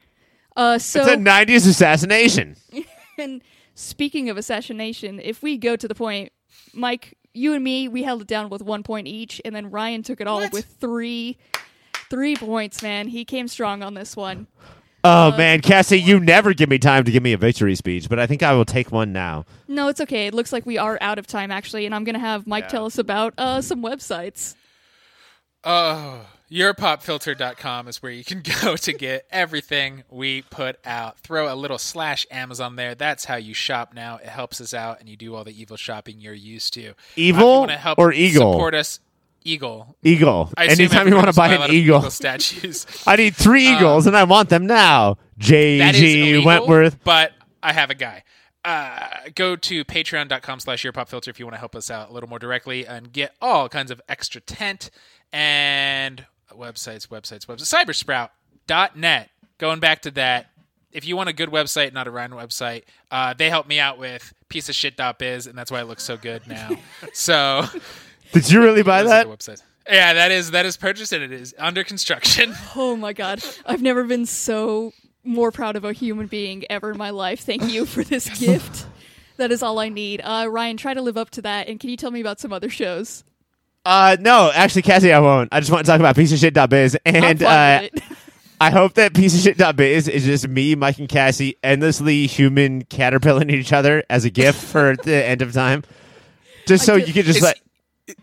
Uh, 0.54 0.78
so 0.78 1.00
It's 1.00 1.12
a 1.12 1.16
'90s 1.16 1.66
assassination. 1.66 2.56
and 3.18 3.42
speaking 3.74 4.28
of 4.28 4.36
assassination, 4.36 5.18
if 5.18 5.42
we 5.42 5.56
go 5.56 5.76
to 5.76 5.88
the 5.88 5.94
point, 5.94 6.32
Mike, 6.74 7.16
you 7.32 7.54
and 7.54 7.64
me, 7.64 7.88
we 7.88 8.02
held 8.02 8.20
it 8.20 8.26
down 8.26 8.50
with 8.50 8.60
one 8.60 8.82
point 8.82 9.08
each, 9.08 9.40
and 9.44 9.54
then 9.56 9.70
Ryan 9.70 10.02
took 10.02 10.20
it 10.20 10.26
all 10.26 10.40
What? 10.40 10.52
with 10.52 10.66
three, 10.66 11.38
three 12.10 12.36
points. 12.36 12.82
Man, 12.82 13.08
he 13.08 13.24
came 13.24 13.48
strong 13.48 13.82
on 13.82 13.94
this 13.94 14.14
one. 14.14 14.46
Oh 15.03 15.34
man, 15.36 15.61
Cassie, 15.61 15.98
you 15.98 16.20
never 16.20 16.53
give 16.53 16.68
me 16.68 16.78
time 16.78 17.05
to 17.05 17.11
give 17.11 17.22
me 17.22 17.32
a 17.32 17.38
victory 17.38 17.74
speech, 17.74 18.09
but 18.09 18.18
I 18.18 18.26
think 18.26 18.42
I 18.42 18.53
will 18.53 18.66
take 18.66 18.92
one 18.92 19.12
now. 19.12 19.46
No, 19.66 19.88
it's 19.88 20.01
okay. 20.01 20.26
It 20.26 20.34
looks 20.34 20.53
like 20.53 20.66
we 20.66 20.76
are 20.76 20.98
out 21.01 21.18
of 21.18 21.26
time 21.26 21.51
actually, 21.51 21.86
and 21.86 21.94
I'm 21.94 22.05
gonna 22.05 22.18
have 22.18 22.46
Mike 22.46 22.68
tell 22.68 22.84
us 22.84 22.98
about 22.98 23.32
uh, 23.38 23.62
some 23.62 23.82
websites. 23.82 24.55
Oh, 25.64 26.26
yourpopfilter.com 26.51 27.88
is 27.88 28.03
where 28.03 28.12
you 28.12 28.24
can 28.24 28.42
go 28.62 28.76
to 28.76 28.92
get 28.92 29.26
everything 29.30 30.05
we 30.11 30.42
put 30.42 30.78
out. 30.84 31.18
Throw 31.18 31.53
a 31.53 31.55
little 31.55 31.78
slash 31.78 32.26
Amazon 32.30 32.76
there. 32.76 32.94
That's 32.94 33.24
how 33.24 33.36
you 33.36 33.55
shop 33.55 33.94
now. 33.94 34.16
It 34.16 34.28
helps 34.28 34.61
us 34.61 34.74
out, 34.74 35.01
and 35.01 35.09
you 35.09 35.16
do 35.16 35.34
all 35.34 35.44
the 35.44 35.59
evil 35.59 35.76
shopping 35.76 36.20
you're 36.20 36.34
used 36.34 36.74
to. 36.74 36.88
Uh, 36.88 36.90
if 36.90 37.16
you 37.16 37.24
Evil 37.24 37.61
wanna 37.61 37.76
help 37.78 37.98
or 37.98 38.12
eagle? 38.12 38.53
Support 38.53 38.74
us. 38.74 39.01
Eagle. 39.43 39.97
Eagle. 40.03 40.51
I 40.57 40.66
Anytime 40.66 41.09
you 41.09 41.14
want 41.14 41.28
to 41.28 41.32
buy 41.32 41.49
an 41.49 41.62
of 41.62 41.70
eagle, 41.70 42.11
statues. 42.11 42.86
I 43.07 43.16
need 43.16 43.34
three 43.34 43.66
eagles, 43.66 44.07
and 44.07 44.16
I 44.16 44.24
want 44.24 44.49
them 44.49 44.66
now. 44.66 45.16
J.G. 45.38 46.32
illegal, 46.32 46.45
Wentworth. 46.45 47.03
but 47.05 47.32
I 47.62 47.72
have 47.72 47.91
a 47.91 47.95
guy. 47.95 48.24
Uh, 48.62 49.09
go 49.34 49.57
to 49.57 49.84
patreon.com 49.86 50.61
slash 50.61 50.84
yourpopfilter 50.84 51.28
if 51.28 51.38
you 51.38 51.47
want 51.47 51.55
to 51.55 51.59
help 51.59 51.74
us 51.74 51.91
out 51.91 52.11
a 52.11 52.12
little 52.12 52.28
more 52.28 52.38
directly 52.38 52.86
and 52.86 53.11
get 53.12 53.34
all 53.41 53.68
kinds 53.70 53.91
of 53.91 54.03
extra 54.09 54.41
tent 54.41 54.91
and 55.32 56.26
websites, 56.53 57.09
websites, 57.09 57.47
websites. 57.47 58.28
Cybersprout.net. 58.66 59.30
Going 59.59 59.80
back 59.80 60.03
to 60.03 60.11
that, 60.12 60.51
if 60.93 61.07
you 61.07 61.16
want 61.16 61.28
a 61.28 61.32
good 61.32 61.51
website, 61.51 61.93
not 61.93 62.07
a 62.07 62.11
Ryan 62.11 62.32
website, 62.32 62.82
uh, 63.11 63.32
they 63.34 63.49
help 63.49 63.66
me 63.66 63.78
out 63.78 63.99
with 63.99 64.32
piece 64.49 64.68
of 64.68 64.74
shit.biz, 64.74 65.47
and 65.47 65.57
that's 65.57 65.70
why 65.70 65.80
it 65.80 65.84
looks 65.84 66.05
so 66.05 66.16
good 66.16 66.47
now. 66.47 66.70
so 67.12 67.64
Did 68.33 68.51
you 68.51 68.62
really 68.62 68.83
buy 68.83 69.03
that? 69.03 69.26
the 69.26 69.37
websites. 69.37 69.62
Yeah, 69.89 70.14
that 70.14 70.31
is 70.31 70.53
that 70.53 70.66
is 70.66 70.76
purchased 70.76 71.12
and 71.12 71.22
it 71.22 71.33
is 71.33 71.55
under 71.59 71.83
construction. 71.85 72.55
Oh 72.76 72.97
my 72.97 73.12
god, 73.12 73.43
I've 73.66 73.83
never 73.83 74.05
been 74.05 74.26
so 74.26 74.93
more 75.24 75.51
proud 75.51 75.76
of 75.76 75.85
a 75.85 75.93
human 75.93 76.26
being 76.26 76.64
ever 76.70 76.93
in 76.93 76.99
my 76.99 77.11
life. 77.11 77.41
Thank 77.41 77.64
you 77.70 77.87
for 77.87 78.05
this 78.05 78.28
gift. 78.39 78.87
That 79.37 79.51
is 79.51 79.62
all 79.62 79.78
I 79.78 79.89
need. 79.89 80.20
Uh, 80.22 80.47
Ryan, 80.49 80.76
try 80.76 80.95
to 80.95 81.03
live 81.03 81.16
up 81.16 81.31
to 81.31 81.43
that. 81.43 81.68
And 81.68 81.81
can 81.81 81.91
you 81.91 81.97
tell 81.97 82.11
me 82.11 82.20
about 82.20 82.39
some 82.41 82.53
other 82.53 82.68
shows? 82.68 83.24
Uh, 83.85 84.16
no, 84.20 84.51
actually, 84.55 84.83
Cassie, 84.83 85.12
I 85.12 85.18
won't. 85.20 85.49
I 85.53 85.61
just 85.61 85.72
want 85.72 85.85
to 85.87 85.91
talk 85.91 85.99
about 85.99 86.14
piece 86.14 86.33
of 86.33 86.39
shit.biz. 86.39 86.97
I'm 87.07 87.24
And 87.24 87.43
uh. 87.43 87.89
I 88.61 88.70
hope 88.70 88.95
that 88.95 89.14
piece 89.14 89.35
of 89.35 89.41
shit.biz 89.41 90.07
is 90.07 90.24
just 90.26 90.47
me, 90.47 90.74
Mike, 90.74 90.99
and 90.99 91.09
Cassie 91.09 91.57
endlessly 91.62 92.26
human 92.26 92.85
caterpillaring 92.85 93.51
each 93.51 93.72
other 93.72 94.05
as 94.11 94.26
a 94.26 94.31
gift 94.31 94.62
for 94.62 94.97
the 95.05 95.24
end 95.24 95.41
of 95.41 95.55
time. 95.55 95.83
Just 96.66 96.85
so 96.85 96.95
I 96.95 96.99
you 96.99 97.12
could 97.14 97.24
just 97.24 97.43
like. 97.43 97.61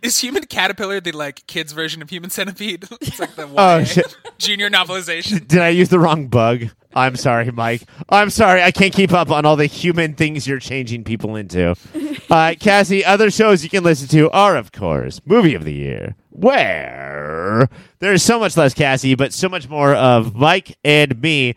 Is 0.02 0.20
Human 0.20 0.46
Caterpillar 0.46 1.00
the 1.02 1.12
like 1.12 1.46
kids 1.48 1.72
version 1.74 2.02
of 2.02 2.10
Human 2.10 2.30
Centipede? 2.30 2.86
it's 3.02 3.20
like 3.20 3.36
the 3.36 3.48
Oh, 3.58 3.84
shit. 3.84 4.16
junior 4.38 4.70
novelization. 4.70 5.48
Did 5.48 5.60
I 5.60 5.70
use 5.70 5.90
the 5.90 6.00
wrong 6.00 6.28
bug? 6.28 6.66
I'm 6.94 7.16
sorry, 7.16 7.52
Mike. 7.52 7.84
I'm 8.10 8.30
sorry. 8.32 8.64
I 8.64 8.72
can't 8.72 8.94
keep 8.94 9.12
up 9.14 9.30
on 9.30 9.46
all 9.46 9.56
the 9.56 9.68
human 9.68 10.16
things 10.16 10.48
you're 10.48 10.60
changing 10.60 11.04
people 11.04 11.36
into. 11.36 11.76
Uh, 12.30 12.56
Cassie, 12.60 13.06
other 13.06 13.32
shows 13.32 13.64
you 13.64 13.70
can 13.70 13.86
listen 13.86 14.06
to 14.10 14.30
are, 14.32 14.58
of 14.58 14.74
course, 14.74 15.22
Movie 15.26 15.56
of 15.56 15.64
the 15.64 15.74
Year, 15.74 16.14
where 16.32 17.70
there's 18.00 18.22
so 18.22 18.38
much 18.38 18.58
less 18.58 18.74
Cassie, 18.74 19.16
but 19.16 19.32
so 19.32 19.48
much 19.48 19.70
more 19.70 19.94
of 19.96 20.36
Mike 20.36 20.78
and 20.84 21.22
me. 21.22 21.56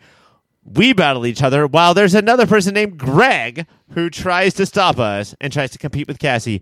We 0.63 0.93
battle 0.93 1.25
each 1.25 1.43
other 1.43 1.67
while 1.67 1.93
there's 1.93 2.13
another 2.15 2.45
person 2.47 2.73
named 2.73 2.97
Greg 2.97 3.65
who 3.93 4.09
tries 4.09 4.53
to 4.53 4.65
stop 4.65 4.97
us 4.97 5.35
and 5.41 5.51
tries 5.51 5.71
to 5.71 5.77
compete 5.77 6.07
with 6.07 6.19
Cassie. 6.19 6.61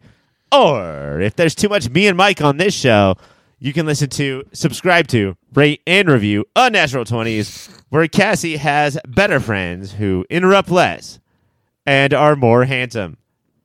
Or 0.51 1.19
if 1.21 1.35
there's 1.35 1.55
too 1.55 1.69
much 1.69 1.89
me 1.89 2.07
and 2.07 2.17
Mike 2.17 2.41
on 2.41 2.57
this 2.57 2.73
show, 2.73 3.15
you 3.59 3.73
can 3.73 3.85
listen 3.85 4.09
to, 4.11 4.43
subscribe 4.53 5.07
to, 5.07 5.35
rate, 5.53 5.81
and 5.85 6.09
review 6.09 6.45
Unnatural 6.55 7.05
20s, 7.05 7.69
where 7.89 8.07
Cassie 8.07 8.57
has 8.57 8.97
better 9.07 9.39
friends 9.39 9.93
who 9.93 10.26
interrupt 10.30 10.69
less 10.69 11.19
and 11.85 12.13
are 12.13 12.35
more 12.35 12.65
handsome 12.65 13.17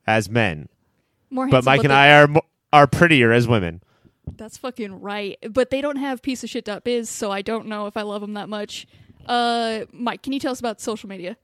as 0.07 0.29
men. 0.29 0.69
More 1.31 1.49
But 1.49 1.65
Mike 1.65 1.85
and 1.85 1.93
I 1.93 2.11
are 2.11 2.27
mo- 2.27 2.47
are 2.73 2.87
prettier 2.87 3.33
as 3.33 3.47
women. 3.47 3.83
That's 4.37 4.57
fucking 4.57 5.01
right. 5.01 5.39
But 5.51 5.71
they 5.71 5.81
don't 5.81 5.97
have 5.97 6.23
piece 6.23 6.43
of 6.43 6.51
shit.biz, 6.51 7.09
so 7.09 7.31
I 7.31 7.43
don't 7.43 7.67
know 7.67 7.87
if 7.87 7.97
I 7.97 8.03
love 8.03 8.21
them 8.21 8.35
that 8.35 8.49
much. 8.49 8.87
Uh, 9.27 9.81
Mike, 9.93 10.23
can 10.23 10.33
you 10.33 10.41
tell 10.41 10.53
us 10.53 10.61
about 10.61 10.81
social 10.81 11.09
media? 11.09 11.37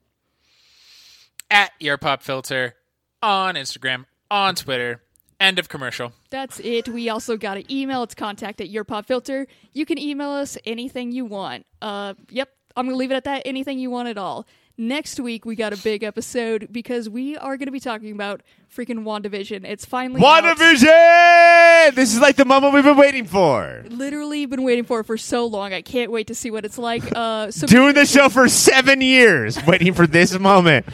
At 1.50 1.72
Your 1.80 1.98
Pop 1.98 2.22
Filter 2.22 2.74
on 3.22 3.54
Instagram, 3.54 4.06
on 4.30 4.54
Twitter. 4.54 5.02
End 5.40 5.58
of 5.58 5.70
commercial. 5.70 6.12
That's 6.28 6.60
it. 6.60 6.86
We 6.86 7.08
also 7.08 7.38
got 7.38 7.56
an 7.56 7.64
email. 7.72 8.02
It's 8.02 8.14
contact 8.14 8.60
at 8.60 8.68
your 8.68 8.84
pop 8.84 9.06
filter. 9.06 9.46
You 9.72 9.86
can 9.86 9.98
email 9.98 10.30
us 10.30 10.58
anything 10.66 11.12
you 11.12 11.24
want. 11.24 11.64
Uh, 11.80 12.12
yep. 12.28 12.50
I'm 12.76 12.86
gonna 12.86 12.98
leave 12.98 13.10
it 13.10 13.14
at 13.14 13.24
that. 13.24 13.42
Anything 13.46 13.78
you 13.78 13.90
want 13.90 14.08
at 14.08 14.18
all. 14.18 14.46
Next 14.76 15.18
week 15.18 15.44
we 15.44 15.56
got 15.56 15.72
a 15.72 15.76
big 15.78 16.02
episode 16.02 16.68
because 16.70 17.08
we 17.08 17.36
are 17.36 17.56
gonna 17.56 17.70
be 17.70 17.80
talking 17.80 18.12
about 18.12 18.42
freaking 18.74 19.00
WandaVision. 19.02 19.64
It's 19.64 19.84
finally 19.84 20.22
out. 20.24 20.44
WandaVision! 20.44 21.94
This 21.94 22.14
is 22.14 22.20
like 22.20 22.36
the 22.36 22.44
moment 22.44 22.72
we've 22.74 22.84
been 22.84 22.96
waiting 22.96 23.24
for. 23.24 23.84
Literally 23.88 24.46
been 24.46 24.62
waiting 24.62 24.84
for 24.84 25.00
it 25.00 25.04
for 25.04 25.18
so 25.18 25.46
long. 25.46 25.72
I 25.72 25.82
can't 25.82 26.10
wait 26.10 26.28
to 26.28 26.34
see 26.34 26.50
what 26.50 26.64
it's 26.64 26.78
like. 26.78 27.02
Uh, 27.14 27.50
so 27.50 27.66
Doing 27.66 27.94
the 27.94 28.06
show 28.06 28.28
for 28.28 28.48
seven 28.48 29.00
years, 29.00 29.58
waiting 29.66 29.92
for 29.94 30.06
this 30.06 30.38
moment. 30.38 30.86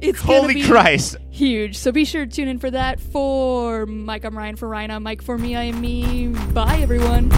It's 0.00 0.20
Holy 0.20 0.54
be 0.54 0.62
Christ. 0.62 1.16
huge. 1.30 1.76
So 1.76 1.92
be 1.92 2.04
sure 2.04 2.26
to 2.26 2.30
tune 2.30 2.48
in 2.48 2.58
for 2.58 2.70
that. 2.70 3.00
For 3.00 3.86
Mike, 3.86 4.24
I'm 4.24 4.36
Ryan. 4.36 4.56
For 4.56 4.68
Ryan, 4.68 4.90
I'm 4.90 5.02
Mike. 5.02 5.22
For 5.22 5.38
me, 5.38 5.56
I 5.56 5.64
am 5.64 5.80
me. 5.80 6.28
Bye, 6.52 6.78
everyone. 6.80 7.30